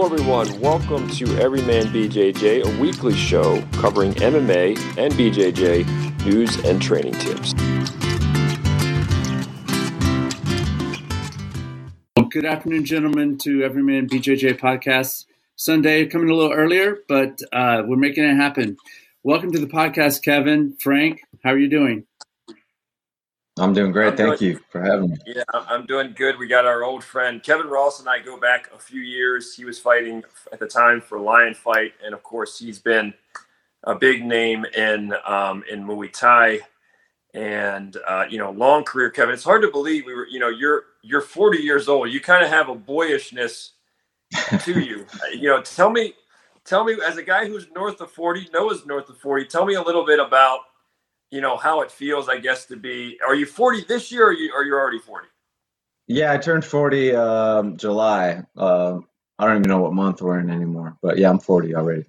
Hello, 0.00 0.14
everyone. 0.14 0.60
Welcome 0.60 1.10
to 1.10 1.24
Everyman 1.38 1.86
BJJ, 1.86 2.62
a 2.62 2.80
weekly 2.80 3.16
show 3.16 3.60
covering 3.72 4.12
MMA 4.12 4.78
and 4.96 5.12
BJJ 5.14 6.24
news 6.24 6.56
and 6.64 6.80
training 6.80 7.14
tips. 7.14 7.52
Good 12.30 12.44
afternoon, 12.44 12.84
gentlemen, 12.84 13.38
to 13.38 13.64
Everyman 13.64 14.08
BJJ 14.08 14.60
podcast. 14.60 15.24
Sunday 15.56 16.06
coming 16.06 16.30
a 16.30 16.34
little 16.34 16.52
earlier, 16.52 16.98
but 17.08 17.40
uh, 17.52 17.82
we're 17.84 17.96
making 17.96 18.22
it 18.22 18.36
happen. 18.36 18.76
Welcome 19.24 19.50
to 19.50 19.58
the 19.58 19.66
podcast, 19.66 20.22
Kevin, 20.22 20.76
Frank. 20.78 21.22
How 21.42 21.50
are 21.50 21.58
you 21.58 21.68
doing? 21.68 22.06
I'm 23.58 23.72
doing 23.72 23.92
great. 23.92 24.08
I'm 24.08 24.16
Thank 24.16 24.38
doing- 24.38 24.52
you 24.52 24.60
for 24.70 24.80
having 24.80 25.10
me. 25.10 25.16
Yeah, 25.26 25.42
I'm 25.52 25.86
doing 25.86 26.12
good. 26.16 26.38
We 26.38 26.46
got 26.46 26.64
our 26.66 26.84
old 26.84 27.02
friend 27.04 27.42
Kevin 27.42 27.66
Ross 27.68 28.00
and 28.00 28.08
I 28.08 28.18
go 28.20 28.38
back 28.38 28.70
a 28.74 28.78
few 28.78 29.00
years. 29.00 29.54
He 29.54 29.64
was 29.64 29.78
fighting 29.78 30.22
at 30.52 30.58
the 30.58 30.66
time 30.66 31.00
for 31.00 31.18
Lion 31.18 31.54
Fight, 31.54 31.92
and 32.04 32.14
of 32.14 32.22
course, 32.22 32.58
he's 32.58 32.78
been 32.78 33.14
a 33.84 33.94
big 33.94 34.24
name 34.24 34.64
in 34.76 35.14
um, 35.26 35.64
in 35.70 35.84
Muay 35.84 36.12
Thai, 36.12 36.60
and 37.34 37.96
uh, 38.06 38.24
you 38.28 38.38
know, 38.38 38.50
long 38.50 38.84
career. 38.84 39.10
Kevin, 39.10 39.34
it's 39.34 39.44
hard 39.44 39.62
to 39.62 39.70
believe 39.70 40.06
we 40.06 40.14
were. 40.14 40.26
You 40.26 40.40
know, 40.40 40.48
you're 40.48 40.84
you're 41.02 41.20
40 41.20 41.58
years 41.58 41.88
old. 41.88 42.10
You 42.10 42.20
kind 42.20 42.44
of 42.44 42.50
have 42.50 42.68
a 42.68 42.74
boyishness 42.74 43.72
to 44.60 44.80
you. 44.80 45.06
You 45.32 45.48
know, 45.48 45.62
tell 45.62 45.90
me, 45.90 46.14
tell 46.64 46.84
me, 46.84 46.96
as 47.06 47.16
a 47.16 47.22
guy 47.22 47.46
who's 47.46 47.66
north 47.74 48.00
of 48.00 48.10
40, 48.10 48.50
Noah's 48.52 48.84
north 48.86 49.08
of 49.08 49.18
40. 49.18 49.46
Tell 49.46 49.64
me 49.64 49.74
a 49.74 49.82
little 49.82 50.04
bit 50.04 50.18
about 50.18 50.60
you 51.30 51.40
know 51.40 51.56
how 51.56 51.80
it 51.82 51.90
feels. 51.90 52.28
I 52.28 52.38
guess 52.38 52.66
to 52.66 52.76
be. 52.76 53.18
Are 53.26 53.34
you 53.34 53.46
40 53.46 53.84
this 53.84 54.10
year, 54.10 54.28
or 54.28 54.32
you 54.32 54.52
are 54.52 54.64
you 54.64 54.74
already 54.74 54.98
40? 54.98 55.28
Yeah, 56.06 56.32
I 56.32 56.38
turned 56.38 56.64
40 56.64 57.14
um, 57.14 57.76
July. 57.76 58.42
Uh, 58.56 59.00
I 59.38 59.46
don't 59.46 59.58
even 59.58 59.68
know 59.68 59.78
what 59.78 59.92
month 59.92 60.22
we're 60.22 60.38
in 60.38 60.50
anymore, 60.50 60.96
but 61.02 61.18
yeah, 61.18 61.28
I'm 61.28 61.38
40 61.38 61.74
already. 61.74 62.06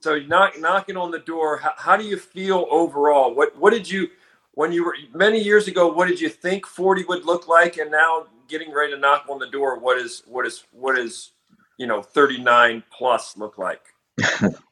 So 0.00 0.18
knock, 0.20 0.58
knocking 0.58 0.96
on 0.96 1.10
the 1.10 1.18
door. 1.18 1.58
How, 1.58 1.72
how 1.76 1.96
do 1.96 2.04
you 2.04 2.16
feel 2.16 2.66
overall? 2.70 3.34
What 3.34 3.56
what 3.58 3.70
did 3.72 3.90
you 3.90 4.08
when 4.52 4.72
you 4.72 4.84
were 4.84 4.96
many 5.14 5.42
years 5.42 5.68
ago? 5.68 5.88
What 5.92 6.08
did 6.08 6.20
you 6.20 6.28
think 6.28 6.66
forty 6.66 7.04
would 7.04 7.24
look 7.24 7.48
like? 7.48 7.76
And 7.76 7.90
now 7.90 8.26
getting 8.48 8.72
ready 8.72 8.92
to 8.92 8.98
knock 8.98 9.26
on 9.28 9.38
the 9.38 9.48
door. 9.48 9.78
What 9.78 9.98
is 9.98 10.22
what 10.26 10.46
is 10.46 10.64
what 10.72 10.98
is 10.98 11.32
you 11.76 11.86
know 11.86 12.02
thirty 12.02 12.38
nine 12.38 12.82
plus 12.90 13.36
look 13.36 13.58
like? 13.58 13.82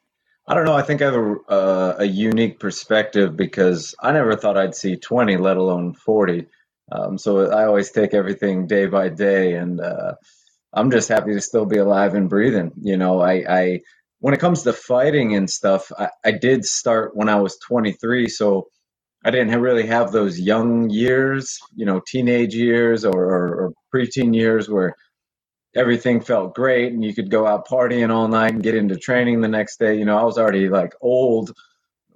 I 0.47 0.55
don't 0.55 0.65
know. 0.67 0.75
I 0.77 0.83
think 0.83 1.01
I 1.01 1.07
have 1.07 1.15
a, 1.15 1.35
uh, 1.49 1.95
a 2.01 2.05
unique 2.05 2.61
perspective 2.61 3.35
because 3.37 3.95
I 4.01 4.13
never 4.13 4.37
thought 4.37 4.59
I'd 4.59 4.75
see 4.75 4.97
20, 4.97 5.37
let 5.39 5.57
alone 5.57 5.95
40. 5.95 6.47
Um, 6.93 7.17
so 7.17 7.51
I 7.51 7.65
always 7.65 7.91
take 7.91 8.13
everything 8.13 8.67
day 8.67 8.87
by 8.87 9.09
day, 9.09 9.55
and 9.55 9.81
uh, 9.81 10.13
I'm 10.73 10.91
just 10.91 11.09
happy 11.09 11.33
to 11.33 11.41
still 11.41 11.65
be 11.65 11.77
alive 11.79 12.15
and 12.15 12.29
breathing. 12.29 12.71
You 12.81 12.97
know, 12.97 13.21
I, 13.21 13.33
I 13.49 13.81
when 14.19 14.35
it 14.35 14.41
comes 14.41 14.63
to 14.63 14.73
fighting 14.73 15.35
and 15.35 15.49
stuff, 15.49 15.91
I, 15.99 16.09
I 16.25 16.31
did 16.31 16.65
start 16.65 17.15
when 17.15 17.29
I 17.29 17.37
was 17.41 17.57
23, 17.67 18.29
so 18.29 18.67
I 19.25 19.31
didn't 19.31 19.61
really 19.61 19.87
have 19.87 20.13
those 20.13 20.39
young 20.41 20.89
years, 20.89 21.59
you 21.75 21.85
know, 21.85 22.01
teenage 22.07 22.55
years 22.55 23.05
or, 23.05 23.13
or, 23.23 23.55
or 23.55 23.73
preteen 23.95 24.35
years 24.35 24.69
where 24.69 24.95
everything 25.77 26.19
felt 26.19 26.55
great 26.55 26.91
and 26.91 27.05
you 27.05 27.13
could 27.13 27.29
go 27.29 27.45
out 27.45 27.67
partying 27.67 28.09
all 28.09 28.27
night 28.27 28.53
and 28.53 28.63
get 28.63 28.75
into 28.75 28.97
training 28.97 29.41
the 29.41 29.47
next 29.47 29.79
day. 29.79 29.97
You 29.97 30.05
know, 30.05 30.17
I 30.17 30.23
was 30.23 30.37
already 30.37 30.69
like 30.69 30.93
old 31.01 31.53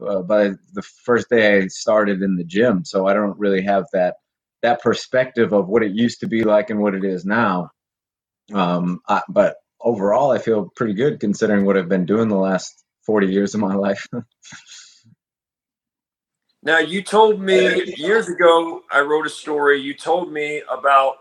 uh, 0.05 0.23
by 0.23 0.49
the 0.73 0.81
first 0.81 1.29
day 1.29 1.59
I 1.61 1.67
started 1.67 2.23
in 2.23 2.35
the 2.35 2.43
gym, 2.43 2.83
so 2.83 3.07
I 3.07 3.13
don't 3.13 3.37
really 3.37 3.61
have 3.61 3.85
that 3.93 4.15
that 4.63 4.81
perspective 4.81 5.53
of 5.53 5.67
what 5.67 5.83
it 5.83 5.91
used 5.91 6.19
to 6.21 6.27
be 6.27 6.43
like 6.43 6.69
and 6.69 6.81
what 6.81 6.95
it 6.95 7.03
is 7.03 7.25
now. 7.25 7.69
Um, 8.53 9.01
I, 9.07 9.21
but 9.29 9.57
overall, 9.79 10.31
I 10.31 10.39
feel 10.39 10.69
pretty 10.75 10.93
good 10.93 11.19
considering 11.19 11.65
what 11.65 11.77
I've 11.77 11.89
been 11.89 12.05
doing 12.05 12.29
the 12.29 12.35
last 12.35 12.83
40 13.05 13.27
years 13.27 13.53
of 13.55 13.61
my 13.61 13.75
life. 13.75 14.07
Now 16.63 16.77
you 16.77 17.01
told 17.01 17.41
me 17.41 17.95
years 17.97 18.29
ago. 18.29 18.83
I 18.91 18.99
wrote 19.01 19.25
a 19.25 19.31
story. 19.31 19.81
You 19.81 19.95
told 19.95 20.31
me 20.31 20.61
about 20.71 21.15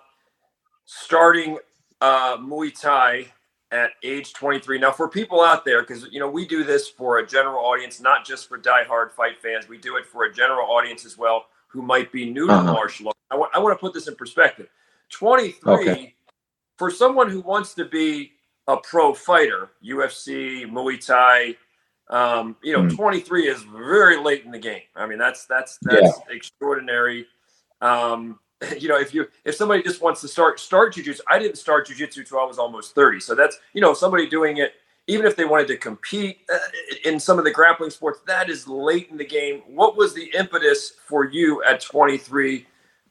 starting 0.85 1.57
uh, 2.01 2.37
Muay 2.39 2.79
Thai 2.79 3.27
at 3.73 3.91
age 4.03 4.33
23. 4.33 4.79
Now, 4.79 4.91
for 4.91 5.09
people 5.09 5.41
out 5.43 5.65
there, 5.65 5.83
because 5.83 6.07
you 6.11 6.19
know 6.21 6.29
we 6.29 6.47
do 6.47 6.65
this 6.65 6.89
for 6.89 7.19
a 7.19 7.27
general 7.27 7.65
audience, 7.65 8.01
not 8.01 8.25
just 8.27 8.49
for 8.49 8.59
diehard 8.59 9.13
fight 9.13 9.41
fans. 9.43 9.69
We 9.69 9.79
do 9.79 9.97
it 9.97 10.07
for 10.07 10.25
a 10.25 10.33
general 10.33 10.69
audience 10.71 11.05
as 11.05 11.17
well, 11.17 11.47
who 11.69 11.83
might 11.83 12.11
be 12.11 12.29
new 12.31 12.47
to 12.47 12.53
Uh-huh. 12.53 12.73
martial 12.73 13.09
arts. 13.09 13.19
I 13.31 13.37
want, 13.37 13.53
to 13.79 13.81
put 13.81 13.95
this 13.95 14.09
in 14.09 14.17
perspective. 14.17 14.69
23 15.11 15.73
Okay. 15.73 16.15
for 16.79 16.91
someone 16.91 17.31
who 17.31 17.41
wants 17.41 17.75
to 17.75 17.85
be 17.85 18.33
a 18.67 18.77
pro 18.77 19.15
fighter, 19.15 19.71
UFC, 19.85 20.65
Muay 20.65 21.05
Thai. 21.05 21.57
Um, 22.09 22.57
you 22.61 22.73
know, 22.73 22.83
Mm. 22.83 22.97
23 22.97 23.47
is 23.47 23.63
very 23.63 24.17
late 24.17 24.45
in 24.45 24.51
the 24.51 24.59
game. 24.59 24.83
I 24.97 25.07
mean, 25.07 25.19
that's 25.19 25.47
that's 25.47 25.79
that's 25.83 26.19
extraordinary. 26.29 27.29
Um, 27.81 28.41
you 28.79 28.89
know, 28.89 28.99
if 28.99 29.15
you 29.15 29.27
if 29.45 29.55
somebody 29.55 29.83
just 29.83 30.03
wants 30.03 30.21
to 30.21 30.29
start 30.29 30.61
start 30.61 30.95
jujitsu, 30.95 31.21
I 31.29 31.39
didn't 31.39 31.57
start 31.57 31.89
jujitsu 31.89 32.29
till 32.29 32.39
I 32.39 32.45
was 32.45 32.59
almost 32.59 32.95
30. 32.95 33.21
So 33.21 33.35
that's 33.35 33.59
you 33.73 33.81
know 33.81 33.95
somebody 33.95 34.29
doing 34.29 34.59
it, 34.59 34.75
even 35.07 35.27
if 35.27 35.37
they 35.37 35.45
wanted 35.45 35.69
to 35.69 35.77
compete 35.77 36.41
uh, 36.53 36.59
in 37.05 37.19
some 37.19 37.39
of 37.39 37.45
the 37.45 37.51
grappling 37.51 37.91
sports, 37.91 38.21
that 38.27 38.51
is 38.51 38.69
late 38.69 39.09
in 39.11 39.17
the 39.17 39.27
game. 39.27 39.63
What 39.67 39.97
was 39.97 40.15
the 40.15 40.31
impetus 40.39 40.93
for 41.07 41.25
you 41.25 41.63
at 41.65 41.81
23 41.81 42.67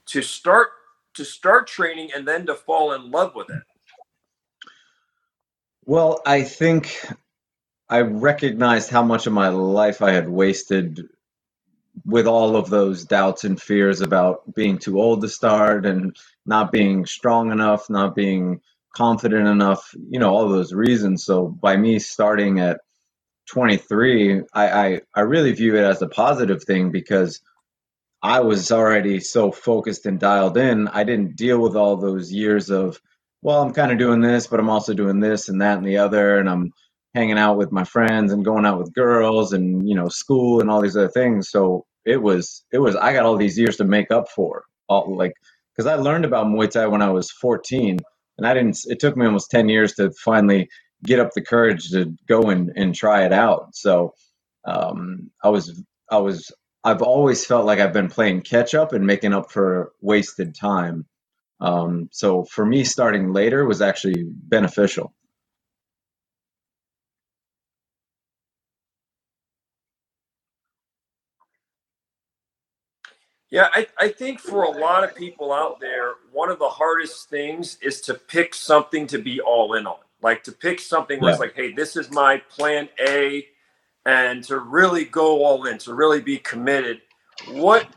to 0.07 0.21
start 0.21 0.69
to 1.15 1.25
start 1.25 1.67
training 1.67 2.11
and 2.15 2.27
then 2.27 2.45
to 2.45 2.55
fall 2.55 2.93
in 2.93 3.09
love 3.09 3.33
with 3.35 3.49
it? 3.49 3.61
Well, 5.85 6.21
I 6.25 6.43
think 6.43 7.03
I 7.89 8.01
recognized 8.01 8.91
how 8.91 9.01
much 9.01 9.25
of 9.25 9.33
my 9.33 9.49
life 9.49 10.03
I 10.03 10.11
had 10.11 10.29
wasted 10.29 11.09
with 12.05 12.27
all 12.27 12.55
of 12.55 12.69
those 12.69 13.05
doubts 13.05 13.43
and 13.43 13.61
fears 13.61 14.01
about 14.01 14.53
being 14.55 14.77
too 14.77 14.99
old 14.99 15.21
to 15.21 15.29
start 15.29 15.85
and 15.85 16.15
not 16.45 16.71
being 16.71 17.05
strong 17.05 17.51
enough, 17.51 17.89
not 17.89 18.15
being 18.15 18.61
confident 18.95 19.47
enough, 19.47 19.93
you 20.09 20.19
know, 20.19 20.33
all 20.33 20.49
those 20.49 20.73
reasons. 20.73 21.23
So 21.23 21.47
by 21.47 21.77
me 21.77 21.99
starting 21.99 22.59
at 22.59 22.81
23, 23.49 24.41
I, 24.53 24.69
I, 24.69 25.01
I 25.15 25.21
really 25.21 25.51
view 25.53 25.75
it 25.75 25.83
as 25.83 26.01
a 26.01 26.07
positive 26.07 26.63
thing 26.63 26.91
because 26.91 27.41
I 28.21 28.41
was 28.41 28.71
already 28.71 29.19
so 29.19 29.51
focused 29.51 30.05
and 30.05 30.19
dialed 30.19 30.57
in. 30.57 30.87
I 30.87 31.03
didn't 31.03 31.35
deal 31.35 31.59
with 31.59 31.75
all 31.75 31.95
those 31.97 32.31
years 32.31 32.69
of, 32.69 32.99
well, 33.41 33.61
I'm 33.61 33.73
kind 33.73 33.91
of 33.91 33.97
doing 33.97 34.21
this, 34.21 34.47
but 34.47 34.59
I'm 34.59 34.69
also 34.69 34.93
doing 34.93 35.19
this 35.19 35.49
and 35.49 35.61
that 35.61 35.77
and 35.77 35.87
the 35.87 35.97
other, 35.97 36.37
and 36.37 36.49
I'm 36.49 36.73
hanging 37.15 37.39
out 37.39 37.57
with 37.57 37.71
my 37.71 37.83
friends 37.85 38.33
and 38.33 38.45
going 38.45 38.65
out 38.65 38.79
with 38.79 38.93
girls 38.93 39.53
and 39.53 39.87
you 39.89 39.95
know 39.95 40.09
school 40.09 40.61
and 40.61 40.71
all 40.71 40.81
these 40.81 40.97
other 40.97 41.09
things. 41.09 41.49
So 41.51 41.85
it 42.05 42.21
was 42.21 42.65
it 42.73 42.79
was 42.79 42.95
I 42.95 43.13
got 43.13 43.25
all 43.25 43.37
these 43.37 43.59
years 43.59 43.77
to 43.77 43.85
make 43.85 44.11
up 44.11 44.29
for 44.29 44.63
all 44.89 45.15
like 45.17 45.33
because 45.75 45.87
I 45.87 45.95
learned 45.95 46.25
about 46.25 46.47
Muay 46.47 46.69
Thai 46.69 46.87
when 46.87 47.01
I 47.03 47.11
was 47.11 47.31
14, 47.31 47.99
and 48.37 48.47
I 48.47 48.53
didn't. 48.53 48.79
It 48.87 48.99
took 48.99 49.17
me 49.17 49.25
almost 49.27 49.51
10 49.51 49.69
years 49.69 49.93
to 49.95 50.11
finally 50.23 50.69
get 51.05 51.19
up 51.19 51.31
the 51.33 51.41
courage 51.43 51.89
to 51.91 52.13
go 52.27 52.49
and, 52.49 52.71
and 52.75 52.95
try 52.95 53.25
it 53.25 53.33
out. 53.33 53.75
So 53.75 54.13
um, 54.65 55.31
I 55.43 55.49
was 55.49 55.81
I 56.11 56.17
was 56.17 56.51
I've 56.83 57.01
always 57.01 57.45
felt 57.45 57.65
like 57.65 57.79
I've 57.79 57.93
been 57.93 58.09
playing 58.09 58.41
catch 58.41 58.73
up 58.75 58.93
and 58.93 59.05
making 59.07 59.33
up 59.33 59.51
for 59.51 59.91
wasted 60.01 60.55
time. 60.55 61.05
Um, 61.61 62.09
so 62.11 62.45
for 62.45 62.65
me, 62.65 62.83
starting 62.85 63.33
later 63.33 63.65
was 63.65 63.81
actually 63.81 64.25
beneficial. 64.27 65.13
Yeah, 73.51 73.69
I, 73.73 73.87
I 73.97 74.09
think 74.09 74.39
for 74.39 74.63
a 74.63 74.69
lot 74.71 75.03
of 75.03 75.15
people 75.15 75.51
out 75.51 75.79
there, 75.79 76.13
one 76.31 76.51
of 76.51 76.59
the 76.59 76.69
hardest 76.69 77.29
things 77.29 77.77
is 77.81 78.01
to 78.01 78.13
pick 78.13 78.53
something 78.53 79.07
to 79.07 79.17
be 79.17 79.41
all 79.41 79.73
in 79.73 79.87
on. 79.87 79.97
Like 80.21 80.43
to 80.43 80.51
pick 80.51 80.79
something 80.79 81.19
where 81.19 81.31
it's 81.31 81.39
Yeah. 81.39 81.45
like, 81.45 81.55
hey, 81.55 81.71
this 81.73 81.95
is 81.95 82.11
my 82.11 82.37
plan 82.49 82.89
A, 82.99 83.47
and 84.05 84.43
to 84.45 84.59
really 84.59 85.05
go 85.05 85.43
all 85.43 85.65
in, 85.65 85.77
to 85.79 85.93
really 85.93 86.21
be 86.21 86.37
committed. 86.37 87.01
What 87.47 87.87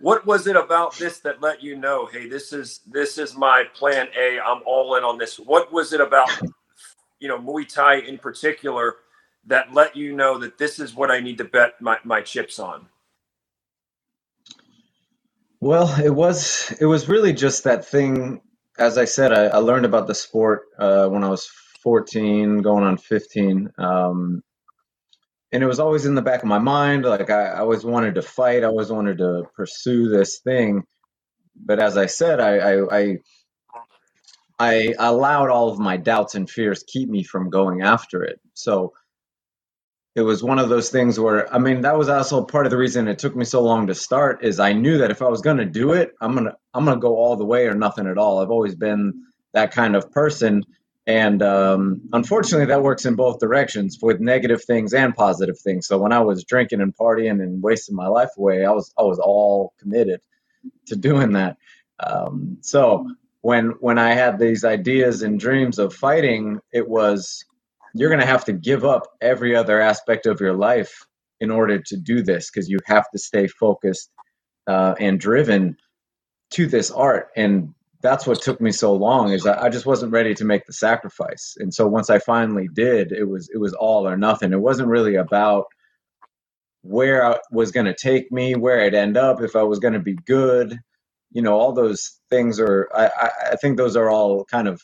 what 0.00 0.26
was 0.26 0.46
it 0.46 0.56
about 0.56 0.98
this 0.98 1.20
that 1.20 1.40
let 1.42 1.62
you 1.62 1.76
know, 1.76 2.06
hey, 2.06 2.28
this 2.28 2.52
is 2.52 2.80
this 2.90 3.18
is 3.18 3.36
my 3.36 3.64
plan 3.74 4.08
A. 4.18 4.38
I'm 4.40 4.62
all 4.66 4.96
in 4.96 5.04
on 5.04 5.18
this. 5.18 5.38
What 5.38 5.72
was 5.72 5.92
it 5.92 6.00
about, 6.00 6.28
you 7.20 7.28
know, 7.28 7.38
Muay 7.38 7.68
Thai 7.72 7.96
in 8.00 8.18
particular 8.18 8.96
that 9.46 9.72
let 9.74 9.96
you 9.96 10.14
know 10.14 10.38
that 10.38 10.58
this 10.58 10.78
is 10.78 10.94
what 10.94 11.10
I 11.10 11.20
need 11.20 11.38
to 11.38 11.44
bet 11.44 11.80
my, 11.80 11.98
my 12.04 12.20
chips 12.22 12.58
on? 12.58 12.86
Well, 15.60 15.94
it 16.04 16.10
was 16.14 16.74
it 16.80 16.86
was 16.86 17.08
really 17.10 17.34
just 17.34 17.64
that 17.64 17.84
thing. 17.86 18.42
As 18.78 18.98
I 18.98 19.06
said, 19.06 19.32
I, 19.32 19.46
I 19.46 19.58
learned 19.58 19.86
about 19.86 20.06
the 20.06 20.14
sport 20.14 20.62
uh, 20.78 21.08
when 21.08 21.24
I 21.24 21.30
was 21.30 21.50
14, 21.82 22.58
going 22.62 22.84
on 22.84 22.98
15, 22.98 23.70
um, 23.78 24.42
and 25.52 25.62
it 25.62 25.66
was 25.66 25.80
always 25.80 26.06
in 26.06 26.14
the 26.16 26.22
back 26.22 26.42
of 26.42 26.48
my 26.48 26.58
mind. 26.60 27.04
Like 27.04 27.30
I, 27.30 27.46
I 27.48 27.60
always 27.60 27.84
wanted 27.84 28.16
to 28.16 28.22
fight. 28.22 28.64
I 28.64 28.68
always 28.68 28.90
wanted 28.92 29.18
to 29.18 29.44
pursue 29.56 30.08
this 30.08 30.40
thing. 30.40 30.84
But 31.56 31.80
as 31.80 31.96
I 31.98 32.06
said, 32.06 32.40
I 32.40 32.56
I, 32.58 32.98
I 33.00 33.16
I 34.58 34.94
allowed 34.98 35.50
all 35.50 35.70
of 35.70 35.78
my 35.78 35.96
doubts 35.98 36.34
and 36.34 36.50
fears 36.50 36.84
keep 36.86 37.08
me 37.10 37.24
from 37.24 37.50
going 37.50 37.82
after 37.82 38.24
it. 38.24 38.40
So 38.54 38.94
it 40.16 40.22
was 40.22 40.42
one 40.42 40.58
of 40.58 40.68
those 40.68 40.90
things 40.90 41.20
where 41.20 41.52
I 41.54 41.58
mean 41.58 41.82
that 41.82 41.96
was 41.96 42.08
also 42.08 42.44
part 42.44 42.66
of 42.66 42.70
the 42.70 42.76
reason 42.76 43.08
it 43.08 43.18
took 43.18 43.36
me 43.36 43.44
so 43.44 43.62
long 43.62 43.86
to 43.86 43.94
start 43.94 44.44
is 44.44 44.58
I 44.58 44.72
knew 44.72 44.98
that 44.98 45.10
if 45.10 45.22
I 45.22 45.28
was 45.28 45.40
going 45.40 45.58
to 45.58 45.64
do 45.64 45.92
it, 45.92 46.12
I'm 46.20 46.32
going 46.32 46.46
to 46.46 46.56
I'm 46.74 46.84
going 46.84 46.96
to 46.96 47.00
go 47.00 47.16
all 47.16 47.36
the 47.36 47.44
way 47.44 47.66
or 47.66 47.74
nothing 47.74 48.06
at 48.06 48.18
all. 48.18 48.40
I've 48.40 48.50
always 48.50 48.74
been 48.74 49.24
that 49.52 49.72
kind 49.72 49.94
of 49.94 50.10
person 50.10 50.64
and 51.06 51.42
um, 51.42 52.02
unfortunately 52.12 52.66
that 52.66 52.82
works 52.82 53.04
in 53.04 53.14
both 53.14 53.40
directions 53.40 53.98
with 54.00 54.20
negative 54.20 54.62
things 54.64 54.92
and 54.92 55.14
positive 55.14 55.58
things. 55.58 55.86
So 55.86 55.98
when 55.98 56.12
I 56.12 56.20
was 56.20 56.44
drinking 56.44 56.80
and 56.80 56.96
partying 56.96 57.42
and 57.42 57.62
wasting 57.62 57.96
my 57.96 58.06
life 58.06 58.30
away, 58.36 58.64
I 58.64 58.70
was 58.70 58.92
I 58.98 59.02
was 59.02 59.18
all 59.18 59.72
committed 59.80 60.20
to 60.86 60.96
doing 60.96 61.32
that. 61.32 61.56
Um, 62.00 62.58
so 62.60 63.08
when 63.42 63.70
when 63.80 63.98
I 63.98 64.12
had 64.12 64.38
these 64.38 64.64
ideas 64.64 65.22
and 65.22 65.40
dreams 65.40 65.78
of 65.78 65.94
fighting, 65.94 66.60
it 66.72 66.88
was 66.88 67.44
you're 67.94 68.10
going 68.10 68.20
to 68.20 68.26
have 68.26 68.44
to 68.46 68.52
give 68.52 68.84
up 68.84 69.08
every 69.20 69.56
other 69.56 69.80
aspect 69.80 70.26
of 70.26 70.40
your 70.40 70.54
life 70.54 71.06
in 71.40 71.50
order 71.50 71.80
to 71.80 71.96
do 71.96 72.22
this 72.22 72.50
because 72.50 72.68
you 72.68 72.78
have 72.86 73.10
to 73.10 73.18
stay 73.18 73.46
focused 73.48 74.10
uh, 74.66 74.94
and 75.00 75.20
driven 75.20 75.76
to 76.52 76.66
this 76.66 76.90
art. 76.90 77.28
And 77.36 77.74
that's 78.02 78.26
what 78.26 78.42
took 78.42 78.60
me 78.60 78.72
so 78.72 78.94
long 78.94 79.32
is 79.32 79.46
I, 79.46 79.66
I 79.66 79.68
just 79.68 79.86
wasn't 79.86 80.12
ready 80.12 80.34
to 80.34 80.44
make 80.44 80.66
the 80.66 80.72
sacrifice. 80.72 81.56
And 81.58 81.72
so 81.72 81.86
once 81.86 82.10
i 82.10 82.18
finally 82.18 82.68
did 82.72 83.12
it 83.12 83.24
was 83.24 83.50
it 83.52 83.58
was 83.58 83.74
all 83.74 84.08
or 84.08 84.16
nothing. 84.16 84.52
It 84.52 84.60
wasn't 84.60 84.88
really 84.88 85.16
about 85.16 85.66
where 86.82 87.24
i 87.24 87.38
was 87.52 87.72
going 87.72 87.86
to 87.86 87.94
take 87.94 88.32
me 88.32 88.54
where 88.54 88.80
i'd 88.80 88.94
end 88.94 89.16
up 89.16 89.42
if 89.42 89.54
i 89.54 89.62
was 89.62 89.78
going 89.78 89.94
to 89.94 90.00
be 90.00 90.14
good. 90.26 90.78
You 91.32 91.42
know 91.42 91.58
all 91.58 91.72
those 91.72 92.18
things 92.30 92.58
are 92.60 92.88
i 92.94 93.30
i 93.52 93.56
think 93.56 93.76
those 93.76 93.96
are 93.96 94.10
all 94.10 94.44
kind 94.46 94.68
of 94.68 94.82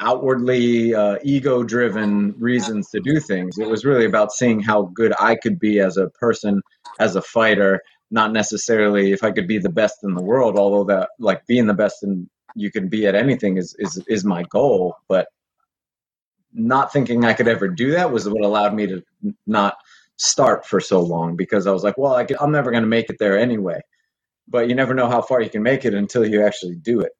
outwardly 0.00 0.94
uh, 0.94 1.16
ego 1.22 1.62
driven 1.62 2.34
reasons 2.38 2.90
to 2.90 3.00
do 3.00 3.18
things. 3.18 3.58
It 3.58 3.68
was 3.68 3.84
really 3.84 4.04
about 4.04 4.32
seeing 4.32 4.60
how 4.60 4.90
good 4.94 5.12
I 5.18 5.36
could 5.36 5.58
be 5.58 5.80
as 5.80 5.96
a 5.96 6.10
person, 6.10 6.60
as 7.00 7.16
a 7.16 7.22
fighter, 7.22 7.80
not 8.10 8.32
necessarily 8.32 9.12
if 9.12 9.24
I 9.24 9.30
could 9.30 9.48
be 9.48 9.58
the 9.58 9.70
best 9.70 9.98
in 10.02 10.14
the 10.14 10.22
world, 10.22 10.58
although 10.58 10.84
that 10.84 11.10
like 11.18 11.46
being 11.46 11.66
the 11.66 11.74
best 11.74 12.02
in 12.02 12.28
you 12.54 12.70
can 12.70 12.88
be 12.88 13.06
at 13.06 13.14
anything 13.14 13.56
is 13.58 13.74
is 13.78 14.02
is 14.08 14.24
my 14.24 14.42
goal, 14.44 14.96
but 15.08 15.28
not 16.52 16.92
thinking 16.92 17.24
I 17.24 17.34
could 17.34 17.48
ever 17.48 17.68
do 17.68 17.92
that 17.92 18.10
was 18.10 18.28
what 18.28 18.44
allowed 18.44 18.74
me 18.74 18.86
to 18.86 19.02
not 19.46 19.76
start 20.16 20.64
for 20.66 20.80
so 20.80 21.00
long 21.00 21.36
because 21.36 21.66
I 21.66 21.72
was 21.72 21.84
like, 21.84 21.98
well, 21.98 22.14
I 22.14 22.26
am 22.40 22.52
never 22.52 22.70
going 22.70 22.82
to 22.82 22.88
make 22.88 23.10
it 23.10 23.18
there 23.18 23.38
anyway. 23.38 23.80
But 24.48 24.68
you 24.68 24.74
never 24.74 24.94
know 24.94 25.08
how 25.08 25.20
far 25.20 25.42
you 25.42 25.50
can 25.50 25.62
make 25.62 25.84
it 25.84 25.92
until 25.92 26.24
you 26.24 26.42
actually 26.42 26.76
do 26.76 27.00
it. 27.00 27.12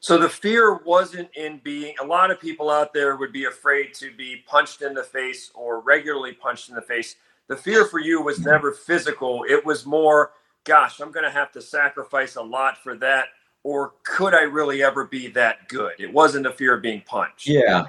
So 0.00 0.16
the 0.16 0.30
fear 0.30 0.80
wasn't 0.84 1.28
in 1.36 1.60
being, 1.62 1.94
a 2.00 2.04
lot 2.04 2.30
of 2.30 2.40
people 2.40 2.70
out 2.70 2.94
there 2.94 3.16
would 3.16 3.32
be 3.32 3.44
afraid 3.44 3.92
to 3.94 4.10
be 4.16 4.42
punched 4.46 4.80
in 4.80 4.94
the 4.94 5.04
face 5.04 5.50
or 5.54 5.80
regularly 5.80 6.32
punched 6.32 6.70
in 6.70 6.74
the 6.74 6.82
face. 6.82 7.16
The 7.48 7.56
fear 7.56 7.84
for 7.84 7.98
you 8.00 8.22
was 8.22 8.40
never 8.40 8.72
physical. 8.72 9.44
It 9.46 9.64
was 9.64 9.84
more, 9.84 10.32
gosh, 10.64 11.00
I'm 11.00 11.12
going 11.12 11.24
to 11.24 11.30
have 11.30 11.52
to 11.52 11.60
sacrifice 11.60 12.36
a 12.36 12.42
lot 12.42 12.78
for 12.78 12.96
that. 12.96 13.26
Or 13.62 13.92
could 14.04 14.32
I 14.32 14.42
really 14.44 14.82
ever 14.82 15.04
be 15.04 15.28
that 15.28 15.68
good? 15.68 15.92
It 15.98 16.10
wasn't 16.10 16.46
a 16.46 16.52
fear 16.52 16.76
of 16.76 16.82
being 16.82 17.02
punched. 17.02 17.46
Yeah. 17.46 17.84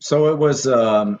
So 0.00 0.32
it 0.32 0.38
was 0.38 0.68
um, 0.68 1.18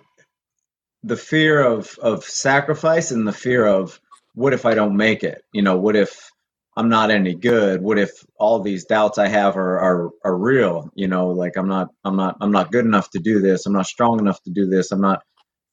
the 1.02 1.16
fear 1.16 1.60
of, 1.60 1.98
of 2.00 2.22
sacrifice 2.22 3.10
and 3.10 3.26
the 3.26 3.32
fear 3.32 3.66
of 3.66 4.00
what 4.34 4.52
if 4.52 4.64
I 4.64 4.74
don't 4.74 4.96
make 4.96 5.24
it? 5.24 5.42
You 5.52 5.62
know, 5.62 5.76
what 5.76 5.96
if 5.96 6.30
I'm 6.76 6.90
not 6.90 7.10
any 7.10 7.34
good? 7.34 7.82
What 7.82 7.98
if 7.98 8.10
all 8.38 8.60
these 8.60 8.86
doubts 8.86 9.18
I 9.18 9.28
have 9.28 9.56
are, 9.56 9.80
are 9.80 10.10
are 10.24 10.36
real? 10.38 10.90
You 10.96 11.08
know, 11.08 11.28
like 11.30 11.56
I'm 11.56 11.68
not 11.68 11.88
I'm 12.04 12.16
not 12.16 12.36
I'm 12.40 12.52
not 12.52 12.72
good 12.72 12.86
enough 12.86 13.10
to 13.12 13.20
do 13.20 13.40
this. 13.40 13.66
I'm 13.66 13.74
not 13.74 13.86
strong 13.86 14.20
enough 14.20 14.42
to 14.44 14.50
do 14.50 14.66
this. 14.68 14.92
I'm 14.92 15.02
not 15.02 15.22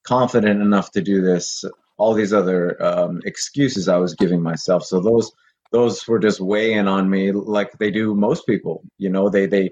confident 0.06 0.62
enough 0.62 0.92
to 0.94 1.02
do 1.02 1.22
this. 1.22 1.66
All 1.98 2.16
these 2.16 2.34
other 2.34 2.84
um, 2.84 3.22
excuses 3.26 3.90
I 3.90 3.98
was 3.98 4.16
giving 4.16 4.44
myself. 4.44 4.86
So 4.86 5.02
those 5.02 5.32
those 5.74 6.08
were 6.08 6.20
just 6.20 6.42
weighing 6.42 6.88
on 6.88 7.10
me 7.10 7.34
like 7.34 7.74
they 7.80 7.92
do 7.92 8.16
most 8.16 8.48
people. 8.48 8.84
You 9.00 9.10
know, 9.12 9.30
they 9.30 9.48
they 9.48 9.72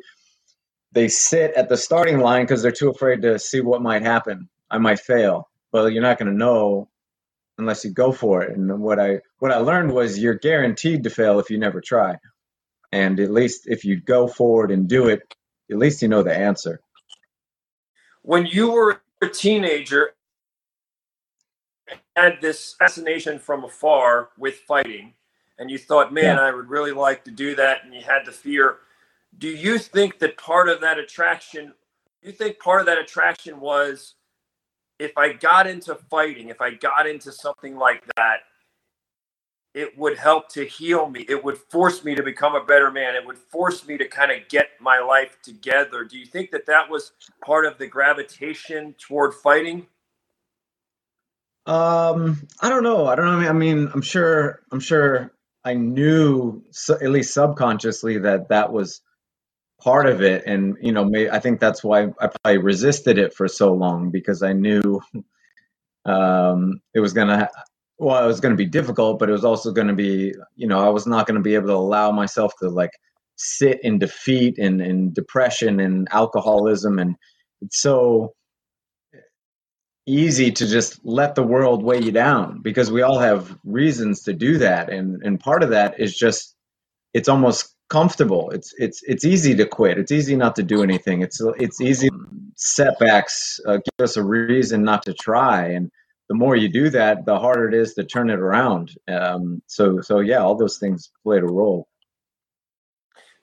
they 0.94 1.10
sit 1.10 1.54
at 1.56 1.70
the 1.70 1.78
starting 1.78 2.20
line 2.20 2.44
because 2.46 2.64
they're 2.64 2.74
too 2.74 2.92
afraid 2.92 3.24
to 3.24 3.40
see 3.40 3.62
what 3.62 3.84
might 3.84 4.04
happen. 4.04 4.50
I 4.72 4.80
might 4.80 5.02
fail. 5.02 5.50
Well, 5.74 5.90
you're 5.90 6.04
not 6.04 6.20
going 6.20 6.32
to 6.32 6.38
know 6.38 6.90
unless 7.62 7.86
you 7.86 7.92
go 7.92 8.12
for 8.12 8.42
it. 8.44 8.58
And 8.58 8.82
what 8.82 9.00
I 9.00 9.20
what 9.40 9.52
I 9.52 9.58
learned 9.58 9.94
was 9.94 10.20
you're 10.20 10.34
guaranteed 10.34 11.04
to 11.04 11.10
fail 11.10 11.40
if 11.40 11.50
you 11.50 11.58
never 11.58 11.80
try. 11.80 12.16
And 12.92 13.20
at 13.20 13.32
least 13.32 13.68
if 13.68 13.86
you 13.86 14.02
go 14.02 14.28
forward 14.28 14.72
and 14.72 14.90
do 14.90 15.08
it, 15.08 15.22
at 15.70 15.78
least 15.78 16.02
you 16.02 16.08
know 16.08 16.24
the 16.24 16.36
answer. 16.36 16.82
When 18.24 18.46
you 18.46 18.72
were 18.72 19.02
a 19.22 19.30
teenager, 19.30 20.12
had 22.16 22.42
this 22.42 22.76
fascination 22.78 23.40
from 23.40 23.64
afar 23.64 24.30
with 24.38 24.56
fighting, 24.68 25.14
and 25.58 25.72
you 25.72 25.78
thought, 25.78 26.14
man, 26.14 26.38
yeah. 26.38 26.42
I 26.42 26.54
would 26.54 26.70
really 26.70 26.92
like 26.92 27.24
to 27.26 27.32
do 27.32 27.56
that, 27.56 27.86
and 27.86 27.94
you 27.94 28.02
had 28.02 28.26
the 28.26 28.32
fear. 28.32 28.78
Do 29.38 29.48
you 29.48 29.78
think 29.78 30.20
that 30.20 30.38
part 30.38 30.68
of 30.68 30.82
that 30.82 31.00
attraction, 31.00 31.74
you 32.22 32.32
think 32.32 32.60
part 32.60 32.82
of 32.82 32.88
that 32.88 32.98
attraction 32.98 33.60
was 33.60 34.16
if 35.02 35.18
I 35.18 35.34
got 35.34 35.66
into 35.66 35.96
fighting, 36.12 36.50
if 36.50 36.62
I 36.62 36.76
got 36.76 37.08
into 37.08 37.32
something 37.32 37.76
like 37.76 38.04
that, 38.18 38.42
it 39.74 39.98
would 39.98 40.16
help 40.16 40.50
to 40.50 40.64
heal 40.64 41.10
me. 41.10 41.26
It 41.28 41.44
would 41.44 41.58
force 41.58 42.04
me 42.04 42.14
to 42.14 42.22
become 42.22 42.54
a 42.54 42.64
better 42.64 42.92
man. 42.92 43.16
It 43.16 43.26
would 43.26 43.38
force 43.38 43.88
me 43.88 43.98
to 43.98 44.08
kind 44.08 44.32
of 44.32 44.48
get 44.48 44.68
my 44.80 45.00
life 45.00 45.38
together. 45.42 46.04
Do 46.04 46.20
you 46.20 46.26
think 46.28 46.52
that 46.52 46.68
that 46.68 46.88
was 46.88 47.14
part 47.44 47.66
of 47.66 47.80
the 47.80 47.88
gravitation 47.88 48.94
toward 49.00 49.34
fighting? 49.34 49.88
Um, 51.66 52.48
I 52.62 52.70
don't 52.70 52.84
know. 52.84 53.08
I 53.08 53.16
don't 53.16 53.42
know. 53.42 53.50
I 53.50 53.54
mean, 53.54 53.90
I'm 53.94 54.02
sure. 54.02 54.62
I'm 54.72 54.80
sure. 54.80 55.32
I 55.64 55.74
knew, 55.76 56.64
at 56.90 57.10
least 57.10 57.34
subconsciously, 57.34 58.18
that 58.20 58.50
that 58.50 58.72
was 58.74 59.02
part 59.82 60.08
of 60.08 60.22
it. 60.22 60.44
And 60.46 60.78
you 60.82 60.92
know 60.92 61.06
may, 61.06 61.30
i 61.30 61.40
think 61.40 61.60
that's 61.60 61.84
why 61.84 62.04
i 62.20 62.28
probably 62.28 62.58
resisted 62.58 63.18
it 63.18 63.34
for 63.34 63.48
so 63.48 63.74
long 63.74 64.12
because 64.12 64.44
i 64.44 64.54
knew 64.54 65.02
um, 66.06 66.82
it 66.94 67.00
was 67.00 67.14
gonna 67.14 67.50
well 67.98 68.24
it 68.24 68.28
was 68.28 68.40
gonna 68.40 68.56
be 68.56 68.66
difficult 68.66 69.20
but 69.20 69.30
it 69.30 69.34
was 69.34 69.46
also 69.46 69.72
gonna 69.72 69.94
be 69.94 70.34
you 70.56 70.68
know 70.68 70.80
i 70.80 70.90
was 70.90 71.06
not 71.06 71.28
gonna 71.28 71.42
be 71.42 71.56
able 71.56 71.68
to 71.68 71.74
allow 71.74 72.12
myself 72.12 72.54
to 72.60 72.70
like 72.70 72.92
sit 73.42 73.80
in 73.84 73.98
defeat 73.98 74.58
and, 74.60 74.82
and 74.82 75.14
depression 75.14 75.80
and 75.80 76.08
alcoholism. 76.12 77.00
And 77.00 77.16
it's 77.62 77.82
so 77.82 78.34
easy 80.06 80.52
to 80.52 80.68
just 80.68 81.00
let 81.04 81.36
the 81.36 81.44
world 81.44 81.84
weigh 81.84 82.02
you 82.02 82.12
down 82.12 82.62
because 82.62 82.92
we 82.92 83.02
all 83.02 83.20
have 83.20 83.58
reasons 83.64 84.24
to 84.24 84.34
do 84.34 84.60
that. 84.60 84.90
And 84.90 85.22
and 85.24 85.40
part 85.40 85.64
of 85.64 85.70
that 85.70 86.00
is 86.00 86.16
just 86.16 86.56
it's 87.14 87.30
almost 87.30 87.71
comfortable. 87.92 88.50
It's 88.52 88.74
it's 88.78 89.04
it's 89.04 89.26
easy 89.26 89.54
to 89.56 89.66
quit. 89.66 89.98
It's 89.98 90.14
easy 90.14 90.38
not 90.38 90.56
to 90.56 90.64
do 90.64 90.82
anything. 90.82 91.22
It's 91.22 91.42
it's 91.60 91.82
easy 91.82 92.10
setbacks 92.56 93.60
uh, 93.68 93.78
give 93.78 94.04
us 94.06 94.16
a 94.16 94.24
reason 94.24 94.84
not 94.84 95.04
to 95.04 95.14
try, 95.14 95.68
and 95.68 95.92
the 96.30 96.36
more 96.36 96.56
you 96.56 96.70
do 96.70 96.90
that, 96.92 97.26
the 97.26 97.38
harder 97.38 97.68
it 97.68 97.74
is 97.74 97.94
to 97.96 98.06
turn 98.06 98.30
it 98.30 98.40
around. 98.40 98.96
Um, 99.10 99.62
so 99.68 100.00
so 100.00 100.20
yeah, 100.20 100.38
all 100.38 100.56
those 100.56 100.78
things 100.78 101.12
played 101.24 101.44
a 101.44 101.48
role. 101.48 101.90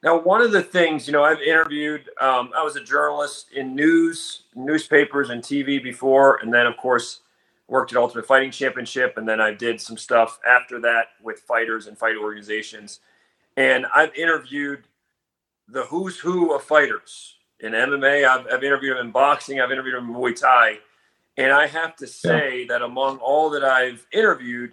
Now, 0.03 0.19
one 0.19 0.41
of 0.41 0.53
the 0.53 0.63
things 0.63 1.07
you 1.07 1.13
know, 1.13 1.25
I've 1.25 1.43
interviewed. 1.43 2.09
Um, 2.19 2.51
I 2.57 2.63
was 2.63 2.77
a 2.77 2.83
journalist 2.83 3.53
in 3.55 3.75
news, 3.75 4.45
newspapers, 4.55 5.29
and 5.29 5.43
TV 5.43 5.83
before, 5.83 6.39
and 6.43 6.55
then 6.55 6.67
of 6.67 6.77
course 6.79 7.21
worked 7.67 7.93
at 7.93 7.99
Ultimate 7.99 8.27
Fighting 8.27 8.51
Championship, 8.51 9.19
and 9.19 9.29
then 9.29 9.43
I 9.43 9.53
did 9.53 9.79
some 9.79 9.99
stuff 9.99 10.39
after 10.49 10.81
that 10.81 11.09
with 11.23 11.41
fighters 11.41 11.87
and 11.87 11.99
fight 11.99 12.17
organizations 12.17 13.01
and 13.59 13.87
I've 13.93 14.15
interviewed 14.15 14.85
the 15.67 15.83
who's 15.87 16.17
who 16.17 16.55
of 16.55 16.63
fighters 16.63 17.35
in 17.59 17.73
MMA. 17.73 18.25
I've, 18.25 18.47
I've 18.47 18.63
interviewed 18.63 18.97
them 18.97 19.07
in 19.07 19.13
boxing. 19.13 19.61
I've 19.61 19.73
interviewed 19.73 19.97
them 19.97 20.09
in 20.09 20.15
Muay 20.15 20.41
Thai. 20.41 20.79
And 21.37 21.53
I 21.53 21.67
have 21.67 21.97
to 21.97 22.07
say 22.07 22.61
yeah. 22.61 22.67
that 22.69 22.83
among 22.83 23.19
all 23.19 23.51
that 23.51 23.65
I've 23.65 24.07
interviewed, 24.13 24.71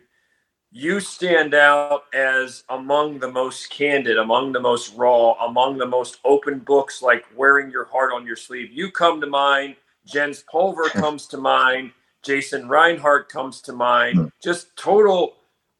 you 0.71 0.99
stand 0.99 1.55
out 1.55 2.03
as 2.13 2.63
among 2.69 3.17
the 3.17 3.31
most 3.31 3.71
candid, 3.71 4.19
among 4.19 4.51
the 4.51 4.59
most 4.59 4.93
raw, 4.95 5.33
among 5.43 5.79
the 5.79 5.87
most 5.87 6.19
open 6.23 6.59
books, 6.59 7.01
like 7.01 7.25
wearing 7.35 7.71
your 7.71 7.85
heart 7.85 8.11
on 8.13 8.23
your 8.23 8.35
sleeve. 8.35 8.71
You 8.71 8.91
come 8.91 9.19
to 9.19 9.27
mind. 9.27 9.77
Jens 10.05 10.43
Pulver 10.47 10.89
comes 10.89 11.25
to 11.27 11.37
mind. 11.37 11.91
Jason 12.21 12.69
Reinhardt 12.69 13.29
comes 13.29 13.61
to 13.61 13.73
mind. 13.73 14.17
Hmm. 14.17 14.25
Just 14.43 14.75
total 14.75 15.37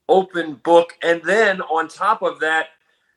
open 0.10 0.56
book. 0.56 0.98
And 1.04 1.22
then 1.24 1.62
on 1.62 1.88
top 1.88 2.24
of 2.24 2.40
that, 2.40 2.70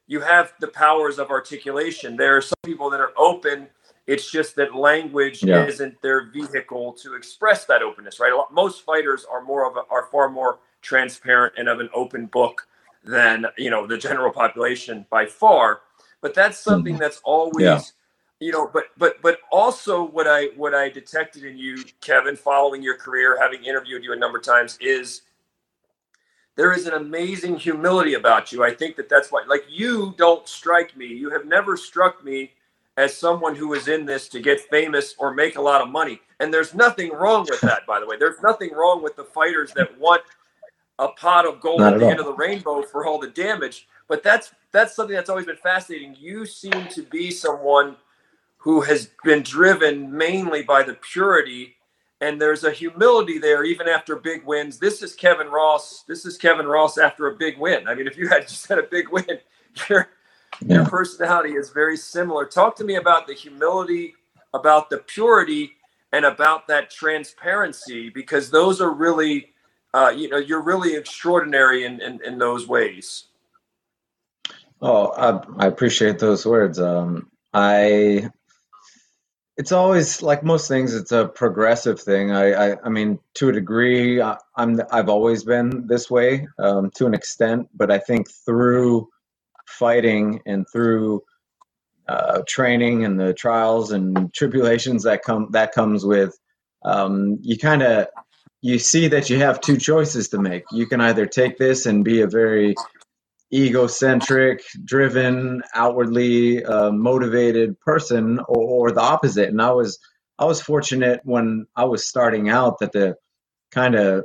you 0.08 0.20
have 0.20 0.54
the 0.58 0.68
powers 0.68 1.18
of 1.18 1.30
articulation. 1.30 2.16
There 2.16 2.36
are 2.36 2.42
some 2.42 2.56
people 2.64 2.90
that 2.90 3.00
are 3.00 3.12
open. 3.16 3.68
It's 4.06 4.30
just 4.30 4.56
that 4.56 4.74
language 4.74 5.44
yeah. 5.44 5.66
isn't 5.66 6.00
their 6.02 6.30
vehicle 6.30 6.94
to 6.94 7.14
express 7.14 7.66
that 7.66 7.82
openness, 7.82 8.18
right? 8.18 8.32
Most 8.50 8.82
fighters 8.82 9.26
are 9.30 9.42
more 9.42 9.70
of 9.70 9.76
a, 9.76 9.82
are 9.90 10.08
far 10.10 10.30
more 10.30 10.58
transparent 10.80 11.54
and 11.58 11.68
of 11.68 11.78
an 11.80 11.90
open 11.94 12.26
book 12.26 12.66
than 13.04 13.46
you 13.56 13.70
know 13.70 13.86
the 13.86 13.98
general 13.98 14.32
population 14.32 15.06
by 15.10 15.26
far. 15.26 15.80
but 16.20 16.34
that's 16.34 16.58
something 16.58 16.94
mm-hmm. 16.94 17.02
that's 17.02 17.20
always 17.24 17.64
yeah. 17.64 17.80
you 18.40 18.52
know 18.52 18.68
but 18.72 18.84
but 18.96 19.20
but 19.22 19.38
also 19.50 20.04
what 20.04 20.26
i 20.26 20.46
what 20.56 20.74
i 20.74 20.88
detected 20.88 21.44
in 21.44 21.56
you 21.56 21.82
kevin 22.00 22.36
following 22.36 22.82
your 22.82 22.96
career 22.96 23.38
having 23.40 23.62
interviewed 23.64 24.02
you 24.02 24.12
a 24.12 24.16
number 24.16 24.38
of 24.38 24.44
times 24.44 24.76
is 24.80 25.22
there 26.58 26.72
is 26.72 26.86
an 26.86 26.94
amazing 26.94 27.56
humility 27.56 28.14
about 28.14 28.50
you. 28.50 28.64
I 28.64 28.74
think 28.74 28.96
that 28.96 29.08
that's 29.08 29.30
why 29.30 29.44
like 29.48 29.64
you 29.70 30.12
don't 30.18 30.46
strike 30.48 30.96
me. 30.96 31.06
You 31.06 31.30
have 31.30 31.46
never 31.46 31.76
struck 31.76 32.24
me 32.24 32.50
as 32.96 33.16
someone 33.16 33.54
who 33.54 33.74
is 33.74 33.86
in 33.86 34.04
this 34.04 34.28
to 34.30 34.40
get 34.40 34.60
famous 34.62 35.14
or 35.18 35.32
make 35.32 35.56
a 35.56 35.62
lot 35.62 35.80
of 35.80 35.88
money. 35.88 36.20
And 36.40 36.52
there's 36.52 36.74
nothing 36.74 37.12
wrong 37.12 37.46
with 37.48 37.60
that 37.60 37.86
by 37.86 38.00
the 38.00 38.06
way. 38.06 38.16
There's 38.18 38.42
nothing 38.42 38.74
wrong 38.74 39.04
with 39.04 39.14
the 39.14 39.22
fighters 39.22 39.70
that 39.76 39.96
want 40.00 40.22
a 40.98 41.06
pot 41.06 41.46
of 41.46 41.60
gold 41.60 41.80
at 41.80 41.96
the 41.96 42.06
all. 42.06 42.10
end 42.10 42.18
of 42.18 42.26
the 42.26 42.34
rainbow 42.34 42.82
for 42.82 43.06
all 43.06 43.20
the 43.20 43.28
damage. 43.30 43.86
But 44.08 44.24
that's 44.24 44.50
that's 44.72 44.96
something 44.96 45.14
that's 45.14 45.30
always 45.30 45.46
been 45.46 45.58
fascinating. 45.58 46.16
You 46.18 46.44
seem 46.44 46.88
to 46.88 47.02
be 47.04 47.30
someone 47.30 47.94
who 48.56 48.80
has 48.80 49.10
been 49.22 49.44
driven 49.44 50.10
mainly 50.10 50.64
by 50.64 50.82
the 50.82 50.94
purity 50.94 51.76
and 52.20 52.40
there's 52.40 52.64
a 52.64 52.70
humility 52.70 53.38
there 53.38 53.64
even 53.64 53.88
after 53.88 54.16
big 54.16 54.44
wins. 54.44 54.78
This 54.78 55.02
is 55.02 55.14
Kevin 55.14 55.48
Ross. 55.48 56.04
This 56.08 56.26
is 56.26 56.36
Kevin 56.36 56.66
Ross 56.66 56.98
after 56.98 57.28
a 57.28 57.36
big 57.36 57.58
win. 57.58 57.86
I 57.86 57.94
mean, 57.94 58.06
if 58.06 58.16
you 58.16 58.28
had 58.28 58.42
just 58.48 58.66
had 58.68 58.78
a 58.78 58.84
big 58.84 59.08
win, 59.08 59.38
your 59.88 60.08
yeah. 60.64 60.76
your 60.76 60.86
personality 60.86 61.54
is 61.54 61.70
very 61.70 61.96
similar. 61.96 62.44
Talk 62.44 62.76
to 62.76 62.84
me 62.84 62.96
about 62.96 63.26
the 63.26 63.34
humility, 63.34 64.14
about 64.52 64.90
the 64.90 64.98
purity, 64.98 65.72
and 66.12 66.24
about 66.24 66.66
that 66.68 66.90
transparency 66.90 68.08
because 68.08 68.50
those 68.50 68.80
are 68.80 68.92
really, 68.92 69.52
uh, 69.94 70.12
you 70.14 70.28
know, 70.28 70.38
you're 70.38 70.62
really 70.62 70.96
extraordinary 70.96 71.84
in, 71.84 72.00
in, 72.00 72.20
in 72.24 72.38
those 72.38 72.66
ways. 72.66 73.24
Oh, 74.80 75.08
I, 75.08 75.64
I 75.64 75.66
appreciate 75.66 76.18
those 76.18 76.46
words. 76.46 76.78
Um, 76.78 77.30
I 77.52 78.30
it's 79.58 79.72
always 79.72 80.22
like 80.22 80.44
most 80.44 80.68
things 80.68 80.94
it's 80.94 81.12
a 81.12 81.26
progressive 81.26 82.00
thing. 82.00 82.30
I, 82.30 82.52
I 82.52 82.76
i, 82.84 82.88
mean 82.88 83.18
to 83.34 83.48
a 83.50 83.52
degree 83.52 84.22
I, 84.22 84.38
am 84.56 84.80
i've 84.92 85.08
always 85.08 85.44
been 85.44 85.86
this 85.86 86.08
way 86.10 86.46
um, 86.58 86.90
to 86.94 87.06
an 87.06 87.14
extent 87.14 87.68
but 87.74 87.90
i 87.90 87.98
think 87.98 88.30
through 88.46 89.08
fighting 89.66 90.40
and 90.46 90.64
through 90.72 91.22
uh, 92.08 92.40
training 92.48 93.04
and 93.04 93.20
the 93.20 93.34
trials 93.34 93.92
and 93.92 94.32
tribulations 94.32 95.02
that 95.02 95.22
come 95.22 95.48
that 95.50 95.72
comes 95.72 96.06
with 96.06 96.38
um, 96.84 97.38
you 97.42 97.58
kind 97.58 97.82
of 97.82 98.06
you 98.60 98.78
see 98.78 99.08
that 99.08 99.30
you 99.30 99.38
have 99.38 99.60
two 99.60 99.76
choices 99.76 100.28
to 100.28 100.38
make. 100.38 100.64
You 100.72 100.86
can 100.86 101.00
either 101.00 101.26
take 101.26 101.58
this 101.58 101.86
and 101.86 102.04
be 102.04 102.22
a 102.22 102.26
very 102.26 102.74
egocentric, 103.52 104.62
driven, 104.84 105.62
outwardly 105.74 106.64
uh, 106.64 106.90
motivated 106.90 107.78
person, 107.80 108.38
or, 108.40 108.88
or, 108.88 108.90
the 108.90 109.00
opposite. 109.00 109.48
And 109.48 109.62
I 109.62 109.70
was 109.72 109.98
I 110.38 110.44
was 110.44 110.60
fortunate 110.60 111.20
when 111.24 111.66
I 111.74 111.84
was 111.84 112.06
starting 112.06 112.48
out 112.48 112.78
that 112.80 112.92
the 112.92 113.16
kind 113.70 113.94
of 113.94 114.24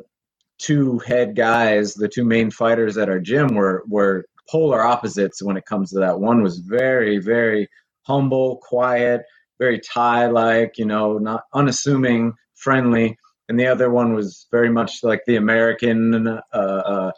two 0.60 1.00
head 1.00 1.36
guys, 1.36 1.94
the 1.94 2.10
two 2.10 2.26
main 2.26 2.52
fighters 2.52 2.98
at 2.98 3.10
our 3.10 3.20
gym, 3.20 3.56
were 3.56 3.84
were 3.88 4.26
polar 4.50 4.82
opposites 4.84 5.42
when 5.42 5.58
it 5.58 5.66
comes 5.66 5.92
to 5.92 6.00
that. 6.00 6.20
One 6.20 6.44
was 6.44 6.60
very 6.60 7.20
very 7.20 7.70
humble, 8.06 8.58
quiet, 8.58 9.24
very 9.60 9.80
Thai 9.80 10.28
like, 10.28 10.78
you 10.78 10.86
know, 10.86 11.18
not 11.18 11.44
unassuming, 11.54 12.34
friendly. 12.56 13.18
And 13.50 13.60
the 13.60 13.68
other 13.68 13.90
one 13.90 14.14
was 14.14 14.48
very 14.52 14.70
much 14.70 15.04
like 15.04 15.22
the 15.26 15.36
American, 15.36 16.28
uh, 16.28 16.42
uh, 16.54 17.12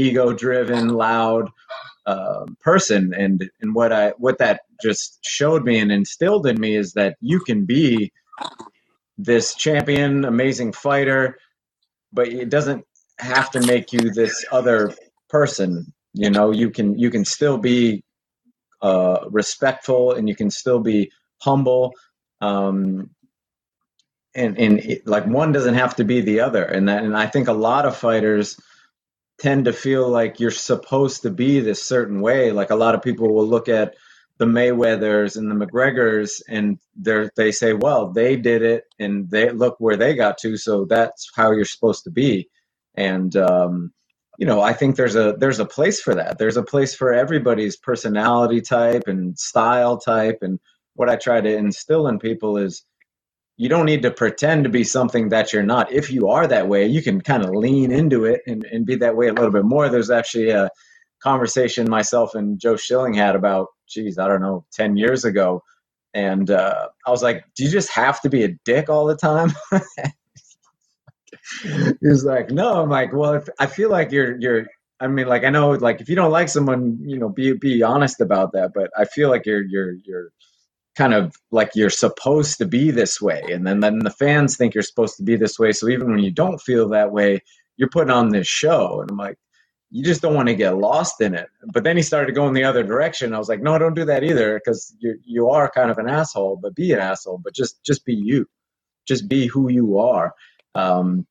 ego 0.00 0.32
driven, 0.32 0.88
loud 0.88 1.50
uh, 2.06 2.46
person. 2.60 3.12
And 3.14 3.50
and 3.60 3.74
what 3.74 3.92
I 3.92 4.10
what 4.18 4.38
that 4.38 4.62
just 4.82 5.18
showed 5.22 5.64
me 5.64 5.78
and 5.78 5.92
instilled 5.92 6.46
in 6.46 6.60
me 6.60 6.76
is 6.76 6.92
that 6.94 7.16
you 7.20 7.40
can 7.40 7.66
be 7.66 8.12
this 9.18 9.54
champion, 9.54 10.24
amazing 10.24 10.72
fighter, 10.72 11.36
but 12.12 12.28
it 12.28 12.48
doesn't 12.48 12.84
have 13.18 13.50
to 13.52 13.60
make 13.66 13.92
you 13.92 14.10
this 14.12 14.44
other 14.50 14.94
person. 15.28 15.92
You 16.14 16.30
know, 16.30 16.50
you 16.50 16.70
can 16.70 16.98
you 16.98 17.10
can 17.10 17.24
still 17.24 17.58
be 17.58 18.02
uh, 18.82 19.26
respectful 19.30 20.12
and 20.12 20.28
you 20.28 20.34
can 20.34 20.50
still 20.50 20.80
be 20.80 21.12
humble. 21.42 21.92
Um, 22.40 23.10
and 24.34 24.58
and 24.58 24.78
it, 24.80 25.06
like 25.06 25.26
one 25.26 25.52
doesn't 25.52 25.74
have 25.74 25.96
to 25.96 26.04
be 26.04 26.20
the 26.20 26.40
other, 26.40 26.64
and 26.64 26.88
that, 26.88 27.04
and 27.04 27.16
I 27.16 27.26
think 27.26 27.48
a 27.48 27.52
lot 27.52 27.84
of 27.84 27.96
fighters 27.96 28.58
tend 29.40 29.64
to 29.64 29.72
feel 29.72 30.08
like 30.08 30.38
you're 30.38 30.50
supposed 30.50 31.22
to 31.22 31.30
be 31.30 31.60
this 31.60 31.82
certain 31.82 32.20
way. 32.20 32.52
Like 32.52 32.70
a 32.70 32.76
lot 32.76 32.94
of 32.94 33.02
people 33.02 33.32
will 33.34 33.46
look 33.46 33.68
at 33.68 33.94
the 34.38 34.46
Mayweathers 34.46 35.36
and 35.36 35.50
the 35.50 35.66
McGregors 35.66 36.42
and 36.48 36.78
they 36.96 37.28
they 37.36 37.52
say, 37.52 37.72
well, 37.72 38.10
they 38.10 38.36
did 38.36 38.62
it 38.62 38.84
and 38.98 39.30
they 39.30 39.50
look 39.50 39.76
where 39.78 39.96
they 39.96 40.14
got 40.14 40.38
to, 40.38 40.56
so 40.56 40.84
that's 40.84 41.30
how 41.34 41.52
you're 41.52 41.64
supposed 41.64 42.04
to 42.04 42.10
be. 42.10 42.48
And 42.94 43.34
um, 43.36 43.92
you 44.38 44.46
know, 44.46 44.62
I 44.62 44.72
think 44.72 44.96
there's 44.96 45.16
a 45.16 45.34
there's 45.38 45.58
a 45.58 45.66
place 45.66 46.00
for 46.00 46.14
that. 46.14 46.38
There's 46.38 46.56
a 46.56 46.62
place 46.62 46.94
for 46.94 47.12
everybody's 47.12 47.76
personality 47.76 48.62
type 48.62 49.04
and 49.06 49.38
style 49.38 49.98
type. 49.98 50.38
And 50.40 50.58
what 50.94 51.10
I 51.10 51.16
try 51.16 51.42
to 51.42 51.56
instill 51.56 52.08
in 52.08 52.18
people 52.18 52.56
is 52.56 52.82
you 53.60 53.68
don't 53.68 53.84
need 53.84 54.00
to 54.00 54.10
pretend 54.10 54.64
to 54.64 54.70
be 54.70 54.82
something 54.82 55.28
that 55.28 55.52
you're 55.52 55.62
not. 55.62 55.92
If 55.92 56.10
you 56.10 56.28
are 56.28 56.46
that 56.46 56.66
way, 56.66 56.86
you 56.86 57.02
can 57.02 57.20
kind 57.20 57.44
of 57.44 57.50
lean 57.50 57.92
into 57.92 58.24
it 58.24 58.40
and, 58.46 58.64
and 58.64 58.86
be 58.86 58.96
that 58.96 59.16
way 59.16 59.28
a 59.28 59.34
little 59.34 59.50
bit 59.50 59.66
more. 59.66 59.90
There's 59.90 60.10
actually 60.10 60.48
a 60.48 60.70
conversation 61.22 61.90
myself 61.90 62.34
and 62.34 62.58
Joe 62.58 62.76
Schilling 62.76 63.12
had 63.12 63.36
about, 63.36 63.66
geez, 63.86 64.18
I 64.18 64.28
don't 64.28 64.40
know, 64.40 64.64
10 64.72 64.96
years 64.96 65.26
ago. 65.26 65.62
And 66.14 66.50
uh, 66.50 66.88
I 67.06 67.10
was 67.10 67.22
like, 67.22 67.44
do 67.54 67.64
you 67.64 67.68
just 67.68 67.90
have 67.92 68.22
to 68.22 68.30
be 68.30 68.44
a 68.44 68.56
dick 68.64 68.88
all 68.88 69.04
the 69.04 69.14
time? 69.14 69.52
He's 72.00 72.24
like, 72.24 72.50
no. 72.50 72.82
I'm 72.82 72.88
like, 72.88 73.12
well, 73.12 73.34
if, 73.34 73.48
I 73.58 73.66
feel 73.66 73.90
like 73.90 74.10
you're, 74.10 74.38
you're, 74.40 74.64
I 75.00 75.06
mean, 75.06 75.28
like, 75.28 75.44
I 75.44 75.50
know, 75.50 75.72
like, 75.72 76.00
if 76.00 76.08
you 76.08 76.16
don't 76.16 76.32
like 76.32 76.48
someone, 76.48 76.98
you 77.02 77.18
know, 77.18 77.28
be, 77.28 77.52
be 77.52 77.82
honest 77.82 78.22
about 78.22 78.52
that. 78.52 78.70
But 78.74 78.90
I 78.96 79.04
feel 79.04 79.28
like 79.28 79.44
you're, 79.44 79.62
you're, 79.62 79.92
you're, 80.06 80.30
kind 80.96 81.14
of 81.14 81.34
like 81.52 81.70
you're 81.74 81.90
supposed 81.90 82.58
to 82.58 82.66
be 82.66 82.90
this 82.90 83.20
way 83.20 83.42
and 83.52 83.66
then 83.66 83.80
then 83.80 84.00
the 84.00 84.10
fans 84.10 84.56
think 84.56 84.74
you're 84.74 84.82
supposed 84.82 85.16
to 85.16 85.22
be 85.24 85.36
this 85.36 85.58
way. 85.58 85.72
So 85.72 85.88
even 85.88 86.10
when 86.10 86.20
you 86.20 86.32
don't 86.32 86.60
feel 86.60 86.88
that 86.90 87.12
way 87.12 87.40
you're 87.76 87.90
putting 87.90 88.10
on 88.12 88.30
this 88.30 88.46
show 88.48 89.00
and 89.00 89.10
i'm 89.10 89.16
like 89.18 89.38
you 89.90 90.04
just 90.04 90.22
don't 90.22 90.34
want 90.34 90.48
to 90.48 90.54
get 90.54 90.78
lost 90.78 91.20
in 91.20 91.34
it. 91.34 91.48
But 91.72 91.84
then 91.84 91.96
he 91.96 92.02
started 92.02 92.34
going 92.34 92.54
the 92.54 92.64
other 92.64 92.84
direction 92.84 93.34
i 93.34 93.38
was 93.38 93.48
like 93.50 93.62
no 93.62 93.78
don't 93.78 93.94
do 93.94 94.04
that 94.06 94.24
either 94.24 94.58
because 94.60 94.94
you 95.00 95.18
you 95.24 95.50
are 95.50 95.70
kind 95.70 95.90
of 95.90 95.98
an 95.98 96.08
asshole 96.08 96.58
but 96.62 96.74
be 96.76 96.92
an 96.92 97.00
asshole 97.00 97.40
but 97.44 97.54
just 97.54 97.82
just 97.84 98.04
be 98.06 98.14
you. 98.14 98.46
Just 99.08 99.28
be 99.28 99.46
who 99.48 99.70
you 99.70 99.98
are. 99.98 100.34
Um, 100.76 101.26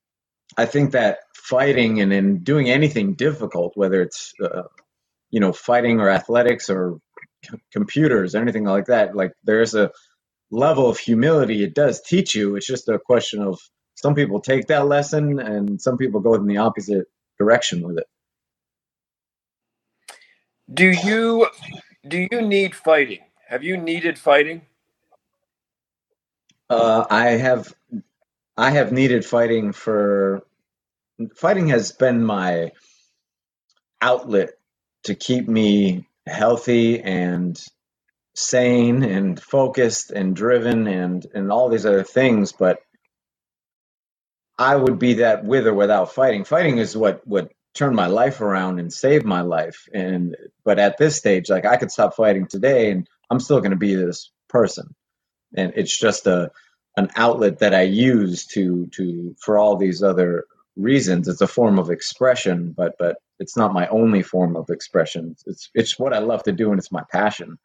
i 0.58 0.66
think 0.66 0.92
that 0.92 1.18
fighting 1.34 2.00
and 2.00 2.12
in 2.12 2.42
doing 2.44 2.70
anything 2.70 3.14
difficult 3.14 3.72
whether 3.76 4.02
it's 4.02 4.32
uh, 4.44 4.62
you 5.30 5.40
know 5.40 5.52
fighting 5.52 6.00
or 6.00 6.10
athletics 6.10 6.70
or 6.70 6.98
computers 7.72 8.34
or 8.34 8.38
anything 8.40 8.64
like 8.64 8.86
that. 8.86 9.16
Like 9.16 9.32
there's 9.44 9.74
a 9.74 9.90
level 10.50 10.88
of 10.88 10.98
humility 10.98 11.62
it 11.62 11.74
does 11.74 12.00
teach 12.00 12.34
you. 12.34 12.56
It's 12.56 12.66
just 12.66 12.88
a 12.88 12.98
question 12.98 13.42
of 13.42 13.58
some 13.94 14.14
people 14.14 14.40
take 14.40 14.66
that 14.68 14.86
lesson 14.86 15.38
and 15.38 15.80
some 15.80 15.96
people 15.96 16.20
go 16.20 16.34
in 16.34 16.46
the 16.46 16.58
opposite 16.58 17.06
direction 17.38 17.82
with 17.82 17.98
it. 17.98 18.06
Do 20.72 20.86
you 20.86 21.48
do 22.06 22.26
you 22.30 22.42
need 22.42 22.74
fighting? 22.74 23.20
Have 23.48 23.64
you 23.64 23.76
needed 23.76 24.18
fighting? 24.18 24.62
Uh, 26.68 27.04
I 27.10 27.30
have 27.30 27.74
I 28.56 28.70
have 28.70 28.92
needed 28.92 29.24
fighting 29.24 29.72
for 29.72 30.42
fighting 31.34 31.68
has 31.68 31.92
been 31.92 32.24
my 32.24 32.72
outlet 34.00 34.50
to 35.04 35.14
keep 35.14 35.48
me 35.48 36.06
healthy 36.26 37.00
and 37.00 37.60
sane 38.34 39.02
and 39.02 39.40
focused 39.42 40.10
and 40.10 40.36
driven 40.36 40.86
and 40.86 41.26
and 41.34 41.50
all 41.52 41.68
these 41.68 41.86
other 41.86 42.04
things 42.04 42.52
but 42.52 42.78
i 44.58 44.76
would 44.76 44.98
be 44.98 45.14
that 45.14 45.44
with 45.44 45.66
or 45.66 45.74
without 45.74 46.12
fighting. 46.12 46.44
Fighting 46.44 46.78
is 46.78 46.96
what 46.96 47.26
what 47.26 47.52
turned 47.74 47.96
my 47.96 48.06
life 48.06 48.40
around 48.40 48.78
and 48.80 48.92
saved 48.92 49.24
my 49.24 49.40
life. 49.42 49.88
And 49.94 50.36
but 50.64 50.78
at 50.78 50.98
this 50.98 51.16
stage 51.16 51.50
like 51.50 51.64
i 51.66 51.76
could 51.76 51.90
stop 51.90 52.14
fighting 52.14 52.46
today 52.46 52.90
and 52.90 53.08
i'm 53.30 53.40
still 53.40 53.60
going 53.60 53.72
to 53.72 53.76
be 53.76 53.94
this 53.94 54.30
person. 54.48 54.94
And 55.56 55.72
it's 55.76 55.98
just 55.98 56.26
a 56.26 56.50
an 56.96 57.10
outlet 57.16 57.60
that 57.60 57.74
i 57.74 57.82
use 57.82 58.46
to 58.48 58.86
to 58.94 59.34
for 59.40 59.58
all 59.58 59.76
these 59.76 60.02
other 60.02 60.44
reasons. 60.76 61.28
It's 61.28 61.40
a 61.40 61.46
form 61.48 61.78
of 61.78 61.90
expression 61.90 62.72
but 62.76 62.94
but 62.98 63.16
it's 63.40 63.56
not 63.56 63.72
my 63.72 63.88
only 63.88 64.22
form 64.22 64.54
of 64.54 64.70
expression. 64.70 65.34
It's 65.46 65.70
it's 65.74 65.98
what 65.98 66.12
I 66.12 66.18
love 66.18 66.42
to 66.44 66.52
do 66.52 66.70
and 66.70 66.78
it's 66.78 66.92
my 66.92 67.02
passion, 67.10 67.58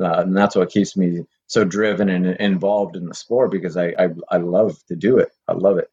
uh, 0.00 0.20
and 0.20 0.36
that's 0.36 0.56
what 0.56 0.70
keeps 0.70 0.96
me 0.96 1.22
so 1.46 1.64
driven 1.64 2.08
and 2.10 2.26
involved 2.26 2.96
in 2.96 3.06
the 3.06 3.14
sport 3.14 3.50
because 3.50 3.76
I, 3.76 3.94
I 3.98 4.08
I 4.30 4.36
love 4.38 4.76
to 4.88 4.96
do 4.96 5.18
it. 5.18 5.30
I 5.48 5.52
love 5.52 5.78
it. 5.78 5.88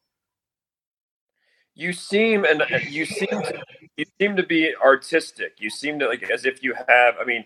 You 1.76 1.94
seem 1.94 2.44
and 2.44 2.64
you 2.90 3.06
seem 3.06 3.30
to, 3.30 3.64
you 3.96 4.06
seem 4.20 4.36
to 4.36 4.44
be 4.44 4.76
artistic. 4.76 5.54
You 5.60 5.70
seem 5.70 6.00
to 6.00 6.08
like 6.08 6.30
as 6.30 6.46
if 6.46 6.64
you 6.64 6.74
have. 6.88 7.16
I 7.22 7.24
mean, 7.24 7.46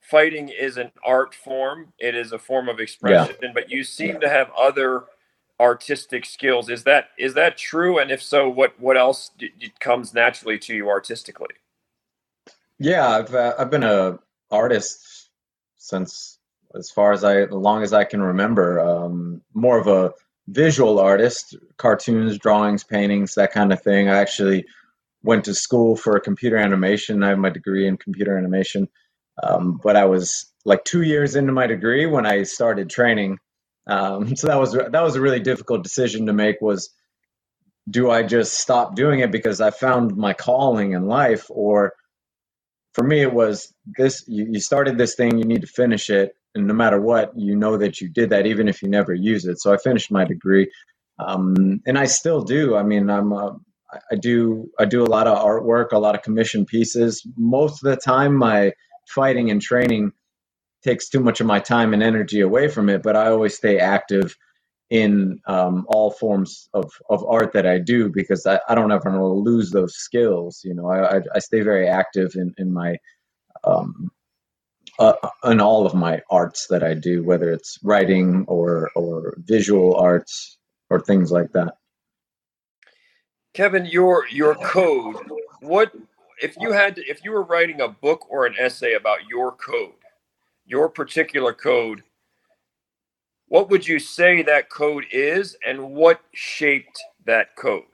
fighting 0.00 0.48
is 0.48 0.76
an 0.76 0.92
art 1.04 1.34
form. 1.34 1.92
It 1.98 2.14
is 2.14 2.32
a 2.32 2.38
form 2.38 2.68
of 2.68 2.78
expression, 2.78 3.36
yeah. 3.42 3.50
but 3.52 3.70
you 3.70 3.82
seem 3.82 4.20
to 4.20 4.28
have 4.28 4.50
other 4.58 5.04
artistic 5.60 6.24
skills. 6.24 6.68
Is 6.68 6.84
that 6.84 7.10
is 7.18 7.34
that 7.34 7.56
true? 7.56 7.98
And 7.98 8.10
if 8.10 8.22
so, 8.22 8.48
what 8.48 8.78
what 8.80 8.96
else 8.96 9.30
d- 9.38 9.52
d- 9.58 9.72
comes 9.80 10.14
naturally 10.14 10.58
to 10.60 10.74
you 10.74 10.88
artistically? 10.88 11.54
Yeah, 12.78 13.08
I've 13.08 13.34
uh, 13.34 13.54
I've 13.58 13.70
been 13.70 13.84
a 13.84 14.18
artist 14.50 15.30
since 15.76 16.38
as 16.74 16.90
far 16.90 17.12
as 17.12 17.24
I, 17.24 17.42
as 17.42 17.50
long 17.50 17.82
as 17.82 17.92
I 17.92 18.04
can 18.04 18.22
remember. 18.22 18.80
Um, 18.80 19.42
more 19.54 19.78
of 19.78 19.86
a 19.86 20.12
visual 20.48 20.98
artist, 20.98 21.56
cartoons, 21.76 22.38
drawings, 22.38 22.84
paintings, 22.84 23.34
that 23.34 23.52
kind 23.52 23.72
of 23.72 23.82
thing. 23.82 24.08
I 24.08 24.18
actually 24.18 24.64
went 25.22 25.44
to 25.44 25.54
school 25.54 25.96
for 25.96 26.18
computer 26.20 26.56
animation. 26.56 27.22
I 27.22 27.30
have 27.30 27.38
my 27.38 27.50
degree 27.50 27.86
in 27.86 27.96
computer 27.96 28.36
animation, 28.36 28.88
um, 29.42 29.80
but 29.82 29.96
I 29.96 30.04
was 30.04 30.46
like 30.64 30.84
two 30.84 31.02
years 31.02 31.36
into 31.36 31.52
my 31.52 31.66
degree 31.66 32.06
when 32.06 32.26
I 32.26 32.42
started 32.44 32.88
training. 32.90 33.38
Um, 33.88 34.36
so 34.36 34.46
that 34.48 34.58
was 34.60 34.72
that 34.72 35.02
was 35.02 35.16
a 35.16 35.20
really 35.20 35.40
difficult 35.40 35.82
decision 35.82 36.26
to 36.26 36.32
make. 36.32 36.60
Was 36.60 36.90
do 37.90 38.10
I 38.10 38.22
just 38.22 38.54
stop 38.54 38.94
doing 38.94 39.20
it 39.20 39.32
because 39.32 39.60
I 39.60 39.70
found 39.70 40.16
my 40.16 40.34
calling 40.34 40.92
in 40.92 41.06
life, 41.06 41.46
or 41.48 41.94
for 42.92 43.02
me 43.04 43.22
it 43.22 43.32
was 43.32 43.72
this: 43.96 44.24
you, 44.28 44.46
you 44.50 44.60
started 44.60 44.98
this 44.98 45.14
thing, 45.14 45.38
you 45.38 45.44
need 45.44 45.62
to 45.62 45.66
finish 45.66 46.10
it, 46.10 46.32
and 46.54 46.66
no 46.66 46.74
matter 46.74 47.00
what, 47.00 47.32
you 47.36 47.56
know 47.56 47.78
that 47.78 48.00
you 48.00 48.08
did 48.08 48.30
that, 48.30 48.46
even 48.46 48.68
if 48.68 48.82
you 48.82 48.88
never 48.88 49.14
use 49.14 49.46
it. 49.46 49.60
So 49.60 49.72
I 49.72 49.78
finished 49.78 50.10
my 50.10 50.24
degree, 50.24 50.70
um, 51.18 51.80
and 51.86 51.98
I 51.98 52.04
still 52.04 52.42
do. 52.42 52.76
I 52.76 52.82
mean, 52.82 53.08
I'm 53.08 53.32
a, 53.32 53.56
I 54.12 54.16
do 54.16 54.70
I 54.78 54.84
do 54.84 55.02
a 55.02 55.08
lot 55.08 55.26
of 55.26 55.38
artwork, 55.38 55.92
a 55.92 55.98
lot 55.98 56.14
of 56.14 56.22
commission 56.22 56.66
pieces. 56.66 57.26
Most 57.38 57.82
of 57.82 57.90
the 57.90 57.96
time, 57.96 58.36
my 58.36 58.72
fighting 59.08 59.50
and 59.50 59.62
training 59.62 60.12
takes 60.82 61.08
too 61.08 61.20
much 61.20 61.40
of 61.40 61.46
my 61.46 61.60
time 61.60 61.92
and 61.92 62.02
energy 62.02 62.40
away 62.40 62.68
from 62.68 62.88
it. 62.88 63.02
But 63.02 63.16
I 63.16 63.28
always 63.28 63.56
stay 63.56 63.78
active 63.78 64.36
in 64.90 65.38
um, 65.46 65.84
all 65.88 66.10
forms 66.10 66.68
of, 66.72 66.90
of 67.10 67.24
art 67.26 67.52
that 67.52 67.66
I 67.66 67.78
do 67.78 68.08
because 68.08 68.46
I, 68.46 68.60
I 68.68 68.74
don't 68.74 68.92
ever 68.92 69.22
lose 69.22 69.70
those 69.70 69.94
skills. 69.94 70.62
You 70.64 70.74
know, 70.74 70.90
I, 70.90 71.20
I 71.34 71.38
stay 71.40 71.60
very 71.60 71.88
active 71.88 72.34
in, 72.34 72.54
in 72.56 72.72
my 72.72 72.96
um, 73.64 74.10
uh, 74.98 75.12
in 75.44 75.60
all 75.60 75.86
of 75.86 75.94
my 75.94 76.20
arts 76.30 76.66
that 76.68 76.82
I 76.82 76.94
do, 76.94 77.22
whether 77.22 77.52
it's 77.52 77.78
writing 77.82 78.44
or 78.48 78.90
or 78.94 79.34
visual 79.38 79.94
arts 79.96 80.58
or 80.90 81.00
things 81.00 81.30
like 81.30 81.52
that. 81.52 81.74
Kevin, 83.54 83.86
your 83.86 84.26
your 84.28 84.54
code. 84.54 85.16
What 85.60 85.92
if 86.42 86.56
you 86.60 86.72
had 86.72 86.96
to, 86.96 87.06
if 87.06 87.24
you 87.24 87.32
were 87.32 87.42
writing 87.42 87.80
a 87.80 87.88
book 87.88 88.26
or 88.30 88.46
an 88.46 88.54
essay 88.58 88.94
about 88.94 89.28
your 89.28 89.52
code, 89.52 89.92
your 90.68 90.88
particular 90.88 91.52
code? 91.52 92.02
What 93.48 93.70
would 93.70 93.88
you 93.88 93.98
say 93.98 94.42
that 94.42 94.70
code 94.70 95.06
is, 95.10 95.56
and 95.66 95.94
what 95.94 96.20
shaped 96.34 97.02
that 97.24 97.56
code? 97.56 97.84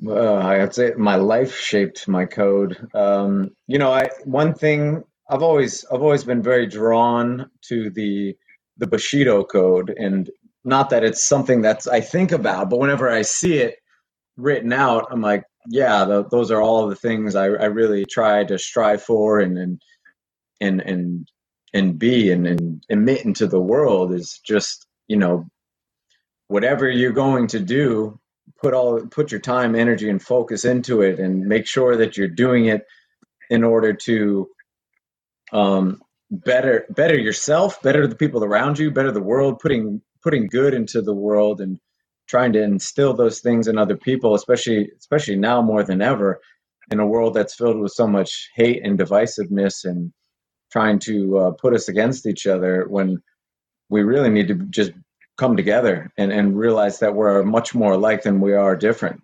Well, 0.00 0.38
I'd 0.38 0.74
say 0.74 0.92
my 0.96 1.16
life 1.16 1.56
shaped 1.56 2.06
my 2.08 2.24
code. 2.24 2.88
Um, 2.94 3.50
you 3.66 3.78
know, 3.78 3.92
I 3.92 4.08
one 4.24 4.54
thing 4.54 5.02
I've 5.28 5.42
always 5.42 5.84
I've 5.92 6.02
always 6.02 6.24
been 6.24 6.42
very 6.42 6.66
drawn 6.66 7.50
to 7.68 7.90
the 7.90 8.36
the 8.78 8.86
Bushido 8.86 9.44
code, 9.44 9.94
and 9.98 10.30
not 10.64 10.90
that 10.90 11.04
it's 11.04 11.26
something 11.26 11.62
that's 11.62 11.88
I 11.88 12.00
think 12.00 12.32
about, 12.32 12.70
but 12.70 12.78
whenever 12.78 13.10
I 13.10 13.22
see 13.22 13.54
it 13.58 13.76
written 14.36 14.72
out, 14.72 15.06
I'm 15.10 15.20
like, 15.20 15.44
yeah, 15.68 16.04
the, 16.04 16.24
those 16.30 16.50
are 16.50 16.60
all 16.60 16.88
the 16.88 16.96
things 16.96 17.34
I, 17.34 17.46
I 17.46 17.66
really 17.66 18.04
try 18.04 18.44
to 18.44 18.58
strive 18.58 19.02
for 19.02 19.40
and 19.40 19.58
and 19.58 19.82
and 20.60 20.80
and 20.80 21.28
and 21.72 21.98
be 21.98 22.30
and, 22.30 22.46
and 22.46 22.84
emit 22.88 23.24
into 23.24 23.46
the 23.46 23.60
world 23.60 24.12
is 24.12 24.40
just 24.44 24.86
you 25.08 25.16
know 25.16 25.46
whatever 26.48 26.88
you're 26.88 27.12
going 27.12 27.48
to 27.48 27.60
do 27.60 28.18
put 28.60 28.74
all 28.74 29.04
put 29.06 29.32
your 29.32 29.40
time 29.40 29.74
energy 29.74 30.08
and 30.08 30.22
focus 30.22 30.64
into 30.64 31.02
it 31.02 31.18
and 31.18 31.46
make 31.46 31.66
sure 31.66 31.96
that 31.96 32.16
you're 32.16 32.28
doing 32.28 32.66
it 32.66 32.84
in 33.50 33.64
order 33.64 33.92
to 33.92 34.48
um, 35.52 36.00
better 36.30 36.86
better 36.90 37.18
yourself 37.18 37.80
better 37.82 38.06
the 38.06 38.16
people 38.16 38.44
around 38.44 38.78
you 38.78 38.90
better 38.90 39.12
the 39.12 39.22
world 39.22 39.58
putting 39.60 40.00
putting 40.22 40.46
good 40.46 40.74
into 40.74 41.02
the 41.02 41.14
world 41.14 41.60
and 41.60 41.78
trying 42.34 42.52
to 42.52 42.60
instill 42.60 43.14
those 43.14 43.38
things 43.38 43.68
in 43.68 43.78
other 43.78 43.96
people, 43.96 44.34
especially 44.34 44.90
especially 44.98 45.36
now 45.36 45.62
more 45.62 45.84
than 45.84 46.02
ever, 46.02 46.40
in 46.90 46.98
a 46.98 47.06
world 47.06 47.32
that's 47.32 47.54
filled 47.54 47.78
with 47.78 47.92
so 47.92 48.08
much 48.08 48.50
hate 48.56 48.84
and 48.84 48.98
divisiveness 48.98 49.84
and 49.84 50.12
trying 50.72 50.98
to 50.98 51.38
uh, 51.38 51.50
put 51.52 51.72
us 51.72 51.88
against 51.88 52.26
each 52.26 52.44
other 52.48 52.86
when 52.88 53.22
we 53.88 54.02
really 54.02 54.30
need 54.30 54.48
to 54.48 54.56
just 54.70 54.90
come 55.38 55.56
together 55.56 56.10
and, 56.18 56.32
and 56.32 56.58
realize 56.58 56.98
that 56.98 57.14
we're 57.14 57.44
much 57.44 57.72
more 57.72 57.92
alike 57.92 58.24
than 58.24 58.40
we 58.40 58.52
are 58.52 58.74
different. 58.74 59.22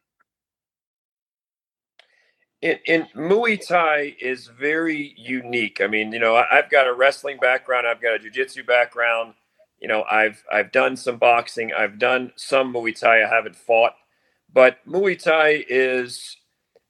In, 2.62 2.78
in 2.86 3.06
Muay 3.16 3.58
Thai 3.66 4.14
is 4.20 4.46
very 4.46 5.14
unique. 5.16 5.80
I 5.80 5.88
mean, 5.88 6.12
you 6.12 6.20
know, 6.20 6.36
I've 6.36 6.70
got 6.70 6.86
a 6.86 6.94
wrestling 6.94 7.38
background, 7.38 7.88
I've 7.88 8.00
got 8.00 8.14
a 8.14 8.20
jiu-jitsu 8.20 8.62
background 8.62 9.34
you 9.80 9.88
know, 9.88 10.04
I've 10.10 10.44
I've 10.52 10.72
done 10.72 10.96
some 10.96 11.16
boxing, 11.16 11.72
I've 11.72 11.98
done 11.98 12.32
some 12.36 12.72
Muay 12.72 12.98
Thai. 12.98 13.22
I 13.22 13.28
haven't 13.28 13.56
fought, 13.56 13.94
but 14.52 14.78
Muay 14.86 15.20
Thai 15.20 15.64
is, 15.68 16.36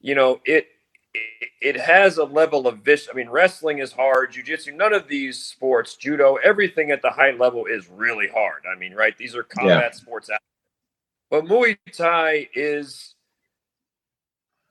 you 0.01 0.15
know, 0.15 0.41
it 0.45 0.67
it, 1.61 1.77
has 1.77 2.19
a 2.19 2.25
level 2.25 2.67
of 2.67 2.79
vis. 2.79 3.09
I 3.11 3.17
mean, 3.17 3.29
wrestling 3.29 3.79
is 3.79 3.93
hard, 3.93 4.33
jujitsu. 4.33 4.75
None 4.75 4.93
of 4.93 5.09
these 5.09 5.43
sports, 5.43 5.97
judo, 5.97 6.37
everything 6.37 6.91
at 6.91 7.03
the 7.03 7.11
high 7.11 7.33
level 7.33 7.67
is 7.67 7.89
really 7.89 8.29
hard. 8.29 8.63
I 8.73 8.79
mean, 8.79 8.95
right? 8.95 9.17
These 9.19 9.35
are 9.35 9.43
combat 9.43 9.91
yeah. 9.93 9.99
sports. 9.99 10.31
But 11.31 11.45
Muay 11.45 11.79
Thai 11.93 12.49
is 12.55 13.15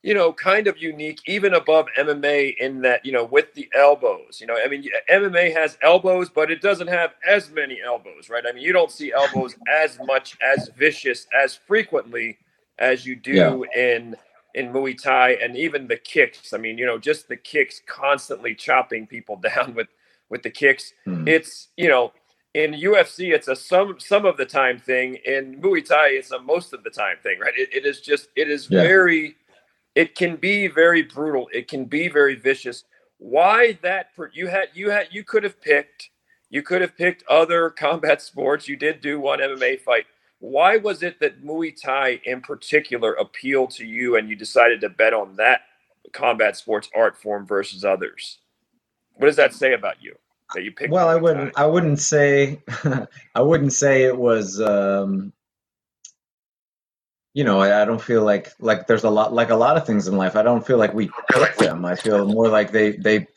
you 0.02 0.14
know, 0.14 0.32
kind 0.32 0.68
of 0.68 0.78
unique, 0.78 1.20
even 1.28 1.54
above 1.54 1.88
MMA 1.98 2.56
in 2.58 2.82
that, 2.82 3.06
you 3.06 3.12
know, 3.12 3.26
with 3.26 3.54
the 3.54 3.70
elbows. 3.76 4.40
You 4.40 4.48
know, 4.48 4.58
I 4.58 4.68
mean, 4.68 4.86
MMA 5.12 5.54
has 5.54 5.78
elbows, 5.82 6.30
but 6.30 6.50
it 6.50 6.62
doesn't 6.62 6.88
have 6.88 7.12
as 7.28 7.52
many 7.52 7.82
elbows, 7.86 8.30
right? 8.30 8.44
I 8.48 8.54
mean, 8.54 8.64
you 8.64 8.72
don't 8.72 8.92
see 8.92 9.12
elbows 9.12 9.56
as 9.68 10.00
much 10.06 10.38
as 10.42 10.70
vicious 10.78 11.28
as 11.38 11.56
frequently 11.56 12.38
as 12.78 13.06
you 13.06 13.16
do 13.16 13.66
yeah. 13.74 13.82
in 13.82 14.16
in 14.56 14.74
Muay 14.74 15.00
Thai, 15.00 15.34
and 15.34 15.56
even 15.56 15.88
the 15.88 15.98
kicks. 15.98 16.54
I 16.54 16.58
mean, 16.58 16.78
you 16.78 16.86
know, 16.86 16.98
just 16.98 17.28
the 17.28 17.38
kicks, 17.38 17.82
constantly 17.86 18.56
chopping 18.56 19.06
people 19.06 19.36
down 19.56 19.76
with 19.76 19.88
with 20.30 20.44
the 20.44 20.50
kicks. 20.50 20.94
Mm. 21.06 21.28
It's 21.28 21.68
you 21.76 21.90
know, 21.90 22.14
in 22.54 22.72
UFC, 22.72 23.34
it's 23.34 23.50
a 23.50 23.56
some 23.56 24.00
some 24.00 24.26
of 24.26 24.38
the 24.38 24.46
time 24.46 24.80
thing. 24.80 25.18
In 25.26 25.62
Muay 25.62 25.86
Thai, 25.86 26.12
it's 26.12 26.32
a 26.32 26.40
most 26.40 26.72
of 26.72 26.86
the 26.86 26.90
time 26.90 27.18
thing, 27.22 27.38
right? 27.40 27.54
it, 27.58 27.70
it 27.74 27.86
is 27.86 28.00
just 28.00 28.30
it 28.38 28.50
is 28.50 28.70
yeah. 28.70 28.82
very 28.82 29.36
it 29.96 30.16
can 30.16 30.36
be 30.36 30.68
very 30.68 31.02
brutal. 31.02 31.50
It 31.54 31.68
can 31.68 31.86
be 31.86 32.08
very 32.08 32.36
vicious. 32.36 32.84
Why 33.18 33.78
that? 33.82 34.16
Per, 34.16 34.32
you 34.34 34.48
had 34.48 34.70
you 34.74 34.90
had 34.90 35.08
you 35.12 35.24
could 35.24 35.44
have 35.44 35.62
picked 35.62 36.10
you 36.50 36.62
could 36.62 36.82
have 36.82 36.98
picked 36.98 37.24
other 37.30 37.70
combat 37.78 38.22
sports. 38.22 38.68
You 38.68 38.76
did 38.76 39.02
do 39.02 39.20
one 39.20 39.40
MMA 39.40 39.82
fight. 39.82 40.06
Why 40.40 40.78
was 40.78 41.04
it 41.04 41.20
that 41.20 41.44
Muay 41.44 41.76
Thai 41.80 42.22
in 42.24 42.42
particular 42.42 43.14
appealed 43.14 43.72
to 43.72 43.86
you 43.86 44.16
and 44.16 44.30
you 44.30 44.36
decided 44.36 44.80
to 44.82 44.90
bet 44.90 45.14
on 45.14 45.36
that 45.36 45.62
combat 46.14 46.56
sports 46.56 46.90
art 46.96 47.18
form 47.18 47.46
versus 47.46 47.84
others? 47.84 48.40
What 49.16 49.28
does 49.28 49.36
that 49.36 49.54
say 49.54 49.74
about 49.74 50.02
you 50.02 50.16
that 50.56 50.64
you 50.64 50.72
picked? 50.72 50.92
Well, 50.92 51.08
Muay 51.08 51.12
I 51.12 51.16
wouldn't. 51.18 51.54
Thai? 51.54 51.64
I 51.64 51.66
wouldn't 51.66 52.00
say. 52.00 52.62
I 53.36 53.42
wouldn't 53.42 53.74
say 53.74 54.04
it 54.04 54.18
was. 54.18 54.62
Um, 54.62 55.34
you 57.34 57.44
know, 57.44 57.60
I, 57.60 57.82
I, 57.82 57.86
don't 57.86 58.02
feel 58.02 58.24
like 58.24 58.50
like 58.60 58.88
there's 58.88 59.04
a 59.04 59.10
lot 59.10 59.34
like 59.34 59.50
a 59.50 59.56
lot 59.56 59.78
of 59.78 59.86
things 59.86 60.08
in 60.08 60.18
life. 60.18 60.36
I 60.36 60.42
don't 60.42 60.66
feel 60.66 60.78
like 60.78 60.94
we 60.94 61.10
pick 61.32 61.58
them. 61.58 61.86
I 61.86 61.96
feel 61.96 62.26
more 62.26 62.48
like 62.48 62.72
they 62.72 62.92
they 62.94 63.28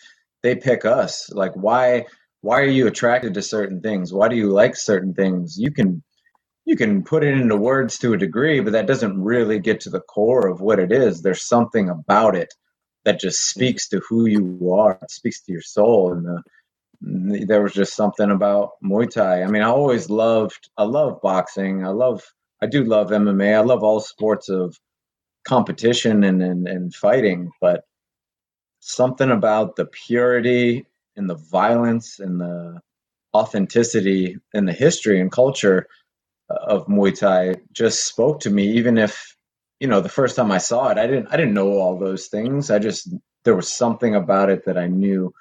they 0.42 0.54
pick 0.54 0.84
us. 0.84 1.30
Like 1.32 1.52
why 1.54 2.06
why 2.40 2.60
are 2.60 2.66
you 2.66 2.86
attracted 2.86 3.34
to 3.34 3.42
certain 3.42 3.80
things? 3.80 4.12
Why 4.12 4.28
do 4.28 4.36
you 4.36 4.50
like 4.50 4.76
certain 4.76 5.14
things? 5.14 5.56
You 5.58 5.70
can 5.70 6.02
you 6.64 6.76
can 6.76 7.02
put 7.02 7.24
it 7.24 7.34
into 7.36 7.56
words 7.56 7.98
to 7.98 8.12
a 8.12 8.18
degree, 8.18 8.60
but 8.60 8.72
that 8.72 8.86
doesn't 8.86 9.22
really 9.22 9.58
get 9.58 9.80
to 9.80 9.90
the 9.90 10.00
core 10.00 10.48
of 10.48 10.60
what 10.60 10.78
it 10.78 10.92
is. 10.92 11.22
There's 11.22 11.46
something 11.46 11.88
about 11.88 12.34
it 12.36 12.54
that 13.04 13.20
just 13.20 13.48
speaks 13.48 13.88
to 13.88 14.00
who 14.08 14.26
you 14.26 14.72
are. 14.72 14.98
It 15.02 15.10
speaks 15.10 15.42
to 15.42 15.52
your 15.52 15.62
soul 15.62 16.12
and 16.12 16.24
the, 16.24 17.44
there 17.46 17.62
was 17.62 17.72
just 17.72 17.94
something 17.94 18.30
about 18.30 18.70
Muay 18.82 19.10
Thai. 19.10 19.42
I 19.42 19.48
mean, 19.48 19.62
I 19.62 19.68
always 19.68 20.08
loved 20.08 20.70
I 20.78 20.84
love 20.84 21.20
boxing. 21.20 21.84
I 21.84 21.90
love 21.90 22.22
I 22.62 22.66
do 22.66 22.84
love 22.84 23.10
MMA. 23.10 23.56
I 23.56 23.60
love 23.60 23.82
all 23.82 24.00
sports 24.00 24.48
of 24.48 24.78
competition 25.44 26.24
and, 26.24 26.42
and, 26.42 26.68
and 26.68 26.94
fighting, 26.94 27.50
but 27.60 27.84
something 28.80 29.30
about 29.30 29.76
the 29.76 29.86
purity 29.86 30.86
and 31.16 31.28
the 31.28 31.36
violence 31.36 32.20
and 32.20 32.40
the 32.40 32.80
authenticity 33.34 34.38
and 34.54 34.68
the 34.68 34.72
history 34.72 35.20
and 35.20 35.32
culture 35.32 35.88
uh, 36.50 36.54
of 36.66 36.86
Muay 36.86 37.18
Thai 37.18 37.56
just 37.72 38.06
spoke 38.06 38.40
to 38.40 38.50
me, 38.50 38.72
even 38.72 38.98
if 38.98 39.36
you 39.80 39.88
know 39.88 40.00
the 40.00 40.08
first 40.08 40.36
time 40.36 40.52
I 40.52 40.58
saw 40.58 40.88
it, 40.88 40.98
I 40.98 41.06
didn't 41.06 41.28
I 41.32 41.36
didn't 41.36 41.54
know 41.54 41.72
all 41.72 41.98
those 41.98 42.28
things. 42.28 42.70
I 42.70 42.78
just 42.78 43.12
there 43.44 43.56
was 43.56 43.72
something 43.72 44.14
about 44.14 44.50
it 44.50 44.64
that 44.66 44.78
I 44.78 44.86
knew 44.86 45.34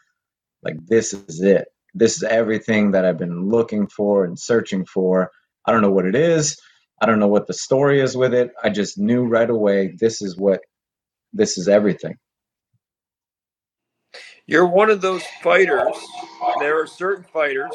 like 0.63 0.77
this 0.87 1.13
is 1.13 1.41
it. 1.41 1.67
This 1.93 2.17
is 2.17 2.23
everything 2.23 2.91
that 2.91 3.05
I've 3.05 3.17
been 3.17 3.49
looking 3.49 3.87
for 3.87 4.25
and 4.25 4.39
searching 4.39 4.85
for. 4.85 5.31
I 5.65 5.71
don't 5.71 5.81
know 5.81 5.91
what 5.91 6.05
it 6.05 6.15
is. 6.15 6.59
I 7.01 7.07
don't 7.07 7.19
know 7.19 7.27
what 7.27 7.47
the 7.47 7.53
story 7.53 7.99
is 7.99 8.15
with 8.15 8.33
it. 8.33 8.53
I 8.63 8.69
just 8.69 8.99
knew 8.99 9.25
right 9.25 9.49
away 9.49 9.95
this 9.99 10.21
is 10.21 10.37
what 10.37 10.61
this 11.33 11.57
is 11.57 11.67
everything. 11.67 12.15
You're 14.45 14.67
one 14.67 14.91
of 14.91 15.01
those 15.01 15.23
fighters. 15.41 15.95
There 16.59 16.79
are 16.79 16.85
certain 16.85 17.23
fighters. 17.23 17.71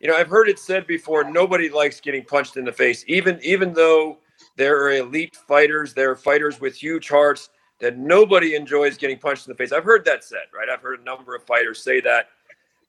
You 0.00 0.08
know, 0.08 0.16
I've 0.16 0.28
heard 0.28 0.48
it 0.50 0.58
said 0.58 0.86
before. 0.86 1.24
Nobody 1.24 1.70
likes 1.70 2.00
getting 2.00 2.24
punched 2.24 2.58
in 2.58 2.64
the 2.64 2.72
face, 2.72 3.04
even 3.08 3.38
even 3.42 3.72
though 3.72 4.18
there 4.56 4.82
are 4.82 4.92
elite 4.92 5.36
fighters. 5.48 5.94
There 5.94 6.10
are 6.10 6.16
fighters 6.16 6.60
with 6.60 6.74
huge 6.74 7.08
hearts 7.08 7.48
that 7.80 7.96
nobody 7.96 8.54
enjoys 8.54 8.98
getting 8.98 9.18
punched 9.18 9.46
in 9.46 9.52
the 9.52 9.56
face. 9.56 9.72
I've 9.72 9.84
heard 9.84 10.04
that 10.04 10.24
said, 10.24 10.46
right? 10.54 10.68
I've 10.68 10.82
heard 10.82 11.00
a 11.00 11.04
number 11.04 11.34
of 11.34 11.44
fighters 11.44 11.82
say 11.82 12.00
that, 12.02 12.28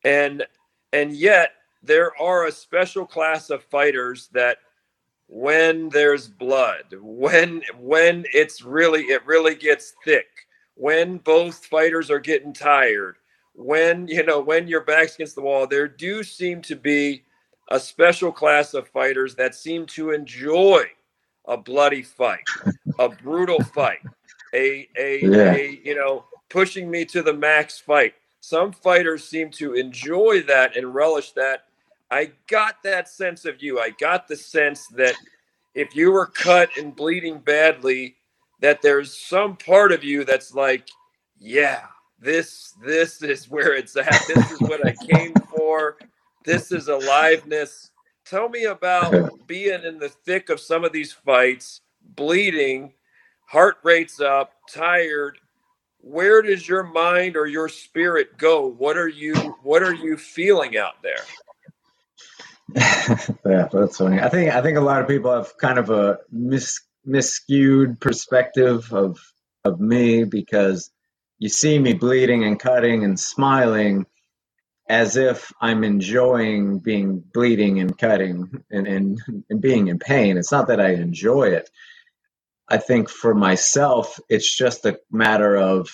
and 0.04 0.46
and 0.92 1.14
yet 1.14 1.52
there 1.84 2.12
are 2.22 2.48
a 2.48 2.52
special 2.52 3.06
class 3.06 3.50
of 3.50 3.64
fighters 3.64 4.30
that 4.34 4.58
when 5.28 5.90
there's 5.90 6.28
blood, 6.28 6.86
when 7.02 7.62
when 7.80 8.26
it's 8.34 8.62
really 8.62 9.04
it 9.04 9.26
really 9.26 9.56
gets 9.56 9.94
thick, 10.04 10.28
when 10.76 11.18
both 11.18 11.66
fighters 11.66 12.12
are 12.12 12.20
getting 12.20 12.54
tired, 12.54 13.18
when 13.54 14.08
you 14.08 14.24
know 14.24 14.40
when 14.40 14.68
your 14.68 14.82
back's 14.82 15.16
against 15.16 15.36
the 15.36 15.42
wall, 15.42 15.68
there 15.68 15.88
do 15.88 16.24
seem 16.24 16.62
to 16.64 16.76
be 16.76 17.24
a 17.70 17.80
special 17.80 18.32
class 18.32 18.74
of 18.74 18.88
fighters 18.88 19.36
that 19.36 19.56
seem 19.56 19.86
to 19.88 20.12
enjoy 20.12 20.86
a 21.48 21.58
bloody 21.58 22.04
fight, 22.04 22.44
a 23.00 23.10
brutal 23.10 23.64
fight, 23.64 24.02
a 24.54 24.88
a, 24.98 25.22
yeah. 25.22 25.54
a 25.54 25.80
you 25.84 25.96
know 25.96 26.26
pushing 26.50 26.90
me 26.90 27.06
to 27.06 27.22
the 27.22 27.34
max 27.34 27.80
fight. 27.80 28.14
Some 28.42 28.72
fighters 28.72 29.28
seem 29.28 29.50
to 29.52 29.74
enjoy 29.74 30.44
that 30.44 30.78
and 30.78 30.94
relish 30.94 31.32
that. 31.32 31.65
I 32.12 32.32
got 32.48 32.84
that 32.84 33.10
sense 33.10 33.46
of 33.46 33.62
you. 33.62 33.80
I 33.80 33.92
got 34.00 34.28
the 34.28 34.36
sense 34.36 34.88
that 34.90 35.16
if 35.76 35.96
you 35.96 36.12
were 36.12 36.28
cut 36.28 36.70
and 36.78 36.96
bleeding 36.96 37.40
badly, 37.40 38.16
that 38.62 38.82
there's 38.82 39.18
some 39.18 39.58
part 39.58 39.92
of 39.92 40.04
you 40.04 40.24
that's 40.24 40.54
like, 40.54 40.88
yeah, 41.40 41.84
this 42.20 42.74
this 42.84 43.22
is 43.22 43.50
where 43.50 43.76
it's 43.76 43.96
at. 43.98 44.22
This 44.28 44.52
is 44.52 44.62
what 44.62 44.86
I 44.86 44.94
came 44.94 45.34
for. 45.56 45.98
This 46.46 46.72
is 46.72 46.88
aliveness. 46.88 47.92
Tell 48.26 48.50
me 48.50 48.66
about 48.66 49.48
being 49.48 49.84
in 49.84 50.00
the 50.00 50.10
thick 50.10 50.50
of 50.50 50.60
some 50.60 50.84
of 50.86 50.92
these 50.94 51.12
fights, 51.12 51.82
bleeding, 52.16 52.94
heart 53.48 53.78
rate's 53.84 54.20
up, 54.22 54.54
tired. 54.72 55.40
Where 56.02 56.42
does 56.42 56.68
your 56.68 56.84
mind 56.84 57.36
or 57.36 57.48
your 57.48 57.70
spirit 57.70 58.38
go? 58.38 58.68
What 58.68 58.98
are 58.98 59.08
you 59.10 59.36
what 59.64 59.84
are 59.84 59.94
you 59.94 60.18
feeling 60.18 60.78
out 60.78 61.02
there? 61.04 61.26
yeah, 63.46 63.70
that's 63.72 63.98
funny. 63.98 64.20
I 64.20 64.30
think 64.30 64.54
I 64.54 64.62
think 64.62 64.78
a 64.78 64.82
lot 64.82 65.02
of 65.02 65.08
people 65.08 65.34
have 65.34 65.58
kind 65.58 65.80
of 65.80 65.90
a 65.90 66.20
mis 66.32 66.82
misskewed 67.06 68.02
perspective 68.02 68.94
of 68.94 69.18
of 69.64 69.80
me 69.80 70.26
because 70.26 70.92
you 71.40 71.50
see 71.50 71.80
me 71.80 71.94
bleeding 71.94 72.44
and 72.44 72.60
cutting 72.60 73.04
and 73.06 73.20
smiling 73.20 74.06
as 74.90 75.18
if 75.18 75.52
I'm 75.62 75.84
enjoying 75.84 76.80
being 76.80 77.24
bleeding 77.34 77.80
and 77.80 77.98
cutting 77.98 78.64
and, 78.70 78.88
and, 78.88 79.20
and 79.50 79.62
being 79.62 79.88
in 79.88 79.98
pain. 79.98 80.38
It's 80.38 80.52
not 80.52 80.68
that 80.68 80.80
I 80.80 80.94
enjoy 80.94 81.46
it. 81.50 81.70
I 82.70 82.78
think 82.78 83.10
for 83.10 83.34
myself, 83.34 84.20
it's 84.30 84.56
just 84.56 84.86
a 84.86 85.00
matter 85.12 85.56
of 85.58 85.90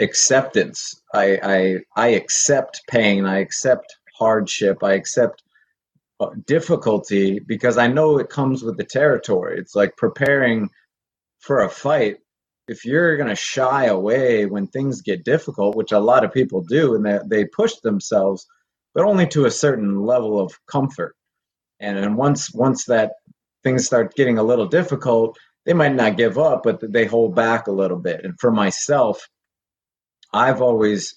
acceptance. 0.00 1.00
I, 1.14 1.38
I, 1.42 1.78
I 1.96 2.08
accept 2.08 2.82
pain. 2.88 3.26
I 3.26 3.38
accept 3.40 3.94
hardship. 4.18 4.82
I 4.82 4.94
accept 4.94 5.42
Uh, 6.22 6.30
difficulty 6.46 7.40
because 7.40 7.78
I 7.78 7.88
know 7.88 8.18
it 8.18 8.28
comes 8.28 8.62
with 8.62 8.76
the 8.76 8.84
territory. 8.84 9.58
It's 9.58 9.74
like 9.74 9.96
preparing 9.96 10.70
for 11.40 11.60
a 11.60 11.68
fight. 11.68 12.18
If 12.68 12.84
you're 12.84 13.16
going 13.16 13.28
to 13.28 13.34
shy 13.34 13.86
away 13.86 14.46
when 14.46 14.68
things 14.68 15.02
get 15.02 15.24
difficult, 15.24 15.74
which 15.74 15.90
a 15.90 15.98
lot 15.98 16.24
of 16.24 16.32
people 16.32 16.62
do, 16.62 16.94
and 16.94 17.04
they, 17.04 17.18
they 17.26 17.44
push 17.44 17.74
themselves, 17.82 18.46
but 18.94 19.04
only 19.04 19.26
to 19.28 19.46
a 19.46 19.50
certain 19.50 20.00
level 20.00 20.40
of 20.40 20.52
comfort. 20.66 21.16
And, 21.80 21.98
and 21.98 22.16
once 22.16 22.54
once 22.54 22.84
that 22.84 23.14
things 23.64 23.84
start 23.84 24.14
getting 24.14 24.38
a 24.38 24.44
little 24.44 24.66
difficult, 24.66 25.36
they 25.66 25.72
might 25.72 25.94
not 25.94 26.16
give 26.16 26.38
up, 26.38 26.62
but 26.62 26.80
they 26.92 27.06
hold 27.06 27.34
back 27.34 27.66
a 27.66 27.72
little 27.72 27.98
bit. 27.98 28.24
And 28.24 28.38
for 28.38 28.52
myself, 28.52 29.28
I've 30.32 30.62
always 30.62 31.16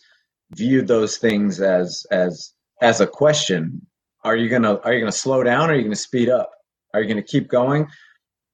viewed 0.51 0.87
those 0.87 1.17
things 1.17 1.61
as 1.61 2.07
as 2.09 2.53
as 2.81 3.01
a 3.01 3.07
question. 3.07 3.85
Are 4.25 4.38
you 4.38 4.49
gonna 4.49 4.79
are 4.79 4.93
you 4.93 5.01
gonna 5.01 5.13
slow 5.13 5.43
down 5.43 5.71
or 5.71 5.73
are 5.73 5.77
you 5.77 5.83
gonna 5.83 5.95
speed 5.97 6.29
up? 6.29 6.51
Are 6.93 7.01
you 7.01 7.09
gonna 7.09 7.23
keep 7.23 7.49
going? 7.49 7.88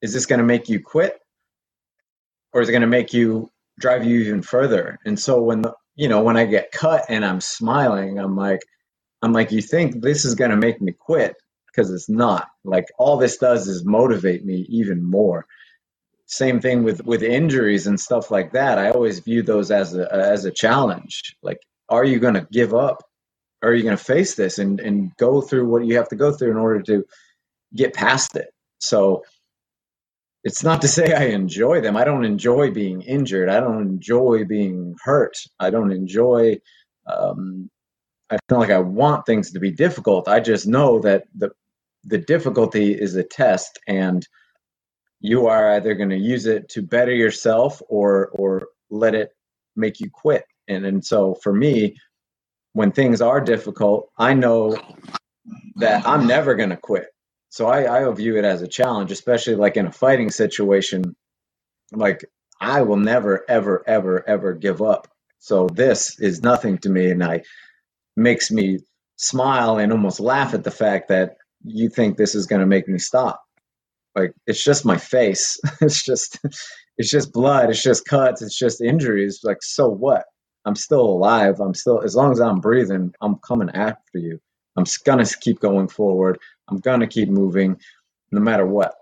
Is 0.01 0.13
this 0.13 0.27
gonna 0.27 0.43
make 0.43 0.69
you 0.69 0.81
quit? 0.81 1.19
Or 2.53 2.61
is 2.61 2.69
it 2.69 2.73
gonna 2.73 2.87
make 2.87 3.13
you 3.13 3.51
drive 3.79 4.05
you 4.05 4.21
even 4.21 4.43
further? 4.43 4.99
And 5.05 5.19
so 5.19 5.41
when 5.41 5.63
the, 5.63 5.73
you 5.95 6.09
know, 6.09 6.23
when 6.23 6.37
I 6.37 6.45
get 6.45 6.71
cut 6.73 7.05
and 7.09 7.25
I'm 7.25 7.41
smiling, 7.41 8.19
I'm 8.19 8.37
like, 8.37 8.61
I'm 9.23 9.33
like, 9.33 9.51
you 9.51 9.61
think 9.61 10.01
this 10.01 10.25
is 10.25 10.35
gonna 10.35 10.57
make 10.57 10.81
me 10.81 10.93
quit? 10.93 11.35
Because 11.67 11.91
it's 11.91 12.09
not. 12.09 12.49
Like 12.65 12.87
all 12.99 13.17
this 13.17 13.37
does 13.37 13.67
is 13.67 13.85
motivate 13.85 14.45
me 14.45 14.65
even 14.69 15.03
more 15.03 15.45
same 16.27 16.61
thing 16.61 16.83
with 16.83 17.05
with 17.05 17.23
injuries 17.23 17.87
and 17.87 17.99
stuff 17.99 18.31
like 18.31 18.53
that 18.53 18.79
i 18.79 18.89
always 18.91 19.19
view 19.19 19.43
those 19.43 19.71
as 19.71 19.95
a 19.95 20.13
as 20.13 20.45
a 20.45 20.51
challenge 20.51 21.35
like 21.43 21.59
are 21.89 22.05
you 22.05 22.19
going 22.19 22.35
to 22.35 22.47
give 22.51 22.73
up 22.75 23.03
are 23.63 23.73
you 23.73 23.83
going 23.83 23.97
to 23.97 24.03
face 24.03 24.35
this 24.35 24.59
and 24.59 24.79
and 24.79 25.15
go 25.17 25.41
through 25.41 25.67
what 25.67 25.85
you 25.85 25.95
have 25.97 26.09
to 26.09 26.15
go 26.15 26.31
through 26.31 26.51
in 26.51 26.57
order 26.57 26.81
to 26.83 27.05
get 27.75 27.93
past 27.93 28.35
it? 28.35 28.49
So 28.79 29.23
it's 30.43 30.63
not 30.63 30.81
to 30.81 30.87
say 30.87 31.13
i 31.13 31.25
enjoy 31.25 31.81
them. 31.81 31.95
I 31.95 32.03
don't 32.03 32.25
enjoy 32.25 32.71
being 32.71 33.01
injured. 33.01 33.49
I 33.49 33.59
don't 33.59 33.81
enjoy 33.81 34.45
being 34.45 34.95
hurt. 35.03 35.37
I 35.59 35.69
don't 35.69 35.91
enjoy 35.91 36.59
um, 37.07 37.69
i 38.29 38.37
feel 38.47 38.59
like 38.59 38.69
i 38.69 38.79
want 38.79 39.25
things 39.25 39.51
to 39.51 39.59
be 39.59 39.71
difficult. 39.71 40.27
I 40.27 40.39
just 40.39 40.67
know 40.67 40.99
that 40.99 41.25
the 41.35 41.51
the 42.03 42.17
difficulty 42.17 42.93
is 42.93 43.15
a 43.15 43.23
test 43.23 43.79
and 43.87 44.27
you 45.19 45.45
are 45.47 45.73
either 45.73 45.93
going 45.93 46.09
to 46.09 46.17
use 46.17 46.47
it 46.47 46.67
to 46.69 46.81
better 46.81 47.13
yourself 47.13 47.81
or 47.89 48.29
or 48.29 48.67
let 48.89 49.13
it 49.15 49.31
make 49.75 49.99
you 49.99 50.09
quit. 50.09 50.45
And 50.67 50.85
and 50.85 51.05
so 51.05 51.35
for 51.43 51.53
me 51.53 51.95
when 52.73 52.91
things 52.91 53.21
are 53.21 53.41
difficult 53.41 54.09
i 54.17 54.33
know 54.33 54.75
that 55.77 56.07
i'm 56.07 56.27
never 56.27 56.55
going 56.55 56.71
to 56.71 56.77
quit. 56.77 57.07
So 57.49 57.67
I, 57.67 58.07
I 58.09 58.13
view 58.13 58.37
it 58.37 58.45
as 58.45 58.63
a 58.63 58.69
challenge 58.69 59.11
especially 59.11 59.55
like 59.55 59.77
in 59.77 59.87
a 59.87 59.93
fighting 59.93 60.31
situation. 60.31 61.15
Like 61.93 62.25
i 62.61 62.81
will 62.81 62.97
never 62.97 63.45
ever 63.49 63.83
ever 63.87 64.27
ever 64.29 64.53
give 64.53 64.81
up. 64.81 65.07
So 65.39 65.67
this 65.69 66.19
is 66.19 66.43
nothing 66.43 66.79
to 66.79 66.89
me 66.89 67.11
and 67.11 67.23
i 67.23 67.43
makes 68.17 68.51
me 68.51 68.79
smile 69.17 69.77
and 69.79 69.91
almost 69.91 70.19
laugh 70.19 70.53
at 70.53 70.63
the 70.65 70.71
fact 70.71 71.09
that 71.09 71.37
you 71.65 71.89
think 71.89 72.17
this 72.17 72.35
is 72.35 72.47
going 72.47 72.61
to 72.61 72.67
make 72.67 72.87
me 72.87 72.99
stop. 72.99 73.41
Like 74.15 74.33
it's 74.47 74.63
just 74.63 74.85
my 74.85 74.97
face. 74.97 75.59
It's 75.81 76.03
just 76.03 76.39
it's 76.97 77.09
just 77.11 77.33
blood. 77.33 77.69
It's 77.71 77.83
just 77.83 78.05
cuts. 78.05 78.41
It's 78.43 78.57
just 78.57 78.81
injuries. 78.81 79.41
Like 79.43 79.59
so 79.63 79.89
what 79.89 80.25
i'm 80.65 80.75
still 80.75 81.01
alive. 81.01 81.59
I'm 81.59 81.73
still 81.73 82.01
as 82.01 82.15
long 82.15 82.31
as 82.31 82.39
i'm 82.39 82.59
breathing 82.59 83.13
i'm 83.21 83.35
coming 83.39 83.69
after 83.71 84.19
you. 84.19 84.39
I'm 84.77 84.85
gonna 85.03 85.25
keep 85.41 85.59
going 85.59 85.87
forward. 85.87 86.39
I'm 86.69 86.77
gonna 86.77 87.07
keep 87.07 87.29
moving 87.29 87.79
no 88.31 88.39
matter 88.39 88.65
what. 88.65 88.95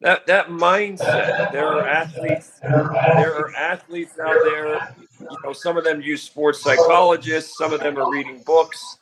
That 0.00 0.26
that 0.26 0.48
mindset 0.48 1.52
there 1.52 1.68
are 1.68 1.86
athletes 1.86 2.58
there 2.60 3.36
are 3.36 3.54
athletes 3.54 4.18
out 4.18 4.36
there 4.42 4.96
you 5.20 5.38
know 5.44 5.52
some 5.52 5.76
of 5.76 5.84
them 5.84 6.00
use 6.00 6.22
sports 6.22 6.60
psychologists 6.60 7.56
some 7.56 7.72
of 7.72 7.80
them 7.80 7.96
are 7.96 8.10
reading 8.10 8.42
books. 8.44 8.98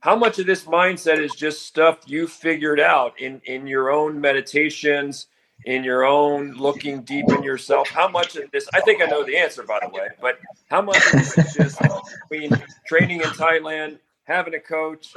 How 0.00 0.16
much 0.16 0.38
of 0.38 0.46
this 0.46 0.64
mindset 0.64 1.18
is 1.18 1.32
just 1.32 1.66
stuff 1.66 2.00
you 2.06 2.26
figured 2.26 2.80
out 2.80 3.18
in 3.18 3.40
in 3.44 3.66
your 3.66 3.90
own 3.90 4.20
meditations 4.20 5.28
in 5.64 5.84
your 5.84 6.04
own 6.04 6.52
looking 6.52 7.02
deep 7.02 7.26
in 7.28 7.42
yourself 7.42 7.88
how 7.88 8.08
much 8.08 8.36
of 8.36 8.50
this 8.50 8.68
i 8.74 8.80
think 8.80 9.02
i 9.02 9.06
know 9.06 9.24
the 9.24 9.36
answer 9.36 9.62
by 9.62 9.78
the 9.82 9.88
way 9.88 10.08
but 10.20 10.38
how 10.70 10.80
much 10.80 11.04
of 11.06 11.12
this 11.12 11.38
is 11.38 11.54
just 11.54 11.80
between 12.28 12.50
training 12.86 13.20
in 13.20 13.28
thailand 13.28 13.98
having 14.24 14.54
a 14.54 14.60
coach 14.60 15.12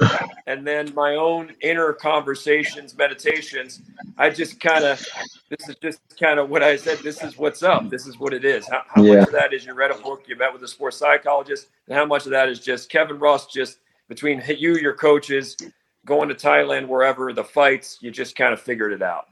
and 0.46 0.66
then 0.66 0.92
my 0.94 1.14
own 1.14 1.52
inner 1.62 1.92
conversations 1.92 2.96
meditations 2.96 3.82
i 4.18 4.28
just 4.28 4.58
kind 4.60 4.84
of 4.84 5.04
this 5.50 5.68
is 5.68 5.76
just 5.76 6.00
kind 6.18 6.38
of 6.38 6.50
what 6.50 6.62
i 6.62 6.76
said 6.76 6.98
this 6.98 7.22
is 7.22 7.38
what's 7.38 7.62
up 7.62 7.88
this 7.90 8.06
is 8.06 8.18
what 8.18 8.34
it 8.34 8.44
is 8.44 8.66
how, 8.68 8.82
how 8.88 9.02
yeah. 9.02 9.18
much 9.18 9.28
of 9.28 9.32
that 9.32 9.52
is 9.54 9.64
you 9.64 9.72
read 9.72 9.90
a 9.90 9.98
book 9.98 10.24
you 10.26 10.36
met 10.36 10.52
with 10.52 10.62
a 10.62 10.68
sports 10.68 10.96
psychologist 10.96 11.68
and 11.86 11.96
how 11.96 12.04
much 12.04 12.24
of 12.24 12.32
that 12.32 12.48
is 12.48 12.58
just 12.58 12.90
kevin 12.90 13.18
ross 13.18 13.46
just 13.46 13.78
between 14.08 14.42
you, 14.58 14.76
your 14.76 14.94
coaches, 14.94 15.56
going 16.04 16.28
to 16.28 16.34
Thailand, 16.34 16.88
wherever 16.88 17.32
the 17.32 17.44
fights, 17.44 17.98
you 18.00 18.10
just 18.10 18.36
kind 18.36 18.52
of 18.52 18.60
figured 18.60 18.92
it 18.92 19.02
out. 19.02 19.28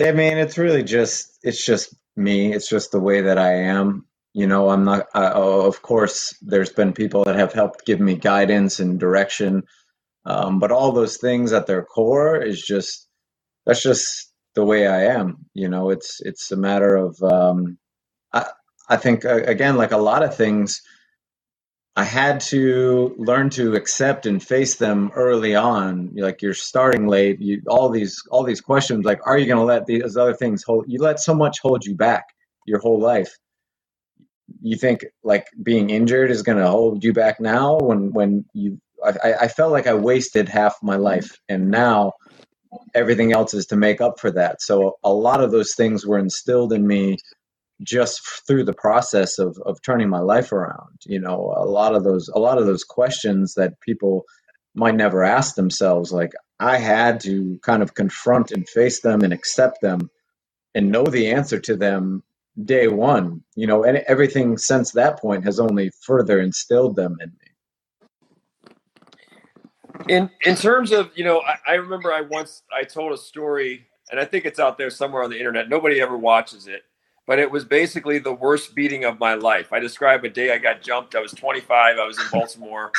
I 0.00 0.12
mean, 0.12 0.38
it's 0.38 0.58
really 0.58 0.82
just 0.82 1.38
it's 1.42 1.64
just 1.64 1.94
me. 2.16 2.52
It's 2.52 2.68
just 2.68 2.92
the 2.92 3.00
way 3.00 3.20
that 3.22 3.38
I 3.38 3.54
am. 3.54 4.06
You 4.34 4.46
know, 4.46 4.70
I'm 4.70 4.84
not. 4.84 5.06
I, 5.14 5.26
of 5.28 5.82
course, 5.82 6.36
there's 6.42 6.70
been 6.72 6.92
people 6.92 7.24
that 7.24 7.36
have 7.36 7.52
helped 7.52 7.86
give 7.86 8.00
me 8.00 8.16
guidance 8.16 8.80
and 8.80 9.00
direction, 9.00 9.64
um, 10.26 10.58
but 10.60 10.70
all 10.72 10.92
those 10.92 11.16
things 11.16 11.52
at 11.52 11.66
their 11.66 11.82
core 11.84 12.36
is 12.40 12.62
just 12.62 13.08
that's 13.66 13.82
just 13.82 14.32
the 14.54 14.64
way 14.64 14.86
I 14.86 15.06
am. 15.06 15.46
You 15.54 15.68
know, 15.68 15.90
it's 15.90 16.20
it's 16.20 16.52
a 16.52 16.56
matter 16.56 16.96
of. 16.96 17.20
Um, 17.22 17.78
I 18.32 18.46
I 18.88 18.96
think 18.96 19.24
again, 19.24 19.76
like 19.76 19.92
a 19.92 19.98
lot 19.98 20.22
of 20.22 20.36
things 20.36 20.82
I 21.98 22.04
had 22.04 22.38
to 22.52 23.12
learn 23.18 23.50
to 23.50 23.74
accept 23.74 24.24
and 24.24 24.40
face 24.40 24.76
them 24.76 25.10
early 25.16 25.56
on. 25.56 26.12
Like 26.14 26.42
you're 26.42 26.54
starting 26.54 27.08
late, 27.08 27.40
you 27.40 27.60
all 27.66 27.88
these 27.88 28.22
all 28.30 28.44
these 28.44 28.60
questions 28.60 29.04
like 29.04 29.18
are 29.26 29.36
you 29.36 29.46
going 29.46 29.58
to 29.58 29.64
let 29.64 29.86
these 29.86 30.16
other 30.16 30.32
things 30.32 30.62
hold 30.62 30.84
you 30.86 31.00
let 31.02 31.18
so 31.18 31.34
much 31.34 31.58
hold 31.60 31.84
you 31.84 31.96
back 31.96 32.26
your 32.66 32.78
whole 32.78 33.00
life. 33.00 33.36
You 34.62 34.76
think 34.76 35.06
like 35.24 35.48
being 35.60 35.90
injured 35.90 36.30
is 36.30 36.44
going 36.44 36.58
to 36.58 36.68
hold 36.68 37.02
you 37.02 37.12
back 37.12 37.40
now 37.40 37.78
when 37.78 38.12
when 38.12 38.44
you 38.54 38.80
I, 39.04 39.32
I 39.40 39.48
felt 39.48 39.72
like 39.72 39.88
I 39.88 39.94
wasted 39.94 40.48
half 40.48 40.76
my 40.80 40.96
life 40.96 41.36
and 41.48 41.68
now 41.68 42.12
everything 42.94 43.32
else 43.32 43.54
is 43.54 43.66
to 43.66 43.76
make 43.76 44.00
up 44.00 44.20
for 44.20 44.30
that. 44.30 44.62
So 44.62 44.98
a 45.02 45.12
lot 45.12 45.42
of 45.42 45.50
those 45.50 45.74
things 45.74 46.06
were 46.06 46.18
instilled 46.18 46.72
in 46.72 46.86
me 46.86 47.16
just 47.82 48.20
through 48.46 48.64
the 48.64 48.72
process 48.72 49.38
of 49.38 49.58
of 49.64 49.80
turning 49.82 50.08
my 50.08 50.18
life 50.18 50.52
around 50.52 50.98
you 51.04 51.18
know 51.18 51.54
a 51.56 51.64
lot 51.64 51.94
of 51.94 52.04
those 52.04 52.28
a 52.28 52.38
lot 52.38 52.58
of 52.58 52.66
those 52.66 52.84
questions 52.84 53.54
that 53.54 53.80
people 53.80 54.24
might 54.74 54.94
never 54.94 55.22
ask 55.22 55.54
themselves 55.54 56.12
like 56.12 56.32
i 56.60 56.76
had 56.76 57.20
to 57.20 57.58
kind 57.62 57.82
of 57.82 57.94
confront 57.94 58.50
and 58.50 58.68
face 58.68 59.00
them 59.00 59.22
and 59.22 59.32
accept 59.32 59.80
them 59.80 60.10
and 60.74 60.90
know 60.90 61.04
the 61.04 61.28
answer 61.28 61.60
to 61.60 61.76
them 61.76 62.22
day 62.64 62.88
one 62.88 63.42
you 63.54 63.66
know 63.66 63.84
and 63.84 63.98
everything 64.08 64.58
since 64.58 64.92
that 64.92 65.20
point 65.20 65.44
has 65.44 65.60
only 65.60 65.90
further 66.02 66.40
instilled 66.40 66.96
them 66.96 67.16
in 67.20 67.30
me. 67.30 67.34
In 70.08 70.30
in 70.44 70.56
terms 70.56 70.90
of 70.90 71.10
you 71.14 71.24
know 71.24 71.40
I, 71.40 71.72
I 71.72 71.74
remember 71.74 72.12
i 72.12 72.22
once 72.22 72.62
i 72.76 72.82
told 72.82 73.12
a 73.12 73.16
story 73.16 73.86
and 74.10 74.18
i 74.18 74.24
think 74.24 74.44
it's 74.44 74.58
out 74.58 74.78
there 74.78 74.90
somewhere 74.90 75.22
on 75.22 75.30
the 75.30 75.38
internet 75.38 75.68
nobody 75.68 76.00
ever 76.00 76.16
watches 76.16 76.66
it 76.66 76.82
but 77.28 77.38
it 77.38 77.50
was 77.50 77.62
basically 77.62 78.18
the 78.18 78.32
worst 78.32 78.74
beating 78.74 79.04
of 79.04 79.20
my 79.20 79.34
life. 79.34 79.70
I 79.70 79.80
describe 79.80 80.24
a 80.24 80.30
day 80.30 80.50
I 80.50 80.56
got 80.56 80.80
jumped. 80.80 81.14
I 81.14 81.20
was 81.20 81.30
25. 81.32 81.98
I 81.98 82.06
was 82.06 82.18
in 82.18 82.24
Baltimore, 82.32 82.90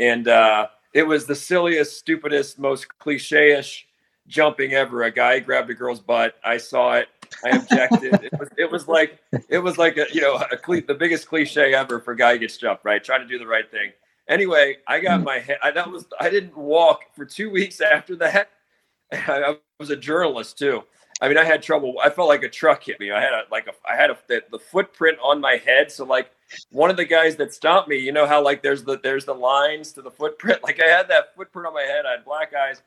and 0.00 0.26
uh, 0.26 0.66
it 0.92 1.04
was 1.04 1.26
the 1.26 1.36
silliest, 1.36 1.96
stupidest, 1.96 2.58
most 2.58 2.88
cliche-ish 2.98 3.86
jumping 4.26 4.74
ever. 4.74 5.04
A 5.04 5.12
guy 5.12 5.38
grabbed 5.38 5.70
a 5.70 5.74
girl's 5.74 6.00
butt. 6.00 6.34
I 6.44 6.56
saw 6.56 6.94
it. 6.94 7.08
I 7.44 7.50
objected. 7.50 8.14
it 8.24 8.32
was 8.36 8.48
it 8.58 8.68
was 8.68 8.88
like 8.88 9.20
it 9.48 9.58
was 9.58 9.78
like 9.78 9.96
a 9.96 10.06
you 10.12 10.22
know 10.22 10.42
a 10.50 10.56
cle- 10.56 10.82
the 10.86 10.94
biggest 10.94 11.28
cliche 11.28 11.72
ever 11.72 12.00
for 12.00 12.14
a 12.14 12.16
guy 12.16 12.36
gets 12.36 12.56
jumped. 12.56 12.84
Right, 12.84 13.02
trying 13.02 13.20
to 13.20 13.28
do 13.28 13.38
the 13.38 13.46
right 13.46 13.70
thing. 13.70 13.92
Anyway, 14.28 14.78
I 14.88 14.98
got 14.98 15.22
my 15.22 15.38
head. 15.38 15.58
I, 15.62 15.70
that 15.70 15.88
was 15.88 16.04
I 16.18 16.30
didn't 16.30 16.56
walk 16.56 17.02
for 17.14 17.24
two 17.24 17.48
weeks 17.48 17.80
after 17.80 18.16
that. 18.16 18.50
I 19.12 19.56
was 19.78 19.90
a 19.90 19.96
journalist 19.96 20.58
too. 20.58 20.82
I 21.20 21.28
mean, 21.28 21.36
I 21.36 21.44
had 21.44 21.62
trouble. 21.62 21.96
I 22.02 22.10
felt 22.10 22.28
like 22.28 22.44
a 22.44 22.48
truck 22.48 22.84
hit 22.84 23.00
me. 23.00 23.10
I 23.10 23.20
had 23.20 23.32
a 23.32 23.42
like 23.50 23.66
a 23.66 23.72
I 23.88 23.96
had 23.96 24.10
a 24.10 24.18
the, 24.28 24.42
the 24.50 24.58
footprint 24.58 25.18
on 25.22 25.40
my 25.40 25.56
head. 25.56 25.90
So 25.90 26.04
like 26.04 26.30
one 26.70 26.90
of 26.90 26.96
the 26.96 27.04
guys 27.04 27.36
that 27.36 27.52
stopped 27.52 27.88
me, 27.88 27.98
you 27.98 28.12
know 28.12 28.26
how 28.26 28.42
like 28.42 28.62
there's 28.62 28.84
the 28.84 29.00
there's 29.02 29.24
the 29.24 29.34
lines 29.34 29.92
to 29.92 30.02
the 30.02 30.10
footprint. 30.10 30.60
Like 30.68 30.80
I 30.82 30.86
had 30.88 31.08
that 31.08 31.34
footprint 31.34 31.66
on 31.66 31.74
my 31.74 31.82
head. 31.82 32.06
I 32.06 32.12
had 32.12 32.24
black 32.24 32.52
eyes. 32.54 32.82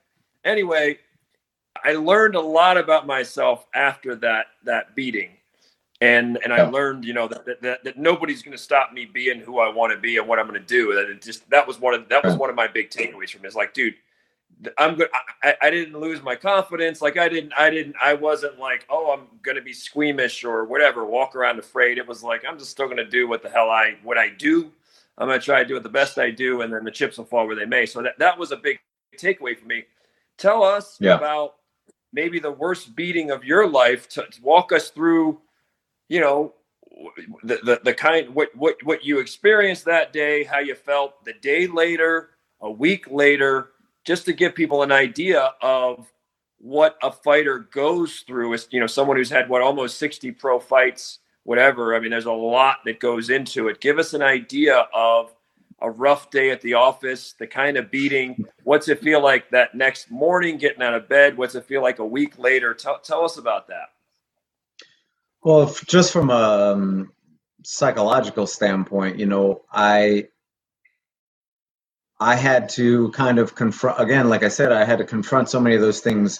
Anyway, 0.45 0.99
I 1.83 1.93
learned 1.93 2.35
a 2.35 2.41
lot 2.41 2.77
about 2.77 3.05
myself 3.05 3.65
after 3.75 4.15
that 4.17 4.47
that 4.63 4.95
beating. 4.95 5.31
And 5.99 6.39
and 6.43 6.53
I 6.53 6.63
learned, 6.63 7.05
you 7.05 7.13
know, 7.13 7.27
that 7.27 7.61
that, 7.61 7.83
that 7.83 7.97
nobody's 7.97 8.41
going 8.41 8.57
to 8.57 8.63
stop 8.63 8.93
me 8.93 9.05
being 9.05 9.39
who 9.39 9.59
I 9.59 9.69
want 9.69 9.93
to 9.93 9.99
be 9.99 10.17
and 10.17 10.27
what 10.27 10.39
I'm 10.39 10.47
going 10.47 10.59
to 10.59 10.65
do. 10.65 10.95
That 10.95 11.09
it 11.09 11.21
just 11.21 11.47
that 11.49 11.67
was 11.67 11.79
one 11.79 11.93
of 11.93 12.07
that 12.09 12.23
was 12.23 12.35
one 12.35 12.49
of 12.49 12.55
my 12.55 12.67
big 12.67 12.89
takeaways 12.89 13.29
from 13.31 13.43
it. 13.43 13.47
It's 13.47 13.55
Like, 13.55 13.73
dude, 13.73 13.95
I'm 14.77 14.95
good. 14.95 15.09
I, 15.43 15.55
I 15.61 15.69
didn't 15.69 15.99
lose 15.99 16.21
my 16.21 16.35
confidence. 16.35 17.01
Like 17.01 17.17
I 17.17 17.27
didn't, 17.29 17.53
I 17.57 17.69
didn't, 17.69 17.95
I 18.01 18.13
wasn't 18.13 18.59
like, 18.59 18.85
oh, 18.89 19.11
I'm 19.11 19.27
going 19.41 19.55
to 19.55 19.61
be 19.61 19.73
squeamish 19.73 20.43
or 20.43 20.65
whatever, 20.65 21.05
walk 21.05 21.35
around 21.35 21.59
afraid. 21.59 21.97
It 21.97 22.07
was 22.07 22.23
like, 22.23 22.43
I'm 22.47 22.59
just 22.59 22.71
still 22.71 22.85
going 22.85 22.97
to 22.97 23.07
do 23.07 23.27
what 23.27 23.41
the 23.41 23.49
hell 23.49 23.69
I, 23.69 23.95
what 24.03 24.17
I 24.17 24.29
do. 24.29 24.71
I'm 25.17 25.27
going 25.27 25.39
to 25.39 25.45
try 25.45 25.61
to 25.61 25.67
do 25.67 25.77
it 25.77 25.83
the 25.83 25.89
best 25.89 26.17
I 26.17 26.31
do. 26.31 26.61
And 26.61 26.73
then 26.73 26.83
the 26.83 26.91
chips 26.91 27.17
will 27.17 27.25
fall 27.25 27.47
where 27.47 27.55
they 27.55 27.65
may. 27.65 27.85
So 27.85 28.01
that, 28.01 28.17
that 28.19 28.37
was 28.37 28.51
a 28.51 28.57
big 28.57 28.79
takeaway 29.17 29.57
for 29.57 29.65
me. 29.65 29.83
Tell 30.37 30.63
us 30.63 30.97
yeah. 30.99 31.15
about 31.15 31.55
maybe 32.13 32.39
the 32.39 32.51
worst 32.51 32.95
beating 32.95 33.31
of 33.31 33.43
your 33.43 33.67
life 33.67 34.07
to, 34.09 34.25
to 34.25 34.41
walk 34.41 34.71
us 34.71 34.89
through, 34.89 35.39
you 36.07 36.19
know, 36.19 36.53
the, 37.43 37.57
the, 37.63 37.81
the 37.83 37.93
kind, 37.93 38.33
what, 38.35 38.55
what, 38.55 38.75
what 38.83 39.03
you 39.03 39.19
experienced 39.19 39.85
that 39.85 40.13
day, 40.13 40.43
how 40.43 40.59
you 40.59 40.75
felt 40.75 41.23
the 41.25 41.33
day 41.33 41.67
later, 41.67 42.31
a 42.61 42.69
week 42.69 43.09
later, 43.09 43.71
just 44.05 44.25
to 44.25 44.33
give 44.33 44.55
people 44.55 44.83
an 44.83 44.91
idea 44.91 45.51
of 45.61 46.11
what 46.57 46.97
a 47.01 47.11
fighter 47.11 47.59
goes 47.59 48.23
through 48.27 48.53
is 48.53 48.67
you 48.71 48.79
know 48.79 48.87
someone 48.87 49.17
who's 49.17 49.29
had 49.29 49.49
what 49.49 49.61
almost 49.61 49.97
60 49.97 50.31
pro 50.33 50.59
fights 50.59 51.19
whatever 51.43 51.95
i 51.95 51.99
mean 51.99 52.11
there's 52.11 52.25
a 52.25 52.31
lot 52.31 52.77
that 52.85 52.99
goes 52.99 53.29
into 53.29 53.67
it. 53.67 53.81
Give 53.81 53.99
us 53.99 54.13
an 54.13 54.21
idea 54.21 54.87
of 54.93 55.33
a 55.81 55.89
rough 55.89 56.29
day 56.29 56.51
at 56.51 56.61
the 56.61 56.75
office 56.75 57.33
the 57.39 57.47
kind 57.47 57.77
of 57.77 57.89
beating. 57.89 58.45
What's 58.63 58.87
it 58.87 59.01
feel 59.01 59.21
like 59.21 59.49
that 59.49 59.73
next 59.73 60.11
morning 60.11 60.57
getting 60.57 60.83
out 60.83 60.93
of 60.93 61.09
bed? 61.09 61.37
What's 61.37 61.55
it 61.55 61.65
feel 61.65 61.81
like 61.81 61.97
a 61.97 62.05
week 62.05 62.37
later? 62.37 62.75
Tell, 62.75 62.99
tell 62.99 63.25
us 63.25 63.37
about 63.37 63.67
that. 63.67 63.89
Well 65.43 65.75
just 65.87 66.13
from 66.13 66.29
a 66.29 66.73
um, 66.73 67.11
psychological 67.63 68.47
standpoint 68.47 69.19
you 69.19 69.25
know 69.25 69.61
i 69.71 70.27
I 72.21 72.35
had 72.35 72.69
to 72.71 73.11
kind 73.11 73.39
of 73.39 73.55
confront 73.55 73.99
again, 73.99 74.29
like 74.29 74.43
I 74.43 74.49
said, 74.49 74.71
I 74.71 74.85
had 74.85 74.99
to 74.99 75.05
confront 75.05 75.49
so 75.49 75.59
many 75.59 75.75
of 75.75 75.81
those 75.81 76.01
things 76.01 76.39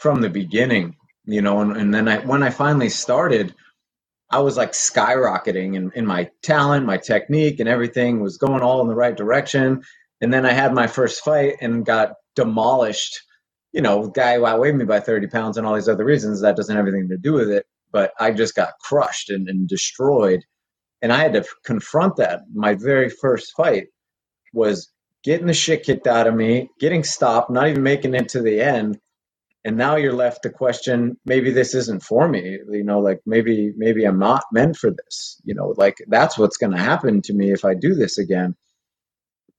from 0.00 0.22
the 0.22 0.30
beginning, 0.30 0.96
you 1.26 1.42
know, 1.42 1.60
and, 1.60 1.76
and 1.76 1.94
then 1.94 2.08
I 2.08 2.18
when 2.26 2.42
I 2.42 2.50
finally 2.50 2.90
started, 2.90 3.54
I 4.30 4.40
was 4.40 4.58
like 4.58 4.72
skyrocketing 4.72 5.76
in, 5.76 5.92
in 5.94 6.06
my 6.06 6.30
talent, 6.42 6.86
my 6.86 6.98
technique 6.98 7.60
and 7.60 7.68
everything 7.68 8.20
was 8.20 8.38
going 8.38 8.62
all 8.62 8.82
in 8.82 8.88
the 8.88 8.96
right 8.96 9.16
direction. 9.16 9.82
And 10.20 10.34
then 10.34 10.46
I 10.46 10.52
had 10.52 10.74
my 10.74 10.88
first 10.88 11.24
fight 11.24 11.56
and 11.62 11.86
got 11.86 12.14
demolished. 12.36 13.20
You 13.72 13.82
know, 13.82 14.08
guy 14.08 14.34
outweighed 14.36 14.76
me 14.76 14.84
by 14.84 15.00
30 15.00 15.28
pounds 15.28 15.58
and 15.58 15.66
all 15.66 15.76
these 15.76 15.88
other 15.88 16.04
reasons 16.04 16.42
that 16.42 16.56
doesn't 16.56 16.76
have 16.76 16.88
anything 16.88 17.08
to 17.10 17.18
do 17.18 17.34
with 17.34 17.50
it. 17.50 17.66
But 17.92 18.12
I 18.20 18.32
just 18.32 18.56
got 18.56 18.74
crushed 18.82 19.30
and, 19.30 19.48
and 19.48 19.68
destroyed. 19.68 20.44
And 21.02 21.12
I 21.12 21.18
had 21.18 21.34
to 21.34 21.44
confront 21.64 22.16
that. 22.16 22.42
My 22.52 22.74
very 22.74 23.10
first 23.10 23.54
fight 23.56 23.86
was 24.54 24.92
getting 25.22 25.46
the 25.46 25.54
shit 25.54 25.84
kicked 25.84 26.06
out 26.06 26.26
of 26.26 26.34
me, 26.34 26.70
getting 26.78 27.04
stopped, 27.04 27.50
not 27.50 27.68
even 27.68 27.82
making 27.82 28.14
it 28.14 28.28
to 28.30 28.42
the 28.42 28.60
end. 28.60 28.98
And 29.64 29.76
now 29.76 29.96
you're 29.96 30.14
left 30.14 30.42
to 30.44 30.50
question 30.50 31.18
maybe 31.26 31.50
this 31.50 31.74
isn't 31.74 32.02
for 32.02 32.28
me. 32.28 32.58
You 32.70 32.84
know, 32.84 33.00
like 33.00 33.20
maybe 33.26 33.72
maybe 33.76 34.04
I'm 34.04 34.18
not 34.18 34.44
meant 34.52 34.76
for 34.76 34.90
this. 34.90 35.40
You 35.44 35.54
know, 35.54 35.74
like 35.76 35.98
that's 36.08 36.38
what's 36.38 36.56
going 36.56 36.72
to 36.72 36.82
happen 36.82 37.20
to 37.22 37.34
me 37.34 37.52
if 37.52 37.64
I 37.64 37.74
do 37.74 37.94
this 37.94 38.16
again. 38.18 38.56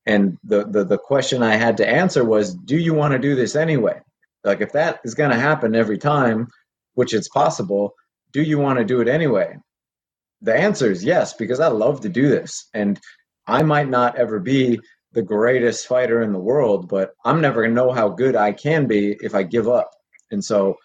And 0.07 0.37
the, 0.43 0.65
the 0.65 0.83
the 0.83 0.97
question 0.97 1.43
I 1.43 1.55
had 1.55 1.77
to 1.77 1.87
answer 1.87 2.25
was, 2.25 2.55
do 2.55 2.77
you 2.77 2.93
want 2.95 3.13
to 3.13 3.19
do 3.19 3.35
this 3.35 3.55
anyway? 3.55 3.99
Like 4.43 4.61
if 4.61 4.71
that 4.71 5.01
is 5.03 5.13
going 5.13 5.29
to 5.29 5.37
happen 5.37 5.75
every 5.75 5.99
time, 5.99 6.47
which 6.95 7.13
it's 7.13 7.29
possible, 7.29 7.93
do 8.33 8.41
you 8.41 8.57
want 8.57 8.79
to 8.79 8.85
do 8.85 9.01
it 9.01 9.07
anyway? 9.07 9.55
The 10.41 10.55
answer 10.55 10.89
is 10.89 11.03
yes, 11.03 11.33
because 11.33 11.59
I 11.59 11.67
love 11.67 12.01
to 12.01 12.09
do 12.09 12.29
this. 12.29 12.67
And 12.73 12.99
I 13.47 13.61
might 13.61 13.89
not 13.89 14.15
ever 14.17 14.39
be 14.39 14.79
the 15.13 15.21
greatest 15.21 15.87
fighter 15.87 16.21
in 16.21 16.31
the 16.31 16.39
world, 16.39 16.87
but 16.87 17.13
I'm 17.25 17.41
never 17.41 17.61
going 17.61 17.75
to 17.75 17.81
know 17.81 17.91
how 17.91 18.09
good 18.09 18.35
I 18.35 18.53
can 18.53 18.87
be 18.87 19.17
if 19.19 19.35
I 19.35 19.43
give 19.43 19.67
up. 19.67 19.91
And 20.31 20.43
so 20.43 20.77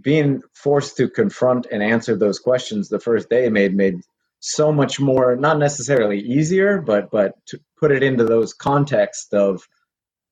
being 0.00 0.42
forced 0.54 0.96
to 0.96 1.08
confront 1.08 1.66
and 1.70 1.82
answer 1.82 2.16
those 2.16 2.38
questions 2.38 2.88
the 2.88 3.00
first 3.00 3.28
day 3.28 3.48
made 3.50 3.74
made 3.74 4.00
so 4.40 4.72
much 4.72 4.98
more 4.98 5.36
not 5.36 5.58
necessarily 5.58 6.18
easier 6.18 6.80
but 6.80 7.10
but 7.12 7.34
to 7.46 7.60
put 7.78 7.92
it 7.92 8.02
into 8.02 8.24
those 8.24 8.54
context 8.54 9.34
of 9.34 9.62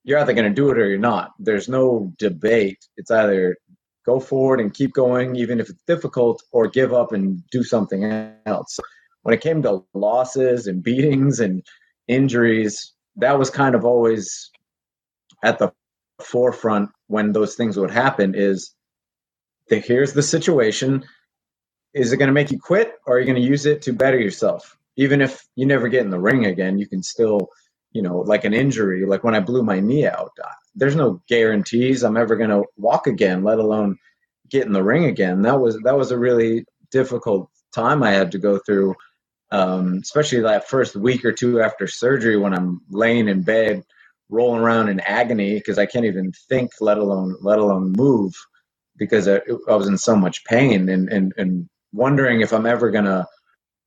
you're 0.05 0.19
either 0.19 0.33
going 0.33 0.49
to 0.49 0.55
do 0.55 0.71
it 0.71 0.79
or 0.79 0.89
you're 0.89 0.99
not. 0.99 1.33
There's 1.39 1.69
no 1.69 2.13
debate. 2.19 2.79
It's 2.97 3.11
either 3.11 3.57
go 4.07 4.19
forward 4.19 4.61
and 4.61 4.73
keep 4.73 4.93
going 4.93 5.37
even 5.37 5.61
if 5.61 5.69
it's 5.69 5.83
difficult 5.87 6.43
or 6.53 6.69
give 6.69 6.93
up 6.95 7.13
and 7.13 7.43
do 7.51 7.63
something 7.63 8.05
else. 8.47 8.79
When 9.23 9.35
it 9.35 9.43
came 9.43 9.63
to 9.63 9.85
losses 9.93 10.67
and 10.67 10.83
beatings 10.83 11.41
and 11.41 11.63
injuries 12.09 12.93
that 13.17 13.39
was 13.39 13.51
kind 13.51 13.75
of 13.75 13.85
always 13.85 14.51
at 15.43 15.59
the 15.59 15.73
forefront 16.23 16.91
when 17.09 17.33
those 17.33 17.55
things 17.55 17.77
would 17.79 17.91
happen 17.91 18.35
is 18.35 18.75
the, 19.69 19.79
here's 19.79 20.13
the 20.13 20.23
situation. 20.23 21.05
Is 21.95 22.13
it 22.13 22.19
going 22.19 22.29
to 22.29 22.33
make 22.35 22.51
you 22.51 22.59
quit 22.59 22.95
or 23.07 23.17
are 23.17 23.21
you 23.21 23.27
going 23.27 23.43
to 23.43 23.49
use 23.49 23.67
it 23.67 23.83
to 23.83 23.93
better 23.93 24.19
yourself? 24.19 24.77
Even 24.97 25.21
if 25.21 25.45
you 25.57 25.67
never 25.67 25.89
get 25.89 26.03
in 26.03 26.11
the 26.11 26.21
ring 26.21 26.47
again 26.47 26.79
you 26.79 26.87
can 26.87 27.03
still 27.03 27.49
you 27.93 28.03
know 28.03 28.19
like 28.19 28.45
an 28.45 28.55
injury 28.55 29.05
like 29.05 29.25
when 29.25 29.35
i 29.35 29.41
blew 29.41 29.63
my 29.63 29.81
knee 29.81 30.07
out 30.07 30.31
uh, 30.45 30.49
there's 30.77 30.95
no 30.95 31.21
guarantees 31.29 32.05
i'm 32.05 32.17
ever 32.17 32.37
going 32.37 32.51
to 32.51 32.65
walk 32.77 33.09
again 33.09 33.43
let 33.43 33.59
alone 33.59 33.99
get 34.51 34.67
in 34.67 34.73
the 34.73 34.83
ring 34.83 35.05
again. 35.05 35.43
That 35.43 35.61
was 35.61 35.79
that 35.85 35.97
was 35.97 36.11
a 36.11 36.19
really 36.19 36.65
difficult 36.91 37.49
time 37.75 38.03
I 38.03 38.11
had 38.11 38.33
to 38.33 38.39
go 38.39 38.59
through, 38.59 38.95
um, 39.51 39.99
especially 40.03 40.41
that 40.41 40.69
first 40.69 40.97
week 40.97 41.25
or 41.25 41.33
two 41.33 41.61
after 41.61 41.87
surgery 41.87 42.37
when 42.37 42.55
I'm 42.55 42.81
laying 42.91 43.29
in 43.29 43.43
bed, 43.43 43.83
rolling 44.29 44.61
around 44.63 44.89
in 44.89 45.01
agony 45.01 45.55
because 45.55 45.79
I 45.79 45.87
can't 45.87 46.05
even 46.05 46.33
think, 46.49 46.71
let 46.81 46.99
alone 46.99 47.37
let 47.43 47.59
alone 47.59 47.93
move, 47.97 48.33
because 48.97 49.27
I, 49.29 49.41
I 49.69 49.75
was 49.75 49.89
in 49.89 49.99
so 49.99 50.17
much 50.17 50.45
pain 50.45 50.89
and 50.89 51.09
and 51.09 51.33
and 51.37 51.69
wondering 51.93 52.41
if 52.41 52.53
I'm 52.53 52.67
ever 52.67 52.91
gonna 52.91 53.27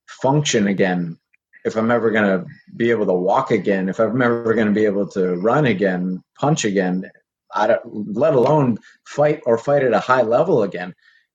function 0.08 0.68
again, 0.68 1.18
if 1.64 1.76
I'm 1.76 1.90
ever 1.90 2.10
gonna 2.10 2.44
be 2.76 2.90
able 2.90 3.06
to 3.06 3.14
walk 3.14 3.50
again, 3.50 3.88
if 3.88 3.98
I'm 3.98 4.20
ever 4.20 4.54
gonna 4.54 4.72
be 4.72 4.84
able 4.84 5.08
to 5.10 5.36
run 5.36 5.66
again, 5.66 6.22
punch 6.38 6.64
again. 6.64 7.10
I 7.56 7.68
don't, 7.68 8.16
let 8.16 8.34
alone 8.34 8.78
fight 9.06 9.40
or 9.46 9.56
fight 9.58 9.84
at 9.84 9.94
a 9.94 10.00
high 10.00 10.22
level 10.22 10.64
again. 10.64 10.92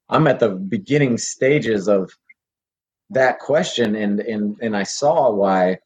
I'm 0.09 0.27
at 0.27 0.39
the 0.39 0.49
beginning 0.49 1.17
stages 1.17 1.87
of 1.87 2.11
that 3.11 3.39
question, 3.39 3.95
and 3.95 4.19
and 4.19 4.57
and 4.61 4.75
I 4.77 4.83
saw 4.83 5.31
why 5.31 5.79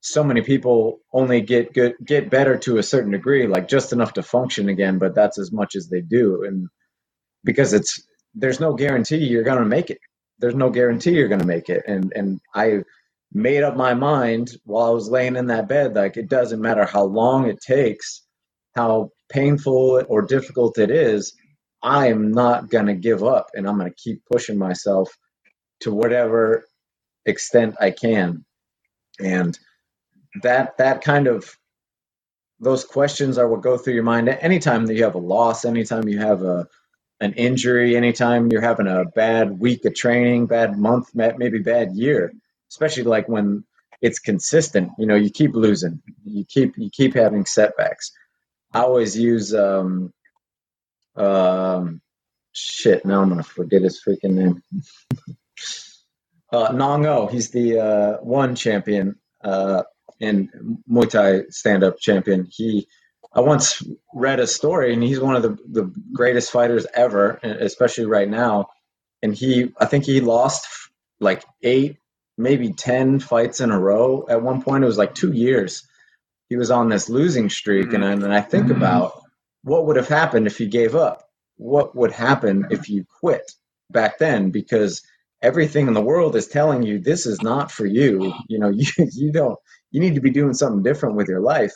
so 0.00 0.24
many 0.24 0.42
people 0.42 1.00
only 1.12 1.40
get 1.40 1.74
good 1.74 1.94
get 2.04 2.30
better 2.30 2.56
to 2.58 2.78
a 2.78 2.82
certain 2.82 3.12
degree, 3.12 3.46
like 3.46 3.68
just 3.68 3.92
enough 3.92 4.14
to 4.14 4.22
function 4.22 4.68
again, 4.68 4.98
but 4.98 5.14
that's 5.14 5.38
as 5.38 5.52
much 5.52 5.76
as 5.76 5.88
they 5.88 6.00
do, 6.00 6.44
and 6.44 6.68
because 7.44 7.72
it's 7.72 8.00
there's 8.34 8.60
no 8.60 8.74
guarantee 8.74 9.18
you're 9.18 9.44
going 9.44 9.58
to 9.58 9.64
make 9.64 9.90
it. 9.90 9.98
There's 10.38 10.54
no 10.54 10.70
guarantee 10.70 11.12
you're 11.12 11.28
going 11.28 11.40
to 11.40 11.46
make 11.46 11.68
it, 11.68 11.84
and 11.86 12.12
and 12.14 12.40
I 12.54 12.82
made 13.32 13.62
up 13.62 13.76
my 13.76 13.94
mind 13.94 14.50
while 14.64 14.86
I 14.86 14.90
was 14.90 15.08
laying 15.10 15.36
in 15.36 15.46
that 15.48 15.68
bed, 15.68 15.94
like 15.94 16.16
it 16.16 16.28
doesn't 16.28 16.60
matter 16.60 16.84
how 16.86 17.04
long 17.04 17.46
it 17.48 17.58
takes, 17.66 18.22
how 18.74 19.10
painful 19.30 20.04
or 20.08 20.22
difficult 20.22 20.78
it 20.78 20.90
is, 20.90 21.34
I 21.82 22.08
am 22.08 22.32
not 22.32 22.70
going 22.70 22.86
to 22.86 22.94
give 22.94 23.22
up 23.22 23.48
and 23.54 23.68
I'm 23.68 23.78
going 23.78 23.90
to 23.90 23.96
keep 23.96 24.22
pushing 24.30 24.58
myself 24.58 25.10
to 25.80 25.92
whatever 25.92 26.64
extent 27.26 27.76
I 27.80 27.90
can. 27.90 28.44
And 29.20 29.58
that 30.42 30.78
that 30.78 31.02
kind 31.02 31.26
of 31.26 31.56
those 32.60 32.84
questions 32.84 33.38
are 33.38 33.48
what 33.48 33.62
go 33.62 33.76
through 33.78 33.94
your 33.94 34.02
mind 34.02 34.28
anytime 34.28 34.86
that 34.86 34.94
you 34.94 35.04
have 35.04 35.14
a 35.14 35.18
loss, 35.18 35.64
anytime 35.64 36.08
you 36.08 36.18
have 36.18 36.42
a 36.42 36.68
an 37.20 37.32
injury, 37.34 37.96
anytime 37.96 38.50
you're 38.50 38.60
having 38.60 38.86
a 38.86 39.04
bad 39.04 39.58
week 39.58 39.84
of 39.84 39.94
training, 39.94 40.46
bad 40.46 40.78
month, 40.78 41.10
maybe 41.14 41.58
bad 41.58 41.92
year, 41.92 42.32
especially 42.70 43.02
like 43.02 43.28
when 43.28 43.64
it's 44.00 44.20
consistent. 44.20 44.92
You 44.98 45.06
know, 45.06 45.16
you 45.16 45.30
keep 45.30 45.54
losing, 45.54 46.00
you 46.24 46.44
keep 46.44 46.74
you 46.78 46.90
keep 46.90 47.14
having 47.14 47.44
setbacks. 47.44 48.12
I 48.72 48.80
always 48.80 49.18
use 49.18 49.54
um, 49.54 50.12
um, 51.16 52.00
shit. 52.52 53.04
Now 53.04 53.22
I'm 53.22 53.28
gonna 53.28 53.42
forget 53.42 53.82
his 53.82 54.00
freaking 54.02 54.32
name. 54.34 54.62
uh, 56.52 56.72
Nong 56.72 57.06
O. 57.06 57.26
He's 57.26 57.50
the 57.50 57.78
uh, 57.78 58.16
one 58.18 58.54
champion 58.54 59.16
uh, 59.42 59.82
and 60.20 60.50
Muay 60.90 61.10
Thai 61.10 61.42
stand-up 61.50 61.98
champion. 61.98 62.48
He. 62.50 62.86
I 63.34 63.40
once 63.40 63.82
read 64.14 64.40
a 64.40 64.46
story, 64.46 64.94
and 64.94 65.02
he's 65.02 65.20
one 65.20 65.36
of 65.36 65.42
the, 65.42 65.58
the 65.68 65.92
greatest 66.14 66.50
fighters 66.50 66.86
ever, 66.94 67.38
especially 67.42 68.06
right 68.06 68.28
now. 68.28 68.70
And 69.22 69.34
he, 69.34 69.70
I 69.78 69.84
think 69.84 70.04
he 70.04 70.22
lost 70.22 70.66
like 71.20 71.44
eight, 71.62 71.98
maybe 72.38 72.72
10 72.72 73.20
fights 73.20 73.60
in 73.60 73.70
a 73.70 73.78
row. 73.78 74.26
At 74.28 74.42
one 74.42 74.62
point, 74.62 74.82
it 74.82 74.86
was 74.86 74.96
like 74.96 75.14
two 75.14 75.32
years. 75.32 75.86
He 76.48 76.56
was 76.56 76.70
on 76.70 76.88
this 76.88 77.10
losing 77.10 77.50
streak. 77.50 77.88
Mm-hmm. 77.88 78.02
And, 78.02 78.22
and 78.24 78.34
I 78.34 78.40
think 78.40 78.68
mm-hmm. 78.68 78.76
about 78.76 79.20
what 79.62 79.86
would 79.86 79.96
have 79.96 80.08
happened 80.08 80.46
if 80.46 80.58
you 80.60 80.66
gave 80.66 80.94
up? 80.94 81.28
What 81.56 81.94
would 81.94 82.12
happen 82.12 82.68
if 82.70 82.88
you 82.88 83.04
quit 83.20 83.52
back 83.90 84.18
then? 84.18 84.50
Because 84.50 85.02
everything 85.42 85.88
in 85.88 85.94
the 85.94 86.02
world 86.02 86.36
is 86.36 86.48
telling 86.48 86.82
you 86.82 86.98
this 86.98 87.26
is 87.26 87.42
not 87.42 87.70
for 87.70 87.86
you. 87.86 88.32
You 88.48 88.58
know, 88.58 88.70
you, 88.74 88.86
you 89.12 89.32
don't, 89.32 89.58
you 89.90 90.00
need 90.00 90.14
to 90.14 90.20
be 90.20 90.30
doing 90.30 90.54
something 90.54 90.82
different 90.82 91.16
with 91.16 91.28
your 91.28 91.40
life. 91.40 91.72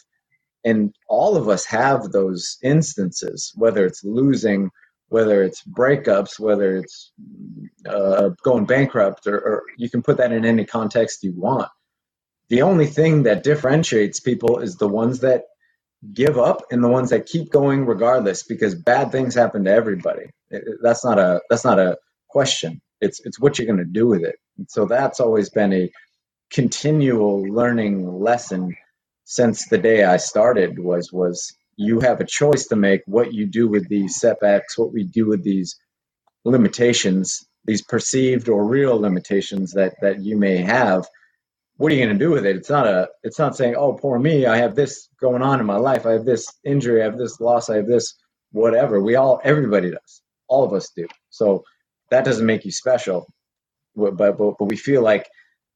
And 0.64 0.94
all 1.08 1.36
of 1.36 1.48
us 1.48 1.64
have 1.66 2.12
those 2.12 2.58
instances, 2.62 3.52
whether 3.56 3.86
it's 3.86 4.04
losing, 4.04 4.70
whether 5.08 5.42
it's 5.42 5.62
breakups, 5.64 6.38
whether 6.40 6.76
it's 6.76 7.12
uh, 7.88 8.30
going 8.44 8.66
bankrupt, 8.66 9.26
or, 9.26 9.38
or 9.38 9.62
you 9.78 9.90
can 9.90 10.02
put 10.02 10.18
that 10.18 10.32
in 10.32 10.44
any 10.44 10.64
context 10.64 11.24
you 11.24 11.32
want. 11.36 11.68
The 12.48 12.62
only 12.62 12.86
thing 12.86 13.24
that 13.24 13.44
differentiates 13.44 14.20
people 14.20 14.58
is 14.60 14.76
the 14.76 14.88
ones 14.88 15.20
that 15.20 15.44
give 16.14 16.38
up 16.38 16.62
and 16.70 16.82
the 16.82 16.88
ones 16.88 17.10
that 17.10 17.26
keep 17.26 17.50
going 17.50 17.86
regardless 17.86 18.42
because 18.42 18.74
bad 18.74 19.12
things 19.12 19.34
happen 19.34 19.64
to 19.64 19.70
everybody 19.72 20.24
that's 20.82 21.04
not 21.04 21.18
a 21.18 21.40
that's 21.50 21.64
not 21.64 21.78
a 21.78 21.96
question 22.28 22.80
it's 23.02 23.20
it's 23.26 23.40
what 23.40 23.58
you're 23.58 23.66
going 23.68 23.78
to 23.78 23.86
do 23.86 24.08
with 24.08 24.24
it 24.24 24.36
and 24.58 24.70
so 24.70 24.86
that's 24.86 25.20
always 25.20 25.50
been 25.50 25.74
a 25.74 25.92
continual 26.52 27.42
learning 27.44 28.06
lesson 28.20 28.76
since 29.24 29.68
the 29.68 29.78
day 29.78 30.04
i 30.04 30.18
started 30.18 30.78
was 30.80 31.12
was 31.12 31.54
you 31.76 32.00
have 32.00 32.20
a 32.20 32.26
choice 32.26 32.66
to 32.66 32.76
make 32.76 33.02
what 33.06 33.34
you 33.34 33.46
do 33.46 33.68
with 33.68 33.88
these 33.90 34.16
setbacks 34.20 34.78
what 34.78 34.92
we 34.94 35.04
do 35.04 35.28
with 35.28 35.44
these 35.44 35.76
limitations 36.44 37.46
these 37.66 37.82
perceived 37.82 38.48
or 38.48 38.64
real 38.66 39.00
limitations 39.00 39.72
that 39.72 39.94
that 40.02 40.20
you 40.22 40.36
may 40.38 40.58
have 40.58 41.04
what 41.78 41.92
are 41.92 41.96
you 41.96 42.04
going 42.06 42.18
to 42.18 42.24
do 42.24 42.32
with 42.32 42.46
it? 42.46 42.56
It's 42.56 42.70
not 42.70 42.86
a, 42.86 43.08
it's 43.24 43.40
not 43.40 43.56
saying, 43.56 43.76
oh, 43.76 43.94
poor 43.94 44.20
me, 44.20 44.46
I 44.46 44.58
have 44.58 44.76
this 44.76 45.08
going 45.20 45.42
on 45.42 45.60
in 45.60 45.66
my 45.66 45.78
life. 45.78 46.06
I 46.06 46.12
have 46.12 46.26
this 46.26 46.46
injury, 46.64 47.02
I 47.02 47.06
have 47.06 47.18
this 47.18 47.40
loss, 47.40 47.70
I 47.70 47.78
have 47.78 47.88
this 47.88 48.14
whatever. 48.52 49.02
We 49.02 49.16
all, 49.16 49.42
everybody 49.44 49.90
does. 49.90 50.22
All 50.48 50.64
of 50.64 50.74
us 50.74 50.90
do. 50.96 51.08
So 51.30 51.64
that 52.12 52.24
doesn't 52.24 52.46
make 52.46 52.64
you 52.64 52.70
special. 52.70 53.26
But, 53.96 54.16
but, 54.16 54.38
but 54.38 54.64
we 54.64 54.76
feel 54.76 55.02
like 55.02 55.28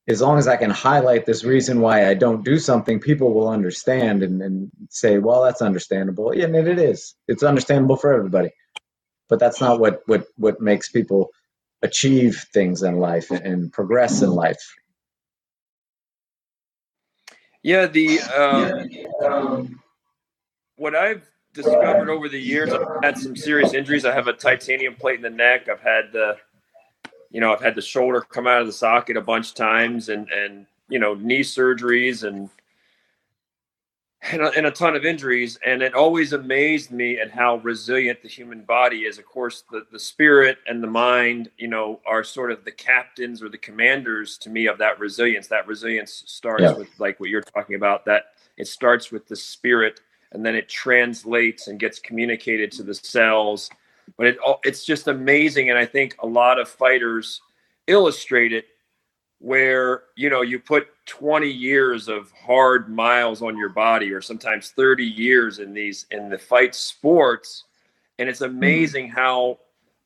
as 0.09 0.23
long 0.23 0.39
as 0.39 0.49
I 0.49 0.57
can 0.57 0.71
highlight 0.71 1.27
this 1.27 1.45
reason 1.45 1.81
why 1.81 2.09
I 2.09 2.15
don't 2.15 2.45
do 2.45 2.59
something, 2.59 3.01
people 3.01 3.35
will 3.35 3.49
understand 3.49 4.23
and, 4.23 4.41
and 4.41 4.71
say, 4.89 5.19
well, 5.19 5.43
that's 5.43 5.61
understandable. 5.61 6.35
Yeah, 6.35 6.45
and 6.45 6.57
it 6.57 6.79
is. 6.79 7.15
It's 7.29 7.43
understandable 7.43 7.97
for 7.97 8.15
everybody. 8.15 8.51
But 9.29 9.41
that's 9.41 9.61
not 9.61 9.81
what, 9.81 10.03
what, 10.07 10.27
what 10.37 10.61
makes 10.61 10.89
people 10.91 11.31
achieve 11.83 12.47
things 12.55 12.83
in 12.83 13.01
life 13.01 13.31
and 13.31 13.73
progress 13.73 14.23
in 14.23 14.31
life 14.31 14.63
yeah, 17.67 17.87
the 17.87 18.21
um, 19.25 19.81
what 20.77 20.95
I've 20.95 21.29
discovered 21.57 22.09
over 22.09 22.29
the 22.29 22.41
years, 22.41 22.73
I've 22.73 23.03
had 23.03 23.19
some 23.19 23.35
serious 23.35 23.73
injuries. 23.75 24.05
I 24.05 24.15
have 24.15 24.29
a 24.29 24.33
titanium 24.33 24.95
plate 24.95 25.17
in 25.17 25.23
the 25.23 25.31
neck. 25.31 25.69
I've 25.69 25.81
had 25.81 26.13
the, 26.13 26.37
you 27.31 27.41
know, 27.41 27.53
I've 27.53 27.61
had 27.61 27.75
the 27.75 27.83
shoulder 27.83 28.21
come 28.21 28.47
out 28.47 28.61
of 28.61 28.67
the 28.67 28.73
socket 28.73 29.17
a 29.17 29.21
bunch 29.21 29.51
of 29.51 29.55
times, 29.57 30.09
and 30.09 30.29
and 30.31 30.67
you 30.89 30.99
know, 30.99 31.15
knee 31.15 31.41
surgeries 31.41 32.23
and 32.23 32.49
and 34.33 34.43
a, 34.43 34.51
and 34.53 34.67
a, 34.67 34.71
ton 34.71 34.97
of 34.97 35.05
injuries. 35.05 35.59
And 35.65 35.83
it 35.83 35.95
always 35.95 36.33
amazed 36.33 36.91
me 36.91 37.19
at 37.19 37.31
how 37.31 37.57
resilient 37.57 38.23
the 38.23 38.29
human 38.29 38.63
body 38.63 39.01
is. 39.01 39.19
Of 39.19 39.27
course, 39.27 39.65
the, 39.71 39.87
the 39.93 39.99
spirit 39.99 40.59
and 40.67 40.83
the 40.83 40.89
mind, 40.89 41.51
you 41.59 41.69
know, 41.69 42.01
are 42.07 42.25
sort 42.25 42.51
of 42.51 42.65
the 42.65 42.73
captains 42.73 43.43
or 43.43 43.49
the 43.49 43.59
commanders 43.59 44.39
to 44.39 44.51
me 44.51 44.67
of 44.67 44.79
that 44.79 44.99
resilience. 44.99 45.49
That 45.49 45.67
resilience 45.67 46.25
starts 46.27 46.63
yeah. 46.63 46.73
with 46.73 46.89
like 46.99 47.21
what 47.21 47.29
you're 47.29 47.43
talking 47.43 47.77
about, 47.77 48.05
that 48.07 48.33
it 48.57 48.67
starts 48.67 49.13
with 49.13 49.27
the 49.29 49.37
spirit 49.37 50.01
and 50.37 50.45
then 50.45 50.55
it 50.55 50.69
translates 50.69 51.67
and 51.67 51.81
gets 51.81 51.99
communicated 51.99 52.71
to 52.73 52.83
the 52.83 52.95
cells. 52.95 53.71
But 54.19 54.27
it, 54.27 54.39
it's 54.65 54.85
just 54.85 55.09
amazing. 55.09 55.71
And 55.71 55.79
I 55.79 55.87
think 55.87 56.15
a 56.23 56.27
lot 56.27 56.61
of 56.61 56.69
fighters 56.69 57.41
illustrate 57.87 58.53
it 58.53 58.67
where 59.39 60.05
you 60.15 60.31
know 60.31 60.43
you 60.43 60.59
put 60.59 60.89
20 61.07 61.49
years 61.49 62.09
of 62.09 62.31
hard 62.33 62.89
miles 62.89 63.43
on 63.43 63.57
your 63.57 63.69
body 63.69 64.11
or 64.11 64.21
sometimes 64.21 64.71
30 64.71 65.05
years 65.05 65.59
in 65.59 65.75
these 65.75 66.07
in 66.11 66.31
the 66.31 66.39
fight 66.39 66.75
sports 66.75 67.65
and 68.19 68.31
it's 68.31 68.41
amazing 68.41 69.11
how 69.11 69.59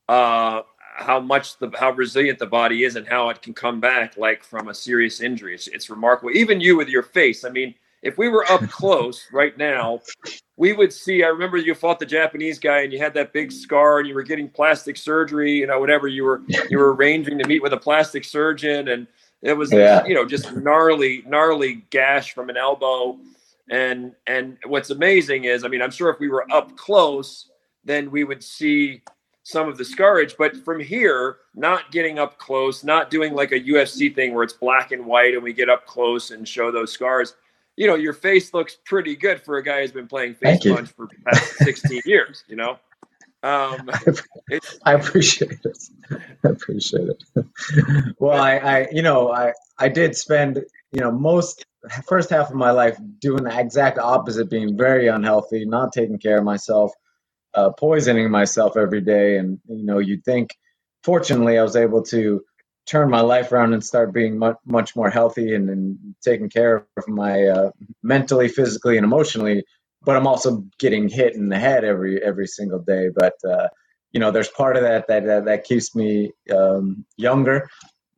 uh 0.08 0.62
how 0.96 1.20
much 1.20 1.56
the 1.58 1.70
how 1.78 1.92
resilient 1.92 2.40
the 2.40 2.46
body 2.46 2.82
is 2.82 2.96
and 2.96 3.06
how 3.06 3.28
it 3.28 3.40
can 3.40 3.54
come 3.54 3.78
back 3.78 4.16
like 4.16 4.42
from 4.42 4.66
a 4.66 4.74
serious 4.74 5.20
injury 5.20 5.54
it's, 5.54 5.68
it's 5.68 5.88
remarkable 5.88 6.32
even 6.32 6.60
you 6.60 6.76
with 6.76 6.88
your 6.88 7.04
face 7.04 7.44
i 7.44 7.48
mean 7.48 7.72
if 8.02 8.16
we 8.18 8.28
were 8.28 8.50
up 8.50 8.62
close 8.70 9.26
right 9.32 9.56
now 9.58 10.00
we 10.56 10.72
would 10.72 10.92
see 10.92 11.22
i 11.22 11.28
remember 11.28 11.56
you 11.56 11.74
fought 11.74 11.98
the 11.98 12.06
japanese 12.06 12.58
guy 12.58 12.80
and 12.80 12.92
you 12.92 12.98
had 12.98 13.14
that 13.14 13.32
big 13.32 13.52
scar 13.52 13.98
and 13.98 14.08
you 14.08 14.14
were 14.14 14.22
getting 14.22 14.48
plastic 14.48 14.96
surgery 14.96 15.52
you 15.52 15.66
know 15.66 15.78
whatever 15.80 16.08
you 16.08 16.24
were 16.24 16.42
you 16.68 16.78
were 16.78 16.94
arranging 16.94 17.38
to 17.38 17.46
meet 17.46 17.62
with 17.62 17.72
a 17.72 17.76
plastic 17.76 18.24
surgeon 18.24 18.88
and 18.88 19.06
it 19.42 19.54
was, 19.54 19.72
yeah. 19.72 20.04
you 20.04 20.14
know, 20.14 20.26
just 20.26 20.54
gnarly, 20.54 21.22
gnarly 21.26 21.86
gash 21.90 22.34
from 22.34 22.50
an 22.50 22.56
elbow. 22.56 23.18
And 23.70 24.12
and 24.26 24.58
what's 24.66 24.90
amazing 24.90 25.44
is, 25.44 25.64
I 25.64 25.68
mean, 25.68 25.80
I'm 25.80 25.90
sure 25.90 26.10
if 26.10 26.18
we 26.18 26.28
were 26.28 26.50
up 26.52 26.76
close, 26.76 27.50
then 27.84 28.10
we 28.10 28.24
would 28.24 28.42
see 28.42 29.02
some 29.44 29.68
of 29.68 29.78
the 29.78 29.84
scarage. 29.84 30.34
But 30.36 30.56
from 30.56 30.80
here, 30.80 31.38
not 31.54 31.90
getting 31.90 32.18
up 32.18 32.38
close, 32.38 32.84
not 32.84 33.10
doing 33.10 33.32
like 33.32 33.52
a 33.52 33.60
UFC 33.60 34.14
thing 34.14 34.34
where 34.34 34.44
it's 34.44 34.52
black 34.52 34.92
and 34.92 35.06
white 35.06 35.34
and 35.34 35.42
we 35.42 35.52
get 35.52 35.70
up 35.70 35.86
close 35.86 36.32
and 36.32 36.46
show 36.46 36.70
those 36.70 36.92
scars. 36.92 37.34
You 37.80 37.86
know, 37.86 37.94
your 37.94 38.12
face 38.12 38.52
looks 38.52 38.76
pretty 38.84 39.16
good 39.16 39.40
for 39.40 39.56
a 39.56 39.62
guy 39.62 39.80
who's 39.80 39.90
been 39.90 40.06
playing 40.06 40.34
face 40.34 40.62
punch 40.62 40.90
for 40.90 41.08
past 41.24 41.54
16 41.64 42.02
years. 42.04 42.44
You 42.46 42.56
know. 42.56 42.72
Um, 43.42 43.88
I 44.84 44.92
appreciate 44.92 45.60
it. 45.64 45.78
I 46.44 46.48
appreciate 46.50 47.08
it. 47.08 47.46
well, 48.18 48.38
I, 48.38 48.56
I, 48.58 48.88
you 48.92 49.00
know, 49.00 49.32
I, 49.32 49.54
I 49.78 49.88
did 49.88 50.14
spend, 50.14 50.62
you 50.92 51.00
know, 51.00 51.10
most 51.10 51.64
first 52.06 52.28
half 52.28 52.50
of 52.50 52.54
my 52.54 52.70
life 52.70 52.98
doing 53.18 53.44
the 53.44 53.58
exact 53.58 53.98
opposite, 53.98 54.50
being 54.50 54.76
very 54.76 55.08
unhealthy, 55.08 55.64
not 55.64 55.94
taking 55.94 56.18
care 56.18 56.36
of 56.36 56.44
myself, 56.44 56.92
uh, 57.54 57.70
poisoning 57.70 58.30
myself 58.30 58.76
every 58.76 59.00
day, 59.00 59.38
and 59.38 59.58
you 59.68 59.86
know, 59.86 60.00
you'd 60.00 60.22
think. 60.26 60.50
Fortunately, 61.02 61.58
I 61.58 61.62
was 61.62 61.76
able 61.76 62.02
to 62.02 62.42
turn 62.90 63.10
my 63.10 63.20
life 63.20 63.52
around 63.52 63.72
and 63.74 63.84
start 63.84 64.12
being 64.12 64.38
much, 64.38 64.56
much 64.66 64.96
more 64.96 65.10
healthy 65.10 65.54
and, 65.54 65.70
and 65.70 65.98
taking 66.22 66.50
care 66.50 66.86
of 66.96 67.08
my 67.08 67.44
uh, 67.44 67.70
mentally, 68.02 68.48
physically, 68.48 68.96
and 68.96 69.04
emotionally 69.04 69.64
but 70.04 70.16
I'm 70.16 70.26
also 70.26 70.64
getting 70.78 71.08
hit 71.08 71.34
in 71.34 71.48
the 71.48 71.58
head 71.58 71.84
every 71.84 72.22
every 72.22 72.46
single 72.46 72.78
day. 72.80 73.08
But 73.14 73.34
uh, 73.48 73.68
you 74.12 74.20
know, 74.20 74.30
there's 74.30 74.48
part 74.48 74.76
of 74.76 74.82
that 74.82 75.08
that 75.08 75.26
that, 75.26 75.44
that 75.46 75.64
keeps 75.64 75.94
me 75.94 76.32
um, 76.54 77.04
younger 77.16 77.68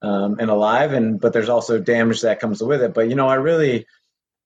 um, 0.02 0.38
and 0.38 0.50
alive, 0.50 0.92
and 0.92 1.20
but 1.20 1.32
there's 1.32 1.48
also 1.48 1.78
damage 1.78 2.22
that 2.22 2.40
comes 2.40 2.62
with 2.62 2.82
it. 2.82 2.94
But 2.94 3.08
you 3.08 3.14
know, 3.14 3.28
I 3.28 3.34
really 3.34 3.86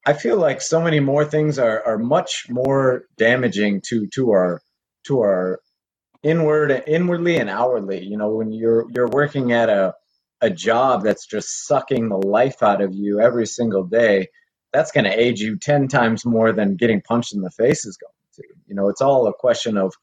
I 0.07 0.15
feel 0.15 0.39
like 0.39 0.61
so 0.61 0.81
many 0.81 1.01
more 1.01 1.25
things 1.25 1.59
are 1.59 1.85
are 1.87 1.99
much 1.99 2.47
more 2.49 3.05
damaging 3.19 3.83
to 3.89 4.07
to 4.15 4.31
our 4.31 4.63
to 5.07 5.21
our 5.21 5.61
inward 6.23 6.85
inwardly 6.87 7.37
and 7.37 7.51
outwardly. 7.51 8.05
You 8.05 8.17
know, 8.17 8.31
when 8.31 8.53
you're 8.53 8.87
you're 8.95 9.09
working 9.09 9.53
at 9.53 9.69
a 9.69 9.95
a 10.43 10.51
job 10.51 11.05
that's 11.05 11.27
just 11.27 11.67
sucking 11.67 12.09
the 12.11 12.19
life 12.19 12.63
out 12.63 12.83
of 12.83 12.95
you 12.95 13.21
every 13.21 13.47
single 13.47 13.85
day 13.85 14.27
that's 14.73 14.93
going 14.93 15.07
to 15.07 15.21
age 15.21 15.41
you 15.41 15.59
10 15.59 15.89
times 15.89 16.27
more 16.27 16.53
than 16.53 16.77
getting 16.77 17.03
punched 17.03 17.35
in 17.35 17.43
the 17.43 17.51
face 17.53 17.87
is 17.87 17.99
going 17.99 18.13
to. 18.37 18.45
You 18.69 18.77
know, 18.77 18.91
it's 18.91 19.03
all 19.03 19.29
a 19.29 19.35
question 19.35 19.79
of 19.79 19.95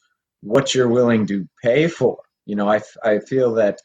what 0.41 0.75
you're 0.75 0.89
willing 0.89 1.27
to 1.29 1.47
pay 1.63 1.89
for. 1.89 2.19
You 2.47 2.57
know, 2.57 2.69
I, 2.69 2.81
I 3.03 3.19
feel 3.21 3.55
that 3.55 3.79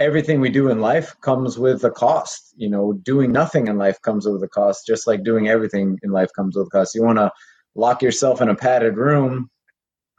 everything 0.00 0.40
we 0.40 0.50
do 0.50 0.70
in 0.70 0.80
life 0.80 1.14
comes 1.22 1.58
with 1.58 1.84
a 1.84 1.92
cost. 1.92 2.54
You 2.58 2.70
know, 2.70 2.94
doing 2.94 3.32
nothing 3.32 3.68
in 3.68 3.78
life 3.78 4.02
comes 4.02 4.26
with 4.28 4.42
a 4.44 4.48
cost, 4.48 4.86
just 4.88 5.08
like 5.08 5.24
doing 5.24 5.48
everything 5.48 5.98
in 6.04 6.12
life 6.12 6.30
comes 6.36 6.56
with 6.56 6.68
a 6.68 6.70
cost. 6.70 6.96
You 6.96 7.04
want 7.04 7.20
to 7.20 7.32
lock 7.76 8.02
yourself 8.02 8.42
in 8.42 8.50
a 8.50 8.56
padded 8.56 8.98
room. 8.98 9.50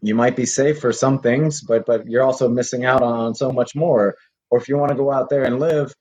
You 0.03 0.15
might 0.15 0.38
be 0.38 0.47
safe 0.47 0.79
for 0.82 0.93
some 0.93 1.19
things, 1.21 1.61
but 1.63 1.86
but 1.88 2.07
you're 2.07 2.23
also 2.23 2.49
missing 2.49 2.86
out 2.86 3.03
on 3.03 3.36
so 3.36 3.51
much 3.51 3.75
more. 3.75 4.15
Or 4.51 4.59
if 4.59 4.69
you 4.69 4.77
want 4.77 4.91
to 4.91 4.97
go 4.97 5.11
out 5.11 5.29
there 5.29 5.43
and 5.43 5.59
live, 5.59 5.95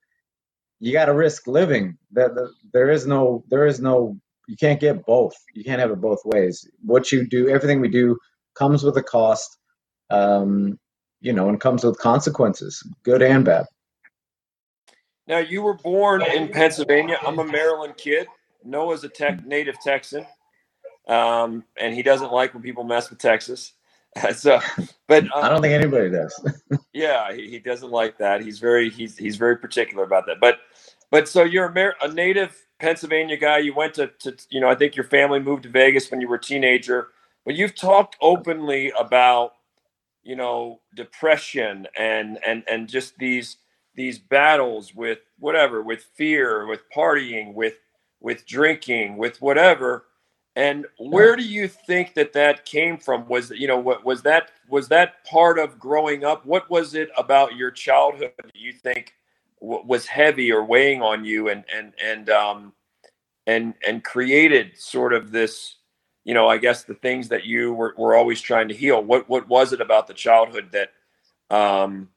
you 0.80 0.92
got 0.92 1.06
to 1.06 1.14
risk 1.14 1.46
living. 1.46 1.96
That 2.12 2.32
there 2.72 2.90
is 2.90 3.06
no 3.06 3.44
there 3.48 3.66
is 3.66 3.80
no 3.80 4.16
you 4.48 4.56
can't 4.56 4.80
get 4.80 5.06
both. 5.06 5.34
You 5.54 5.64
can't 5.64 5.80
have 5.80 5.90
it 5.92 6.00
both 6.00 6.20
ways. 6.24 6.68
What 6.84 7.12
you 7.12 7.26
do, 7.26 7.48
everything 7.48 7.80
we 7.80 7.88
do, 7.88 8.18
comes 8.54 8.82
with 8.82 8.96
a 8.98 9.02
cost. 9.02 9.56
Um, 10.10 10.78
you 11.20 11.32
know, 11.32 11.48
and 11.48 11.60
comes 11.60 11.84
with 11.84 11.98
consequences, 11.98 12.82
good 13.04 13.22
and 13.22 13.44
bad. 13.44 13.66
Now, 15.26 15.38
you 15.38 15.62
were 15.62 15.74
born 15.74 16.22
in 16.22 16.48
Pennsylvania. 16.48 17.18
I'm 17.24 17.38
a 17.38 17.44
Maryland 17.44 17.94
kid. 17.96 18.26
Noah's 18.64 19.04
a 19.04 19.08
tech, 19.08 19.46
native 19.46 19.78
Texan, 19.80 20.26
um, 21.08 21.64
and 21.78 21.94
he 21.94 22.02
doesn't 22.02 22.32
like 22.32 22.52
when 22.52 22.62
people 22.62 22.84
mess 22.84 23.10
with 23.10 23.18
Texas. 23.18 23.72
so, 24.34 24.60
but 25.06 25.24
um, 25.24 25.30
I 25.34 25.48
don't 25.48 25.62
think 25.62 25.74
anybody 25.74 26.10
does. 26.10 26.46
yeah, 26.92 27.32
he, 27.32 27.48
he, 27.48 27.58
doesn't 27.58 27.90
like 27.90 28.18
that. 28.18 28.42
He's 28.42 28.58
very 28.58 28.90
he's 28.90 29.16
he's 29.16 29.36
very 29.36 29.56
particular 29.56 30.04
about 30.04 30.26
that. 30.26 30.40
But 30.40 30.58
but 31.10 31.28
so 31.28 31.44
you're 31.44 31.66
a, 31.66 31.94
a 32.02 32.12
native 32.12 32.56
Pennsylvania 32.80 33.36
guy. 33.36 33.58
You 33.58 33.74
went 33.74 33.94
to 33.94 34.08
to 34.20 34.36
you 34.50 34.60
know 34.60 34.68
I 34.68 34.74
think 34.74 34.96
your 34.96 35.04
family 35.04 35.38
moved 35.38 35.62
to 35.64 35.68
Vegas 35.68 36.10
when 36.10 36.20
you 36.20 36.28
were 36.28 36.36
a 36.36 36.40
teenager. 36.40 37.08
But 37.46 37.54
you've 37.54 37.74
talked 37.74 38.16
openly 38.20 38.92
about 38.98 39.52
you 40.22 40.36
know 40.36 40.80
depression 40.94 41.86
and 41.96 42.38
and 42.46 42.64
and 42.68 42.88
just 42.88 43.16
these 43.18 43.58
these 43.94 44.18
battles 44.18 44.94
with 44.94 45.20
whatever 45.38 45.82
with 45.82 46.04
fear 46.14 46.66
with 46.66 46.82
partying 46.94 47.54
with 47.54 47.74
with 48.20 48.46
drinking 48.46 49.16
with 49.16 49.40
whatever 49.40 50.06
and 50.56 50.86
where 50.98 51.36
do 51.36 51.44
you 51.44 51.68
think 51.68 52.14
that 52.14 52.32
that 52.32 52.64
came 52.64 52.98
from? 52.98 53.28
Was 53.28 53.50
you 53.50 53.68
know 53.68 53.78
what 53.78 54.04
was 54.04 54.22
that 54.22 54.50
was 54.68 54.88
that 54.88 55.24
part 55.24 55.58
of 55.58 55.78
growing 55.78 56.24
up? 56.24 56.44
What 56.44 56.68
was 56.68 56.94
it 56.94 57.08
about 57.16 57.54
your 57.54 57.70
childhood 57.70 58.32
that 58.42 58.56
you 58.56 58.72
think 58.72 59.14
w- 59.60 59.82
was 59.86 60.06
heavy 60.06 60.50
or 60.50 60.64
weighing 60.64 61.02
on 61.02 61.24
you 61.24 61.48
and 61.48 61.64
and 61.72 61.92
and 62.02 62.30
um 62.30 62.72
and 63.46 63.74
and 63.86 64.02
created 64.02 64.76
sort 64.76 65.12
of 65.12 65.30
this 65.30 65.76
you 66.24 66.34
know 66.34 66.48
I 66.48 66.58
guess 66.58 66.82
the 66.82 66.94
things 66.94 67.28
that 67.28 67.44
you 67.44 67.72
were, 67.72 67.94
were 67.96 68.16
always 68.16 68.40
trying 68.40 68.68
to 68.68 68.74
heal. 68.74 69.02
What 69.02 69.28
what 69.28 69.48
was 69.48 69.72
it 69.72 69.80
about 69.80 70.08
the 70.08 70.14
childhood 70.14 70.72
that 70.72 70.90
um 71.56 72.08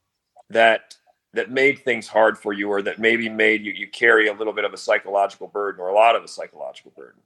that 0.50 0.96
that 1.34 1.52
made 1.52 1.78
things 1.80 2.08
hard 2.08 2.36
for 2.36 2.52
you 2.52 2.68
or 2.68 2.82
that 2.82 2.98
maybe 2.98 3.28
made 3.28 3.64
you 3.64 3.72
you 3.72 3.86
carry 3.86 4.26
a 4.26 4.34
little 4.34 4.52
bit 4.52 4.64
of 4.64 4.72
a 4.72 4.76
psychological 4.76 5.46
burden 5.46 5.80
or 5.80 5.88
a 5.88 5.94
lot 5.94 6.16
of 6.16 6.24
a 6.24 6.28
psychological 6.28 6.92
burden? 6.96 7.20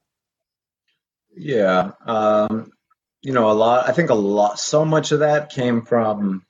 Yeah. 1.36 1.92
Um, 2.06 2.70
you 3.22 3.32
know, 3.32 3.50
a 3.50 3.52
lot, 3.52 3.88
I 3.88 3.92
think 3.92 4.10
a 4.10 4.14
lot, 4.14 4.58
so 4.58 4.84
much 4.84 5.12
of 5.12 5.20
that 5.20 5.50
came 5.50 5.82
from 5.82 6.44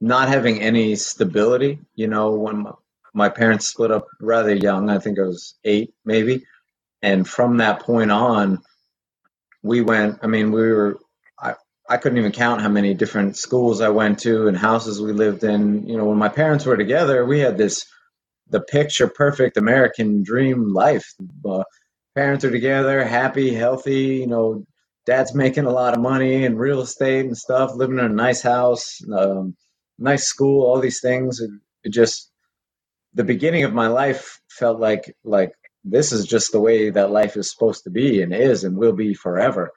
not 0.00 0.28
having 0.28 0.60
any 0.60 0.96
stability. 0.96 1.80
You 1.94 2.08
know, 2.08 2.32
when 2.32 2.66
my, 3.14 3.28
parents 3.28 3.68
split 3.68 3.90
up 3.90 4.06
rather 4.20 4.54
young, 4.54 4.90
I 4.90 4.98
think 4.98 5.18
I 5.18 5.22
was 5.22 5.54
eight 5.64 5.94
maybe. 6.04 6.44
And 7.02 7.28
from 7.28 7.58
that 7.58 7.80
point 7.80 8.10
on, 8.12 8.62
we 9.62 9.80
went, 9.80 10.18
I 10.22 10.26
mean, 10.28 10.52
we 10.52 10.72
were, 10.72 10.98
I, 11.40 11.54
I 11.88 11.96
couldn't 11.96 12.18
even 12.18 12.32
count 12.32 12.60
how 12.62 12.68
many 12.68 12.94
different 12.94 13.36
schools 13.36 13.80
I 13.80 13.88
went 13.88 14.20
to 14.20 14.46
and 14.46 14.56
houses 14.56 15.00
we 15.00 15.12
lived 15.12 15.42
in. 15.42 15.88
You 15.88 15.96
know, 15.96 16.04
when 16.04 16.18
my 16.18 16.28
parents 16.28 16.64
were 16.64 16.76
together, 16.76 17.24
we 17.24 17.40
had 17.40 17.58
this, 17.58 17.84
the 18.50 18.60
picture 18.60 19.08
perfect 19.08 19.56
American 19.56 20.22
dream 20.22 20.72
life. 20.72 21.12
Uh, 21.44 21.64
parents 22.18 22.44
are 22.44 22.50
together, 22.50 23.04
happy, 23.04 23.54
healthy. 23.54 24.16
You 24.16 24.26
know, 24.26 24.64
dad's 25.06 25.36
making 25.36 25.66
a 25.66 25.70
lot 25.70 25.94
of 25.94 26.00
money 26.00 26.44
in 26.44 26.58
real 26.58 26.80
estate 26.80 27.24
and 27.24 27.36
stuff, 27.36 27.76
living 27.76 28.00
in 28.00 28.04
a 28.06 28.08
nice 28.08 28.42
house, 28.42 28.98
um, 29.16 29.56
nice 30.00 30.24
school, 30.24 30.66
all 30.66 30.80
these 30.80 31.00
things. 31.00 31.38
It, 31.38 31.50
it 31.84 31.90
just 31.90 32.32
the 33.14 33.22
beginning 33.22 33.62
of 33.62 33.72
my 33.72 33.86
life 33.86 34.40
felt 34.50 34.80
like 34.80 35.14
like 35.22 35.52
this 35.84 36.10
is 36.10 36.26
just 36.26 36.50
the 36.50 36.60
way 36.60 36.90
that 36.90 37.12
life 37.12 37.36
is 37.36 37.52
supposed 37.52 37.84
to 37.84 37.90
be 37.90 38.20
and 38.20 38.34
is 38.34 38.64
and 38.64 38.76
will 38.76 38.96
be 39.04 39.14
forever. 39.14 39.70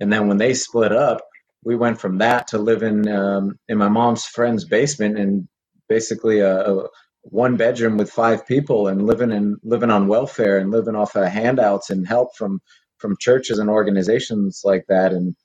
And 0.00 0.10
then 0.10 0.28
when 0.28 0.38
they 0.38 0.54
split 0.54 0.92
up, 0.92 1.20
we 1.62 1.76
went 1.76 2.00
from 2.00 2.16
that 2.18 2.48
to 2.48 2.58
living 2.58 3.06
um, 3.06 3.58
in 3.68 3.76
my 3.76 3.88
mom's 3.88 4.24
friend's 4.24 4.64
basement 4.64 5.18
and 5.18 5.46
basically 5.90 6.40
a, 6.40 6.54
a, 6.72 6.88
one 7.22 7.56
bedroom 7.56 7.96
with 7.98 8.10
five 8.10 8.46
people 8.46 8.88
and 8.88 9.06
living 9.06 9.32
in 9.32 9.56
living 9.64 9.90
on 9.90 10.08
welfare 10.08 10.58
and 10.58 10.70
living 10.70 10.96
off 10.96 11.16
of 11.16 11.26
handouts 11.28 11.90
and 11.90 12.06
help 12.06 12.36
from 12.36 12.60
from 12.98 13.16
churches 13.20 13.58
and 13.58 13.70
organizations 13.70 14.62
like 14.64 14.84
that. 14.88 15.12
And 15.12 15.36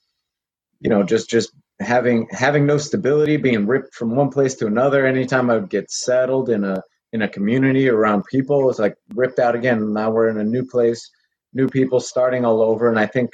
you 0.81 0.89
know 0.89 1.03
just 1.03 1.29
just 1.29 1.51
having 1.79 2.27
having 2.31 2.65
no 2.65 2.77
stability 2.77 3.37
being 3.37 3.67
ripped 3.67 3.93
from 3.95 4.15
one 4.15 4.29
place 4.29 4.55
to 4.55 4.67
another. 4.67 5.05
Anytime 5.05 5.49
i 5.49 5.55
would 5.55 5.69
get 5.69 5.91
settled 5.91 6.49
in 6.49 6.63
a 6.63 6.81
in 7.13 7.21
a 7.21 7.29
community 7.29 7.89
around 7.89 8.25
people 8.31 8.69
it's 8.69 8.79
like 8.79 8.95
ripped 9.15 9.39
out 9.39 9.55
again. 9.55 9.93
Now 9.93 10.11
we're 10.11 10.29
in 10.29 10.39
a 10.39 10.43
new 10.43 10.65
place 10.65 11.09
new 11.53 11.67
people 11.69 11.99
starting 11.99 12.45
all 12.45 12.61
over. 12.61 12.89
And 12.89 12.99
i 12.99 13.05
think 13.07 13.31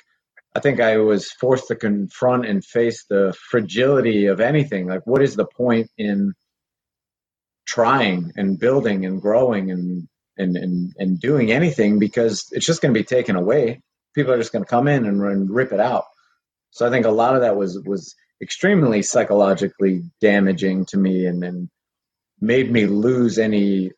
i 0.55 0.59
think 0.59 0.79
i 0.81 0.97
was 0.97 1.31
forced 1.31 1.67
to 1.69 1.75
confront 1.75 2.45
and 2.45 2.63
face 2.65 3.05
the 3.09 3.35
fragility 3.51 4.27
of 4.27 4.39
anything. 4.41 4.87
Like 4.87 5.05
what 5.07 5.21
is 5.23 5.35
the 5.35 5.45
point 5.47 5.89
in 5.97 6.33
trying 7.65 8.31
and 8.35 8.59
building 8.59 9.05
and 9.05 9.21
growing 9.21 9.71
and 9.71 10.07
and 10.37 10.57
and, 10.57 10.93
and 10.97 11.19
doing 11.19 11.51
anything 11.51 11.99
because 11.99 12.47
it's 12.51 12.65
just 12.65 12.81
going 12.81 12.93
to 12.93 12.99
be 12.99 13.05
taken 13.05 13.35
away. 13.35 13.81
People 14.15 14.33
are 14.33 14.37
just 14.37 14.51
going 14.51 14.63
to 14.63 14.69
come 14.69 14.87
in 14.87 15.05
and, 15.05 15.21
and 15.21 15.49
rip 15.49 15.71
it 15.71 15.79
out. 15.79 16.05
So 16.71 16.87
i 16.87 16.89
think 16.89 17.05
a 17.05 17.11
lot 17.11 17.35
of 17.35 17.41
that 17.41 17.55
was 17.55 17.79
was 17.85 18.15
extremely 18.41 19.01
psychologically 19.03 20.03
damaging 20.21 20.85
to 20.87 20.97
me 20.97 21.25
and 21.25 21.43
and 21.43 21.69
made 22.41 22.71
me 22.71 22.87
lose 22.87 23.39
any 23.39 23.91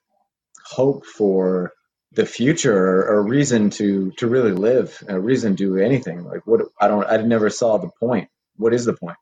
hope 0.65 1.05
for 1.05 1.71
the 2.11 2.25
future 2.25 2.77
or, 2.77 3.07
or 3.07 3.23
reason 3.23 3.69
to 3.71 4.11
to 4.17 4.27
really 4.27 4.51
live 4.51 5.01
a 5.07 5.19
reason 5.19 5.55
to 5.55 5.65
do 5.65 5.77
anything. 5.77 6.23
Like 6.25 6.45
what 6.45 6.61
i 6.81 6.87
don't 6.87 7.07
i 7.07 7.17
never 7.17 7.49
saw 7.49 7.77
the 7.77 7.89
point. 7.99 8.29
What 8.57 8.73
is 8.73 8.85
the 8.85 8.93
point? 8.93 9.17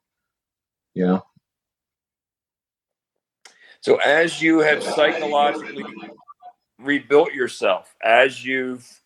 You 0.94 1.06
know 1.06 1.22
so 3.84 3.96
as 3.96 4.40
you 4.40 4.60
have 4.60 4.82
psychologically 4.82 5.84
rebuilt 6.78 7.34
yourself, 7.34 7.94
as 8.02 8.42
you've, 8.42 9.02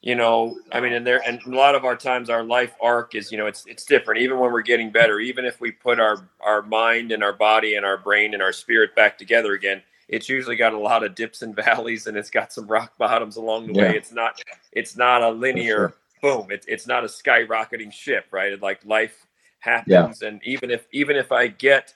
you 0.00 0.16
know, 0.16 0.58
I 0.72 0.80
mean, 0.80 0.94
and 0.94 1.06
there, 1.06 1.22
and 1.24 1.40
a 1.46 1.50
lot 1.50 1.76
of 1.76 1.84
our 1.84 1.94
times, 1.94 2.28
our 2.28 2.42
life 2.42 2.74
arc 2.82 3.14
is, 3.14 3.30
you 3.30 3.38
know, 3.38 3.46
it's 3.46 3.64
it's 3.66 3.84
different. 3.84 4.20
Even 4.20 4.40
when 4.40 4.50
we're 4.50 4.62
getting 4.62 4.90
better, 4.90 5.20
even 5.20 5.44
if 5.44 5.60
we 5.60 5.70
put 5.70 6.00
our 6.00 6.28
our 6.40 6.60
mind 6.62 7.12
and 7.12 7.22
our 7.22 7.32
body 7.32 7.76
and 7.76 7.86
our 7.86 7.96
brain 7.96 8.34
and 8.34 8.42
our 8.42 8.52
spirit 8.52 8.96
back 8.96 9.16
together 9.16 9.52
again, 9.52 9.80
it's 10.08 10.28
usually 10.28 10.56
got 10.56 10.72
a 10.72 10.78
lot 10.78 11.04
of 11.04 11.14
dips 11.14 11.42
and 11.42 11.54
valleys, 11.64 12.08
and 12.08 12.16
it's 12.16 12.30
got 12.30 12.52
some 12.52 12.66
rock 12.66 12.98
bottoms 12.98 13.36
along 13.36 13.68
the 13.68 13.74
yeah. 13.74 13.90
way. 13.90 13.96
It's 13.96 14.10
not 14.10 14.42
it's 14.72 14.96
not 14.96 15.22
a 15.22 15.30
linear 15.30 15.94
boom. 16.20 16.48
It's 16.50 16.66
it's 16.66 16.88
not 16.88 17.04
a 17.04 17.06
skyrocketing 17.06 17.92
ship, 17.92 18.26
right? 18.32 18.60
Like 18.60 18.84
life 18.84 19.24
happens, 19.60 20.20
yeah. 20.20 20.28
and 20.30 20.40
even 20.42 20.72
if 20.72 20.88
even 20.90 21.14
if 21.14 21.30
I 21.30 21.46
get 21.46 21.94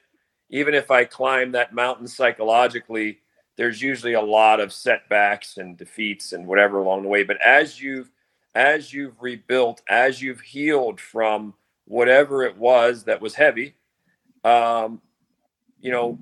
even 0.51 0.75
if 0.75 0.91
I 0.91 1.05
climb 1.05 1.53
that 1.53 1.75
mountain 1.75 2.07
psychologically, 2.07 3.19
there's 3.57 3.81
usually 3.81 4.15
a 4.15 4.21
lot 4.21 4.61
of 4.61 4.73
setbacks 4.73 5.57
and 5.59 5.77
defeats 5.77 6.33
and 6.33 6.47
whatever 6.47 6.79
along 6.79 7.03
the 7.03 7.09
way. 7.09 7.23
But 7.23 7.41
as 7.41 7.81
you've 7.81 8.11
as 8.55 8.93
you've 8.93 9.21
rebuilt, 9.21 9.83
as 9.89 10.23
you've 10.23 10.41
healed 10.41 11.01
from 11.01 11.55
whatever 11.87 12.45
it 12.45 12.57
was 12.57 13.05
that 13.05 13.21
was 13.21 13.35
heavy, 13.35 13.75
um, 14.45 15.01
you 15.81 15.91
know, 15.91 16.19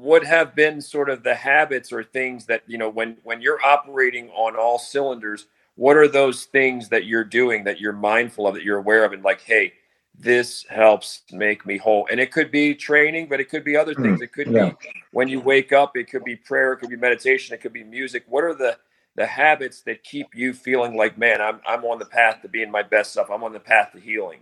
would 0.00 0.24
have 0.24 0.54
been 0.54 0.80
sort 0.80 1.10
of 1.10 1.22
the 1.22 1.34
habits 1.34 1.92
or 1.92 2.02
things 2.02 2.46
that 2.46 2.62
you 2.66 2.78
know 2.78 2.88
when 2.88 3.16
when 3.22 3.42
you're 3.42 3.60
operating 3.64 4.30
on 4.30 4.56
all 4.56 4.78
cylinders 4.78 5.46
what 5.76 5.96
are 5.96 6.08
those 6.08 6.44
things 6.46 6.88
that 6.88 7.04
you're 7.04 7.24
doing 7.24 7.64
that 7.64 7.80
you're 7.80 7.92
mindful 7.92 8.46
of 8.46 8.54
that 8.54 8.64
you're 8.64 8.78
aware 8.78 9.04
of 9.04 9.12
and 9.12 9.22
like 9.22 9.42
hey 9.42 9.72
this 10.20 10.64
helps 10.68 11.22
make 11.32 11.64
me 11.64 11.78
whole. 11.78 12.06
And 12.10 12.20
it 12.20 12.30
could 12.30 12.50
be 12.50 12.74
training 12.74 13.28
but 13.28 13.40
it 13.40 13.48
could 13.48 13.64
be 13.64 13.76
other 13.76 13.94
things. 13.94 14.20
Mm, 14.20 14.24
it 14.24 14.32
could 14.32 14.52
yeah. 14.52 14.70
be 14.70 14.76
when 15.12 15.28
you 15.28 15.40
wake 15.40 15.72
up 15.72 15.96
it 15.96 16.10
could 16.10 16.24
be 16.24 16.36
prayer 16.36 16.74
it 16.74 16.78
could 16.78 16.90
be 16.90 16.96
meditation 16.96 17.54
it 17.54 17.60
could 17.60 17.72
be 17.72 17.84
music. 17.84 18.24
What 18.28 18.44
are 18.44 18.54
the 18.54 18.76
the 19.16 19.26
habits 19.26 19.82
that 19.82 20.04
keep 20.04 20.28
you 20.34 20.52
feeling 20.52 20.96
like 20.96 21.18
man 21.18 21.40
i'm 21.40 21.60
i'm 21.66 21.84
on 21.84 21.98
the 21.98 22.04
path 22.04 22.40
to 22.42 22.48
being 22.48 22.70
my 22.70 22.82
best 22.82 23.12
self. 23.12 23.30
I'm 23.30 23.42
on 23.42 23.52
the 23.52 23.60
path 23.60 23.92
to 23.92 24.00
healing? 24.00 24.40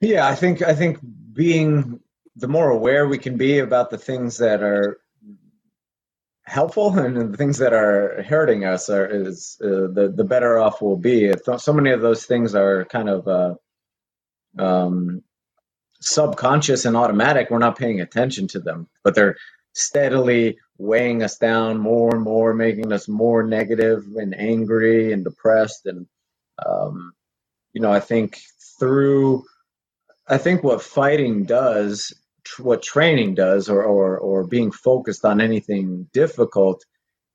Yeah 0.00 0.26
i 0.28 0.34
think 0.34 0.62
i 0.62 0.74
think 0.74 0.98
being 1.32 2.00
the 2.36 2.48
more 2.48 2.70
aware 2.70 3.08
we 3.08 3.18
can 3.18 3.36
be 3.36 3.58
about 3.58 3.90
the 3.90 3.98
things 3.98 4.38
that 4.38 4.62
are 4.62 5.00
helpful 6.46 6.96
and 6.98 7.34
the 7.34 7.36
things 7.36 7.58
that 7.58 7.72
are 7.72 8.22
hurting 8.22 8.64
us 8.64 8.88
are 8.88 9.06
is 9.06 9.58
uh, 9.62 9.88
the 9.92 10.12
the 10.14 10.24
better 10.24 10.58
off 10.58 10.80
we'll 10.80 10.96
be. 10.96 11.32
So 11.58 11.72
many 11.72 11.90
of 11.90 12.00
those 12.00 12.24
things 12.24 12.54
are 12.54 12.84
kind 12.86 13.08
of 13.08 13.28
uh, 13.28 13.54
um, 14.58 15.22
subconscious 16.00 16.84
and 16.84 16.96
automatic. 16.96 17.50
We're 17.50 17.58
not 17.58 17.78
paying 17.78 18.00
attention 18.00 18.48
to 18.48 18.60
them, 18.60 18.88
but 19.02 19.14
they're 19.14 19.36
steadily 19.72 20.58
weighing 20.78 21.22
us 21.22 21.36
down 21.36 21.78
more 21.78 22.14
and 22.14 22.22
more, 22.22 22.54
making 22.54 22.92
us 22.92 23.08
more 23.08 23.42
negative 23.42 24.04
and 24.16 24.34
angry 24.38 25.12
and 25.12 25.24
depressed. 25.24 25.86
And 25.86 26.06
um, 26.64 27.12
you 27.72 27.80
know, 27.80 27.92
I 27.92 28.00
think 28.00 28.38
through 28.78 29.44
I 30.28 30.38
think 30.38 30.62
what 30.62 30.82
fighting 30.82 31.44
does 31.44 32.12
what 32.58 32.82
training 32.82 33.34
does 33.34 33.68
or, 33.68 33.82
or 33.84 34.18
or 34.18 34.46
being 34.46 34.72
focused 34.72 35.24
on 35.24 35.40
anything 35.40 36.08
difficult 36.12 36.84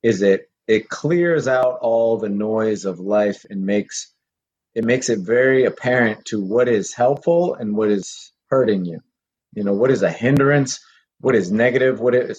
is 0.04 0.22
it 0.22 0.50
it 0.68 0.90
clears 0.90 1.48
out 1.48 1.80
all 1.82 2.18
the 2.18 2.30
noise 2.30 2.86
of 2.86 3.00
life 3.00 3.46
and 3.50 3.66
makes 3.66 4.14
it 4.76 4.86
makes 4.86 5.10
it 5.10 5.20
very 5.20 5.66
apparent 5.66 6.26
to 6.26 6.42
what 6.44 6.70
is 6.70 6.94
helpful 6.94 7.56
and 7.56 7.76
what 7.76 7.90
is 7.90 8.34
hurting 8.50 8.86
you. 8.86 9.00
You 9.56 9.64
know 9.66 9.74
what 9.74 9.92
is 9.92 10.04
a 10.04 10.12
hindrance? 10.12 10.80
What 11.22 11.36
is 11.36 11.52
negative? 11.52 12.00
What 12.02 12.16
is 12.16 12.36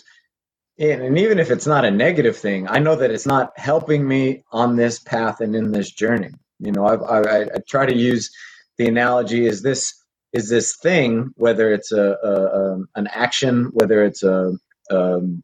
and, 0.78 1.02
and 1.02 1.18
even 1.18 1.38
if 1.38 1.50
it's 1.50 1.66
not 1.66 1.84
a 1.84 1.90
negative 1.90 2.36
thing 2.36 2.66
i 2.68 2.78
know 2.78 2.96
that 2.96 3.10
it's 3.10 3.26
not 3.26 3.52
helping 3.56 4.06
me 4.06 4.42
on 4.52 4.76
this 4.76 4.98
path 4.98 5.40
and 5.40 5.54
in 5.54 5.72
this 5.72 5.90
journey. 5.90 6.30
You 6.58 6.72
know 6.72 6.84
i 6.86 6.94
i, 7.20 7.42
I 7.42 7.46
try 7.68 7.86
to 7.86 7.96
use 7.96 8.30
the 8.78 8.88
analogy 8.88 9.46
is 9.46 9.62
this 9.62 9.94
is 10.32 10.48
this 10.48 10.76
thing, 10.76 11.30
whether 11.36 11.72
it's 11.72 11.92
a, 11.92 12.16
a 12.22 12.72
um, 12.74 12.88
an 12.94 13.06
action, 13.08 13.70
whether 13.72 14.04
it's 14.04 14.22
a 14.22 14.52
um, 14.90 15.42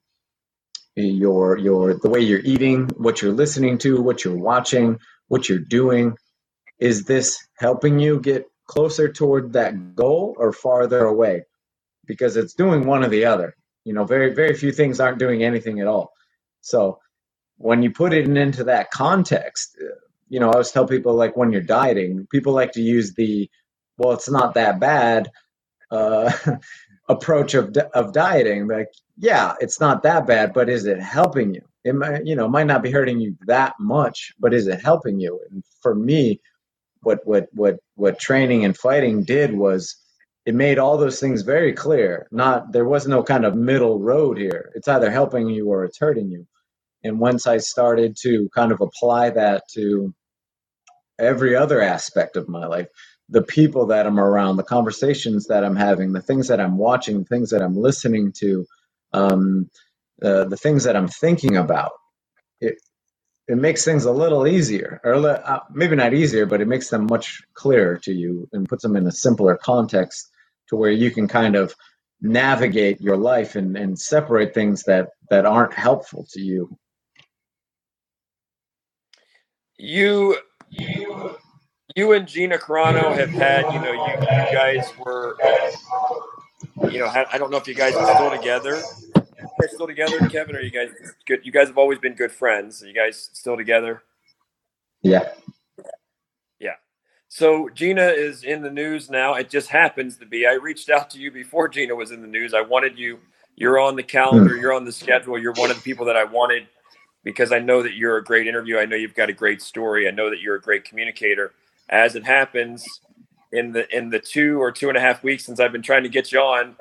your 0.97 1.59
your 1.59 1.95
the 1.95 2.09
way 2.09 2.20
you're 2.20 2.41
eating, 2.41 2.89
what 2.97 3.22
you're 3.22 3.32
listening 3.32 3.78
to, 3.78 4.01
what 4.01 4.24
you're 4.24 4.36
watching, 4.36 4.99
what 5.28 5.49
you're 5.49 5.59
doing, 5.59 6.16
is 6.78 7.05
this 7.05 7.39
helping 7.59 7.99
you 7.99 8.20
get 8.20 8.47
closer 8.66 9.11
toward 9.12 9.53
that 9.55 9.95
goal 9.95 10.34
or 10.39 10.53
farther 10.53 11.05
away? 11.05 11.45
Because 12.07 12.36
it's 12.36 12.55
doing 12.55 12.86
one 12.86 13.05
or 13.05 13.09
the 13.09 13.26
other. 13.26 13.55
You 13.84 13.93
know, 13.95 14.05
very 14.05 14.34
very 14.34 14.55
few 14.55 14.72
things 14.72 15.01
aren't 15.01 15.18
doing 15.18 15.43
anything 15.43 15.80
at 15.80 15.86
all. 15.86 16.12
So 16.61 16.99
when 17.59 17.82
you 17.82 17.91
put 17.91 18.12
it 18.12 18.28
into 18.28 18.64
that 18.64 18.91
context, 18.91 19.76
you 20.28 20.41
know, 20.41 20.49
I 20.49 20.53
always 20.53 20.70
tell 20.70 20.86
people 20.86 21.14
like 21.14 21.36
when 21.36 21.53
you're 21.53 21.62
dieting, 21.62 22.26
people 22.30 22.53
like 22.53 22.72
to 22.72 22.82
use 22.82 23.14
the 23.14 23.51
well, 23.99 24.13
it's 24.15 24.31
not 24.31 24.55
that 24.55 24.81
bad 24.81 25.31
uh, 25.93 26.33
approach 27.11 27.55
of 27.55 27.77
of 27.95 28.15
dieting. 28.15 28.69
Like, 28.69 28.89
yeah, 29.19 29.55
it's 29.61 29.81
not 29.81 30.05
that 30.05 30.27
bad, 30.27 30.55
but 30.55 30.71
is 30.71 30.87
it 30.87 31.01
helping 31.01 31.55
you? 31.55 31.63
It 31.85 31.95
might, 31.95 32.27
you 32.27 32.37
know, 32.37 32.49
might 32.49 32.67
not 32.69 32.83
be 32.83 32.93
hurting 32.93 33.21
you 33.21 33.37
that 33.47 33.75
much, 33.81 34.33
but 34.41 34.55
is 34.55 34.69
it 34.69 34.83
helping 34.83 35.21
you? 35.21 35.41
And 35.51 35.65
for 35.83 35.95
me, 35.95 36.41
what 37.03 37.21
what 37.27 37.49
what 37.53 37.79
what 37.97 38.19
training 38.21 38.65
and 38.65 38.77
fighting 38.77 39.25
did 39.25 39.55
was 39.57 39.97
it 40.47 40.55
made 40.55 40.79
all 40.79 40.99
those 40.99 41.21
things 41.21 41.43
very 41.43 41.73
clear. 41.73 42.29
Not 42.33 42.73
there 42.73 42.87
was 42.87 43.07
no 43.09 43.23
kind 43.23 43.45
of 43.45 43.55
middle 43.57 44.01
road 44.01 44.39
here. 44.39 44.73
It's 44.75 44.89
either 44.89 45.11
helping 45.11 45.49
you 45.49 45.69
or 45.69 45.85
it's 45.85 45.99
hurting 45.99 46.31
you. 46.31 46.47
And 47.05 47.21
once 47.21 47.47
I 47.47 47.59
started 47.59 48.17
to 48.23 48.49
kind 48.55 48.73
of 48.73 48.81
apply 48.81 49.31
that 49.31 49.65
to 49.75 50.15
every 51.19 51.57
other 51.57 51.83
aspect 51.83 52.37
of 52.37 52.49
my 52.49 52.67
life, 52.67 52.89
the 53.31 53.43
people 53.43 53.87
that 53.89 54.07
I'm 54.07 54.20
around, 54.20 54.59
the 54.59 54.64
conversations 54.64 55.49
that 55.49 55.64
I'm 55.64 55.76
having, 55.76 56.12
the 56.12 56.22
things 56.22 56.49
that 56.49 56.61
I'm 56.61 56.79
watching, 56.79 57.24
things 57.24 57.51
that 57.51 57.62
I'm 57.62 57.76
listening 57.76 58.33
to, 58.39 58.66
um, 59.14 59.70
uh, 60.22 60.45
the 60.45 60.59
things 60.59 60.85
that 60.85 60.97
I'm 60.97 61.09
thinking 61.09 61.57
about. 61.57 61.93
It 62.61 62.76
it 63.49 63.57
makes 63.59 63.85
things 63.85 64.05
a 64.07 64.12
little 64.12 64.47
easier, 64.47 65.01
or 65.05 65.14
uh, 65.45 65.61
maybe 65.72 65.97
not 65.97 66.14
easier, 66.14 66.47
but 66.47 66.61
it 66.62 66.68
makes 66.68 66.89
them 66.89 67.07
much 67.11 67.43
clearer 67.55 67.99
to 67.99 68.12
you 68.12 68.49
and 68.53 68.68
puts 68.68 68.83
them 68.83 68.97
in 68.97 69.07
a 69.07 69.12
simpler 69.12 69.57
context 69.57 70.31
to 70.68 70.76
where 70.76 70.91
you 70.91 71.11
can 71.11 71.29
kind 71.29 71.57
of 71.57 71.74
navigate 72.22 73.01
your 73.03 73.16
life 73.18 73.57
and, 73.57 73.76
and 73.76 73.99
separate 73.99 74.55
things 74.55 74.85
that 74.85 75.11
that 75.31 75.47
aren't 75.47 75.74
helpful 75.74 76.26
to 76.33 76.41
you. 76.41 76.76
You 79.79 80.37
you 80.70 81.37
you 81.97 82.12
and 82.12 82.26
Gina 82.26 82.59
Carano 82.59 83.14
have 83.16 83.30
had, 83.30 83.64
you 83.72 83.80
know, 83.80 83.93
you, 83.93 84.12
you 84.12 84.53
guys 84.53 84.93
were, 84.99 85.36
you 86.91 86.99
know, 86.99 87.07
I 87.07 87.39
don't 87.39 87.51
know 87.51 87.57
if 87.57 87.66
you 87.66 87.74
guys 87.74 87.95
are 87.95 88.14
still 88.14 88.30
together. 88.30 88.82
Are 89.16 89.64
you 89.64 89.68
still 89.68 89.86
together, 89.86 90.18
Kevin? 90.28 90.57
Or 90.57 90.61
you 90.61 90.70
guys 90.70 90.91
good? 91.26 91.41
You 91.45 91.53
guys 91.53 91.68
have 91.68 91.78
always 91.78 91.99
been 91.99 92.14
good 92.14 92.32
friends. 92.32 92.82
Are 92.82 92.86
you 92.86 92.95
guys 92.95 93.30
still 93.32 93.57
together? 93.57 94.03
Yeah. 95.03 95.32
Yeah. 96.61 96.74
So 97.28 97.68
Gina 97.70 98.07
is 98.07 98.45
in 98.45 98.62
the 98.62 98.70
news 98.70 99.11
now. 99.11 99.34
It 99.34 99.51
just 99.51 99.68
happens 99.68 100.18
to 100.18 100.26
be. 100.26 100.47
I 100.47 100.53
reached 100.53 100.91
out 100.91 101.11
to 101.11 101.18
you 101.18 101.30
before 101.30 101.68
Gina 101.68 101.95
was 101.95 102.11
in 102.11 102.20
the 102.20 102.28
news. 102.28 102.55
I 102.55 102.61
wanted 102.61 102.99
you. 102.99 103.18
You're 103.57 103.80
on 103.80 103.97
the 103.97 104.03
calendar. 104.05 104.57
You're 104.57 104.72
on 104.72 104.84
the 104.84 104.93
schedule. 104.93 105.39
You're 105.39 105.55
one 105.55 105.70
of 105.70 105.76
the 105.76 105.82
people 105.82 106.07
that 106.07 106.16
I 106.16 106.22
wanted 106.22 106.68
because 107.24 107.51
I 107.51 107.59
know 107.59 107.82
that 107.82 107.95
you're 107.95 108.18
a 108.18 108.24
great 108.24 108.47
interview. 108.47 108.78
I 108.78 108.84
know 108.84 108.95
you've 108.95 109.14
got 109.14 109.30
a 109.30 109.32
great 109.32 109.61
story. 109.61 110.07
I 110.07 110.12
know 110.12 110.30
that 110.30 110.41
you're 110.41 110.55
a 110.55 110.61
great 110.61 110.84
communicator 110.84 111.53
as 111.89 112.14
it 112.14 112.24
happens 112.24 112.86
in 113.53 113.72
the 113.72 113.97
in 113.97 114.11
the 114.11 114.18
two 114.18 114.61
or 114.61 114.70
two 114.70 114.89
and 114.89 114.97
a 114.97 115.01
half 115.01 115.22
weeks 115.22 115.45
since 115.45 115.61
I've 115.61 115.72
been 115.72 115.82
trying 115.82 116.03
to 116.03 116.09
get 116.09 116.32
you 116.32 116.41
on, 116.41 116.76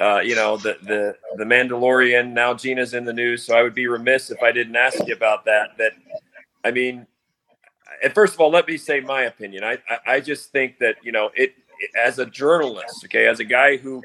uh, 0.00 0.20
you 0.20 0.34
know, 0.34 0.56
the 0.56 0.76
the 0.82 1.16
the 1.36 1.44
Mandalorian 1.44 2.32
now 2.32 2.54
Gina's 2.54 2.94
in 2.94 3.04
the 3.04 3.12
news, 3.12 3.44
so 3.44 3.56
I 3.56 3.62
would 3.62 3.74
be 3.74 3.86
remiss 3.86 4.30
if 4.30 4.42
I 4.42 4.52
didn't 4.52 4.76
ask 4.76 5.06
you 5.06 5.14
about 5.14 5.44
that. 5.46 5.76
That 5.78 5.92
I 6.64 6.70
mean, 6.70 7.06
and 8.02 8.12
first 8.12 8.34
of 8.34 8.40
all, 8.40 8.50
let 8.50 8.66
me 8.68 8.76
say 8.76 9.00
my 9.00 9.22
opinion. 9.22 9.64
I 9.64 9.78
I, 10.06 10.20
just 10.20 10.50
think 10.50 10.78
that 10.78 10.96
you 11.02 11.12
know 11.12 11.30
it, 11.34 11.54
it, 11.78 11.90
as 11.98 12.18
a 12.18 12.26
journalist, 12.26 13.04
okay, 13.04 13.26
as 13.26 13.40
a 13.40 13.44
guy 13.44 13.76
who 13.76 14.02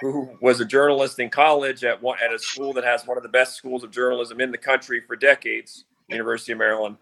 who 0.00 0.30
was 0.40 0.60
a 0.60 0.64
journalist 0.64 1.18
in 1.18 1.28
college 1.28 1.82
at 1.82 2.00
one 2.00 2.18
at 2.24 2.32
a 2.32 2.38
school 2.38 2.72
that 2.72 2.84
has 2.84 3.04
one 3.04 3.16
of 3.16 3.24
the 3.24 3.28
best 3.28 3.56
schools 3.56 3.82
of 3.82 3.90
journalism 3.90 4.40
in 4.40 4.52
the 4.52 4.58
country 4.58 5.00
for 5.00 5.16
decades, 5.16 5.84
University 6.08 6.52
of 6.52 6.58
Maryland. 6.58 6.96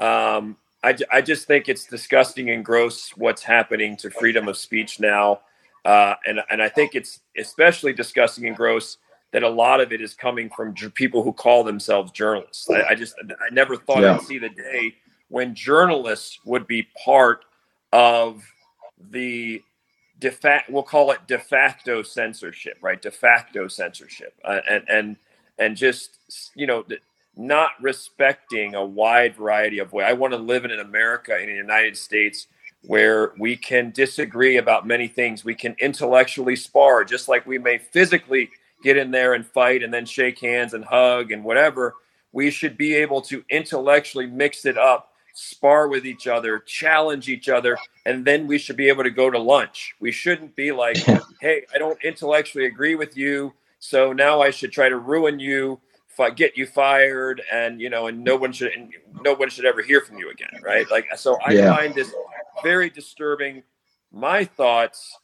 Um, 0.00 0.56
I, 0.82 0.96
I 1.10 1.20
just 1.22 1.46
think 1.46 1.68
it's 1.68 1.86
disgusting 1.86 2.50
and 2.50 2.64
gross 2.64 3.10
what's 3.16 3.42
happening 3.42 3.96
to 3.98 4.10
freedom 4.10 4.48
of 4.48 4.56
speech 4.56 5.00
now. 5.00 5.40
Uh, 5.84 6.14
and, 6.26 6.40
and 6.50 6.62
I 6.62 6.68
think 6.68 6.94
it's 6.94 7.20
especially 7.36 7.92
disgusting 7.92 8.46
and 8.46 8.56
gross 8.56 8.98
that 9.32 9.42
a 9.42 9.48
lot 9.48 9.80
of 9.80 9.92
it 9.92 10.00
is 10.00 10.14
coming 10.14 10.50
from 10.50 10.74
people 10.74 11.22
who 11.22 11.32
call 11.32 11.64
themselves 11.64 12.12
journalists. 12.12 12.68
I, 12.68 12.82
I 12.90 12.94
just, 12.94 13.14
I 13.20 13.52
never 13.52 13.76
thought 13.76 14.02
yeah. 14.02 14.14
I'd 14.14 14.22
see 14.22 14.38
the 14.38 14.50
day 14.50 14.94
when 15.28 15.54
journalists 15.54 16.38
would 16.44 16.66
be 16.66 16.86
part 17.02 17.44
of 17.92 18.42
the 19.10 19.62
de 20.18 20.30
facto, 20.30 20.72
we'll 20.72 20.82
call 20.82 21.10
it 21.10 21.26
de 21.26 21.38
facto 21.38 22.02
censorship, 22.02 22.76
right? 22.82 23.00
De 23.00 23.10
facto 23.10 23.68
censorship. 23.68 24.34
Uh, 24.44 24.60
and, 24.68 24.84
and, 24.88 25.16
and 25.58 25.76
just, 25.76 26.18
you 26.54 26.66
know, 26.66 26.84
not 27.36 27.70
respecting 27.80 28.74
a 28.74 28.84
wide 28.84 29.36
variety 29.36 29.78
of 29.78 29.92
way. 29.92 30.04
I 30.04 30.12
want 30.12 30.32
to 30.32 30.38
live 30.38 30.64
in 30.64 30.70
an 30.70 30.80
America 30.80 31.38
in 31.38 31.46
the 31.46 31.54
United 31.54 31.96
States 31.96 32.46
where 32.86 33.32
we 33.38 33.56
can 33.56 33.90
disagree 33.90 34.56
about 34.56 34.86
many 34.86 35.08
things. 35.08 35.44
We 35.44 35.54
can 35.54 35.76
intellectually 35.78 36.56
spar, 36.56 37.04
just 37.04 37.28
like 37.28 37.46
we 37.46 37.58
may 37.58 37.78
physically 37.78 38.50
get 38.82 38.96
in 38.96 39.10
there 39.10 39.34
and 39.34 39.46
fight 39.46 39.82
and 39.82 39.94
then 39.94 40.04
shake 40.04 40.40
hands 40.40 40.74
and 40.74 40.84
hug 40.84 41.30
and 41.30 41.44
whatever. 41.44 41.94
We 42.32 42.50
should 42.50 42.76
be 42.76 42.94
able 42.94 43.22
to 43.22 43.44
intellectually 43.50 44.26
mix 44.26 44.64
it 44.64 44.76
up 44.76 45.12
spar 45.34 45.88
with 45.88 46.06
each 46.06 46.26
other, 46.26 46.58
challenge 46.58 47.28
each 47.28 47.48
other, 47.48 47.78
and 48.04 48.24
then 48.24 48.46
we 48.46 48.58
should 48.58 48.76
be 48.76 48.88
able 48.88 49.04
to 49.04 49.10
go 49.10 49.30
to 49.30 49.38
lunch. 49.38 49.94
We 50.00 50.12
shouldn't 50.12 50.54
be 50.56 50.72
like, 50.72 50.96
hey, 51.40 51.64
I 51.74 51.78
don't 51.78 52.02
intellectually 52.04 52.66
agree 52.66 52.94
with 52.94 53.16
you, 53.16 53.54
so 53.78 54.12
now 54.12 54.40
I 54.40 54.50
should 54.50 54.72
try 54.72 54.88
to 54.88 54.98
ruin 54.98 55.40
you, 55.40 55.80
get 56.34 56.56
you 56.56 56.66
fired, 56.66 57.42
and 57.52 57.80
you 57.80 57.90
know, 57.90 58.06
and 58.06 58.22
no 58.22 58.36
one 58.36 58.52
should, 58.52 58.72
and 58.72 58.92
no 59.22 59.34
one 59.34 59.50
should 59.50 59.64
ever 59.64 59.82
hear 59.82 60.00
from 60.00 60.18
you 60.18 60.30
again, 60.30 60.60
right? 60.62 60.90
Like, 60.90 61.06
so 61.16 61.38
I 61.44 61.52
yeah. 61.52 61.76
find 61.76 61.94
this 61.94 62.12
very 62.62 62.90
disturbing. 62.90 63.62
My 64.12 64.44
thoughts. 64.44 65.18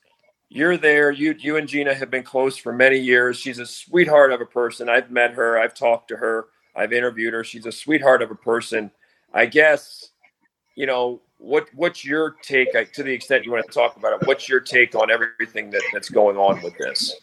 You're 0.50 0.78
there. 0.78 1.10
You, 1.10 1.34
you 1.38 1.58
and 1.58 1.68
Gina 1.68 1.92
have 1.92 2.10
been 2.10 2.22
close 2.22 2.56
for 2.56 2.72
many 2.72 2.96
years. 2.96 3.36
She's 3.36 3.58
a 3.58 3.66
sweetheart 3.66 4.32
of 4.32 4.40
a 4.40 4.46
person. 4.46 4.88
I've 4.88 5.10
met 5.10 5.32
her. 5.32 5.60
I've 5.60 5.74
talked 5.74 6.08
to 6.08 6.16
her. 6.16 6.46
I've 6.74 6.94
interviewed 6.94 7.34
her. 7.34 7.44
She's 7.44 7.66
a 7.66 7.72
sweetheart 7.72 8.22
of 8.22 8.30
a 8.30 8.34
person 8.34 8.90
I 9.32 9.46
guess, 9.46 10.10
you 10.74 10.86
know, 10.86 11.20
what 11.38 11.68
what's 11.74 12.04
your 12.04 12.36
take 12.42 12.72
to 12.92 13.02
the 13.02 13.12
extent 13.12 13.44
you 13.44 13.52
want 13.52 13.66
to 13.66 13.72
talk 13.72 13.96
about 13.96 14.20
it? 14.20 14.26
What's 14.26 14.48
your 14.48 14.60
take 14.60 14.94
on 14.94 15.10
everything 15.10 15.70
that, 15.70 15.82
that's 15.92 16.08
going 16.08 16.36
on 16.36 16.62
with 16.62 16.76
this? 16.78 17.14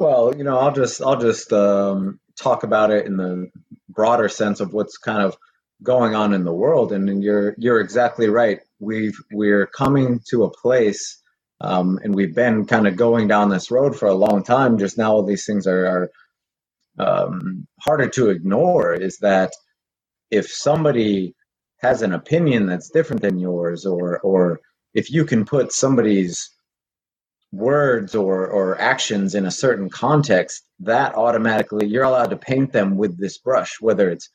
Well, 0.00 0.34
you 0.36 0.44
know, 0.44 0.58
I'll 0.58 0.74
just 0.74 1.02
I'll 1.02 1.20
just 1.20 1.52
um, 1.54 2.20
talk 2.40 2.64
about 2.64 2.92
it 2.92 3.06
in 3.06 3.18
the 3.18 3.50
broader 3.90 4.30
sense 4.30 4.60
of 4.60 4.74
what's 4.74 4.98
kind 4.98 5.22
of 5.22 5.36
going 5.82 6.16
on 6.16 6.34
in 6.34 6.44
the 6.44 6.54
world, 6.54 6.92
and, 6.92 7.10
and 7.10 7.24
you're 7.24 7.56
you're 7.58 7.80
exactly 7.80 8.28
right. 8.28 8.60
We've 8.80 9.18
we're 9.32 9.66
coming 9.68 10.20
to 10.30 10.44
a 10.44 10.50
place, 10.52 11.22
um, 11.62 12.00
and 12.04 12.14
we've 12.14 12.36
been 12.36 12.66
kind 12.66 12.88
of 12.88 12.96
going 12.96 13.28
down 13.28 13.50
this 13.50 13.72
road 13.72 13.96
for 13.98 14.08
a 14.08 14.14
long 14.14 14.44
time. 14.44 14.78
Just 14.78 14.98
now, 14.98 15.12
all 15.14 15.24
these 15.24 15.46
things 15.46 15.66
are, 15.68 15.86
are 15.86 16.10
um, 17.00 17.66
harder 17.82 18.08
to 18.10 18.30
ignore. 18.30 18.94
Is 18.94 19.18
that 19.20 19.52
if 20.30 20.48
somebody 20.50 21.34
has 21.80 22.02
an 22.02 22.14
opinion 22.14 22.66
that's 22.66 22.90
different 22.90 23.22
than 23.22 23.40
yours 23.40 23.86
or 23.86 24.20
or 24.20 24.60
if 24.94 25.10
you 25.10 25.24
can 25.26 25.46
put 25.46 25.72
somebody's 25.72 26.50
words 27.52 28.14
or 28.14 28.46
or 28.46 28.80
actions 28.80 29.34
in 29.34 29.46
a 29.46 29.50
certain 29.50 29.88
context 29.90 30.64
that 30.78 31.14
automatically 31.16 31.86
you're 31.86 32.04
allowed 32.04 32.30
to 32.30 32.36
paint 32.36 32.72
them 32.72 32.96
with 32.96 33.18
this 33.18 33.38
brush 33.38 33.76
whether 33.80 34.08
it's 34.08 34.30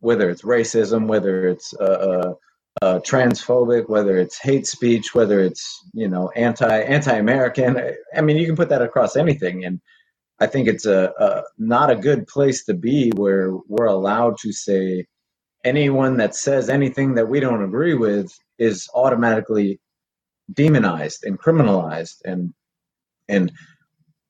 whether 0.00 0.30
it's 0.30 0.42
racism 0.42 1.06
whether 1.06 1.48
it's 1.48 1.74
uh, 1.74 1.84
uh, 1.84 2.34
uh, 2.82 2.98
transphobic 3.00 3.88
whether 3.90 4.16
it's 4.18 4.38
hate 4.38 4.66
speech 4.66 5.14
whether 5.14 5.40
it's 5.40 5.84
you 5.92 6.08
know 6.08 6.30
anti 6.36 6.80
anti-american. 6.82 7.78
I 8.14 8.20
mean 8.22 8.36
you 8.36 8.46
can 8.46 8.56
put 8.56 8.70
that 8.70 8.82
across 8.82 9.16
anything 9.16 9.64
and 9.64 9.80
i 10.40 10.46
think 10.46 10.68
it's 10.68 10.86
a, 10.86 11.12
a 11.18 11.42
not 11.58 11.90
a 11.90 11.96
good 11.96 12.26
place 12.26 12.64
to 12.64 12.74
be 12.74 13.10
where 13.16 13.52
we're 13.68 13.86
allowed 13.86 14.38
to 14.38 14.52
say 14.52 15.06
anyone 15.64 16.16
that 16.18 16.34
says 16.34 16.70
anything 16.70 17.14
that 17.14 17.28
we 17.28 17.40
don't 17.40 17.64
agree 17.64 17.94
with 17.94 18.32
is 18.58 18.88
automatically 18.94 19.80
demonized 20.52 21.24
and 21.24 21.38
criminalized 21.38 22.16
and 22.24 22.54
and 23.28 23.52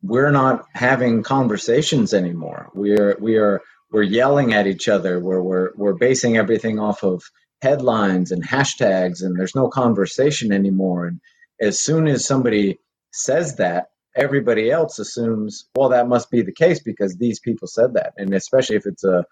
we're 0.02 0.30
not 0.30 0.64
having 0.74 1.22
conversations 1.22 2.14
anymore. 2.14 2.70
We're 2.74 3.16
we 3.20 3.36
are 3.36 3.60
we're 3.92 4.02
yelling 4.02 4.54
at 4.54 4.66
each 4.66 4.88
other. 4.88 5.20
Where 5.20 5.42
we're 5.42 5.70
we're 5.76 5.94
basing 5.94 6.36
everything 6.36 6.78
off 6.78 7.02
of 7.02 7.22
headlines 7.62 8.32
and 8.32 8.46
hashtags 8.46 9.22
and 9.22 9.38
there's 9.38 9.56
no 9.56 9.68
conversation 9.68 10.52
anymore. 10.52 11.06
And 11.06 11.20
as 11.60 11.80
soon 11.80 12.06
as 12.06 12.26
somebody 12.26 12.78
says 13.12 13.56
that 13.56 13.86
everybody 14.16 14.70
else 14.70 14.98
assumes 14.98 15.66
well 15.76 15.90
that 15.90 16.08
must 16.08 16.30
be 16.30 16.42
the 16.42 16.52
case 16.52 16.80
because 16.82 17.16
these 17.16 17.40
people 17.40 17.68
said 17.68 17.94
that. 17.94 18.12
And 18.16 18.34
especially 18.34 18.76
if 18.76 18.86
it's 18.86 19.04
a 19.04 19.24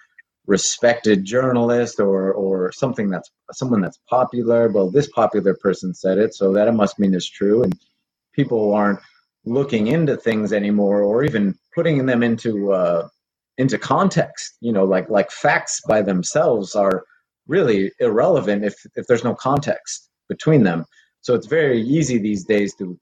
respected 0.47 1.25
journalist 1.25 2.01
or 2.01 2.33
or 2.33 2.73
something 2.73 3.11
that's 3.11 3.31
someone 3.53 3.81
that's 3.81 4.01
popular. 4.11 4.69
Well 4.71 4.91
this 4.91 5.09
popular 5.11 5.55
person 5.55 5.95
said 5.95 6.19
it 6.19 6.35
so 6.35 6.53
that 6.55 6.69
it 6.69 6.73
must 6.73 6.99
mean 6.99 7.15
it's 7.15 7.31
true. 7.31 7.63
And 7.63 7.75
people 8.35 8.75
aren't 8.75 9.01
looking 9.45 9.89
into 9.89 10.17
things 10.17 10.53
anymore 10.53 11.03
or 11.03 11.25
even 11.25 11.57
putting 11.75 12.07
them 12.07 12.23
into 12.23 12.73
uh 12.73 13.09
into 13.59 13.79
context 13.79 14.57
you 14.61 14.73
know 14.73 14.85
like 14.85 15.09
like 15.11 15.31
facts 15.31 15.81
by 15.89 16.03
themselves 16.03 16.75
are 16.77 17.05
really 17.49 17.93
irrelevant 18.01 18.65
if 18.65 18.75
if 18.97 19.07
there's 19.07 19.25
no 19.25 19.35
context 19.35 20.11
between 20.29 20.65
them. 20.65 20.85
So 21.23 21.35
it's 21.35 21.47
very 21.49 21.81
easy 21.83 22.19
these 22.19 22.45
days 22.45 22.75
to 22.77 22.99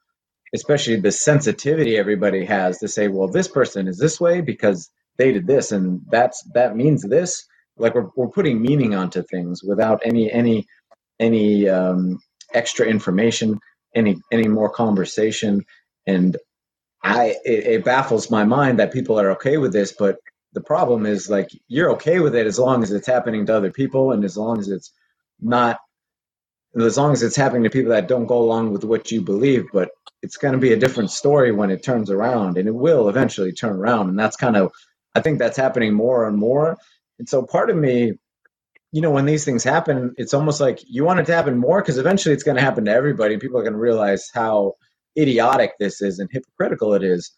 especially 0.55 0.97
the 0.97 1.12
sensitivity 1.12 1.97
everybody 1.99 2.45
has 2.45 2.78
to 2.80 2.88
say 2.88 3.09
well 3.09 3.28
this 3.28 3.49
person 3.49 3.88
is 3.88 3.99
this 3.99 4.20
way 4.20 4.40
because 4.43 4.90
they 5.18 5.32
did 5.32 5.46
this 5.46 5.72
and 5.72 6.02
that's 6.10 6.42
that 6.54 6.76
means 6.76 7.02
this. 7.02 7.44
Like 7.78 7.94
we're, 7.94 8.08
we're 8.16 8.28
putting 8.28 8.62
meaning 8.62 8.94
onto 8.94 9.22
things 9.22 9.62
without 9.64 10.02
any 10.04 10.30
any 10.32 10.66
any 11.20 11.68
um, 11.68 12.20
extra 12.54 12.86
information 12.86 13.60
any 13.94 14.16
any 14.32 14.48
more 14.48 14.70
conversation. 14.70 15.64
And 16.06 16.36
i 17.04 17.36
it, 17.46 17.66
it 17.66 17.84
baffles 17.86 18.30
my 18.30 18.44
mind 18.44 18.80
that 18.80 18.92
people 18.94 19.20
are 19.20 19.32
okay 19.32 19.58
with 19.58 19.72
this 19.72 19.94
but 19.98 20.18
the 20.54 20.62
problem 20.62 21.06
is 21.06 21.30
like 21.30 21.50
you're 21.68 21.92
okay 21.92 22.20
with 22.20 22.36
it 22.36 22.46
as 22.48 22.60
long 22.60 22.84
as 22.84 22.92
it's 22.92 23.08
happening 23.08 23.46
to 23.46 23.56
other 23.56 23.72
people 23.72 24.12
and 24.12 24.24
as 24.26 24.36
long 24.38 24.60
as 24.60 24.68
it's 24.68 24.92
not 25.40 25.78
as 26.80 26.98
long 26.98 27.12
as 27.12 27.22
it's 27.22 27.36
happening 27.36 27.64
to 27.64 27.70
people 27.70 27.92
that 27.92 28.08
don't 28.08 28.26
go 28.26 28.38
along 28.38 28.72
with 28.72 28.84
what 28.84 29.10
you 29.12 29.22
believe 29.22 29.66
but 29.72 29.90
it's 30.22 30.38
going 30.38 30.52
to 30.54 30.60
be 30.60 30.72
a 30.72 30.78
different 30.78 31.10
story 31.10 31.52
when 31.52 31.70
it 31.70 31.82
turns 31.84 32.10
around 32.10 32.58
and 32.58 32.68
it 32.68 32.74
will 32.74 33.08
eventually 33.08 33.52
turn 33.52 33.76
around 33.76 34.08
and 34.10 34.18
that's 34.18 34.36
kind 34.36 34.56
of 34.56 34.72
I 35.14 35.20
think 35.20 35.38
that's 35.38 35.56
happening 35.56 35.94
more 35.94 36.26
and 36.26 36.36
more. 36.38 36.78
And 37.18 37.28
so 37.28 37.42
part 37.44 37.70
of 37.70 37.76
me, 37.76 38.14
you 38.92 39.00
know, 39.00 39.10
when 39.10 39.26
these 39.26 39.44
things 39.44 39.64
happen, 39.64 40.14
it's 40.16 40.34
almost 40.34 40.60
like 40.60 40.80
you 40.86 41.04
want 41.04 41.20
it 41.20 41.26
to 41.26 41.34
happen 41.34 41.58
more 41.58 41.80
because 41.82 41.98
eventually 41.98 42.34
it's 42.34 42.44
going 42.44 42.56
to 42.56 42.62
happen 42.62 42.84
to 42.86 42.92
everybody. 42.92 43.34
And 43.34 43.42
people 43.42 43.58
are 43.58 43.62
going 43.62 43.74
to 43.74 43.78
realize 43.78 44.30
how 44.34 44.74
idiotic 45.18 45.72
this 45.78 46.02
is 46.02 46.18
and 46.18 46.28
hypocritical 46.32 46.94
it 46.94 47.02
is. 47.02 47.32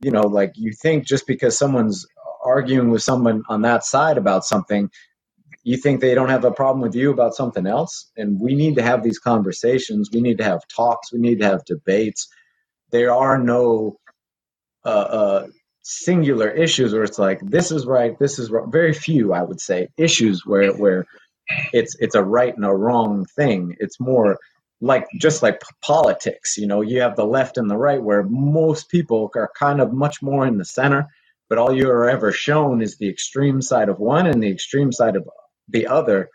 You 0.00 0.10
know, 0.10 0.22
like 0.22 0.52
you 0.56 0.72
think 0.72 1.06
just 1.06 1.26
because 1.26 1.58
someone's 1.58 2.06
arguing 2.44 2.90
with 2.90 3.02
someone 3.02 3.42
on 3.48 3.62
that 3.62 3.84
side 3.84 4.18
about 4.18 4.44
something, 4.44 4.90
you 5.64 5.76
think 5.76 6.00
they 6.00 6.14
don't 6.14 6.30
have 6.30 6.44
a 6.44 6.52
problem 6.52 6.80
with 6.82 6.94
you 6.94 7.10
about 7.10 7.34
something 7.34 7.66
else. 7.66 8.10
And 8.16 8.40
we 8.40 8.54
need 8.54 8.76
to 8.76 8.82
have 8.82 9.02
these 9.02 9.18
conversations. 9.18 10.10
We 10.12 10.20
need 10.20 10.38
to 10.38 10.44
have 10.44 10.62
talks. 10.74 11.12
We 11.12 11.20
need 11.20 11.40
to 11.40 11.46
have 11.46 11.64
debates. 11.64 12.28
There 12.90 13.12
are 13.12 13.38
no 13.38 13.98
uh, 14.84 14.88
uh, 14.88 15.46
singular 15.88 16.50
issues 16.50 16.92
where 16.92 17.02
it's 17.02 17.18
like 17.18 17.40
this 17.40 17.72
is 17.72 17.86
right, 17.86 18.18
this 18.18 18.38
is 18.38 18.50
wrong. 18.50 18.70
Very 18.70 18.92
few, 18.92 19.32
I 19.32 19.42
would 19.42 19.60
say, 19.60 19.88
issues 19.96 20.44
where 20.44 20.72
where 20.72 21.06
it's 21.72 21.96
it's 21.98 22.14
a 22.14 22.22
right 22.22 22.54
and 22.54 22.64
a 22.64 22.74
wrong 22.74 23.24
thing. 23.24 23.74
It's 23.80 23.98
more 23.98 24.38
like 24.82 25.06
just 25.18 25.42
like 25.42 25.62
politics. 25.80 26.58
You 26.58 26.66
know, 26.66 26.82
you 26.82 27.00
have 27.00 27.16
the 27.16 27.24
left 27.24 27.56
and 27.56 27.70
the 27.70 27.78
right, 27.78 28.02
where 28.02 28.22
most 28.24 28.90
people 28.90 29.30
are 29.34 29.50
kind 29.58 29.80
of 29.80 29.94
much 29.94 30.20
more 30.20 30.46
in 30.46 30.58
the 30.58 30.64
center, 30.64 31.06
but 31.48 31.56
all 31.56 31.74
you 31.74 31.88
are 31.90 32.08
ever 32.08 32.32
shown 32.32 32.82
is 32.82 32.98
the 32.98 33.08
extreme 33.08 33.62
side 33.62 33.88
of 33.88 33.98
one 33.98 34.26
and 34.26 34.42
the 34.42 34.50
extreme 34.50 34.92
side 34.92 35.16
of 35.16 35.26
the 35.68 35.86
other. 35.86 36.28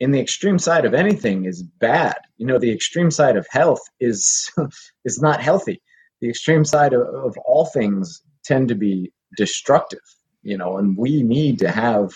In 0.00 0.12
the 0.12 0.20
extreme 0.20 0.58
side 0.58 0.86
of 0.86 0.94
anything 0.94 1.44
is 1.44 1.62
bad. 1.62 2.16
You 2.38 2.46
know, 2.46 2.58
the 2.58 2.72
extreme 2.72 3.10
side 3.10 3.36
of 3.36 3.46
health 3.50 3.82
is 4.00 4.50
is 5.04 5.20
not 5.20 5.42
healthy. 5.42 5.82
The 6.22 6.30
extreme 6.30 6.64
side 6.64 6.94
of, 6.94 7.02
of 7.02 7.36
all 7.44 7.66
things 7.66 8.22
tend 8.44 8.68
to 8.68 8.74
be 8.74 9.12
destructive 9.36 10.00
you 10.42 10.56
know 10.56 10.78
and 10.78 10.96
we 10.96 11.22
need 11.22 11.58
to 11.58 11.70
have 11.70 12.12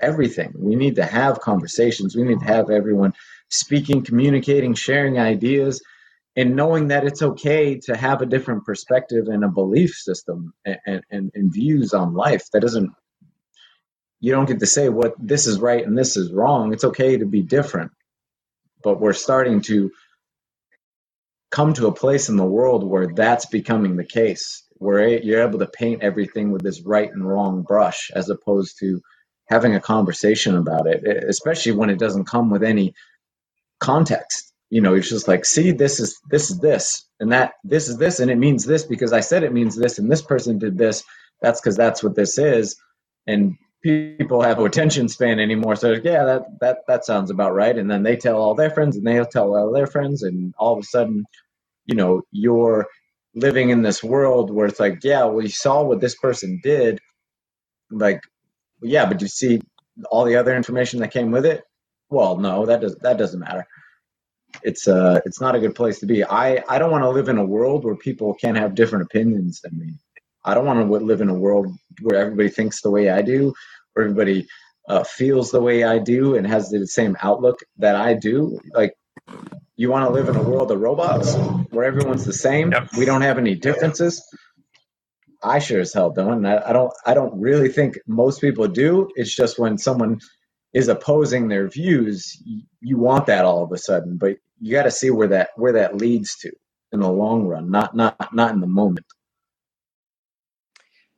everything. 0.00 0.52
We 0.56 0.76
need 0.76 0.96
to 0.96 1.04
have 1.04 1.40
conversations. 1.40 2.16
We 2.16 2.24
need 2.24 2.40
to 2.40 2.46
have 2.46 2.70
everyone 2.70 3.14
speaking 3.50 4.02
communicating 4.02 4.74
sharing 4.74 5.18
ideas 5.18 5.82
and 6.36 6.54
knowing 6.54 6.88
that 6.88 7.04
it's 7.04 7.22
okay 7.22 7.78
to 7.80 7.96
have 7.96 8.22
a 8.22 8.26
different 8.26 8.64
perspective 8.64 9.26
and 9.26 9.44
a 9.44 9.48
belief 9.48 9.92
system 9.94 10.52
and, 10.64 11.02
and, 11.10 11.30
and 11.34 11.52
views 11.52 11.94
on 11.94 12.14
life. 12.14 12.44
That 12.52 12.62
doesn't 12.62 12.90
you 14.20 14.32
don't 14.32 14.46
get 14.46 14.58
to 14.60 14.66
say 14.66 14.88
what 14.88 15.14
this 15.18 15.46
is 15.46 15.60
right 15.60 15.86
and 15.86 15.96
this 15.96 16.16
is 16.16 16.32
wrong. 16.32 16.72
It's 16.72 16.84
okay 16.84 17.18
to 17.18 17.26
be 17.26 17.42
different. 17.42 17.92
But 18.82 19.00
we're 19.00 19.12
starting 19.12 19.60
to 19.62 19.90
come 21.50 21.72
to 21.74 21.86
a 21.86 21.94
place 21.94 22.28
in 22.28 22.36
the 22.36 22.44
world 22.44 22.84
where 22.84 23.06
that's 23.08 23.46
becoming 23.46 23.96
the 23.96 24.04
case 24.04 24.64
where 24.78 25.08
you're 25.08 25.46
able 25.46 25.58
to 25.58 25.66
paint 25.66 26.02
everything 26.02 26.50
with 26.50 26.62
this 26.62 26.82
right 26.82 27.10
and 27.12 27.26
wrong 27.26 27.62
brush 27.62 28.10
as 28.14 28.28
opposed 28.30 28.78
to 28.78 29.00
having 29.48 29.74
a 29.74 29.80
conversation 29.80 30.56
about 30.56 30.86
it 30.86 31.04
especially 31.28 31.72
when 31.72 31.90
it 31.90 31.98
doesn't 31.98 32.26
come 32.26 32.50
with 32.50 32.62
any 32.62 32.94
context. 33.80 34.52
You 34.70 34.82
know 34.82 34.94
it's 34.94 35.08
just 35.08 35.28
like 35.28 35.44
see 35.44 35.70
this 35.72 35.98
is 35.98 36.20
this 36.30 36.50
is 36.50 36.58
this 36.58 37.04
and 37.20 37.32
that 37.32 37.54
this 37.64 37.88
is 37.88 37.96
this 37.96 38.20
and 38.20 38.30
it 38.30 38.36
means 38.36 38.66
this 38.66 38.84
because 38.84 39.14
i 39.14 39.20
said 39.20 39.42
it 39.42 39.52
means 39.52 39.74
this 39.74 39.98
and 39.98 40.10
this 40.10 40.22
person 40.22 40.58
did 40.58 40.76
this. 40.76 41.04
That's 41.40 41.60
because 41.60 41.76
that's 41.76 42.02
what 42.02 42.16
this 42.16 42.36
is 42.38 42.76
and 43.26 43.56
people 43.82 44.42
have 44.42 44.58
no 44.58 44.66
attention 44.66 45.08
span 45.08 45.38
anymore 45.38 45.76
so 45.76 45.92
yeah 46.02 46.24
that 46.24 46.42
that 46.60 46.78
that 46.88 47.04
sounds 47.04 47.30
about 47.30 47.54
right 47.54 47.78
and 47.78 47.88
then 47.88 48.02
they 48.02 48.16
tell 48.16 48.36
all 48.36 48.54
their 48.54 48.70
friends 48.70 48.96
and 48.96 49.06
they'll 49.06 49.24
tell 49.24 49.54
all 49.54 49.72
their 49.72 49.86
friends 49.86 50.24
and 50.24 50.52
all 50.58 50.72
of 50.72 50.80
a 50.80 50.82
sudden 50.82 51.24
you 51.86 51.94
know 51.94 52.22
you're 52.32 52.86
living 53.38 53.70
in 53.70 53.82
this 53.82 54.04
world 54.04 54.50
where 54.50 54.66
it's 54.66 54.80
like, 54.80 55.00
yeah, 55.04 55.24
well, 55.26 55.42
you 55.42 55.50
saw 55.50 55.82
what 55.84 56.00
this 56.00 56.16
person 56.16 56.60
did. 56.62 57.00
Like, 57.90 58.20
yeah, 58.82 59.06
but 59.06 59.22
you 59.22 59.28
see 59.28 59.62
all 60.10 60.24
the 60.24 60.36
other 60.36 60.56
information 60.56 61.00
that 61.00 61.12
came 61.12 61.30
with 61.32 61.46
it? 61.46 61.62
well, 62.10 62.36
no, 62.38 62.66
that 62.66 62.80
does 62.80 62.96
that 62.96 63.18
doesn't 63.18 63.40
matter. 63.40 63.66
It's 64.62 64.88
uh 64.88 65.20
it's 65.26 65.40
not 65.40 65.54
a 65.54 65.60
good 65.60 65.74
place 65.74 66.00
to 66.00 66.06
be. 66.06 66.24
I 66.24 66.62
I 66.68 66.78
don't 66.78 66.90
want 66.90 67.04
to 67.04 67.10
live 67.10 67.28
in 67.28 67.38
a 67.38 67.44
world 67.44 67.84
where 67.84 67.96
people 67.96 68.34
can't 68.34 68.58
have 68.58 68.74
different 68.74 69.04
opinions 69.04 69.60
than 69.62 69.78
me. 69.78 69.94
I 70.44 70.54
don't 70.54 70.66
want 70.66 70.80
to 70.80 71.06
live 71.06 71.20
in 71.20 71.28
a 71.28 71.34
world 71.34 71.68
where 72.02 72.20
everybody 72.20 72.48
thinks 72.48 72.82
the 72.82 72.90
way 72.90 73.10
I 73.10 73.22
do, 73.22 73.54
where 73.92 74.06
everybody 74.06 74.46
uh, 74.88 75.04
feels 75.04 75.50
the 75.50 75.60
way 75.60 75.84
I 75.84 75.98
do 75.98 76.36
and 76.36 76.46
has 76.46 76.70
the 76.70 76.86
same 76.86 77.16
outlook 77.22 77.60
that 77.78 77.96
I 77.96 78.14
do. 78.14 78.58
Like, 78.72 78.94
you 79.78 79.88
want 79.90 80.04
to 80.04 80.12
live 80.12 80.28
in 80.28 80.34
a 80.34 80.42
world 80.42 80.72
of 80.72 80.80
robots 80.80 81.36
where 81.70 81.84
everyone's 81.84 82.24
the 82.24 82.32
same. 82.32 82.72
Yep. 82.72 82.88
We 82.98 83.04
don't 83.04 83.22
have 83.22 83.38
any 83.38 83.54
differences. 83.54 84.20
I 85.44 85.60
sure 85.60 85.80
as 85.80 85.94
hell 85.94 86.10
don't. 86.10 86.44
And 86.44 86.48
I, 86.48 86.62
I 86.66 86.72
don't. 86.72 86.92
I 87.06 87.14
don't 87.14 87.40
really 87.40 87.68
think 87.68 87.96
most 88.08 88.40
people 88.40 88.66
do. 88.66 89.08
It's 89.14 89.34
just 89.34 89.56
when 89.56 89.78
someone 89.78 90.18
is 90.74 90.88
opposing 90.88 91.46
their 91.46 91.68
views, 91.68 92.36
you, 92.44 92.62
you 92.80 92.98
want 92.98 93.26
that 93.26 93.44
all 93.44 93.62
of 93.62 93.70
a 93.70 93.78
sudden. 93.78 94.18
But 94.18 94.38
you 94.60 94.72
got 94.72 94.82
to 94.82 94.90
see 94.90 95.10
where 95.10 95.28
that 95.28 95.50
where 95.54 95.72
that 95.72 95.96
leads 95.96 96.36
to 96.38 96.50
in 96.90 96.98
the 96.98 97.08
long 97.08 97.46
run, 97.46 97.70
not 97.70 97.94
not 97.94 98.34
not 98.34 98.52
in 98.52 98.60
the 98.60 98.66
moment. 98.66 99.06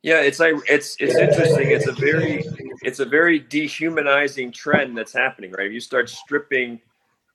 Yeah, 0.03 0.21
it's 0.21 0.39
like 0.39 0.57
it's 0.69 0.97
it's 1.01 1.17
interesting. 1.17 1.71
It's 1.71 1.87
a 1.87 1.93
very 1.93 2.45
it's 2.83 3.01
a 3.01 3.07
very 3.07 3.39
dehumanizing 3.39 4.53
trend 4.53 4.99
that's 4.99 5.15
happening, 5.15 5.53
right? 5.53 5.67
If 5.67 5.73
you 5.73 5.81
start 5.81 6.11
stripping, 6.11 6.81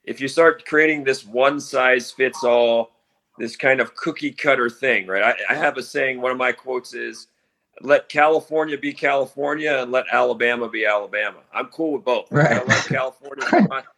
if 0.06 0.22
you 0.22 0.28
start 0.28 0.66
creating 0.66 1.04
this 1.04 1.26
one 1.26 1.60
size 1.60 2.12
fits 2.12 2.44
all, 2.44 2.92
this 3.38 3.56
kind 3.56 3.82
of 3.82 3.96
cookie 3.96 4.32
cutter 4.32 4.70
thing, 4.70 5.08
right? 5.08 5.36
I, 5.50 5.54
I 5.54 5.56
have 5.56 5.78
a 5.78 5.84
saying. 5.84 6.22
One 6.22 6.32
of 6.32 6.38
my 6.38 6.52
quotes 6.52 6.94
is, 6.94 7.28
"Let 7.82 8.08
California 8.08 8.78
be 8.78 8.94
California, 8.94 9.82
and 9.82 9.92
let 9.92 10.06
Alabama 10.12 10.70
be 10.70 10.86
Alabama." 10.86 11.40
I'm 11.54 11.68
cool 11.68 11.94
with 11.94 12.06
both. 12.06 12.32
Right. 12.32 12.66
Let 12.66 12.86
California, 12.86 13.46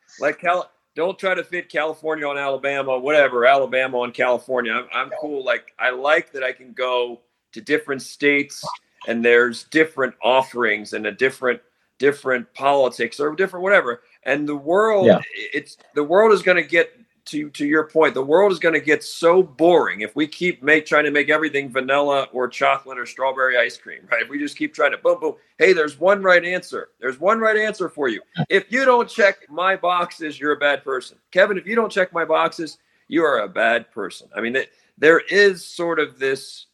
let 0.19 0.39
Cal. 0.39 0.71
Don't 0.95 1.19
try 1.19 1.35
to 1.35 1.43
fit 1.43 1.69
California 1.69 2.27
on 2.27 2.39
Alabama, 2.39 2.97
whatever. 2.97 3.45
Alabama 3.45 3.99
on 3.99 4.11
California. 4.11 4.71
I'm, 4.71 4.87
I'm 4.91 5.11
cool. 5.21 5.43
Like 5.43 5.73
I 5.77 5.91
like 5.91 6.31
that 6.31 6.43
I 6.43 6.51
can 6.51 6.73
go 6.73 7.21
to 7.51 7.61
different 7.61 8.01
states 8.01 8.65
and 9.07 9.23
there's 9.23 9.65
different 9.65 10.15
offerings 10.21 10.93
and 10.93 11.05
a 11.05 11.11
different 11.11 11.61
different 11.99 12.51
politics 12.53 13.19
or 13.19 13.35
different 13.35 13.63
whatever 13.63 14.01
and 14.27 14.47
the 14.47 14.55
world 14.55 15.07
Yeah. 15.07 15.19
it's 15.35 15.77
the 15.95 16.03
world 16.03 16.31
is 16.33 16.43
going 16.43 16.57
to 16.57 16.63
get 16.69 16.93
to 17.25 17.49
to 17.49 17.65
your 17.65 17.89
point 17.89 18.13
the 18.13 18.23
world 18.23 18.51
is 18.51 18.59
going 18.59 18.73
to 18.73 18.79
get 18.79 19.03
so 19.03 19.41
boring 19.43 20.01
if 20.01 20.15
we 20.15 20.27
keep 20.27 20.61
make 20.61 20.85
trying 20.85 21.03
to 21.05 21.11
make 21.11 21.29
everything 21.29 21.69
vanilla 21.69 22.27
or 22.31 22.47
chocolate 22.47 22.97
or 22.99 23.05
strawberry 23.05 23.57
ice 23.57 23.77
cream 23.77 24.01
right? 24.11 24.21
If 24.21 24.29
we 24.29 24.37
just 24.39 24.57
keep 24.57 24.73
trying 24.73 24.91
to 24.91 24.97
boom 24.97 25.19
boom. 25.19 25.35
Hey 25.57 25.73
there's 25.73 25.99
one 25.99 26.21
right 26.21 26.45
answer. 26.45 26.89
There's 26.99 27.19
one 27.19 27.39
right 27.39 27.57
answer 27.57 27.89
for 27.89 28.07
you. 28.07 28.21
If 28.49 28.71
you 28.71 28.85
don't 28.85 29.09
check 29.09 29.39
my 29.49 29.75
boxes 29.75 30.39
you're 30.39 30.53
a 30.53 30.57
bad 30.59 30.83
person. 30.83 31.17
Kevin 31.31 31.57
if 31.57 31.65
you 31.65 31.75
don't 31.75 31.91
check 31.91 32.13
my 32.13 32.23
boxes 32.25 32.77
you 33.07 33.23
are 33.23 33.39
a 33.39 33.49
bad 33.49 33.89
person. 33.91 34.29
I 34.35 34.41
mean 34.41 34.55
it, 34.55 34.71
there 34.97 35.19
is 35.29 35.65
sort 35.65 35.99
of 35.99 36.19
this 36.19 36.67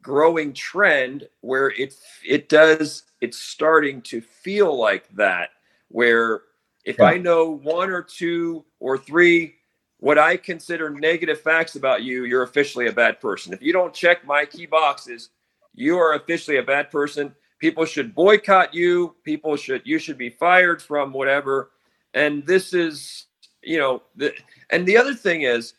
growing 0.00 0.52
trend 0.54 1.28
where 1.40 1.68
it 1.70 1.94
it 2.26 2.48
does 2.48 3.02
it's 3.20 3.36
starting 3.38 4.00
to 4.02 4.20
feel 4.22 4.74
like 4.78 5.06
that 5.16 5.50
where 5.88 6.42
if 6.84 6.98
Yeah. 6.98 7.06
i 7.06 7.18
know 7.18 7.50
one 7.50 7.90
or 7.90 8.02
two 8.02 8.64
or 8.80 8.98
three 8.98 9.54
what 9.98 10.18
i 10.18 10.36
consider 10.36 10.90
negative 10.90 11.40
facts 11.40 11.76
about 11.76 12.02
you 12.02 12.24
you're 12.24 12.42
officially 12.42 12.86
a 12.86 12.92
bad 12.92 13.20
person 13.20 13.52
if 13.52 13.62
you 13.62 13.72
don't 13.72 13.94
check 13.94 14.24
my 14.26 14.44
key 14.44 14.66
boxes 14.66 15.30
you 15.74 15.96
are 15.98 16.14
officially 16.14 16.58
a 16.58 16.62
bad 16.62 16.90
person 16.90 17.34
people 17.58 17.84
should 17.84 18.14
boycott 18.14 18.72
you 18.74 19.14
people 19.24 19.56
should 19.56 19.82
you 19.84 19.98
should 19.98 20.18
be 20.18 20.30
fired 20.30 20.80
from 20.82 21.12
whatever 21.12 21.70
and 22.14 22.46
this 22.46 22.72
is 22.72 23.26
you 23.62 23.78
know 23.78 24.02
the, 24.16 24.32
and 24.70 24.86
the 24.86 24.96
other 24.96 25.14
thing 25.14 25.42
is 25.42 25.74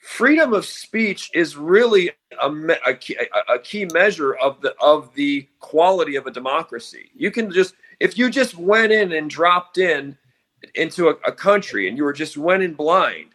freedom 0.00 0.52
of 0.54 0.64
speech 0.64 1.30
is 1.34 1.56
really 1.56 2.10
a, 2.42 2.50
a, 2.86 2.94
key, 2.94 3.16
a, 3.16 3.54
a 3.54 3.58
key 3.58 3.86
measure 3.92 4.34
of 4.34 4.60
the 4.60 4.74
of 4.80 5.12
the 5.14 5.46
quality 5.58 6.16
of 6.16 6.26
a 6.26 6.30
democracy. 6.30 7.10
You 7.14 7.30
can 7.30 7.50
just 7.50 7.74
if 8.00 8.18
you 8.18 8.30
just 8.30 8.56
went 8.56 8.92
in 8.92 9.12
and 9.12 9.30
dropped 9.30 9.78
in 9.78 10.16
into 10.74 11.08
a, 11.08 11.12
a 11.26 11.32
country 11.32 11.88
and 11.88 11.96
you 11.96 12.04
were 12.04 12.12
just 12.12 12.36
went 12.36 12.62
in 12.62 12.74
blind, 12.74 13.34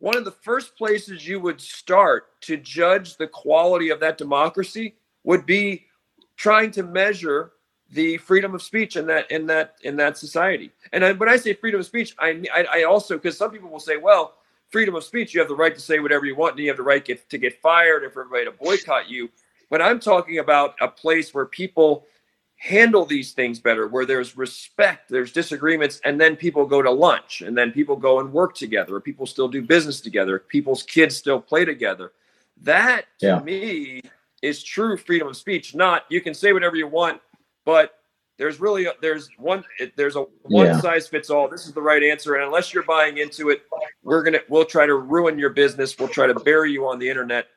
one 0.00 0.16
of 0.16 0.24
the 0.24 0.30
first 0.30 0.76
places 0.76 1.26
you 1.26 1.40
would 1.40 1.60
start 1.60 2.40
to 2.42 2.56
judge 2.56 3.16
the 3.16 3.26
quality 3.26 3.90
of 3.90 4.00
that 4.00 4.18
democracy 4.18 4.94
would 5.24 5.46
be 5.46 5.86
trying 6.36 6.70
to 6.72 6.82
measure 6.82 7.52
the 7.90 8.16
freedom 8.18 8.54
of 8.54 8.62
speech 8.62 8.96
in 8.96 9.06
that 9.06 9.30
in 9.30 9.46
that 9.46 9.76
in 9.82 9.96
that 9.96 10.16
society. 10.16 10.72
And 10.92 11.04
I, 11.04 11.12
when 11.12 11.28
I 11.28 11.36
say 11.36 11.52
freedom 11.52 11.80
of 11.80 11.86
speech, 11.86 12.14
I 12.18 12.42
I, 12.54 12.64
I 12.72 12.82
also 12.84 13.16
because 13.16 13.36
some 13.36 13.50
people 13.50 13.68
will 13.68 13.80
say, 13.80 13.96
well, 13.96 14.34
freedom 14.70 14.94
of 14.94 15.04
speech, 15.04 15.34
you 15.34 15.40
have 15.40 15.48
the 15.48 15.54
right 15.54 15.74
to 15.74 15.80
say 15.80 16.00
whatever 16.00 16.24
you 16.26 16.34
want, 16.34 16.52
and 16.52 16.60
you 16.60 16.68
have 16.68 16.78
the 16.78 16.82
right 16.82 17.04
get, 17.04 17.28
to 17.28 17.38
get 17.38 17.60
fired 17.60 18.02
and 18.02 18.12
for 18.12 18.22
everybody 18.22 18.46
to 18.46 18.50
boycott 18.50 19.08
you. 19.08 19.30
But 19.70 19.82
I'm 19.82 20.00
talking 20.00 20.38
about 20.38 20.74
a 20.80 20.88
place 20.88 21.32
where 21.32 21.46
people 21.46 22.06
handle 22.62 23.04
these 23.04 23.32
things 23.32 23.58
better, 23.58 23.88
where 23.88 24.06
there's 24.06 24.36
respect, 24.36 25.08
there's 25.08 25.32
disagreements, 25.32 26.00
and 26.04 26.20
then 26.20 26.36
people 26.36 26.64
go 26.64 26.80
to 26.80 26.88
lunch, 26.90 27.42
and 27.42 27.58
then 27.58 27.72
people 27.72 27.96
go 27.96 28.20
and 28.20 28.32
work 28.32 28.54
together, 28.54 29.00
people 29.00 29.26
still 29.26 29.48
do 29.48 29.60
business 29.60 30.00
together, 30.00 30.38
people's 30.38 30.84
kids 30.84 31.16
still 31.16 31.40
play 31.40 31.64
together. 31.64 32.12
That 32.62 33.06
to 33.18 33.26
Yeah. 33.26 33.38
me 33.40 34.02
is 34.42 34.62
true 34.62 34.96
freedom 34.96 35.26
of 35.26 35.36
speech. 35.36 35.74
Not 35.74 36.04
you 36.08 36.20
can 36.20 36.34
say 36.34 36.52
whatever 36.52 36.76
you 36.76 36.86
want, 36.86 37.20
but 37.64 37.98
there's 38.38 38.60
really 38.60 38.84
a, 38.86 38.92
there's 39.00 39.28
one 39.38 39.64
there's 39.96 40.14
a 40.14 40.22
one 40.42 40.66
Yeah. 40.66 40.80
size 40.80 41.08
fits 41.08 41.30
all. 41.30 41.48
This 41.48 41.66
is 41.66 41.72
the 41.72 41.82
right 41.82 42.04
answer, 42.04 42.36
and 42.36 42.44
unless 42.44 42.72
you're 42.72 42.84
buying 42.84 43.18
into 43.18 43.50
it, 43.50 43.62
we're 44.04 44.22
gonna 44.22 44.40
we'll 44.48 44.64
try 44.64 44.86
to 44.86 44.94
ruin 44.94 45.36
your 45.36 45.50
business. 45.50 45.98
We'll 45.98 46.08
try 46.20 46.28
to 46.28 46.34
bury 46.34 46.70
you 46.70 46.86
on 46.86 47.00
the 47.00 47.08
internet. 47.08 47.48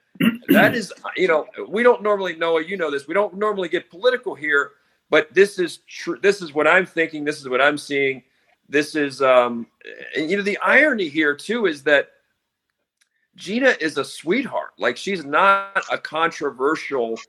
that 0.47 0.73
is, 0.73 0.91
you 1.15 1.27
know, 1.27 1.45
we 1.67 1.83
don't 1.83 2.01
normally 2.01 2.35
know. 2.35 2.57
You 2.57 2.75
know 2.75 2.89
this. 2.89 3.07
We 3.07 3.13
don't 3.13 3.35
normally 3.35 3.69
get 3.69 3.91
political 3.91 4.33
here, 4.33 4.71
but 5.09 5.33
this 5.33 5.59
is 5.59 5.77
true. 5.87 6.17
This 6.21 6.41
is 6.41 6.53
what 6.53 6.67
I'm 6.67 6.85
thinking. 6.85 7.23
This 7.23 7.39
is 7.39 7.47
what 7.49 7.61
I'm 7.61 7.77
seeing. 7.77 8.23
This 8.67 8.95
is, 8.95 9.21
um, 9.21 9.67
and, 10.15 10.29
you 10.29 10.37
know, 10.37 10.43
the 10.43 10.57
irony 10.57 11.07
here 11.07 11.35
too 11.35 11.67
is 11.67 11.83
that 11.83 12.09
Gina 13.35 13.75
is 13.79 13.97
a 13.97 14.03
sweetheart. 14.05 14.71
Like 14.77 14.97
she's 14.97 15.23
not 15.25 15.83
a 15.91 15.97
controversial 15.97 17.19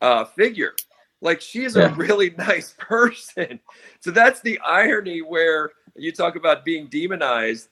uh, 0.00 0.24
figure. 0.24 0.74
Like 1.20 1.40
she's 1.40 1.76
Yeah. 1.76 1.92
a 1.92 1.94
really 1.94 2.30
nice 2.38 2.74
person. 2.78 3.60
So 4.00 4.10
that's 4.10 4.40
the 4.40 4.58
irony 4.60 5.20
where 5.22 5.70
you 5.94 6.12
talk 6.12 6.36
about 6.36 6.64
being 6.64 6.86
demonized. 6.88 7.68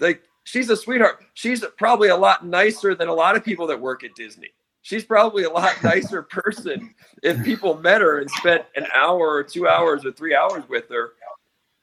Like 0.00 0.22
she's 0.44 0.70
a 0.70 0.76
sweetheart. 0.76 1.24
She's 1.34 1.64
probably 1.76 2.08
a 2.08 2.16
lot 2.16 2.46
nicer 2.46 2.94
than 2.94 3.08
a 3.08 3.14
lot 3.14 3.36
of 3.36 3.44
people 3.44 3.66
that 3.66 3.80
work 3.80 4.04
at 4.04 4.14
Disney. 4.14 4.50
She's 4.86 5.04
probably 5.04 5.42
a 5.42 5.50
lot 5.50 5.82
nicer 5.82 6.22
person 6.22 6.94
if 7.20 7.42
people 7.44 7.76
met 7.76 8.02
her 8.02 8.20
and 8.20 8.30
spent 8.30 8.66
an 8.76 8.86
hour 8.94 9.18
or 9.18 9.42
two 9.42 9.66
hours 9.66 10.06
or 10.06 10.12
three 10.12 10.32
hours 10.32 10.62
with 10.68 10.84
her. 10.90 11.14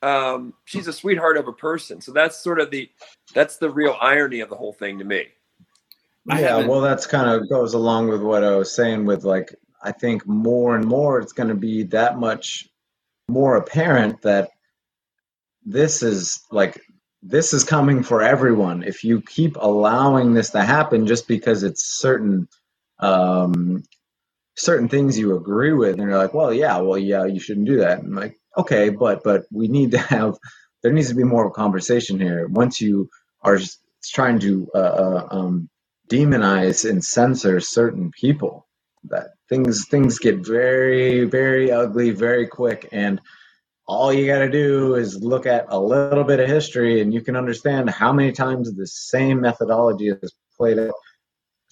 Um, 0.02 0.54
she's 0.64 0.88
a 0.88 0.94
sweetheart 0.94 1.36
of 1.36 1.50
a 1.50 1.52
person. 1.52 2.00
So 2.00 2.14
that's 2.14 2.42
sort 2.42 2.62
of 2.62 2.72
the 2.72 2.90
that's 3.34 3.58
the 3.58 3.70
real 3.70 3.98
irony 4.00 4.40
of 4.40 4.48
the 4.48 4.56
whole 4.56 4.72
thing 4.72 5.00
to 5.00 5.04
me. 5.04 5.26
I 6.30 6.40
yeah, 6.40 6.66
well, 6.66 6.80
that's 6.80 7.06
kind 7.06 7.30
of 7.30 7.50
goes 7.50 7.74
along 7.74 8.08
with 8.08 8.22
what 8.22 8.42
I 8.42 8.56
was 8.56 8.74
saying. 8.74 9.04
With 9.04 9.26
like, 9.26 9.54
I 9.84 9.92
think 9.92 10.26
more 10.26 10.74
and 10.74 10.86
more 10.86 11.20
it's 11.20 11.34
going 11.34 11.50
to 11.50 11.56
be 11.56 11.84
that 11.84 12.18
much 12.18 12.70
more 13.28 13.58
apparent 13.58 14.22
that 14.22 14.52
this 15.66 16.04
is 16.04 16.42
like 16.52 16.80
this 17.22 17.52
is 17.52 17.66
coming 17.66 18.02
for 18.02 18.22
everyone. 18.22 18.82
If 18.82 19.04
you 19.04 19.20
keep 19.20 19.58
allowing 19.58 20.36
this 20.36 20.52
to 20.52 20.64
happen 20.64 21.06
just 21.06 21.28
because 21.28 21.64
it's 21.64 21.84
certain 21.84 22.48
um, 23.04 23.84
certain 24.56 24.88
things 24.88 25.18
you 25.18 25.36
agree 25.36 25.74
with, 25.74 26.00
and 26.00 26.04
you're 26.04 26.18
like, 26.18 26.34
well, 26.34 26.54
yeah, 26.54 26.78
well, 26.80 26.98
yeah, 26.98 27.26
you 27.26 27.40
shouldn't 27.40 27.68
do 27.68 27.78
that. 27.78 28.00
And 28.00 28.16
like, 28.16 28.38
okay, 28.58 28.90
but 28.90 29.24
but 29.24 29.46
we 29.52 29.68
need 29.68 29.92
to 29.92 29.98
have 29.98 30.38
there 30.82 30.94
needs 30.94 31.10
to 31.10 31.16
be 31.16 31.24
more 31.24 31.46
of 31.46 31.52
a 31.52 31.54
conversation 31.54 32.20
here. 32.20 32.48
Once 32.48 32.82
you 32.82 33.10
are 33.42 33.60
trying 34.12 34.40
to 34.40 34.68
uh, 34.76 34.78
uh, 34.78 35.28
um, 35.32 35.70
demonize 36.10 36.90
and 36.90 37.04
censor 37.04 37.60
certain 37.60 38.12
people 38.12 38.68
that 39.06 39.32
things 39.50 39.86
things 39.88 40.20
get 40.20 40.46
very 40.46 41.26
very 41.26 41.72
ugly 41.72 42.12
very 42.12 42.48
quick 42.48 42.88
and 42.92 43.20
all 43.86 44.14
you 44.14 44.26
got 44.26 44.40
to 44.40 44.50
do 44.50 44.96
is 44.96 45.22
look 45.22 45.46
at 45.46 45.66
a 45.70 45.80
little 45.80 46.24
bit 46.24 46.40
of 46.40 46.48
history 46.48 47.02
and 47.02 47.14
you 47.14 47.22
can 47.22 47.36
understand 47.36 47.90
how 47.90 48.14
many 48.14 48.32
times 48.32 48.74
the 48.74 48.88
same 48.88 49.42
methodology 49.42 50.08
has 50.08 50.34
played 50.58 50.80
out 50.80 50.94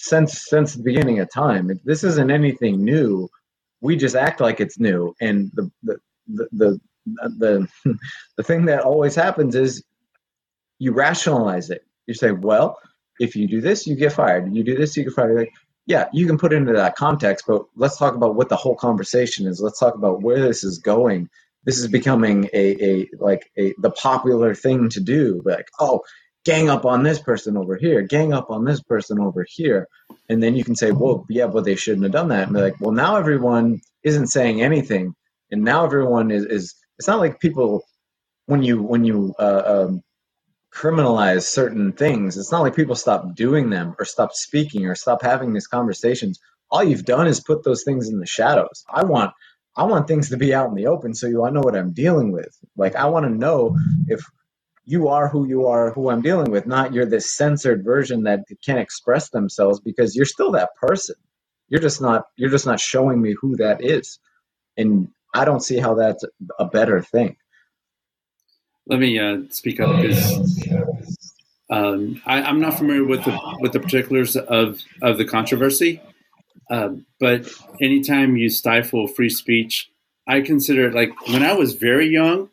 since 0.04 0.46
since 0.48 0.74
the 0.74 0.84
beginning 0.84 1.20
of 1.20 1.32
time 1.32 1.70
this 1.86 2.04
isn't 2.04 2.32
anything 2.32 2.84
new 2.84 3.28
we 3.82 3.96
just 3.96 4.16
act 4.16 4.42
like 4.42 4.60
it's 4.60 4.80
new 4.80 5.14
and 5.22 5.52
the 5.54 5.72
the 5.84 5.98
the 6.28 6.80
the, 7.06 7.68
the, 7.86 7.98
the 8.38 8.44
thing 8.44 8.66
that 8.66 8.82
always 8.82 9.16
happens 9.16 9.56
is 9.56 9.84
you 10.80 10.92
rationalize 10.94 11.70
it 11.70 11.84
you 12.08 12.14
say 12.14 12.32
well 12.32 12.78
if 13.22 13.36
you 13.36 13.48
do 13.48 13.62
this, 13.62 13.86
you 13.86 13.96
get 13.96 14.14
fired. 14.14 14.54
You 14.54 14.64
do 14.64 14.76
this, 14.76 14.98
you 14.98 15.04
get 15.04 15.14
fired. 15.14 15.38
Like, 15.38 15.54
yeah, 15.86 16.08
you 16.12 16.26
can 16.26 16.38
put 16.38 16.54
into 16.54 16.74
that 16.74 16.96
context, 16.96 17.46
but 17.48 17.64
let's 17.76 17.98
talk 17.98 18.16
about 18.16 18.36
what 18.36 18.50
the 18.50 18.56
whole 18.56 18.76
conversation 18.76 19.48
is. 19.48 19.62
Let's 19.62 19.80
talk 19.80 19.96
about 19.96 20.22
where 20.22 20.40
this 20.40 20.64
is 20.64 20.80
going. 20.80 21.30
this 21.64 21.78
is 21.78 21.88
becoming 21.88 22.50
a, 22.54 22.84
a 22.84 23.10
like 23.20 23.52
a 23.58 23.74
the 23.78 23.92
popular 23.92 24.56
thing 24.56 24.90
to 24.90 25.00
do 25.00 25.42
like 25.46 25.68
oh 25.80 26.02
gang 26.46 26.70
up 26.70 26.86
on 26.86 27.04
this 27.04 27.20
person 27.22 27.58
over 27.58 27.76
here 27.78 28.02
gang 28.02 28.34
up 28.34 28.50
on 28.50 28.66
this 28.66 28.82
person 28.82 29.20
over 29.20 29.46
here. 29.50 29.88
And 30.30 30.42
then 30.44 30.56
you 30.56 30.64
can 30.64 30.76
say 30.76 30.92
well 30.92 31.26
yeah 31.30 31.48
but 31.48 31.66
they 31.66 31.76
shouldn't 31.76 32.04
have 32.04 32.14
done 32.14 32.30
that. 32.30 32.48
And 32.48 32.56
be 32.56 32.62
like 32.62 32.80
well 32.82 32.94
now 32.94 33.18
everyone 33.18 33.82
isn't 34.04 34.28
saying 34.28 34.62
anything. 34.62 35.16
And 35.52 35.64
now 35.64 35.86
everyone 35.86 36.32
is, 36.32 36.46
is 36.46 36.76
it's 37.00 37.08
not 37.08 37.20
like 37.20 37.40
people 37.40 37.84
when 38.48 38.64
you 38.64 38.82
when 38.84 39.06
you 39.06 39.34
uh, 39.40 39.64
um, 39.88 40.02
criminalize 40.74 41.44
certain 41.44 41.92
things 41.94 42.38
it's 42.38 42.52
not 42.52 42.62
like 42.62 42.76
people 42.76 42.96
stop 42.96 43.36
doing 43.36 43.70
them 43.70 43.96
or 44.00 44.06
stop 44.06 44.34
speaking 44.34 44.86
or 44.86 44.96
stop 44.96 45.22
having 45.22 45.54
these 45.54 45.68
conversations. 45.68 46.40
All 46.72 46.84
you've 46.84 47.06
done 47.06 47.28
is 47.28 47.40
put 47.42 47.64
those 47.64 47.84
things 47.84 48.10
in 48.10 48.20
the 48.20 48.28
shadows. 48.28 48.84
I 48.94 49.04
want 49.06 49.34
I 49.78 49.84
want 49.86 50.08
things 50.08 50.30
to 50.30 50.38
be 50.38 50.54
out 50.54 50.70
in 50.70 50.76
the 50.76 50.88
open 50.88 51.14
so 51.16 51.28
you 51.28 51.46
I 51.46 51.50
know 51.52 51.62
what 51.62 51.76
I'm 51.76 51.94
dealing 51.94 52.32
with. 52.32 52.50
Like 52.78 52.96
I 52.96 53.06
want 53.08 53.26
to 53.26 53.32
know 53.32 53.78
if 54.08 54.22
you 54.86 55.08
are 55.08 55.28
who 55.28 55.48
you 55.48 55.68
are, 55.68 55.92
who 55.92 56.10
I'm 56.10 56.22
dealing 56.22 56.52
with, 56.52 56.66
not 56.66 56.94
you're 56.94 57.06
this 57.06 57.36
censored 57.36 57.84
version 57.84 58.24
that 58.24 58.46
can't 58.66 58.80
express 58.80 59.30
themselves 59.30 59.80
because 59.80 60.16
you're 60.16 60.26
still 60.26 60.52
that 60.52 60.76
person. 60.76 61.16
You're 61.70 61.82
just 61.82 62.02
not 62.02 62.26
you're 62.36 62.50
just 62.50 62.66
not 62.66 62.80
showing 62.80 63.22
me 63.22 63.36
who 63.40 63.56
that 63.58 63.84
is. 63.84 64.20
And 64.78 65.10
I 65.34 65.46
don't 65.46 65.64
see 65.64 65.78
how 65.78 65.96
that's 65.96 66.26
a 66.60 66.66
better 66.66 67.02
thing. 67.02 67.38
Let 68.88 69.00
me 69.00 69.20
uh, 69.20 69.44
speak 69.50 69.80
up 69.80 70.02
because 70.02 70.68
um, 71.70 72.22
I, 72.26 72.50
am 72.50 72.60
not 72.60 72.78
familiar 72.78 73.06
with 73.06 73.24
the 73.24 73.40
with 73.60 73.72
the 73.72 73.80
particulars 73.80 74.36
of 74.36 74.82
of 75.02 75.18
the 75.18 75.26
controversy. 75.26 76.02
Um, 76.70 77.06
but 77.20 77.48
anytime 77.82 78.36
you 78.36 78.50
stifle 78.50 79.08
free 79.08 79.30
speech, 79.30 79.90
I 80.28 80.42
consider 80.42 80.88
it 80.88 80.94
like 80.94 81.10
when 81.28 81.44
I 81.44 81.54
was 81.54 81.76
very 81.76 82.08
young, 82.08 82.50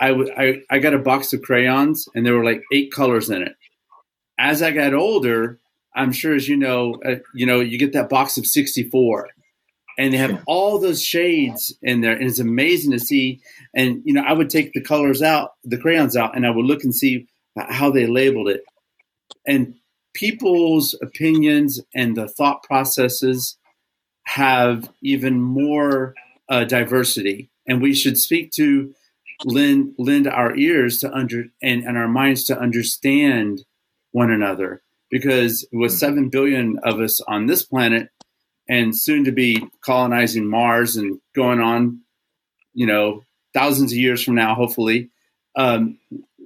I, 0.00 0.08
w- 0.08 0.32
I, 0.36 0.62
I 0.70 0.78
got 0.78 0.94
a 0.94 0.98
box 0.98 1.32
of 1.32 1.42
crayons 1.42 2.08
and 2.14 2.24
there 2.24 2.34
were 2.34 2.44
like 2.44 2.62
eight 2.72 2.92
colors 2.92 3.30
in 3.30 3.42
it. 3.42 3.56
As 4.38 4.62
I 4.62 4.70
got 4.70 4.94
older, 4.94 5.58
I'm 5.94 6.12
sure 6.12 6.34
as 6.34 6.48
you 6.48 6.56
know, 6.56 7.00
uh, 7.04 7.16
you 7.34 7.46
know, 7.46 7.60
you 7.60 7.78
get 7.78 7.92
that 7.94 8.08
box 8.08 8.38
of 8.38 8.46
64 8.46 9.28
and 9.98 10.14
they 10.14 10.18
have 10.18 10.40
all 10.46 10.78
those 10.78 11.02
shades 11.02 11.76
in 11.82 12.00
there 12.00 12.12
and 12.12 12.28
it's 12.28 12.38
amazing 12.38 12.92
to 12.92 13.00
see. 13.00 13.40
And, 13.74 14.00
you 14.04 14.14
know, 14.14 14.22
I 14.22 14.32
would 14.32 14.50
take 14.50 14.72
the 14.72 14.80
colors 14.80 15.22
out, 15.22 15.54
the 15.64 15.78
crayons 15.78 16.16
out, 16.16 16.36
and 16.36 16.46
I 16.46 16.50
would 16.50 16.66
look 16.66 16.84
and 16.84 16.94
see 16.94 17.26
how 17.56 17.90
they 17.90 18.06
labeled 18.06 18.48
it. 18.48 18.62
And 19.46 19.74
people's 20.14 20.94
opinions 21.02 21.80
and 21.94 22.16
the 22.16 22.28
thought 22.28 22.62
processes 22.62 23.56
have 24.24 24.88
even 25.02 25.40
more 25.40 26.14
uh, 26.48 26.64
diversity, 26.64 27.50
and 27.66 27.80
we 27.80 27.94
should 27.94 28.18
speak 28.18 28.50
to 28.52 28.94
lend 29.44 29.94
lend 29.98 30.26
our 30.26 30.56
ears 30.56 31.00
to 31.00 31.12
under 31.12 31.44
and, 31.62 31.84
and 31.84 31.96
our 31.96 32.08
minds 32.08 32.44
to 32.46 32.58
understand 32.58 33.64
one 34.12 34.30
another. 34.30 34.82
Because 35.10 35.66
with 35.72 35.92
mm-hmm. 35.92 35.98
seven 35.98 36.28
billion 36.28 36.78
of 36.82 37.00
us 37.00 37.20
on 37.22 37.46
this 37.46 37.62
planet, 37.62 38.10
and 38.68 38.96
soon 38.96 39.24
to 39.24 39.32
be 39.32 39.66
colonizing 39.80 40.46
Mars 40.46 40.96
and 40.96 41.18
going 41.34 41.60
on, 41.60 42.00
you 42.74 42.86
know, 42.86 43.24
thousands 43.54 43.92
of 43.92 43.98
years 43.98 44.22
from 44.22 44.34
now, 44.34 44.54
hopefully, 44.54 45.10
um, 45.56 45.98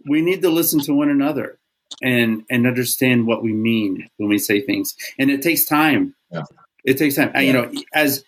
we 0.08 0.22
need 0.22 0.42
to 0.42 0.50
listen 0.50 0.80
to 0.80 0.94
one 0.94 1.08
another 1.08 1.58
and 2.02 2.44
and 2.50 2.66
understand 2.66 3.26
what 3.26 3.42
we 3.42 3.52
mean 3.52 4.08
when 4.16 4.28
we 4.28 4.38
say 4.38 4.60
things. 4.60 4.94
And 5.18 5.30
it 5.30 5.42
takes 5.42 5.64
time. 5.64 6.14
Yeah. 6.30 6.44
It 6.84 6.94
takes 6.98 7.16
time. 7.16 7.32
Yeah. 7.34 7.40
You 7.40 7.52
know, 7.52 7.72
as 7.94 8.24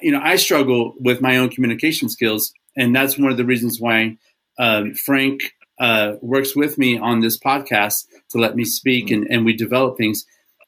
you 0.00 0.12
know, 0.12 0.20
I 0.22 0.36
struggle 0.36 0.94
with 1.00 1.20
my 1.20 1.38
own 1.38 1.48
communication 1.48 2.08
skills, 2.08 2.52
and 2.76 2.94
that's 2.94 3.18
one 3.18 3.30
of 3.30 3.36
the 3.36 3.44
reasons 3.44 3.80
why 3.80 4.16
um, 4.58 4.94
Frank 4.94 5.54
uh, 5.78 6.14
works 6.20 6.54
with 6.54 6.78
me 6.78 6.98
on 6.98 7.20
this 7.20 7.38
podcast 7.38 8.06
to 8.30 8.38
let 8.38 8.54
me 8.56 8.64
speak, 8.64 9.10
and, 9.10 9.26
and 9.30 9.44
we 9.44 9.54
develop 9.54 9.96
things 9.96 10.26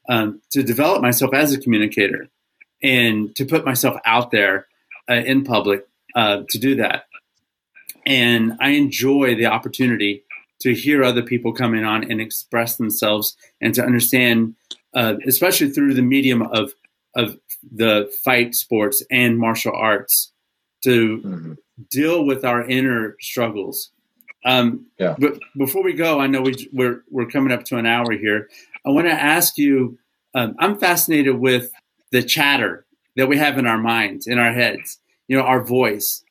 um, 0.08 0.40
to 0.50 0.62
develop 0.62 1.02
myself 1.02 1.32
as 1.34 1.52
a 1.52 1.60
communicator 1.60 2.28
and 2.82 3.34
to 3.36 3.44
put 3.44 3.64
myself 3.64 3.96
out 4.04 4.30
there 4.30 4.66
uh, 5.08 5.14
in 5.14 5.44
public 5.44 5.86
uh, 6.16 6.42
to 6.48 6.58
do 6.58 6.76
that. 6.76 7.04
And 8.04 8.56
I 8.60 8.70
enjoy 8.70 9.36
the 9.36 9.46
opportunity 9.46 10.24
to 10.60 10.74
hear 10.74 11.04
other 11.04 11.22
people 11.22 11.52
come 11.52 11.74
in 11.74 11.84
on 11.84 12.10
and 12.10 12.20
express 12.20 12.76
themselves 12.76 13.36
and 13.60 13.74
to 13.74 13.84
understand, 13.84 14.54
uh, 14.94 15.14
especially 15.26 15.70
through 15.70 15.94
the 15.94 16.02
medium 16.02 16.42
of 16.42 16.72
of 17.14 17.36
the 17.70 18.10
fight 18.24 18.54
sports 18.54 19.02
and 19.10 19.38
martial 19.38 19.72
arts, 19.74 20.32
to 20.84 21.18
mm-hmm. 21.18 21.52
deal 21.90 22.24
with 22.24 22.44
our 22.44 22.68
inner 22.68 23.16
struggles. 23.20 23.90
Um, 24.44 24.86
yeah. 24.98 25.14
But 25.18 25.38
before 25.56 25.82
we 25.82 25.92
go, 25.92 26.20
I 26.20 26.26
know 26.26 26.42
we, 26.42 26.68
we're 26.72 27.04
we're 27.10 27.28
coming 27.28 27.52
up 27.52 27.64
to 27.66 27.76
an 27.76 27.86
hour 27.86 28.12
here. 28.12 28.48
I 28.86 28.90
want 28.90 29.06
to 29.06 29.12
ask 29.12 29.56
you. 29.58 29.98
Um, 30.34 30.56
I'm 30.58 30.78
fascinated 30.78 31.38
with 31.38 31.70
the 32.10 32.22
chatter 32.22 32.86
that 33.16 33.28
we 33.28 33.36
have 33.36 33.58
in 33.58 33.66
our 33.66 33.76
minds, 33.76 34.26
in 34.26 34.38
our 34.38 34.52
heads. 34.52 34.98
You 35.28 35.36
know, 35.36 35.44
our 35.44 35.62
voice. 35.62 36.24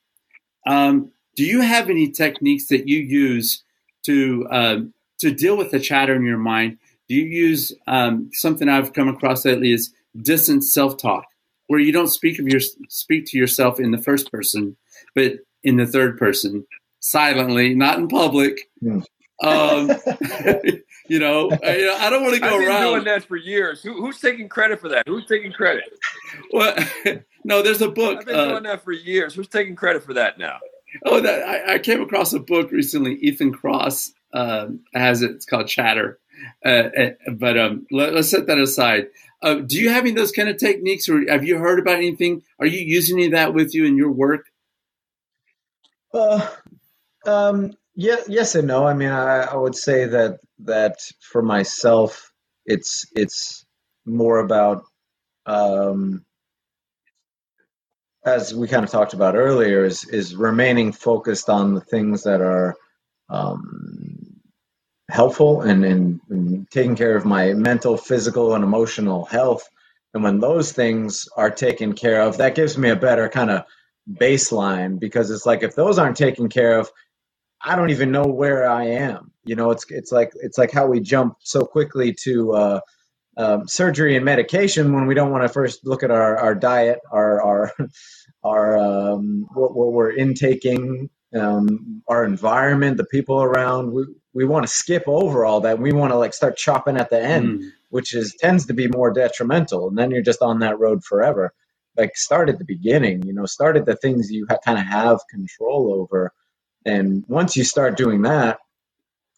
Um, 0.65 1.11
do 1.35 1.43
you 1.43 1.61
have 1.61 1.89
any 1.89 2.09
techniques 2.09 2.67
that 2.67 2.87
you 2.87 2.97
use 2.97 3.63
to 4.03 4.47
um, 4.49 4.93
to 5.19 5.31
deal 5.31 5.55
with 5.55 5.71
the 5.71 5.79
chatter 5.79 6.15
in 6.15 6.25
your 6.25 6.37
mind, 6.37 6.77
do 7.07 7.15
you 7.15 7.25
use 7.25 7.73
um, 7.87 8.29
something 8.33 8.67
I've 8.67 8.93
come 8.93 9.07
across 9.07 9.45
lately 9.45 9.71
is 9.71 9.93
distant 10.19 10.63
self 10.63 10.97
talk, 10.97 11.25
where 11.71 11.79
you 11.79 11.93
don't 11.93 12.09
speak 12.09 12.37
of 12.37 12.49
your 12.49 12.59
speak 12.89 13.23
to 13.25 13.37
yourself 13.37 13.79
in 13.79 13.91
the 13.91 13.97
first 13.97 14.29
person, 14.29 14.75
but 15.15 15.35
in 15.63 15.77
the 15.77 15.87
third 15.87 16.17
person, 16.17 16.67
silently, 16.99 17.73
not 17.73 17.97
in 17.97 18.09
public. 18.09 18.69
Mm. 18.83 19.05
Um, 19.41 19.89
you 21.07 21.17
know, 21.17 21.49
I, 21.63 21.97
I 21.97 22.09
don't 22.09 22.23
want 22.23 22.35
to 22.35 22.41
go 22.41 22.47
I've 22.47 22.59
been 22.59 22.67
around 22.67 22.81
doing 22.81 23.03
that 23.05 23.23
for 23.23 23.37
years. 23.37 23.81
Who, 23.83 24.01
who's 24.01 24.19
taking 24.19 24.49
credit 24.49 24.81
for 24.81 24.89
that? 24.89 25.07
Who's 25.07 25.25
taking 25.27 25.53
credit? 25.53 25.85
Well, 26.51 26.75
no, 27.45 27.61
there's 27.61 27.81
a 27.81 27.89
book. 27.89 28.19
I've 28.19 28.25
been 28.25 28.35
uh, 28.35 28.49
doing 28.49 28.63
that 28.63 28.83
for 28.83 28.91
years. 28.91 29.33
Who's 29.33 29.47
taking 29.47 29.77
credit 29.77 30.03
for 30.03 30.13
that 30.15 30.37
now? 30.37 30.57
Oh, 31.05 31.21
that 31.21 31.47
I, 31.47 31.75
I, 31.75 31.79
came 31.79 32.01
across 32.01 32.33
a 32.33 32.39
book 32.41 32.69
recently. 32.71 33.13
Ethan 33.13 33.53
Kross 33.53 34.09
um, 34.33 34.81
has 34.93 35.21
it. 35.21 35.31
It's 35.31 35.45
called 35.45 35.69
Chatter. 35.69 36.19
Uh, 36.65 36.89
uh, 36.97 37.09
but 37.31 37.57
um, 37.57 37.87
let, 37.91 38.13
us 38.13 38.29
set 38.29 38.47
that 38.47 38.59
aside. 38.59 39.07
Uh, 39.41 39.55
do 39.55 39.77
you 39.77 39.89
have 39.89 40.01
any 40.03 40.11
of 40.11 40.15
those 40.15 40.31
kind 40.31 40.49
of 40.49 40.57
techniques, 40.57 41.09
or 41.09 41.27
have 41.29 41.43
you 41.43 41.57
heard 41.57 41.79
about 41.79 41.95
anything? 41.95 42.43
Are 42.59 42.65
you 42.65 42.79
using 42.79 43.17
any 43.17 43.25
of 43.27 43.31
that 43.31 43.53
with 43.53 43.73
you 43.73 43.85
in 43.85 43.97
your 43.97 44.11
work? 44.11 44.45
Uh, 46.13 46.47
um, 47.25 47.73
yeah, 47.95 48.17
yes 48.27 48.55
and 48.55 48.67
no. 48.67 48.85
I 48.85 48.93
mean, 48.93 49.09
I, 49.09 49.41
I 49.41 49.55
would 49.55 49.75
say 49.75 50.05
that 50.05 50.39
that 50.59 50.99
for 51.19 51.41
myself, 51.41 52.31
it's 52.65 53.05
it's 53.15 53.65
more 54.05 54.39
about 54.39 54.83
um, 55.45 56.23
as 58.23 58.53
we 58.53 58.67
kind 58.67 58.83
of 58.83 58.91
talked 58.91 59.13
about 59.13 59.35
earlier, 59.35 59.83
is 59.83 60.07
is 60.07 60.35
remaining 60.35 60.91
focused 60.91 61.49
on 61.49 61.73
the 61.73 61.81
things 61.81 62.23
that 62.23 62.41
are 62.41 62.75
um, 63.29 64.30
helpful 65.11 65.61
and, 65.61 65.83
and, 65.85 66.67
taking 66.71 66.95
care 66.95 67.15
of 67.15 67.25
my 67.25 67.53
mental, 67.53 67.97
physical, 67.97 68.55
and 68.55 68.63
emotional 68.63 69.25
health. 69.25 69.67
And 70.13 70.23
when 70.23 70.39
those 70.39 70.71
things 70.71 71.27
are 71.35 71.51
taken 71.51 71.93
care 71.93 72.21
of, 72.21 72.37
that 72.37 72.55
gives 72.55 72.77
me 72.77 72.89
a 72.89 72.95
better 72.95 73.27
kind 73.27 73.49
of 73.49 73.63
baseline 74.09 74.99
because 74.99 75.29
it's 75.29 75.45
like 75.45 75.63
if 75.63 75.75
those 75.75 75.99
aren't 75.99 76.17
taken 76.17 76.47
care 76.49 76.79
of, 76.79 76.89
I 77.63 77.75
don't 77.75 77.89
even 77.89 78.11
know 78.11 78.25
where 78.25 78.69
I 78.69 78.85
am. 78.85 79.31
You 79.43 79.55
know, 79.55 79.71
it's 79.71 79.85
it's 79.89 80.11
like 80.11 80.31
it's 80.35 80.57
like 80.57 80.71
how 80.71 80.87
we 80.87 80.99
jump 80.99 81.35
so 81.41 81.65
quickly 81.65 82.15
to 82.23 82.53
uh, 82.53 82.79
um, 83.37 83.67
surgery 83.67 84.15
and 84.15 84.25
medication 84.25 84.93
when 84.93 85.07
we 85.07 85.15
don't 85.15 85.31
want 85.31 85.43
to 85.43 85.49
first 85.49 85.85
look 85.85 86.03
at 86.03 86.11
our, 86.11 86.37
our 86.37 86.55
diet, 86.55 86.99
our 87.11 87.41
our 87.41 87.73
our 88.43 88.77
um, 88.77 89.45
what, 89.53 89.75
what, 89.75 89.93
we're 89.93 90.11
intaking, 90.11 91.09
um, 91.35 92.01
our 92.07 92.25
environment, 92.25 92.97
the 92.97 93.05
people 93.05 93.41
around. 93.43 93.91
We 93.91 94.05
we 94.33 94.45
want 94.45 94.63
to 94.65 94.71
skip 94.71 95.03
over 95.07 95.45
all 95.45 95.61
that. 95.61 95.79
We 95.79 95.91
want 95.91 96.11
to 96.13 96.17
like 96.17 96.33
start 96.33 96.57
chopping 96.57 96.97
at 96.97 97.09
the 97.09 97.21
end, 97.21 97.61
mm. 97.61 97.69
which 97.89 98.13
is 98.15 98.35
tends 98.39 98.65
to 98.67 98.73
be 98.73 98.87
more 98.87 99.11
detrimental, 99.11 99.87
and 99.87 99.97
then 99.97 100.11
you're 100.11 100.21
just 100.21 100.41
on 100.41 100.59
that 100.59 100.79
road 100.79 101.03
forever. 101.03 101.53
Like 101.97 102.15
start 102.15 102.49
at 102.49 102.57
the 102.57 102.65
beginning, 102.65 103.23
you 103.25 103.33
know, 103.33 103.45
start 103.45 103.75
at 103.77 103.85
the 103.85 103.95
things 103.97 104.31
you 104.31 104.47
ha- 104.49 104.59
kind 104.63 104.79
of 104.79 104.85
have 104.85 105.19
control 105.29 105.93
over, 105.93 106.31
and 106.85 107.23
once 107.27 107.57
you 107.57 107.63
start 107.63 107.97
doing 107.97 108.21
that, 108.23 108.59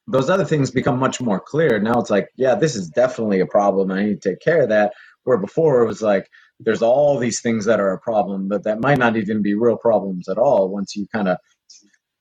those 0.08 0.30
other 0.30 0.46
things 0.46 0.72
become 0.72 1.00
much 1.00 1.22
more 1.22 1.40
clear. 1.40 1.80
Now 1.80 2.00
it's 2.00 2.10
like, 2.12 2.30
yeah, 2.36 2.56
this 2.56 2.76
is 2.76 2.90
definitely 2.90 3.40
a 3.40 3.48
problem. 3.48 3.92
I 3.92 4.06
need 4.06 4.22
to 4.22 4.30
take 4.32 4.42
care 4.42 4.64
of 4.64 4.70
that. 4.70 4.94
Where 5.24 5.38
before 5.38 5.82
it 5.82 5.88
was 5.88 6.02
like, 6.02 6.30
there's 6.60 6.82
all 6.82 7.18
these 7.18 7.42
things 7.42 7.66
that 7.66 7.80
are 7.80 7.94
a 7.94 8.00
problem, 8.00 8.50
but 8.50 8.64
that 8.66 8.82
might 8.82 8.98
not 9.00 9.18
even 9.18 9.42
be 9.42 9.56
real 9.56 9.78
problems 9.78 10.30
at 10.30 10.38
all 10.38 10.70
once 10.70 10.96
you 10.96 11.08
kind 11.14 11.30
of 11.30 11.38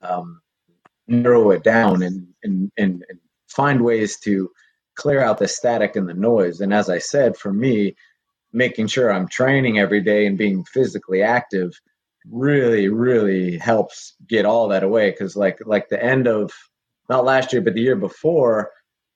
um, 0.02 0.41
narrow 1.12 1.50
it 1.50 1.62
down 1.62 2.02
and, 2.02 2.26
and, 2.42 2.72
and, 2.76 3.04
and 3.08 3.18
find 3.48 3.82
ways 3.82 4.18
to 4.20 4.50
clear 4.94 5.22
out 5.22 5.38
the 5.38 5.48
static 5.48 5.96
and 5.96 6.08
the 6.08 6.14
noise. 6.14 6.60
And 6.60 6.72
as 6.72 6.88
I 6.88 6.98
said, 6.98 7.36
for 7.36 7.52
me, 7.52 7.94
making 8.52 8.86
sure 8.86 9.12
I'm 9.12 9.28
training 9.28 9.78
every 9.78 10.00
day 10.00 10.26
and 10.26 10.36
being 10.36 10.64
physically 10.64 11.22
active 11.22 11.72
really 12.30 12.88
really 12.88 13.58
helps 13.58 14.14
get 14.28 14.46
all 14.46 14.68
that 14.68 14.84
away 14.84 15.10
because 15.10 15.34
like 15.36 15.58
like 15.66 15.88
the 15.88 16.02
end 16.02 16.28
of 16.28 16.52
not 17.08 17.24
last 17.24 17.52
year 17.52 17.60
but 17.60 17.74
the 17.74 17.80
year 17.80 17.96
before 17.96 18.70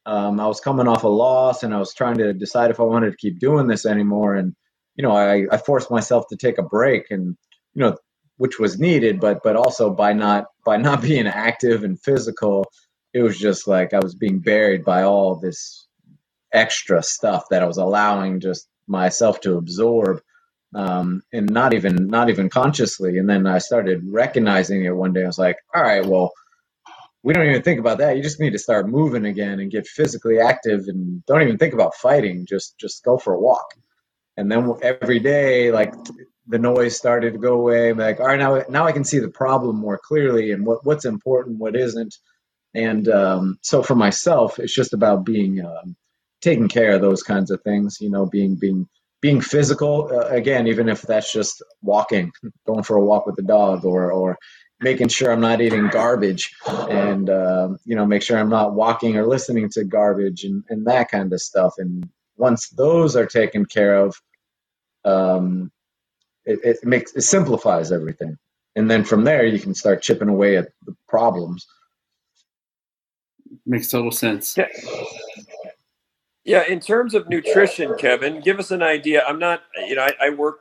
um, 0.07 0.40
i 0.40 0.47
was 0.47 0.61
coming 0.61 0.88
off 0.88 1.05
a 1.05 1.09
loss 1.09 1.62
and 1.62 1.72
i 1.72 1.78
was 1.78 1.94
trying 1.94 2.18
to 2.18 2.32
decide 2.32 2.70
if 2.70 2.80
i 2.80 2.82
wanted 2.82 3.12
to 3.12 3.16
keep 3.16 3.38
doing 3.38 3.68
this 3.68 3.86
anymore 3.86 4.34
and 4.34 4.57
you 4.97 5.05
know 5.05 5.12
i, 5.12 5.47
I 5.53 5.57
forced 5.57 5.88
myself 5.88 6.24
to 6.30 6.36
take 6.36 6.59
a 6.59 6.64
break 6.64 7.11
and 7.11 7.36
you 7.74 7.82
know 7.82 7.97
which 8.38 8.59
was 8.59 8.80
needed 8.80 9.20
but 9.20 9.40
but 9.44 9.55
also 9.55 9.94
by 9.94 10.12
not 10.12 10.47
by 10.67 10.79
not 10.79 11.03
being 11.11 11.29
active 11.29 11.85
and 11.85 12.03
physical 12.03 12.67
it 13.14 13.23
was 13.23 13.39
just 13.39 13.69
like 13.69 13.95
i 13.95 14.01
was 14.01 14.17
being 14.17 14.41
buried 14.41 14.85
by 14.85 15.05
all 15.05 15.37
this 15.37 15.89
extra 16.55 17.03
stuff 17.03 17.45
that 17.51 17.62
i 17.62 17.67
was 17.67 17.79
allowing 17.79 18.41
just 18.41 18.69
myself 18.89 19.41
to 19.41 19.59
absorb 19.59 20.21
um, 20.75 21.23
and 21.33 21.51
not 21.51 21.75
even 21.75 22.07
not 22.09 22.31
even 22.31 22.49
consciously. 22.49 23.19
And 23.19 23.29
then 23.29 23.47
I 23.47 23.59
started 23.59 24.03
recognizing 24.11 24.85
it 24.85 24.95
one 24.95 25.12
day. 25.12 25.25
I 25.25 25.27
was 25.27 25.39
like, 25.39 25.57
all 25.75 25.83
right, 25.83 26.05
well, 26.05 26.33
we 27.23 27.35
don't 27.35 27.47
even 27.49 27.62
think 27.62 27.81
about 27.81 27.99
that. 27.99 28.17
You 28.17 28.23
just 28.23 28.41
need 28.41 28.53
to 28.53 28.59
start 28.61 28.89
moving 28.89 29.27
again 29.27 29.61
and 29.61 29.71
get 29.71 29.87
physically 29.87 30.41
active, 30.41 30.85
and 30.89 31.25
don't 31.27 31.43
even 31.43 31.59
think 31.59 31.75
about 31.75 31.97
fighting. 31.97 32.47
Just 32.47 32.79
just 32.79 33.05
go 33.05 33.19
for 33.19 33.35
a 33.35 33.41
walk. 33.41 33.67
And 34.37 34.53
then 34.53 34.75
every 34.83 35.21
day, 35.21 35.73
like 35.73 35.95
the 36.49 36.59
noise 36.59 36.97
started 36.97 37.32
to 37.32 37.38
go 37.38 37.55
away. 37.55 37.90
I'm 37.90 37.99
like, 37.99 38.20
all 38.20 38.26
right, 38.26 38.38
now 38.38 38.62
now 38.68 38.86
I 38.86 38.92
can 38.92 39.05
see 39.05 39.18
the 39.18 39.28
problem 39.28 39.76
more 39.76 39.99
clearly 39.99 40.53
and 40.53 40.64
what 40.66 40.84
what's 40.84 41.05
important, 41.05 41.59
what 41.59 41.76
isn't. 41.76 42.16
And 42.74 43.09
um, 43.09 43.59
so 43.62 43.82
for 43.82 43.94
myself, 43.94 44.59
it's 44.59 44.74
just 44.74 44.92
about 44.92 45.24
being 45.24 45.64
um, 45.64 45.97
taking 46.42 46.68
care 46.68 46.92
of 46.92 47.01
those 47.01 47.22
kinds 47.22 47.51
of 47.51 47.62
things. 47.62 47.99
You 48.01 48.11
know, 48.11 48.26
being 48.26 48.55
being 48.57 48.88
being 49.20 49.40
physical 49.40 50.09
uh, 50.12 50.28
again 50.28 50.66
even 50.66 50.88
if 50.88 51.03
that's 51.03 51.32
just 51.32 51.62
walking 51.82 52.30
going 52.66 52.82
for 52.82 52.97
a 52.97 53.05
walk 53.05 53.26
with 53.26 53.36
the 53.36 53.42
dog 53.42 53.84
or 53.84 54.12
or 54.12 54.38
making 54.80 55.09
sure 55.09 55.32
i'm 55.32 55.40
not 55.40 55.61
eating 55.61 55.88
garbage 55.88 56.55
and 56.90 57.30
uh, 57.30 57.68
you 57.84 57.97
know 57.97 58.07
make 58.07 58.22
sure 58.22 58.38
i'm 58.38 58.51
not 58.51 58.74
walking 58.74 59.16
or 59.16 59.26
listening 59.26 59.68
to 59.68 59.84
garbage 59.84 60.44
and, 60.44 60.62
and 60.68 60.86
that 60.86 61.11
kind 61.11 61.32
of 61.32 61.40
stuff 61.40 61.74
and 61.78 62.09
once 62.36 62.68
those 62.70 63.16
are 63.16 63.26
taken 63.26 63.64
care 63.64 63.97
of 63.97 64.14
um, 65.05 65.70
it, 66.47 66.59
it 66.62 66.84
makes 66.84 67.12
it 67.14 67.22
simplifies 67.22 67.92
everything 67.92 68.36
and 68.76 68.90
then 68.90 69.05
from 69.05 69.24
there 69.24 69.44
you 69.44 69.59
can 69.59 69.74
start 69.74 70.03
chipping 70.03 70.28
away 70.28 70.57
at 70.57 70.68
the 70.86 70.94
problems 71.09 71.66
makes 73.66 73.88
total 73.88 74.11
sense 74.11 74.57
yeah. 74.57 74.66
Yeah, 76.47 76.62
in 76.68 76.78
terms 76.78 77.14
of 77.14 77.28
nutrition, 77.28 77.97
Kevin, 77.99 78.40
give 78.40 78.61
us 78.61 78.70
an 78.70 78.80
idea. 78.80 79.24
I'm 79.26 79.40
not, 79.40 79.64
you 79.88 79.97
know, 79.97 80.03
I, 80.03 80.12
I 80.26 80.30
work, 80.30 80.61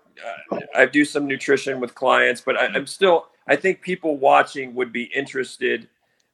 uh, 0.52 0.58
I 0.76 0.88
do 0.88 1.06
some 1.06 1.28
nutrition 1.28 1.80
with 1.80 1.94
clients, 1.94 2.42
but 2.42 2.58
I, 2.58 2.76
am 2.76 2.88
still, 2.88 3.28
I 3.48 3.56
think 3.56 3.82
people 3.82 4.18
watching 4.18 4.74
would 4.74 4.92
be 4.92 5.04
interested 5.04 5.88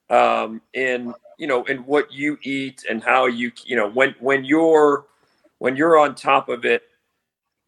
um, 0.10 0.62
in, 0.74 1.14
you 1.38 1.48
know, 1.48 1.66
in 1.66 1.80
what 1.80 2.14
you 2.14 2.38
eat 2.44 2.86
and 2.90 3.04
how 3.04 3.26
you, 3.26 3.52
you 3.66 3.76
know, 3.76 3.90
when 3.90 4.16
when 4.22 4.46
you're 4.46 5.08
when 5.58 5.76
you're 5.76 5.98
on 5.98 6.16
top 6.16 6.48
of 6.48 6.64
it, 6.64 6.84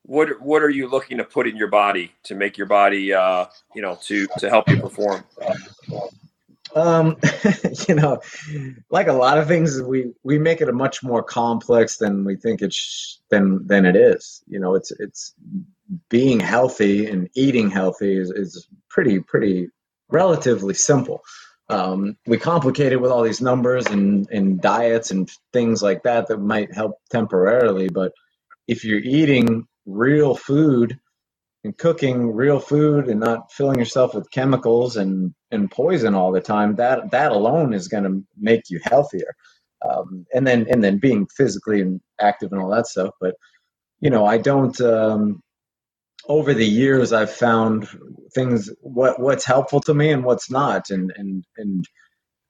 what 0.03 0.41
what 0.41 0.61
are 0.61 0.69
you 0.69 0.89
looking 0.89 1.17
to 1.17 1.23
put 1.23 1.47
in 1.47 1.55
your 1.55 1.69
body 1.69 2.11
to 2.23 2.35
make 2.35 2.57
your 2.57 2.67
body, 2.67 3.13
uh, 3.13 3.45
you 3.73 3.81
know, 3.81 3.97
to 4.03 4.27
to 4.37 4.49
help 4.49 4.69
you 4.69 4.79
perform? 4.79 5.23
Um, 6.75 7.17
you 7.87 7.95
know, 7.95 8.21
like 8.89 9.07
a 9.07 9.13
lot 9.13 9.37
of 9.37 9.47
things, 9.47 9.81
we 9.81 10.13
we 10.23 10.37
make 10.37 10.61
it 10.61 10.69
a 10.69 10.73
much 10.73 11.03
more 11.03 11.23
complex 11.23 11.97
than 11.97 12.25
we 12.25 12.35
think 12.35 12.61
it's 12.61 13.19
than 13.29 13.65
than 13.65 13.85
it 13.85 13.95
is. 13.95 14.43
You 14.47 14.59
know, 14.59 14.75
it's 14.75 14.91
it's 14.91 15.33
being 16.09 16.39
healthy 16.39 17.07
and 17.07 17.29
eating 17.35 17.69
healthy 17.69 18.17
is, 18.17 18.29
is 18.31 18.67
pretty 18.89 19.19
pretty 19.19 19.69
relatively 20.09 20.73
simple. 20.73 21.23
Um, 21.69 22.17
we 22.27 22.37
complicate 22.37 22.91
it 22.91 23.01
with 23.01 23.11
all 23.11 23.23
these 23.23 23.41
numbers 23.41 23.85
and 23.87 24.27
and 24.31 24.61
diets 24.61 25.11
and 25.11 25.31
things 25.53 25.81
like 25.81 26.03
that 26.03 26.27
that 26.27 26.39
might 26.39 26.73
help 26.73 26.99
temporarily, 27.09 27.87
but 27.87 28.11
if 28.67 28.83
you're 28.83 28.99
eating 28.99 29.67
real 29.85 30.35
food 30.35 30.99
and 31.63 31.77
cooking 31.77 32.31
real 32.31 32.59
food 32.59 33.07
and 33.07 33.19
not 33.19 33.51
filling 33.51 33.79
yourself 33.79 34.13
with 34.15 34.31
chemicals 34.31 34.97
and, 34.97 35.33
and 35.51 35.71
poison 35.71 36.15
all 36.15 36.31
the 36.31 36.41
time, 36.41 36.75
that 36.75 37.11
that 37.11 37.31
alone 37.31 37.73
is 37.73 37.87
going 37.87 38.03
to 38.03 38.23
make 38.37 38.69
you 38.69 38.79
healthier. 38.83 39.35
Um, 39.89 40.25
and 40.33 40.47
then 40.47 40.67
and 40.69 40.83
then 40.83 40.97
being 40.99 41.27
physically 41.35 41.99
active 42.19 42.51
and 42.53 42.61
all 42.61 42.69
that 42.71 42.87
stuff. 42.87 43.11
But 43.21 43.35
you 43.99 44.09
know, 44.09 44.25
I 44.25 44.37
don't. 44.37 44.79
Um, 44.81 45.41
over 46.27 46.53
the 46.53 46.65
years, 46.65 47.11
I've 47.13 47.33
found 47.33 47.87
things 48.33 48.69
what 48.81 49.19
what's 49.19 49.45
helpful 49.45 49.81
to 49.81 49.93
me 49.93 50.11
and 50.11 50.23
what's 50.23 50.49
not, 50.49 50.89
and 50.89 51.13
and 51.17 51.43
and 51.57 51.85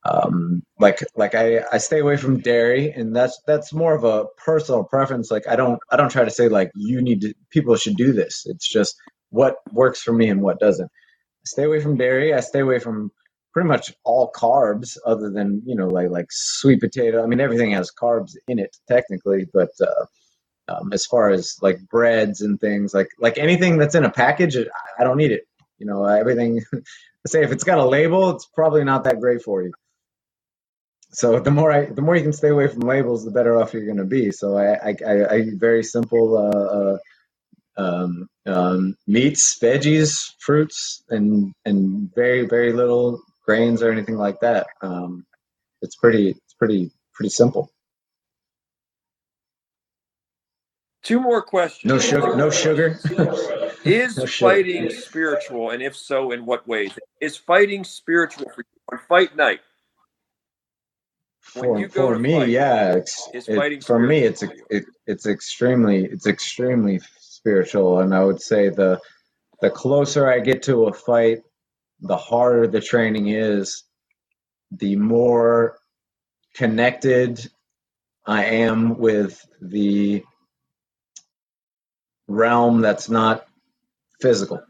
um, 0.05 0.63
like 0.79 0.99
like 1.15 1.33
I, 1.35 1.63
I 1.71 1.77
stay 1.77 1.99
away 1.99 2.17
from 2.17 2.41
dairy 2.41 2.91
and 2.91 3.15
that's 3.15 3.39
that's 3.47 3.73
more 3.73 3.95
of 3.95 4.03
a 4.03 4.25
personal 4.43 4.83
preference. 4.83 5.31
Like 5.31 5.47
i 5.47 5.55
don't 5.55 5.79
i 5.91 5.95
don't 5.95 6.09
try 6.11 6.25
to 6.25 6.31
say 6.31 6.49
like 6.49 6.71
you 6.75 7.01
need 7.01 7.21
to 7.21 7.33
people 7.51 7.75
should 7.77 7.95
do 7.95 8.11
this. 8.11 8.43
It's 8.45 8.67
just 8.69 8.95
what 9.29 9.55
works 9.71 10.01
for 10.01 10.11
me 10.13 10.29
and 10.29 10.41
what 10.41 10.59
doesn't. 10.59 10.85
I 10.87 11.45
stay 11.45 11.63
away 11.63 11.81
from 11.81 11.97
dairy. 11.97 12.33
I 12.33 12.41
stay 12.41 12.59
away 12.59 12.79
from 12.79 13.11
pretty 13.53 13.69
much 13.69 13.93
all 14.03 14.31
carbs 14.35 14.97
other 15.05 15.29
than 15.29 15.61
you 15.65 15.75
know 15.75 15.87
like 15.87 16.09
like 16.09 16.27
sweet 16.31 16.81
potato. 16.81 17.23
I 17.23 17.27
mean 17.27 17.39
everything 17.39 17.71
has 17.71 17.91
carbs 17.91 18.33
in 18.47 18.59
it 18.59 18.75
technically 18.89 19.47
but 19.53 19.69
uh, 19.81 20.05
um, 20.69 20.91
as 20.93 21.05
far 21.05 21.29
as 21.29 21.55
like 21.61 21.79
breads 21.89 22.41
and 22.41 22.59
things 22.59 22.93
like 22.93 23.09
like 23.19 23.37
anything 23.37 23.77
that's 23.77 23.95
in 23.95 24.05
a 24.05 24.11
package 24.11 24.57
i 24.99 25.03
don't 25.03 25.21
eat 25.21 25.31
it. 25.31 25.43
You 25.79 25.87
know 25.87 26.05
everything 26.05 26.61
say 27.27 27.43
if 27.43 27.51
it's 27.53 27.63
got 27.63 27.77
a 27.79 27.85
label 27.85 28.31
it's 28.31 28.47
probably 28.53 28.83
not 28.83 29.05
that 29.05 29.21
great 29.21 29.41
for 29.41 29.63
you 29.63 29.71
so 31.13 31.39
the 31.39 31.51
more 31.51 31.71
I, 31.71 31.85
the 31.85 32.01
more 32.01 32.15
you 32.15 32.23
can 32.23 32.33
stay 32.33 32.49
away 32.49 32.67
from 32.67 32.81
labels, 32.81 33.23
the 33.23 33.31
better 33.31 33.59
off 33.59 33.73
you're 33.73 33.85
going 33.85 33.97
to 33.97 34.03
be. 34.03 34.31
So 34.31 34.57
I, 34.57 34.73
I, 34.73 34.95
I, 35.05 35.33
I 35.33 35.45
very 35.53 35.83
simple 35.83 36.37
uh, 36.37 36.77
uh, 36.77 36.97
um, 37.77 38.27
um, 38.45 38.95
meats, 39.07 39.57
veggies, 39.59 40.33
fruits, 40.39 41.03
and 41.09 41.53
and 41.65 42.13
very 42.15 42.47
very 42.47 42.73
little 42.73 43.21
grains 43.45 43.83
or 43.83 43.91
anything 43.91 44.17
like 44.17 44.39
that. 44.39 44.67
Um, 44.81 45.25
it's 45.81 45.95
pretty 45.95 46.29
it's 46.29 46.53
pretty 46.57 46.91
pretty 47.13 47.29
simple. 47.29 47.69
Two 51.03 51.19
more 51.19 51.41
questions. 51.41 51.91
No 51.91 51.99
sugar. 51.99 52.35
No 52.35 52.49
sugar. 52.49 52.97
is 53.83 54.17
no 54.17 54.25
fighting 54.25 54.89
sugar. 54.89 55.01
spiritual, 55.01 55.69
and 55.71 55.83
if 55.83 55.95
so, 55.95 56.31
in 56.31 56.45
what 56.45 56.67
ways? 56.67 56.97
Is 57.21 57.37
fighting 57.37 57.83
spiritual 57.83 58.49
for 58.55 58.61
you 58.61 58.97
on 58.97 58.99
fight 59.07 59.35
night? 59.35 59.59
For, 61.43 61.87
for 61.89 62.19
me 62.19 62.39
fight, 62.39 62.49
yeah 62.49 62.95
it's, 62.95 63.29
it, 63.33 63.83
for 63.83 63.99
me 63.99 64.19
it's 64.19 64.43
it, 64.69 64.85
it's 65.05 65.25
extremely 65.25 66.05
it's 66.05 66.25
extremely 66.25 66.99
spiritual 67.19 67.99
and 67.99 68.15
i 68.15 68.23
would 68.23 68.41
say 68.41 68.69
the 68.69 68.99
the 69.61 69.69
closer 69.69 70.27
i 70.31 70.39
get 70.39 70.63
to 70.63 70.85
a 70.85 70.93
fight 70.93 71.43
the 72.01 72.17
harder 72.17 72.67
the 72.67 72.81
training 72.81 73.27
is 73.27 73.83
the 74.71 74.95
more 74.95 75.77
connected 76.55 77.49
i 78.25 78.45
am 78.45 78.97
with 78.97 79.45
the 79.61 80.23
realm 82.27 82.81
that's 82.81 83.09
not 83.09 83.45
physical. 84.19 84.61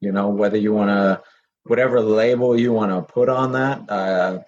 You 0.00 0.12
know 0.12 0.28
whether 0.28 0.56
you 0.56 0.72
want 0.72 0.90
to 0.90 1.22
whatever 1.64 2.00
label 2.00 2.58
you 2.58 2.72
want 2.72 2.92
to 2.92 3.12
put 3.12 3.28
on 3.28 3.52
that 3.52 3.90
uh, 3.90 4.38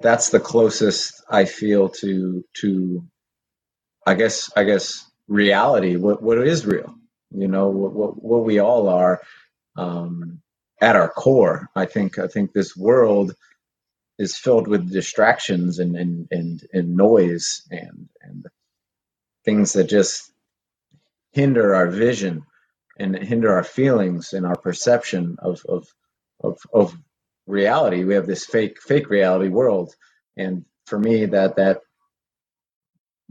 that's 0.00 0.30
the 0.30 0.40
closest 0.40 1.22
I 1.30 1.44
feel 1.46 1.88
to 1.90 2.44
to 2.62 3.04
I 4.06 4.14
guess 4.14 4.50
I 4.56 4.64
guess 4.64 5.10
reality. 5.28 5.96
What 5.96 6.22
what 6.22 6.38
is 6.46 6.66
real? 6.66 6.94
You 7.30 7.48
know 7.48 7.68
what 7.68 7.92
what, 7.94 8.22
we 8.44 8.58
all 8.58 8.88
are 8.88 9.22
um, 9.76 10.40
at 10.80 10.96
our 10.96 11.08
core. 11.10 11.68
I 11.76 11.86
think 11.86 12.18
I 12.18 12.28
think 12.28 12.52
this 12.52 12.76
world 12.76 13.34
is 14.18 14.36
filled 14.36 14.68
with 14.68 14.92
distractions 14.92 15.78
and 15.78 15.96
and 15.96 16.28
and, 16.30 16.62
and 16.72 16.96
noise 16.96 17.62
and 17.70 18.08
and 18.22 18.46
things 19.44 19.74
that 19.74 19.84
just 19.84 20.32
hinder 21.32 21.74
our 21.74 21.88
vision 21.88 22.42
and 22.98 23.16
hinder 23.16 23.52
our 23.54 23.64
feelings 23.64 24.32
and 24.32 24.46
our 24.46 24.56
perception 24.56 25.36
of 25.40 25.62
of 25.68 25.88
of, 26.42 26.58
of 26.72 26.96
reality. 27.46 28.04
We 28.04 28.14
have 28.14 28.26
this 28.26 28.46
fake 28.46 28.80
fake 28.82 29.10
reality 29.10 29.48
world, 29.48 29.94
and 30.36 30.64
for 30.86 30.98
me, 30.98 31.26
that 31.26 31.56
that 31.56 31.80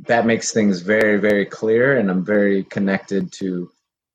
that 0.08 0.26
makes 0.26 0.52
things 0.52 0.82
very 0.82 1.20
very 1.20 1.46
clear, 1.46 1.98
and 1.98 2.10
I'm 2.10 2.26
very 2.26 2.64
connected 2.64 3.32
to 3.34 3.72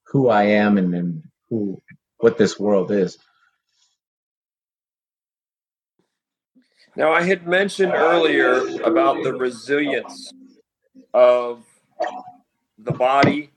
who 0.08 0.28
I 0.28 0.44
am 0.44 0.78
and, 0.78 0.94
and 0.94 1.22
who 1.48 1.80
what 2.18 2.38
this 2.38 2.58
world 2.58 2.90
is. 2.90 3.18
Now, 6.96 7.12
I 7.12 7.22
had 7.22 7.46
mentioned 7.46 7.92
earlier 7.94 8.82
about 8.84 9.22
the 9.22 9.32
resilience 9.34 10.32
of 11.14 11.64
the 12.78 12.92
body, 12.92 13.50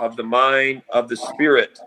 of 0.00 0.16
the 0.16 0.22
mind, 0.22 0.82
of 0.90 1.08
the 1.08 1.16
spirit 1.16 1.78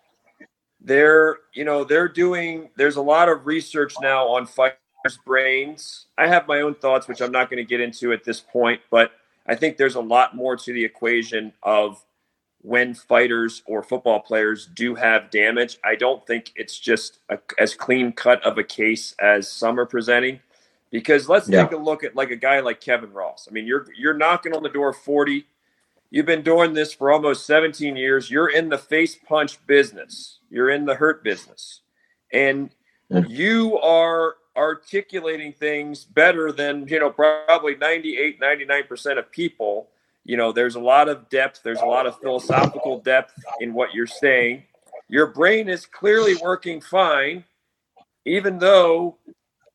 they're 0.90 1.38
you 1.54 1.64
know 1.64 1.84
they're 1.84 2.08
doing 2.10 2.70
there's 2.76 2.96
a 2.96 3.02
lot 3.02 3.30
of 3.30 3.46
research 3.46 3.94
now 4.02 4.28
on 4.28 4.48
fighters 4.48 4.76
brains. 5.24 6.08
I 6.18 6.28
have 6.28 6.48
my 6.48 6.62
own 6.62 6.76
thoughts 6.76 7.08
which 7.08 7.22
i'm 7.22 7.32
not 7.32 7.50
going 7.50 7.64
to 7.64 7.64
get 7.64 7.80
into 7.80 8.12
at 8.12 8.26
this 8.26 8.42
point 8.42 8.82
but 8.90 9.12
i 9.48 9.56
think 9.56 9.78
there's 9.78 9.96
a 9.96 10.02
lot 10.02 10.36
more 10.36 10.58
to 10.58 10.74
the 10.74 10.84
equation 10.84 11.54
of 11.64 12.04
when 12.62 12.94
fighters 12.94 13.62
or 13.66 13.82
football 13.82 14.20
players 14.20 14.66
do 14.66 14.96
have 14.96 15.32
damage. 15.32 15.78
I 15.84 15.96
don't 15.96 16.26
think 16.28 16.52
it's 16.56 16.78
just 16.78 17.20
a, 17.30 17.40
as 17.58 17.74
clean 17.74 18.12
cut 18.12 18.44
of 18.44 18.58
a 18.58 18.64
case 18.64 19.16
as 19.20 19.50
some 19.50 19.80
are 19.80 19.86
presenting 19.86 20.42
because 20.92 21.30
let's 21.30 21.48
yeah. 21.48 21.64
take 21.64 21.72
a 21.72 21.78
look 21.78 22.04
at 22.04 22.16
like 22.16 22.32
a 22.32 22.36
guy 22.36 22.60
like 22.60 22.82
kevin 22.82 23.14
ross. 23.14 23.48
I 23.50 23.54
mean 23.54 23.66
you're 23.66 23.86
you're 23.96 24.14
knocking 24.14 24.54
on 24.54 24.64
the 24.64 24.70
door 24.70 24.92
40 24.92 25.46
You've 26.12 26.26
been 26.26 26.42
doing 26.42 26.74
this 26.74 26.94
for 26.94 27.12
almost 27.12 27.46
17 27.46 27.96
years. 27.96 28.32
You're 28.32 28.50
in 28.50 28.70
the 28.70 28.78
face 28.78 29.16
punch 29.16 29.66
business. 29.68 30.40
You're 30.50 30.72
in 30.72 30.86
the 30.86 30.96
hurt 30.96 31.24
business. 31.24 31.82
And 32.34 32.72
you 33.28 33.78
are 33.80 34.36
articulating 34.58 35.54
things 35.54 36.04
better 36.04 36.52
than, 36.52 36.88
you 36.88 37.00
know, 37.00 37.12
probably 37.12 37.76
98, 37.76 38.40
99% 38.40 39.20
of 39.20 39.32
people. 39.32 39.90
You 40.26 40.38
know, 40.38 40.52
there's 40.52 40.76
a 40.76 40.80
lot 40.80 41.10
of 41.10 41.30
depth, 41.30 41.62
there's 41.64 41.82
a 41.82 41.86
lot 41.86 42.08
of 42.08 42.20
philosophical 42.20 43.00
depth 43.00 43.34
in 43.62 43.74
what 43.74 43.94
you're 43.94 44.08
saying. 44.08 44.64
Your 45.08 45.28
brain 45.28 45.70
is 45.70 45.86
clearly 45.86 46.36
working 46.36 46.82
fine, 46.82 47.46
even 48.26 48.60
though 48.60 49.18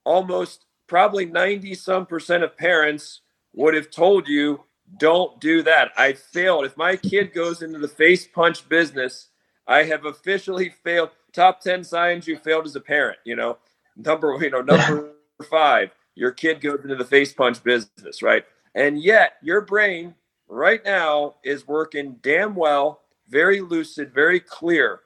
almost 0.05 0.67
probably 0.87 1.25
90 1.25 1.75
some 1.75 2.07
percent 2.07 2.45
of 2.45 2.57
parents 2.57 3.21
would 3.55 3.75
have 3.75 3.91
told 3.91 4.29
you 4.29 4.65
don't 4.99 5.41
do 5.41 5.63
that. 5.63 5.93
I 5.97 6.13
failed. 6.13 6.65
If 6.65 6.77
my 6.77 6.97
kid 6.97 7.33
goes 7.33 7.63
into 7.63 7.79
the 7.79 7.89
face 7.89 8.27
punch 8.27 8.69
business, 8.69 9.29
I 9.67 9.85
have 9.85 10.05
officially 10.05 10.71
failed. 10.83 11.11
Top 11.33 11.61
10 11.61 11.83
signs 11.83 12.29
you 12.29 12.39
failed 12.39 12.67
as 12.67 12.77
a 12.77 12.81
parent, 12.81 13.19
you 13.25 13.35
know. 13.35 13.59
Number, 13.97 14.37
you 14.41 14.51
know, 14.51 14.61
number 14.61 15.13
5, 15.51 15.91
your 16.15 16.31
kid 16.31 16.61
goes 16.61 16.81
into 16.83 16.97
the 16.97 17.05
face 17.05 17.33
punch 17.33 17.63
business, 17.65 18.23
right? 18.23 18.45
And 18.75 19.01
yet, 19.03 19.35
your 19.43 19.61
brain 19.61 20.15
right 20.49 20.85
now 20.85 21.37
is 21.45 21.67
working 21.67 22.17
damn 22.23 22.55
well, 22.55 23.01
very 23.29 23.61
lucid, 23.61 24.13
very 24.13 24.41
clear. 24.41 25.01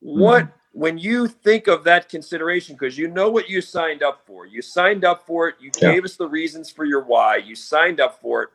What 0.00 0.44
mm-hmm. 0.44 0.80
when 0.80 0.98
you 0.98 1.28
think 1.28 1.68
of 1.68 1.84
that 1.84 2.08
consideration 2.08 2.74
because 2.74 2.98
you 2.98 3.08
know 3.08 3.30
what 3.30 3.48
you 3.48 3.60
signed 3.60 4.02
up 4.02 4.26
for. 4.26 4.46
You 4.46 4.62
signed 4.62 5.04
up 5.04 5.26
for 5.26 5.48
it. 5.48 5.56
You 5.60 5.70
yeah. 5.80 5.92
gave 5.92 6.04
us 6.04 6.16
the 6.16 6.28
reasons 6.28 6.70
for 6.70 6.84
your 6.84 7.04
why. 7.04 7.36
You 7.36 7.54
signed 7.54 8.00
up 8.00 8.20
for 8.20 8.42
it 8.44 8.50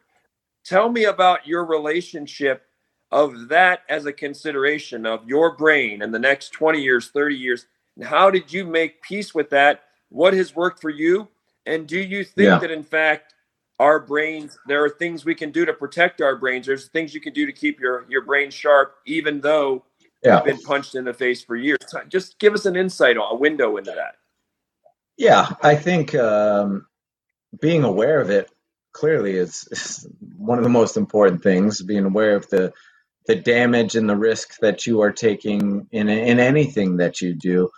Tell 0.67 0.89
me 0.89 1.05
about 1.05 1.47
your 1.47 1.63
relationship 1.63 2.63
of 3.11 3.47
that 3.47 3.83
as 3.87 4.05
a 4.05 4.11
consideration 4.11 5.05
of 5.05 5.25
your 5.25 5.55
brain 5.55 6.01
in 6.01 6.11
the 6.11 6.19
next 6.19 6.49
20 6.49 6.81
years, 6.81 7.07
30 7.07 7.35
years. 7.35 7.67
And 7.95 8.05
how 8.05 8.29
did 8.29 8.51
you 8.51 8.65
make 8.65 9.01
peace 9.01 9.33
with 9.33 9.49
that? 9.51 9.83
What 10.09 10.33
has 10.33 10.53
worked 10.53 10.81
for 10.81 10.89
you? 10.89 11.29
And 11.65 11.87
do 11.87 11.97
you 11.97 12.25
think 12.25 12.47
yeah. 12.47 12.59
that, 12.59 12.69
in 12.69 12.83
fact, 12.83 13.33
our 13.79 14.01
brains, 14.01 14.59
there 14.67 14.83
are 14.83 14.89
things 14.89 15.23
we 15.23 15.35
can 15.35 15.51
do 15.51 15.65
to 15.65 15.71
protect 15.71 16.19
our 16.19 16.35
brains? 16.35 16.65
There's 16.65 16.87
things 16.89 17.13
you 17.13 17.21
can 17.21 17.31
do 17.31 17.45
to 17.45 17.53
keep 17.53 17.79
your, 17.79 18.05
your 18.09 18.25
brain 18.25 18.51
sharp, 18.51 18.97
even 19.05 19.39
though 19.39 19.85
yeah. 20.21 20.35
you've 20.35 20.45
been 20.45 20.61
punched 20.61 20.95
in 20.95 21.05
the 21.05 21.13
face 21.13 21.41
for 21.41 21.55
years. 21.55 21.79
Just 22.09 22.39
give 22.39 22.53
us 22.53 22.65
an 22.65 22.75
insight, 22.75 23.15
a 23.17 23.35
window 23.35 23.77
into 23.77 23.91
that. 23.91 24.15
Yeah, 25.15 25.49
I 25.63 25.75
think 25.75 26.13
um, 26.13 26.87
being 27.61 27.85
aware 27.85 28.19
of 28.19 28.29
it 28.29 28.49
clearly 28.97 29.35
is, 29.35 29.67
is 29.71 30.07
one 30.37 30.57
of 30.57 30.63
the 30.63 30.69
most 30.69 30.97
important 30.97 31.43
things 31.43 31.81
being 31.83 32.05
aware 32.05 32.35
of 32.35 32.49
the 32.49 32.73
the 33.27 33.35
damage 33.35 33.95
and 33.95 34.09
the 34.09 34.15
risk 34.15 34.57
that 34.61 34.87
you 34.87 35.01
are 35.01 35.11
taking 35.11 35.87
in 35.91 36.09
in 36.09 36.39
anything 36.39 36.97
that 36.97 37.21
you 37.21 37.33
do 37.33 37.69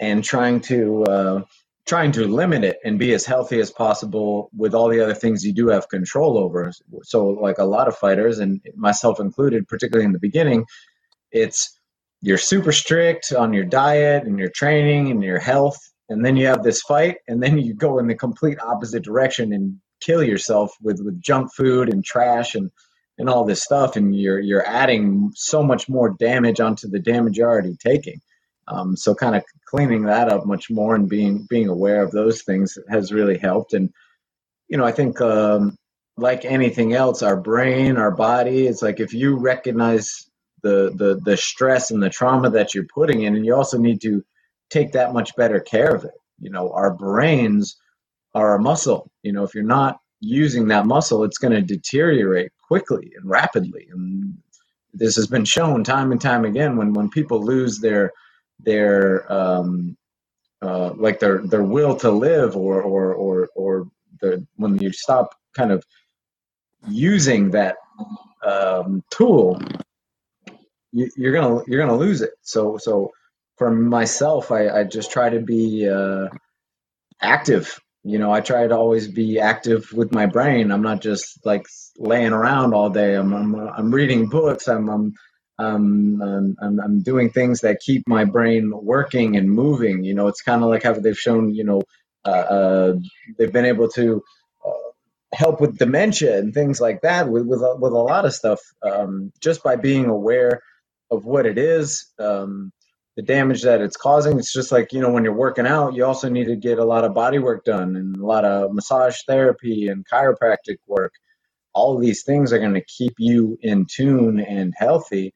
and 0.00 0.24
trying 0.24 0.60
to 0.60 1.04
uh, 1.04 1.42
trying 1.86 2.10
to 2.10 2.26
limit 2.26 2.64
it 2.64 2.78
and 2.84 2.98
be 2.98 3.12
as 3.12 3.26
healthy 3.26 3.60
as 3.60 3.70
possible 3.70 4.50
with 4.56 4.74
all 4.74 4.88
the 4.88 5.00
other 5.00 5.14
things 5.14 5.44
you 5.44 5.52
do 5.52 5.68
have 5.68 5.88
control 5.90 6.38
over. 6.38 6.72
So 7.02 7.26
like 7.26 7.58
a 7.58 7.64
lot 7.64 7.86
of 7.86 7.96
fighters 7.96 8.38
and 8.38 8.60
myself 8.74 9.20
included 9.20 9.68
particularly 9.68 10.06
in 10.06 10.12
the 10.12 10.18
beginning 10.28 10.64
it's 11.30 11.78
you're 12.22 12.38
super 12.38 12.72
strict 12.72 13.32
on 13.32 13.52
your 13.52 13.64
diet 13.64 14.24
and 14.24 14.38
your 14.38 14.48
training 14.48 15.10
and 15.10 15.22
your 15.22 15.38
health 15.38 15.78
and 16.08 16.24
then 16.24 16.36
you 16.36 16.46
have 16.46 16.62
this 16.62 16.80
fight 16.80 17.16
and 17.28 17.42
then 17.42 17.58
you 17.58 17.74
go 17.74 17.98
in 17.98 18.06
the 18.06 18.14
complete 18.14 18.58
opposite 18.60 19.04
direction 19.04 19.52
and 19.52 19.78
kill 20.04 20.22
yourself 20.22 20.72
with 20.82 21.00
with 21.04 21.20
junk 21.20 21.52
food 21.54 21.88
and 21.88 22.04
trash 22.04 22.54
and 22.54 22.70
and 23.18 23.28
all 23.28 23.44
this 23.44 23.62
stuff, 23.62 23.96
and 23.96 24.14
you're 24.14 24.40
you're 24.40 24.66
adding 24.66 25.30
so 25.34 25.62
much 25.62 25.88
more 25.88 26.10
damage 26.18 26.60
onto 26.60 26.88
the 26.88 26.98
damage 26.98 27.38
you're 27.38 27.50
already 27.50 27.76
taking. 27.76 28.20
Um, 28.66 28.96
so 28.96 29.14
kind 29.14 29.36
of 29.36 29.44
cleaning 29.66 30.04
that 30.04 30.28
up 30.32 30.46
much 30.46 30.70
more 30.70 30.94
and 30.94 31.08
being 31.08 31.46
being 31.48 31.68
aware 31.68 32.02
of 32.02 32.10
those 32.10 32.42
things 32.42 32.78
has 32.88 33.12
really 33.12 33.38
helped. 33.38 33.74
And 33.74 33.90
you 34.68 34.76
know, 34.76 34.84
I 34.84 34.92
think 34.92 35.20
um, 35.20 35.76
like 36.16 36.44
anything 36.44 36.94
else, 36.94 37.22
our 37.22 37.36
brain, 37.36 37.96
our 37.96 38.10
body, 38.10 38.66
it's 38.66 38.82
like 38.82 39.00
if 39.00 39.12
you 39.12 39.36
recognize 39.36 40.28
the 40.62 40.92
the 40.96 41.20
the 41.24 41.36
stress 41.36 41.90
and 41.90 42.02
the 42.02 42.10
trauma 42.10 42.50
that 42.50 42.74
you're 42.74 42.86
putting 42.92 43.22
in, 43.22 43.36
and 43.36 43.44
you 43.44 43.54
also 43.54 43.78
need 43.78 44.00
to 44.02 44.24
take 44.70 44.92
that 44.92 45.12
much 45.12 45.36
better 45.36 45.60
care 45.60 45.94
of 45.94 46.04
it. 46.04 46.14
You 46.40 46.50
know, 46.50 46.72
our 46.72 46.92
brains 46.92 47.76
are 48.34 48.54
a 48.54 48.60
muscle. 48.60 49.10
You 49.22 49.32
know, 49.32 49.44
if 49.44 49.54
you're 49.54 49.64
not 49.64 50.00
using 50.20 50.68
that 50.68 50.86
muscle, 50.86 51.24
it's 51.24 51.38
going 51.38 51.54
to 51.54 51.62
deteriorate 51.62 52.52
quickly 52.66 53.12
and 53.16 53.28
rapidly. 53.28 53.88
And 53.90 54.38
this 54.92 55.16
has 55.16 55.26
been 55.26 55.44
shown 55.44 55.84
time 55.84 56.12
and 56.12 56.20
time 56.20 56.44
again 56.44 56.76
when 56.76 56.92
when 56.92 57.10
people 57.10 57.42
lose 57.42 57.78
their 57.80 58.12
their 58.60 59.30
um, 59.32 59.96
uh, 60.62 60.92
like 60.96 61.20
their 61.20 61.38
their 61.46 61.62
will 61.64 61.96
to 61.96 62.10
live 62.10 62.56
or 62.56 62.82
or 62.82 63.14
or 63.14 63.48
or 63.54 63.88
the 64.20 64.46
when 64.56 64.78
you 64.78 64.92
stop 64.92 65.34
kind 65.54 65.72
of 65.72 65.84
using 66.88 67.50
that 67.50 67.76
um, 68.44 69.02
tool 69.10 69.60
you, 70.92 71.10
are 71.28 71.32
gonna 71.32 71.62
you're 71.66 71.80
gonna 71.80 71.96
lose 71.98 72.22
it 72.22 72.32
so 72.42 72.78
so 72.78 73.10
for 73.56 73.70
myself 73.70 74.52
i, 74.52 74.68
I 74.68 74.84
just 74.84 75.10
try 75.10 75.28
to 75.28 75.40
be 75.40 75.88
uh, 75.88 76.28
active 77.20 77.80
you 78.04 78.18
know, 78.18 78.32
I 78.32 78.40
try 78.42 78.66
to 78.68 78.76
always 78.76 79.08
be 79.08 79.40
active 79.40 79.92
with 79.92 80.12
my 80.12 80.26
brain. 80.26 80.72
I'm 80.72 80.82
not 80.82 81.02
just 81.02 81.44
like 81.46 81.66
laying 81.98 82.32
around 82.32 82.74
all 82.74 82.90
day. 82.90 83.14
I'm 83.16 83.34
I'm, 83.34 83.54
I'm 83.56 83.92
reading 83.94 84.28
books. 84.28 84.68
I'm 84.68 84.88
I'm, 84.90 85.14
um, 85.58 86.22
I'm 86.62 86.80
I'm 86.80 87.02
doing 87.02 87.30
things 87.30 87.62
that 87.62 87.80
keep 87.80 88.08
my 88.08 88.24
brain 88.24 88.72
working 88.74 89.36
and 89.36 89.50
moving. 89.50 90.04
You 90.04 90.14
know, 90.14 90.28
it's 90.28 90.42
kind 90.42 90.64
of 90.64 90.70
like 90.70 90.84
how 90.84 90.94
they've 90.94 91.18
shown. 91.18 91.54
You 91.54 91.64
know, 91.64 91.82
uh, 92.26 92.30
uh, 92.30 92.94
they've 93.38 93.52
been 93.52 93.66
able 93.66 93.88
to 93.90 94.22
uh, 94.66 94.70
help 95.36 95.60
with 95.60 95.78
dementia 95.78 96.38
and 96.38 96.54
things 96.54 96.80
like 96.80 97.02
that 97.02 97.28
with 97.30 97.46
with 97.46 97.60
a, 97.62 97.76
with 97.80 97.92
a 97.92 97.98
lot 97.98 98.26
of 98.26 98.34
stuff 98.34 98.60
um, 98.82 99.32
just 99.40 99.62
by 99.64 99.76
being 99.76 100.06
aware 100.06 100.62
of 101.10 101.24
what 101.26 101.46
it 101.46 101.58
is. 101.58 102.12
Um, 102.18 102.72
the 103.16 103.22
damage 103.22 103.62
that 103.62 103.80
it's 103.80 103.96
causing. 103.96 104.38
It's 104.38 104.52
just 104.52 104.72
like, 104.72 104.92
you 104.92 105.00
know, 105.00 105.10
when 105.10 105.24
you're 105.24 105.32
working 105.32 105.66
out, 105.66 105.94
you 105.94 106.04
also 106.04 106.28
need 106.28 106.46
to 106.46 106.56
get 106.56 106.78
a 106.78 106.84
lot 106.84 107.04
of 107.04 107.14
body 107.14 107.38
work 107.38 107.64
done 107.64 107.96
and 107.96 108.16
a 108.16 108.26
lot 108.26 108.44
of 108.44 108.72
massage 108.72 109.18
therapy 109.26 109.88
and 109.88 110.06
chiropractic 110.06 110.78
work. 110.86 111.12
All 111.72 111.98
these 111.98 112.22
things 112.24 112.52
are 112.52 112.58
going 112.58 112.74
to 112.74 112.84
keep 112.84 113.14
you 113.18 113.58
in 113.62 113.86
tune 113.86 114.40
and 114.40 114.74
healthy. 114.76 115.32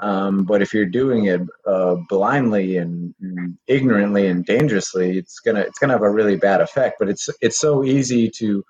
Um, 0.00 0.44
but 0.44 0.62
if 0.62 0.74
you're 0.74 0.86
doing 0.86 1.26
it 1.26 1.42
uh, 1.64 1.94
blindly 2.08 2.76
and, 2.76 3.14
and, 3.20 3.56
ignorantly 3.68 4.26
and 4.26 4.44
dangerously, 4.44 5.16
it's 5.16 5.38
gonna 5.38 5.60
it's 5.60 5.78
gonna 5.78 5.92
have 5.92 6.02
a 6.02 6.10
really 6.10 6.34
bad 6.34 6.60
effect. 6.60 6.96
But 6.98 7.08
it's 7.08 7.28
it's 7.40 7.60
so 7.60 7.84
easy 7.84 8.28
to 8.38 8.64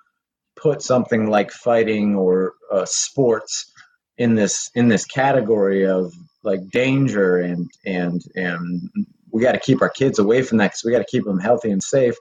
put 0.55 0.83
something 0.83 1.31
like 1.31 1.49
fighting 1.51 2.15
or 2.15 2.53
uh, 2.71 2.85
sports 2.85 3.71
in 4.17 4.35
this 4.35 4.69
in 4.75 4.89
this 4.89 5.05
category 5.05 5.87
of 5.87 6.13
like 6.43 6.69
danger 6.69 7.37
and 7.37 7.71
and 7.85 8.21
and 8.35 8.89
we 9.31 9.41
got 9.41 9.53
to 9.53 9.59
keep 9.59 9.81
our 9.81 9.89
kids 9.89 10.19
away 10.19 10.41
from 10.41 10.59
that 10.59 10.67
because 10.67 10.83
we 10.83 10.91
got 10.91 10.99
to 10.99 11.05
keep 11.11 11.23
them 11.23 11.39
healthy 11.39 11.71
and 11.71 11.83
safe 11.83 12.15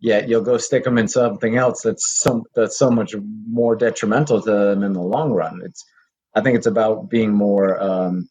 yet 0.00 0.28
you'll 0.28 0.42
go 0.42 0.56
stick 0.56 0.84
them 0.84 0.98
in 0.98 1.08
something 1.08 1.56
else 1.56 1.82
that's 1.82 2.20
some 2.20 2.42
that's 2.54 2.78
so 2.78 2.90
much 2.90 3.14
more 3.48 3.76
detrimental 3.76 4.40
to 4.40 4.50
them 4.50 4.82
in 4.82 4.92
the 4.92 5.02
long 5.02 5.32
run. 5.32 5.60
It's 5.64 5.84
i 6.34 6.40
think 6.40 6.56
it's 6.56 6.66
about 6.66 7.10
being 7.10 7.32
more 7.32 7.80
um, 7.80 8.28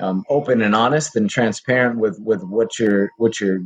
um, 0.00 0.24
open 0.28 0.60
and 0.62 0.74
honest 0.74 1.16
and 1.16 1.30
transparent 1.30 1.98
with 1.98 2.18
with 2.20 2.42
what 2.42 2.78
you're 2.78 3.10
what 3.18 3.40
you're 3.40 3.60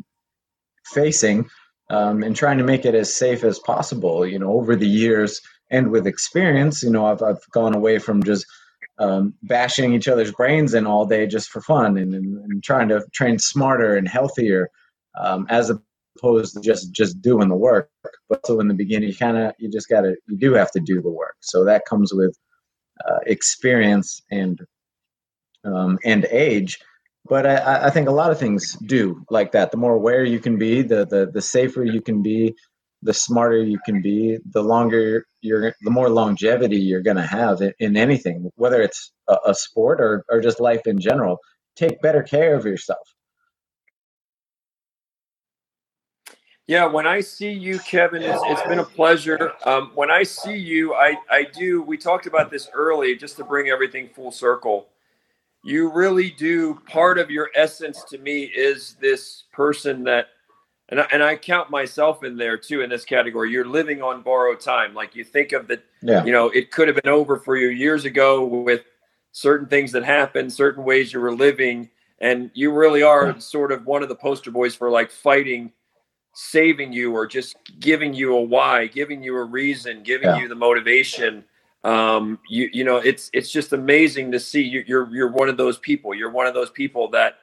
facing 0.87 1.49
um, 1.91 2.23
and 2.23 2.37
trying 2.37 2.59
to 2.59 2.65
make 2.65 2.85
it 2.85 2.95
as 2.95 3.15
safe 3.15 3.45
as 3.45 3.59
possible 3.59 4.27
you 4.27 4.39
know 4.39 4.53
over 4.53 4.77
the 4.77 4.87
years 4.89 5.41
and 5.71 5.91
with 5.91 6.07
experience 6.07 6.83
you 6.83 6.91
know 6.91 7.07
i've, 7.07 7.23
I've 7.23 7.41
gone 7.53 7.75
away 7.75 7.99
from 7.99 8.23
just 8.23 8.47
um, 8.99 9.35
bashing 9.43 9.95
each 9.95 10.09
other's 10.09 10.33
brains 10.33 10.75
in 10.75 10.87
all 10.87 11.07
day 11.07 11.27
just 11.27 11.51
for 11.51 11.61
fun 11.61 11.97
and, 11.97 12.15
and, 12.15 12.39
and 12.45 12.63
trying 12.65 12.89
to 12.89 13.05
train 13.13 13.39
smarter 13.39 13.97
and 13.97 14.09
healthier 14.09 14.71
um, 15.19 15.47
as 15.49 15.71
opposed 15.71 16.55
to 16.55 16.61
just 16.61 16.93
just 16.93 17.21
doing 17.23 17.49
the 17.49 17.55
work. 17.57 17.91
But 18.29 18.45
so 18.47 18.61
in 18.61 18.69
the 18.69 18.75
beginning 18.75 19.09
you 19.09 19.17
kind 19.17 19.37
of 19.37 19.53
you 19.59 19.71
just 19.71 19.89
gotta 19.89 20.17
you 20.27 20.37
do 20.37 20.53
have 20.55 20.71
to 20.73 20.81
do 20.81 21.01
the 21.01 21.11
work. 21.11 21.37
So 21.41 21.65
that 21.65 21.87
comes 21.87 22.13
with 22.13 22.37
uh, 23.09 23.19
experience 23.27 24.21
and 24.31 24.61
um, 25.65 25.99
and 26.05 26.27
age. 26.31 26.79
But 27.29 27.47
I, 27.47 27.87
I 27.87 27.91
think 27.91 28.09
a 28.09 28.13
lot 28.13 28.31
of 28.31 28.39
things 28.39 28.75
do 28.87 29.23
like 29.31 29.53
that. 29.53 29.71
The 29.71 29.77
more 29.77 29.93
aware 29.93 30.25
you 30.25 30.41
can 30.41 30.59
be, 30.59 30.83
the 30.83 31.07
the 31.07 31.31
the 31.33 31.43
safer 31.43 31.85
you 31.85 32.01
can 32.01 32.23
be, 32.23 32.55
the 33.03 33.15
smarter 33.15 33.63
you 33.63 33.79
can 33.85 34.03
be, 34.03 34.39
the 34.53 34.63
longer 34.63 35.27
you're, 35.41 35.75
the 35.83 35.91
more 35.91 36.09
longevity 36.09 36.79
you're 36.79 37.03
going 37.03 37.17
to 37.17 37.27
have 37.27 37.61
in, 37.61 37.73
in, 37.79 37.97
anything, 37.97 38.51
whether 38.57 38.83
it's 38.83 39.13
a, 39.29 39.37
a 39.47 39.55
sport 39.55 40.01
or 40.01 40.25
or 40.29 40.41
just 40.41 40.61
life 40.61 40.87
in 40.87 41.01
general. 41.01 41.39
Take 41.77 42.01
better 42.03 42.23
care 42.23 42.57
of 42.57 42.65
yourself. 42.65 43.07
Yeah, 46.67 46.87
when 46.87 47.07
I 47.07 47.21
see 47.21 47.53
you, 47.53 47.79
Kevin, 47.79 48.21
it's, 48.23 48.43
it's 48.45 48.63
been 48.69 48.81
a 48.81 48.85
pleasure. 48.85 49.53
Um, 49.65 49.93
when 49.95 50.11
I 50.11 50.23
see 50.23 50.57
you, 50.57 50.93
I, 50.95 51.17
I 51.31 51.45
do. 51.45 51.81
We 51.81 51.97
talked 51.97 52.27
about 52.27 52.51
this 52.51 52.69
early, 52.75 53.17
just 53.17 53.37
to 53.39 53.45
bring 53.45 53.69
everything 53.69 54.11
full 54.15 54.33
circle 54.33 54.89
you 55.65 55.91
really 55.91 56.31
do 56.31 56.81
part 56.87 57.19
of 57.19 57.31
your 57.31 57.51
essence 57.55 58.05
to 58.05 58.19
me 58.19 58.45
is 58.45 58.97
this 59.01 59.45
person 59.53 60.05
that 60.05 60.29
and 60.89 61.01
I, 61.01 61.07
and 61.13 61.23
I 61.23 61.37
count 61.37 61.71
myself 61.71 62.25
in 62.25 62.37
there 62.37 62.57
too 62.57 62.83
in 62.83 62.91
this 62.91 63.05
category 63.05 63.51
you're 63.51 63.67
living 63.67 64.03
on 64.03 64.23
borrowed 64.23 64.61
time 64.61 64.95
like 64.95 65.15
you 65.15 65.25
think 65.25 65.53
of 65.53 65.69
the 65.69 65.81
yeah. 66.03 66.25
you 66.25 66.33
know 66.33 66.49
it 66.51 66.71
could 66.71 66.89
have 66.89 67.03
been 67.03 67.13
over 67.13 67.39
for 67.39 67.57
you 67.57 67.69
years 67.69 68.05
ago 68.05 68.45
with 68.45 68.83
certain 69.33 69.67
things 69.67 69.93
that 69.93 70.05
happened 70.05 70.53
certain 70.53 70.85
ways 70.85 71.13
you 71.13 71.21
were 71.21 71.35
living 71.35 71.89
and 72.21 72.51
you 72.55 72.73
really 72.73 73.03
are 73.03 73.29
yeah. 73.29 73.39
sort 73.39 73.71
of 73.73 73.87
one 73.87 74.03
of 74.03 74.09
the 74.09 74.15
poster 74.15 74.51
boys 74.51 74.75
for 74.75 74.91
like 74.91 75.11
fighting 75.11 75.73
saving 76.35 76.93
you 76.93 77.13
or 77.13 77.27
just 77.27 77.57
giving 77.81 78.15
you 78.15 78.37
a 78.37 78.41
why 78.43 78.87
giving 78.87 79.23
you 79.23 79.37
a 79.37 79.45
reason 79.45 80.03
giving 80.03 80.29
yeah. 80.29 80.39
you 80.39 80.49
the 80.49 80.55
motivation 80.55 81.45
um, 81.85 82.39
you 82.49 82.69
you 82.73 82.85
know 82.85 82.97
it's 82.97 83.31
it's 83.33 83.51
just 83.51 83.73
amazing 83.73 84.33
to 84.33 84.41
see 84.41 84.63
you, 84.63 84.85
you're 84.87 85.09
you're 85.15 85.31
one 85.31 85.49
of 85.49 85.57
those 85.57 85.79
people. 85.79 86.15
You're 86.15 86.31
one 86.31 86.47
of 86.47 86.55
those 86.55 86.71
people 86.71 87.09
that 87.11 87.37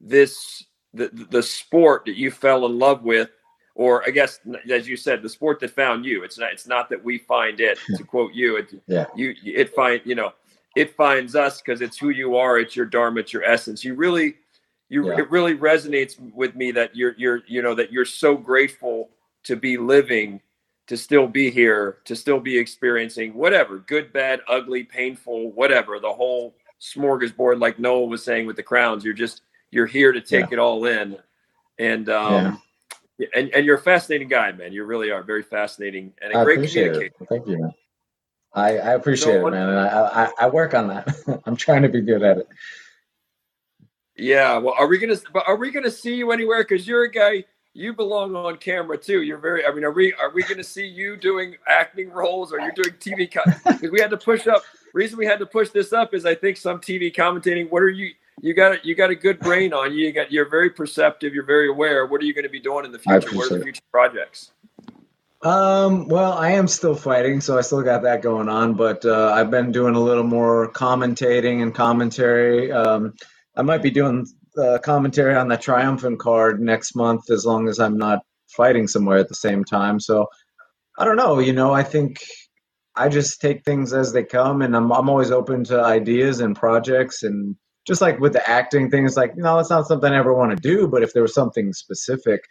this 0.00 0.64
the 0.96 1.26
the 1.30 1.42
sport 1.42 2.04
that 2.06 2.16
you 2.16 2.30
fell 2.30 2.66
in 2.66 2.78
love 2.78 3.02
with, 3.02 3.30
or 3.74 4.06
I 4.06 4.10
guess 4.10 4.40
as 4.70 4.88
you 4.88 4.96
said, 4.96 5.22
the 5.22 5.28
sport 5.28 5.60
that 5.60 5.70
found 5.70 6.04
you. 6.04 6.24
It's 6.24 6.38
not 6.38 6.52
it's 6.52 6.66
not 6.66 6.88
that 6.90 7.02
we 7.02 7.18
find 7.18 7.60
it. 7.60 7.78
To 7.96 8.04
quote 8.12 8.32
you, 8.34 8.56
it, 8.56 8.74
yeah. 8.86 9.06
you 9.14 9.34
it 9.44 9.74
find 9.74 10.00
you 10.04 10.14
know 10.14 10.32
it 10.76 10.94
finds 10.96 11.34
us 11.34 11.60
because 11.60 11.80
it's 11.80 11.98
who 11.98 12.10
you 12.10 12.36
are. 12.36 12.58
It's 12.58 12.76
your 12.76 12.86
dharma. 12.86 13.20
It's 13.20 13.32
your 13.32 13.44
essence. 13.44 13.84
You 13.84 13.94
really 13.94 14.36
you 14.88 15.08
yeah. 15.08 15.18
it 15.18 15.30
really 15.30 15.56
resonates 15.56 16.18
with 16.32 16.54
me 16.54 16.70
that 16.72 16.94
you're 16.96 17.14
you're 17.16 17.42
you 17.46 17.62
know 17.62 17.74
that 17.74 17.92
you're 17.92 18.04
so 18.04 18.36
grateful 18.36 19.10
to 19.44 19.56
be 19.56 19.76
living 19.76 20.40
to 20.86 20.96
still 20.96 21.26
be 21.26 21.50
here, 21.50 21.98
to 22.04 22.14
still 22.14 22.40
be 22.40 22.56
experiencing 22.56 23.34
whatever, 23.34 23.78
good, 23.78 24.12
bad, 24.12 24.40
ugly, 24.48 24.84
painful, 24.84 25.50
whatever, 25.52 25.98
the 25.98 26.12
whole 26.12 26.54
smorgasbord, 26.80 27.60
like 27.60 27.78
Noah 27.78 28.06
was 28.06 28.22
saying 28.22 28.46
with 28.46 28.56
the 28.56 28.62
crowns. 28.62 29.04
You're 29.04 29.14
just 29.14 29.42
you're 29.70 29.86
here 29.86 30.12
to 30.12 30.20
take 30.20 30.50
yeah. 30.50 30.54
it 30.54 30.58
all 30.58 30.84
in. 30.86 31.16
And 31.78 32.08
um 32.08 32.62
yeah. 33.18 33.26
and, 33.34 33.50
and 33.50 33.66
you're 33.66 33.76
a 33.76 33.82
fascinating 33.82 34.28
guy, 34.28 34.52
man. 34.52 34.72
You 34.72 34.84
really 34.84 35.10
are 35.10 35.22
very 35.22 35.42
fascinating 35.42 36.12
and 36.22 36.32
a 36.32 36.38
I 36.38 36.44
great 36.44 36.56
communicator. 36.56 37.02
It. 37.02 37.12
Thank 37.28 37.46
you, 37.46 37.58
man. 37.58 37.74
I, 38.54 38.78
I 38.78 38.94
appreciate 38.94 39.36
it, 39.36 39.42
man. 39.42 39.68
And 39.68 39.78
I, 39.78 40.24
I, 40.24 40.30
I 40.40 40.48
work 40.48 40.72
on 40.74 40.88
that. 40.88 41.42
I'm 41.44 41.56
trying 41.56 41.82
to 41.82 41.88
be 41.88 42.00
good 42.00 42.22
at 42.22 42.38
it. 42.38 42.48
Yeah. 44.16 44.56
Well, 44.58 44.74
are 44.78 44.86
we 44.86 44.98
gonna 44.98 45.18
are 45.46 45.56
we 45.56 45.70
gonna 45.70 45.90
see 45.90 46.14
you 46.14 46.30
anywhere? 46.32 46.62
Because 46.62 46.86
you're 46.86 47.04
a 47.04 47.10
guy 47.10 47.44
you 47.76 47.92
belong 47.92 48.34
on 48.34 48.56
camera 48.56 48.96
too. 48.96 49.22
You're 49.22 49.38
very. 49.38 49.66
I 49.66 49.70
mean, 49.70 49.84
are 49.84 49.92
we 49.92 50.12
are 50.14 50.30
we 50.30 50.42
going 50.42 50.56
to 50.56 50.64
see 50.64 50.86
you 50.86 51.16
doing 51.16 51.56
acting 51.68 52.10
roles, 52.10 52.52
or 52.52 52.58
you're 52.58 52.72
doing 52.72 52.96
TV? 52.98 53.30
Because 53.64 53.90
we 53.90 54.00
had 54.00 54.10
to 54.10 54.16
push 54.16 54.46
up. 54.46 54.62
Reason 54.94 55.18
we 55.18 55.26
had 55.26 55.38
to 55.40 55.46
push 55.46 55.68
this 55.70 55.92
up 55.92 56.14
is 56.14 56.24
I 56.24 56.34
think 56.34 56.56
some 56.56 56.80
TV 56.80 57.14
commentating. 57.14 57.70
What 57.70 57.82
are 57.82 57.90
you? 57.90 58.12
You 58.42 58.54
got 58.54 58.84
you 58.84 58.94
got 58.94 59.10
a 59.10 59.14
good 59.14 59.40
brain 59.40 59.72
on 59.72 59.92
you. 59.92 60.06
You 60.06 60.12
got 60.12 60.30
you're 60.30 60.48
very 60.48 60.70
perceptive. 60.70 61.34
You're 61.34 61.46
very 61.46 61.68
aware. 61.68 62.06
What 62.06 62.20
are 62.20 62.24
you 62.24 62.34
going 62.34 62.44
to 62.44 62.50
be 62.50 62.60
doing 62.60 62.84
in 62.84 62.92
the 62.92 62.98
future? 62.98 63.34
What 63.34 63.50
are 63.50 63.58
the 63.58 63.64
future 63.64 63.82
projects? 63.90 64.52
Um, 65.42 66.08
well, 66.08 66.32
I 66.32 66.50
am 66.52 66.66
still 66.66 66.94
fighting, 66.94 67.40
so 67.40 67.56
I 67.56 67.60
still 67.60 67.82
got 67.82 68.02
that 68.02 68.20
going 68.20 68.48
on. 68.48 68.74
But 68.74 69.04
uh, 69.04 69.32
I've 69.32 69.50
been 69.50 69.72
doing 69.72 69.94
a 69.94 70.00
little 70.00 70.24
more 70.24 70.70
commentating 70.72 71.62
and 71.62 71.74
commentary. 71.74 72.70
Um, 72.72 73.14
I 73.56 73.62
might 73.62 73.82
be 73.82 73.90
doing 73.90 74.26
uh, 74.58 74.78
commentary 74.78 75.34
on 75.34 75.48
the 75.48 75.56
triumphant 75.56 76.18
card 76.18 76.60
next 76.60 76.94
month 76.94 77.30
as 77.30 77.46
long 77.46 77.68
as 77.68 77.78
I'm 77.78 77.96
not 77.96 78.20
fighting 78.48 78.86
somewhere 78.86 79.18
at 79.18 79.28
the 79.28 79.34
same 79.34 79.64
time. 79.64 79.98
So 79.98 80.28
I 80.98 81.04
don't 81.04 81.16
know. 81.16 81.38
You 81.38 81.52
know, 81.52 81.72
I 81.72 81.82
think 81.82 82.22
I 82.94 83.08
just 83.08 83.40
take 83.40 83.64
things 83.64 83.92
as 83.92 84.12
they 84.12 84.24
come, 84.24 84.62
and 84.62 84.76
I'm 84.76 84.92
I'm 84.92 85.08
always 85.08 85.30
open 85.30 85.64
to 85.64 85.82
ideas 85.82 86.40
and 86.40 86.56
projects, 86.56 87.22
and 87.22 87.56
just 87.86 88.00
like 88.00 88.18
with 88.18 88.32
the 88.32 88.48
acting 88.48 88.90
thing, 88.90 89.06
it's 89.06 89.16
like 89.16 89.32
you 89.36 89.42
know, 89.42 89.58
it's 89.58 89.70
not 89.70 89.86
something 89.86 90.12
I 90.12 90.18
ever 90.18 90.34
want 90.34 90.50
to 90.50 90.56
do, 90.56 90.88
but 90.88 91.02
if 91.02 91.12
there 91.12 91.22
was 91.22 91.34
something 91.34 91.72
specific 91.72 92.44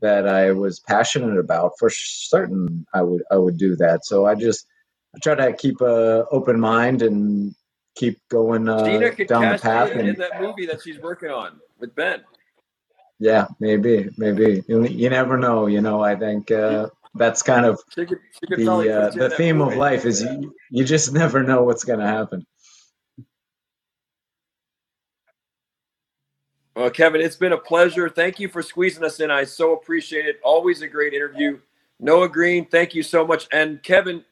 that 0.00 0.28
I 0.28 0.52
was 0.52 0.80
passionate 0.80 1.38
about, 1.38 1.72
for 1.78 1.90
certain, 1.90 2.86
I 2.94 3.02
would 3.02 3.22
I 3.30 3.36
would 3.36 3.58
do 3.58 3.76
that. 3.76 4.04
So 4.04 4.26
I 4.26 4.34
just 4.34 4.66
I 5.14 5.18
try 5.18 5.34
to 5.34 5.52
keep 5.52 5.80
a 5.80 6.26
open 6.30 6.60
mind 6.60 7.02
and 7.02 7.54
keep 7.96 8.20
going 8.28 8.68
uh, 8.68 8.82
down 9.26 9.52
the 9.52 9.58
path. 9.60 9.90
In, 9.92 10.00
and, 10.00 10.08
in 10.10 10.16
that 10.16 10.40
movie 10.40 10.66
that 10.66 10.82
she's 10.82 11.00
working 11.00 11.30
on 11.30 11.60
with 11.78 11.94
Ben. 11.94 12.22
Yeah, 13.18 13.46
maybe, 13.58 14.10
maybe. 14.18 14.62
You, 14.68 14.84
you 14.86 15.08
never 15.08 15.38
know. 15.38 15.66
You 15.66 15.80
know, 15.80 16.02
I 16.02 16.16
think 16.16 16.50
uh, 16.50 16.88
that's 17.14 17.42
kind 17.42 17.64
of 17.64 17.80
she 17.94 18.04
could, 18.04 18.18
she 18.32 18.46
could 18.46 18.58
the 18.60 19.04
uh, 19.04 19.10
the 19.10 19.30
theme 19.30 19.58
movie. 19.58 19.72
of 19.72 19.78
life 19.78 20.04
is 20.04 20.22
you, 20.22 20.54
you 20.70 20.84
just 20.84 21.12
never 21.14 21.42
know 21.42 21.62
what's 21.64 21.84
going 21.84 22.00
to 22.00 22.06
happen. 22.06 22.46
Well, 26.76 26.90
Kevin, 26.90 27.22
it's 27.22 27.36
been 27.36 27.54
a 27.54 27.58
pleasure. 27.58 28.10
Thank 28.10 28.38
you 28.38 28.48
for 28.48 28.60
squeezing 28.60 29.02
us 29.02 29.18
in. 29.20 29.30
I 29.30 29.44
so 29.44 29.72
appreciate 29.72 30.26
it. 30.26 30.38
Always 30.44 30.82
a 30.82 30.88
great 30.88 31.14
interview. 31.14 31.58
Noah 31.98 32.28
Green, 32.28 32.66
thank 32.66 32.94
you 32.94 33.02
so 33.02 33.26
much. 33.26 33.48
And 33.50 33.82
Kevin, 33.82 34.22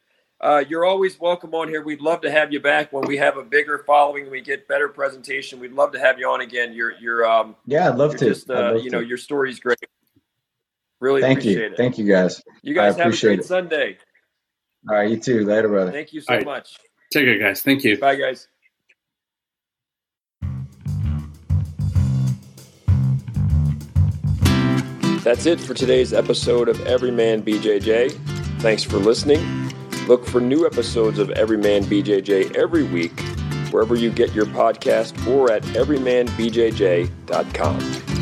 uh, 0.43 0.63
you're 0.69 0.85
always 0.85 1.19
welcome 1.19 1.55
on 1.55 1.69
here. 1.69 1.83
We'd 1.83 2.03
love 2.03 2.21
to 2.21 2.31
have 2.31 2.53
you 2.53 2.61
back 2.61 2.93
when 2.93 3.07
we 3.07 3.17
have 3.17 3.39
a 3.39 3.43
bigger 3.43 3.83
following. 3.87 4.31
We 4.31 4.43
get 4.43 4.69
better 4.69 4.89
presentation. 4.89 5.59
We'd 5.59 5.73
love 5.73 5.93
to 5.93 5.99
have 5.99 6.19
you 6.19 6.29
on 6.29 6.43
again. 6.43 6.75
You're, 6.75 6.93
you're, 7.01 7.27
um, 7.27 7.57
yeah, 7.65 7.89
I'd 7.89 7.97
love 7.97 8.15
to. 8.17 8.27
Just, 8.27 8.51
uh, 8.51 8.73
love 8.75 8.85
you 8.85 8.91
know, 8.91 9.01
your 9.01 9.17
story's 9.17 9.59
great. 9.59 9.79
Really 11.01 11.23
Thank 11.23 11.39
appreciate 11.39 11.61
you. 11.61 11.73
it. 11.73 11.77
Thank 11.79 11.97
you, 11.97 12.07
guys. 12.07 12.43
You 12.63 12.75
guys 12.75 12.95
have 12.97 13.15
a 13.15 13.17
great 13.17 13.39
it. 13.39 13.47
Sunday. 13.47 13.97
All 14.87 14.97
right, 14.97 15.09
you 15.09 15.19
too. 15.19 15.47
Later, 15.47 15.69
brother. 15.69 15.93
Thank 15.93 16.13
you 16.13 16.21
so 16.21 16.35
right. 16.35 16.45
much. 16.45 16.77
Take 17.11 17.25
care, 17.25 17.39
guys. 17.39 17.63
Thank 17.63 17.85
you. 17.85 17.97
Bye, 17.97 18.17
guys. 18.17 18.49
That's 25.25 25.47
it 25.47 25.59
for 25.59 25.73
today's 25.73 26.13
episode 26.13 26.69
of 26.69 26.87
Everyman 26.87 27.43
BJJ. 27.43 28.13
Thanks 28.61 28.85
for 28.85 28.99
listening. 28.99 29.73
Look 30.07 30.27
for 30.27 30.39
new 30.39 30.67
episodes 30.67 31.19
of 31.19 31.31
Everyman 31.31 31.85
BJJ 31.85 32.55
every 32.55 32.83
week, 32.83 33.19
wherever 33.71 33.97
you 33.97 34.11
get 34.11 34.35
your 34.35 34.45
podcast 34.45 35.27
or 35.27 35.51
at 35.51 35.63
everymanbjj.com. 35.63 38.14